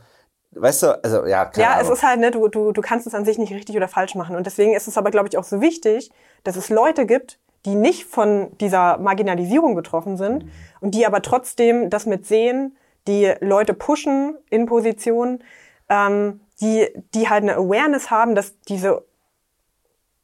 weißt 0.54 0.82
du, 0.82 1.04
also 1.04 1.26
ja, 1.26 1.44
keine 1.46 1.64
Ja, 1.64 1.72
Ahnung. 1.74 1.92
es 1.92 1.98
ist 1.98 2.02
halt, 2.02 2.20
ne, 2.20 2.30
du, 2.30 2.48
du, 2.48 2.72
du 2.72 2.80
kannst 2.80 3.06
es 3.06 3.14
an 3.14 3.24
sich 3.24 3.38
nicht 3.38 3.52
richtig 3.52 3.76
oder 3.76 3.88
falsch 3.88 4.14
machen. 4.14 4.36
Und 4.36 4.46
deswegen 4.46 4.74
ist 4.74 4.86
es 4.88 4.98
aber, 4.98 5.10
glaube 5.10 5.28
ich, 5.28 5.38
auch 5.38 5.44
so 5.44 5.60
wichtig, 5.60 6.10
dass 6.44 6.56
es 6.56 6.68
Leute 6.68 7.06
gibt, 7.06 7.38
die 7.64 7.74
nicht 7.74 8.04
von 8.04 8.56
dieser 8.58 8.98
Marginalisierung 8.98 9.74
betroffen 9.74 10.16
sind 10.16 10.44
mhm. 10.44 10.50
und 10.80 10.94
die 10.94 11.06
aber 11.06 11.22
trotzdem 11.22 11.90
das 11.90 12.06
mit 12.06 12.26
sehen, 12.26 12.76
die 13.06 13.32
Leute 13.40 13.74
pushen 13.74 14.36
in 14.50 14.66
Positionen, 14.66 15.42
ähm, 15.88 16.40
die, 16.60 16.88
die 17.14 17.28
halt 17.28 17.42
eine 17.42 17.54
Awareness 17.56 18.10
haben, 18.10 18.34
dass 18.34 18.58
diese 18.62 19.04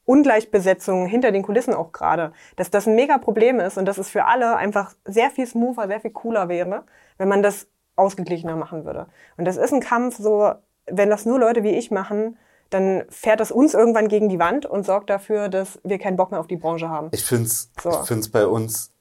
Ungleichbesetzung 0.05 1.07
hinter 1.07 1.33
den 1.33 1.43
Kulissen 1.43 1.75
auch 1.75 1.93
gerade, 1.93 2.33
dass 2.57 2.71
das 2.71 2.87
ein 2.87 2.95
mega 2.95 3.19
Problem 3.19 3.61
ist 3.61 3.77
und 3.77 3.85
dass 3.85 3.99
es 3.99 4.09
für 4.09 4.25
alle 4.25 4.57
einfach 4.57 4.95
sehr 5.05 5.31
viel 5.31 5.47
smoother, 5.47 5.87
sehr 5.87 6.01
viel 6.01 6.13
cooler 6.13 6.49
wäre, 6.49 6.85
wenn 7.19 7.29
man 7.29 7.43
das 7.43 7.67
ausgeglichener 7.99 8.57
machen 8.57 8.85
würde. 8.85 9.07
Und 9.37 9.45
das 9.45 9.57
ist 9.57 9.73
ein 9.73 9.81
Kampf, 9.81 10.17
so, 10.19 10.53
wenn 10.87 11.11
das 11.11 11.27
nur 11.27 11.39
Leute 11.39 11.63
wie 11.63 11.71
ich 11.71 11.91
machen, 11.91 12.37
dann 12.71 13.05
fährt 13.09 13.41
das 13.41 13.51
uns 13.51 13.75
irgendwann 13.75 14.09
gegen 14.09 14.29
die 14.29 14.39
Wand 14.39 14.67
und 14.67 14.85
sorgt 14.85 15.11
dafür, 15.11 15.49
dass 15.49 15.81
wir 15.85 15.99
keinen 15.99 16.17
Bock 16.17 16.31
mehr 16.31 16.41
auf 16.41 16.47
die 16.47 16.57
Branche 16.57 16.89
haben. 16.89 17.09
Ich 17.13 17.25
finde 17.25 17.45
es 17.45 17.71
so. 17.83 17.91
Ich 18.15 18.33
bei 18.33 18.47
uns, 18.47 18.93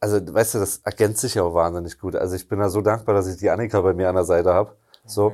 also 0.00 0.20
weißt 0.20 0.54
du, 0.54 0.58
das 0.58 0.78
ergänzt 0.84 1.20
sich 1.20 1.34
ja 1.34 1.42
auch 1.42 1.54
wahnsinnig 1.54 1.98
gut. 1.98 2.16
Also 2.16 2.36
ich 2.36 2.48
bin 2.48 2.58
da 2.58 2.68
so 2.68 2.82
dankbar, 2.82 3.14
dass 3.14 3.26
ich 3.26 3.38
die 3.38 3.48
Annika 3.48 3.80
bei 3.80 3.94
mir 3.94 4.08
an 4.08 4.14
der 4.14 4.24
Seite 4.24 4.52
habe. 4.52 4.76
So, 5.06 5.32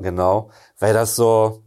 genau. 0.00 0.50
Weil 0.78 0.92
das 0.92 1.16
so, 1.16 1.62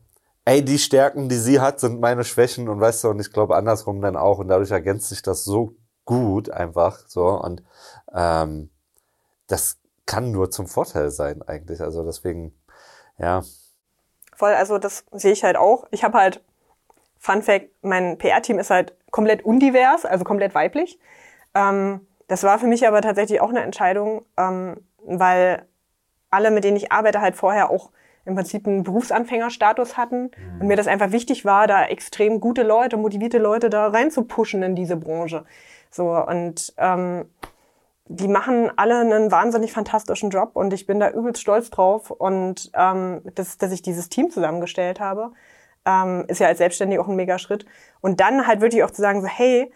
ey, 0.45 0.63
die 0.63 0.77
Stärken, 0.77 1.27
die 1.27 1.37
sie 1.37 1.59
hat, 1.59 1.79
sind 1.79 1.99
meine 1.99 2.23
Schwächen 2.23 2.69
und 2.69 2.79
weißt 2.79 3.03
du, 3.03 3.09
und 3.09 3.19
ich 3.19 3.33
glaube 3.33 3.55
andersrum 3.55 4.01
dann 4.01 4.15
auch 4.15 4.37
und 4.39 4.47
dadurch 4.47 4.71
ergänzt 4.71 5.09
sich 5.09 5.21
das 5.21 5.43
so 5.43 5.73
gut 6.05 6.49
einfach 6.49 6.99
so 7.07 7.27
und 7.27 7.63
ähm, 8.13 8.69
das 9.47 9.77
kann 10.07 10.31
nur 10.31 10.49
zum 10.49 10.65
Vorteil 10.67 11.11
sein 11.11 11.43
eigentlich, 11.43 11.81
also 11.81 12.03
deswegen, 12.03 12.53
ja. 13.19 13.43
Voll, 14.35 14.53
also 14.53 14.79
das 14.79 15.05
sehe 15.11 15.33
ich 15.33 15.43
halt 15.43 15.57
auch. 15.57 15.85
Ich 15.91 16.03
habe 16.03 16.17
halt, 16.17 16.43
Fun 17.19 17.43
Fact, 17.43 17.69
mein 17.81 18.17
PR-Team 18.17 18.57
ist 18.57 18.71
halt 18.71 18.95
komplett 19.11 19.43
undivers, 19.45 20.05
also 20.05 20.23
komplett 20.23 20.55
weiblich. 20.55 20.99
Ähm, 21.53 22.07
das 22.27 22.43
war 22.43 22.57
für 22.59 22.67
mich 22.67 22.87
aber 22.87 23.01
tatsächlich 23.01 23.41
auch 23.41 23.49
eine 23.49 23.61
Entscheidung, 23.61 24.25
ähm, 24.37 24.77
weil 25.03 25.65
alle, 26.29 26.51
mit 26.51 26.63
denen 26.63 26.77
ich 26.77 26.91
arbeite, 26.91 27.21
halt 27.21 27.35
vorher 27.35 27.69
auch 27.69 27.91
im 28.25 28.35
Prinzip 28.35 28.67
einen 28.67 28.83
Berufsanfängerstatus 28.83 29.95
hatten 29.97 30.23
mhm. 30.23 30.61
und 30.61 30.67
mir 30.67 30.75
das 30.75 30.87
einfach 30.87 31.11
wichtig 31.11 31.45
war, 31.45 31.65
da 31.67 31.85
extrem 31.85 32.41
gute 32.41 32.63
Leute, 32.63 32.97
motivierte 32.97 33.37
Leute 33.37 33.69
da 33.69 33.87
rein 33.87 34.11
zu 34.11 34.23
pushen 34.23 34.63
in 34.63 34.75
diese 34.75 34.97
Branche. 34.97 35.45
So 35.89 36.11
und 36.11 36.73
ähm, 36.77 37.25
die 38.09 38.27
machen 38.27 38.71
alle 38.77 38.99
einen 38.99 39.31
wahnsinnig 39.31 39.73
fantastischen 39.73 40.29
Job 40.29 40.51
und 40.53 40.73
ich 40.73 40.85
bin 40.85 40.99
da 40.99 41.09
übelst 41.09 41.41
stolz 41.41 41.69
drauf 41.69 42.11
und 42.11 42.71
ähm, 42.73 43.21
dass, 43.35 43.57
dass 43.57 43.71
ich 43.71 43.81
dieses 43.81 44.09
Team 44.09 44.29
zusammengestellt 44.29 44.99
habe, 44.99 45.31
ähm, 45.85 46.25
ist 46.27 46.39
ja 46.39 46.47
als 46.47 46.59
Selbstständig 46.59 46.99
auch 46.99 47.07
ein 47.07 47.15
mega 47.15 47.37
Schritt. 47.37 47.65
Und 48.01 48.19
dann 48.19 48.47
halt 48.47 48.61
wirklich 48.61 48.83
auch 48.83 48.91
zu 48.91 49.01
sagen 49.01 49.21
so, 49.21 49.27
hey, 49.27 49.71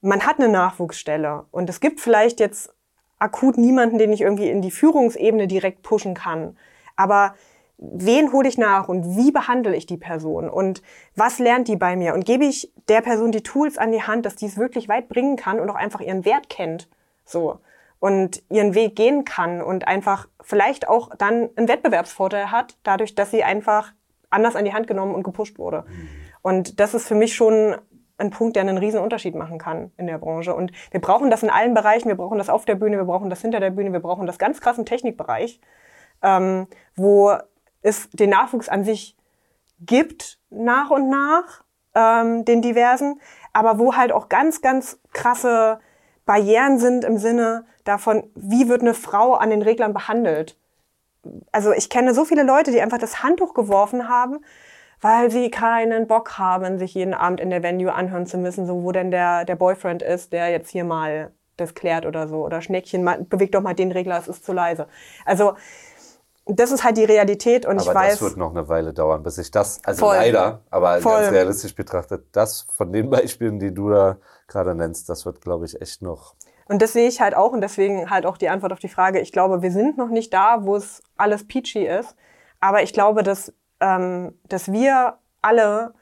man 0.00 0.26
hat 0.26 0.38
eine 0.38 0.48
Nachwuchsstelle 0.48 1.44
und 1.50 1.70
es 1.70 1.80
gibt 1.80 2.00
vielleicht 2.00 2.40
jetzt 2.40 2.74
akut 3.18 3.56
niemanden, 3.56 3.98
den 3.98 4.12
ich 4.12 4.20
irgendwie 4.20 4.50
in 4.50 4.62
die 4.62 4.72
Führungsebene 4.72 5.46
direkt 5.46 5.82
pushen 5.82 6.14
kann. 6.14 6.56
Aber 6.96 7.34
wen 7.78 8.32
hole 8.32 8.48
ich 8.48 8.58
nach 8.58 8.88
und 8.88 9.16
wie 9.16 9.30
behandle 9.30 9.76
ich 9.76 9.86
die 9.86 9.96
Person 9.96 10.48
und 10.48 10.82
was 11.14 11.38
lernt 11.38 11.68
die 11.68 11.76
bei 11.76 11.96
mir 11.96 12.14
und 12.14 12.24
gebe 12.24 12.44
ich 12.44 12.72
der 12.88 13.00
Person 13.00 13.30
die 13.30 13.42
Tools 13.42 13.78
an 13.78 13.92
die 13.92 14.02
Hand, 14.02 14.26
dass 14.26 14.36
die 14.36 14.46
es 14.46 14.56
wirklich 14.56 14.88
weit 14.88 15.08
bringen 15.08 15.36
kann 15.36 15.60
und 15.60 15.70
auch 15.70 15.76
einfach 15.76 16.00
ihren 16.00 16.24
Wert 16.24 16.48
kennt, 16.48 16.88
so 17.32 17.60
und 17.98 18.42
ihren 18.50 18.74
Weg 18.74 18.96
gehen 18.96 19.24
kann 19.24 19.62
und 19.62 19.86
einfach 19.86 20.26
vielleicht 20.40 20.88
auch 20.88 21.14
dann 21.16 21.50
einen 21.54 21.68
Wettbewerbsvorteil 21.68 22.50
hat, 22.50 22.76
dadurch, 22.82 23.14
dass 23.14 23.30
sie 23.30 23.44
einfach 23.44 23.92
anders 24.28 24.56
an 24.56 24.64
die 24.64 24.72
Hand 24.72 24.86
genommen 24.86 25.14
und 25.14 25.22
gepusht 25.22 25.58
wurde. 25.58 25.84
Mhm. 25.86 26.08
Und 26.42 26.80
das 26.80 26.94
ist 26.94 27.06
für 27.06 27.14
mich 27.14 27.34
schon 27.34 27.76
ein 28.18 28.30
Punkt, 28.30 28.56
der 28.56 28.62
einen 28.62 28.78
riesen 28.78 29.00
Unterschied 29.00 29.34
machen 29.34 29.58
kann 29.58 29.92
in 29.96 30.06
der 30.06 30.18
Branche. 30.18 30.54
Und 30.54 30.72
wir 30.90 31.00
brauchen 31.00 31.30
das 31.30 31.42
in 31.42 31.50
allen 31.50 31.74
Bereichen. 31.74 32.08
Wir 32.08 32.16
brauchen 32.16 32.38
das 32.38 32.48
auf 32.48 32.64
der 32.64 32.74
Bühne, 32.74 32.96
wir 32.96 33.04
brauchen 33.04 33.30
das 33.30 33.40
hinter 33.40 33.60
der 33.60 33.70
Bühne, 33.70 33.92
wir 33.92 34.00
brauchen 34.00 34.26
das 34.26 34.38
ganz 34.38 34.60
krass 34.60 34.78
im 34.78 34.84
Technikbereich, 34.84 35.60
ähm, 36.22 36.66
wo 36.96 37.36
es 37.82 38.10
den 38.10 38.30
Nachwuchs 38.30 38.68
an 38.68 38.84
sich 38.84 39.16
gibt, 39.80 40.38
nach 40.50 40.90
und 40.90 41.08
nach, 41.08 41.62
ähm, 41.94 42.44
den 42.44 42.62
diversen, 42.62 43.20
aber 43.52 43.78
wo 43.78 43.94
halt 43.94 44.12
auch 44.12 44.28
ganz, 44.28 44.60
ganz 44.60 45.00
krasse 45.12 45.80
Barrieren 46.24 46.78
sind 46.78 47.04
im 47.04 47.18
Sinne 47.18 47.64
davon, 47.84 48.24
wie 48.34 48.68
wird 48.68 48.82
eine 48.82 48.94
Frau 48.94 49.34
an 49.34 49.50
den 49.50 49.62
Reglern 49.62 49.92
behandelt. 49.92 50.56
Also 51.52 51.72
ich 51.72 51.88
kenne 51.88 52.14
so 52.14 52.24
viele 52.24 52.42
Leute, 52.42 52.70
die 52.70 52.80
einfach 52.80 52.98
das 52.98 53.22
Handtuch 53.22 53.54
geworfen 53.54 54.08
haben, 54.08 54.38
weil 55.00 55.30
sie 55.30 55.50
keinen 55.50 56.06
Bock 56.06 56.38
haben, 56.38 56.78
sich 56.78 56.94
jeden 56.94 57.14
Abend 57.14 57.40
in 57.40 57.50
der 57.50 57.62
Venue 57.62 57.92
anhören 57.92 58.26
zu 58.26 58.38
müssen, 58.38 58.66
so 58.66 58.82
wo 58.82 58.92
denn 58.92 59.10
der, 59.10 59.44
der 59.44 59.56
Boyfriend 59.56 60.02
ist, 60.02 60.32
der 60.32 60.50
jetzt 60.50 60.70
hier 60.70 60.84
mal 60.84 61.32
das 61.56 61.74
klärt 61.74 62.06
oder 62.06 62.28
so. 62.28 62.44
Oder 62.44 62.62
Schneckchen, 62.62 63.04
bewegt 63.28 63.54
doch 63.54 63.60
mal 63.60 63.74
den 63.74 63.92
Regler, 63.92 64.18
es 64.18 64.28
ist 64.28 64.44
zu 64.44 64.52
leise. 64.52 64.86
Also 65.24 65.54
das 66.46 66.72
ist 66.72 66.82
halt 66.82 66.96
die 66.96 67.04
Realität 67.04 67.66
und 67.66 67.78
aber 67.78 67.82
ich 67.82 67.94
weiß. 67.94 68.12
Das 68.12 68.22
wird 68.22 68.36
noch 68.36 68.50
eine 68.50 68.68
Weile 68.68 68.92
dauern, 68.92 69.22
bis 69.22 69.38
ich 69.38 69.50
das, 69.50 69.80
also 69.84 70.06
voll, 70.06 70.16
leider, 70.16 70.62
aber 70.70 71.00
voll. 71.00 71.20
ganz 71.20 71.32
realistisch 71.32 71.74
betrachtet, 71.74 72.26
das 72.32 72.62
von 72.62 72.92
den 72.92 73.10
Beispielen, 73.10 73.58
die 73.58 73.72
du 73.72 73.90
da 73.90 74.16
gerade 74.52 74.74
nennst, 74.74 75.08
das 75.08 75.26
wird, 75.26 75.40
glaube 75.40 75.64
ich, 75.64 75.80
echt 75.80 76.02
noch. 76.02 76.34
Und 76.66 76.80
das 76.80 76.92
sehe 76.92 77.08
ich 77.08 77.20
halt 77.20 77.34
auch 77.34 77.52
und 77.52 77.60
deswegen 77.60 78.08
halt 78.10 78.24
auch 78.24 78.36
die 78.36 78.48
Antwort 78.48 78.72
auf 78.72 78.78
die 78.78 78.88
Frage. 78.88 79.20
Ich 79.20 79.32
glaube, 79.32 79.62
wir 79.62 79.72
sind 79.72 79.98
noch 79.98 80.08
nicht 80.08 80.32
da, 80.32 80.64
wo 80.64 80.76
es 80.76 81.02
alles 81.16 81.46
peachy 81.46 81.86
ist, 81.86 82.14
aber 82.60 82.82
ich 82.82 82.92
glaube, 82.92 83.22
dass, 83.22 83.52
ähm, 83.80 84.38
dass 84.48 84.70
wir 84.70 85.18
alle 85.42 85.94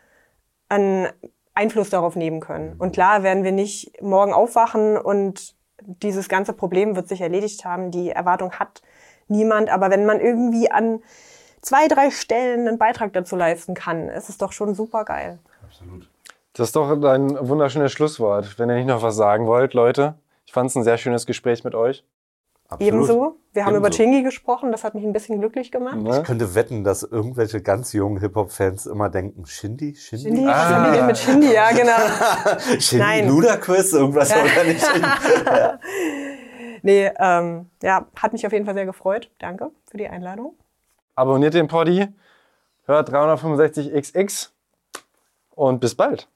einen 0.69 1.09
Einfluss 1.55 1.91
darauf 1.91 2.15
nehmen 2.15 2.41
können. 2.41 2.77
Und 2.79 2.93
klar 2.93 3.23
werden 3.23 3.43
wir 3.43 3.53
nicht 3.53 4.01
morgen 4.03 4.33
aufwachen 4.33 4.97
und 4.97 5.57
dieses 5.83 6.29
ganze 6.29 6.53
Problem 6.53 6.95
wird 6.95 7.09
sich 7.09 7.21
erledigt 7.21 7.65
haben. 7.65 7.91
Die 7.91 8.11
Erwartung 8.11 8.53
hat 8.53 8.83
niemand. 9.29 9.71
Aber 9.71 9.91
wenn 9.91 10.05
man 10.05 10.21
irgendwie 10.21 10.71
an 10.71 11.03
zwei, 11.63 11.89
drei 11.89 12.11
Stellen 12.11 12.69
einen 12.69 12.79
Beitrag 12.79 13.13
dazu 13.13 13.37
leisten 13.37 13.75
kann, 13.75 14.09
ist 14.09 14.29
es 14.29 14.39
doch 14.39 14.53
schon 14.53 14.75
super 14.75 15.05
geil. 15.05 15.39
Absolut. 15.65 16.10
Das 16.53 16.69
ist 16.69 16.77
doch 16.77 16.91
ein 16.91 17.49
wunderschönes 17.49 17.93
Schlusswort. 17.93 18.59
Wenn 18.59 18.69
ihr 18.71 18.77
nicht 18.77 18.87
noch 18.89 19.03
was 19.03 19.17
sagen 19.17 19.47
wollt, 19.47 19.73
Leute. 19.75 20.15
Ich 20.47 20.53
fand 20.53 20.69
es 20.71 20.77
ein 20.77 20.83
sehr 20.83 20.99
schönes 20.99 21.27
Gespräch 21.27 21.63
mit 21.65 21.75
euch. 21.75 22.05
Absolut. 22.69 22.93
Ebenso. 22.95 23.37
Wir 23.53 23.65
haben 23.67 23.75
über 23.77 23.87
Ebenso. 23.89 24.03
Chingy 24.03 24.23
gesprochen, 24.23 24.71
das 24.71 24.85
hat 24.85 24.95
mich 24.95 25.05
ein 25.05 25.13
bisschen 25.13 25.41
glücklich 25.41 25.73
gemacht. 25.73 25.97
Ich 25.99 26.03
Ne? 26.05 26.23
könnte 26.25 26.55
wetten, 26.55 26.85
dass 26.85 27.03
irgendwelche 27.03 27.61
ganz 27.63 27.93
jungen 27.93 28.19
Hip-Hop-Fans 28.21 28.87
immer 28.87 29.09
denken, 29.11 29.45
Shindy? 29.47 29.95
Shindy? 29.97 30.25
Shindy, 30.25 30.47
Ah. 30.47 30.51
was 30.53 30.75
haben 30.75 30.85
die 30.93 30.97
denn 30.99 31.07
mit 31.07 31.19
Shindy? 31.19 31.53
Ja, 31.53 31.71
genau. 31.73 32.61
Shindy 32.81 33.05
Nein. 33.05 33.29
Ludacris? 33.29 33.93
Irgendwas 33.93 34.31
oder 34.33 34.65
nicht? 34.65 34.87
Nee, 36.83 37.11
ähm, 37.19 37.67
ja, 37.83 38.07
hat 38.17 38.33
mich 38.33 38.47
auf 38.47 38.53
jeden 38.55 38.65
Fall 38.65 38.73
sehr 38.75 38.87
gefreut. 38.87 39.31
Danke 39.39 39.71
für 39.91 39.99
die 39.99 40.09
Einladung. 40.09 40.55
Abonniert 41.15 41.53
den 41.53 41.69
Poddy, 41.69 42.09
hört 42.87 43.11
365XX 43.13 44.49
und 45.51 45.81
bis 45.81 45.95
bald. 45.95 46.27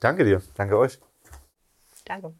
Danke 0.00 0.24
dir. 0.24 0.42
Danke 0.56 0.78
euch. 0.78 0.98
Danke. 2.04 2.34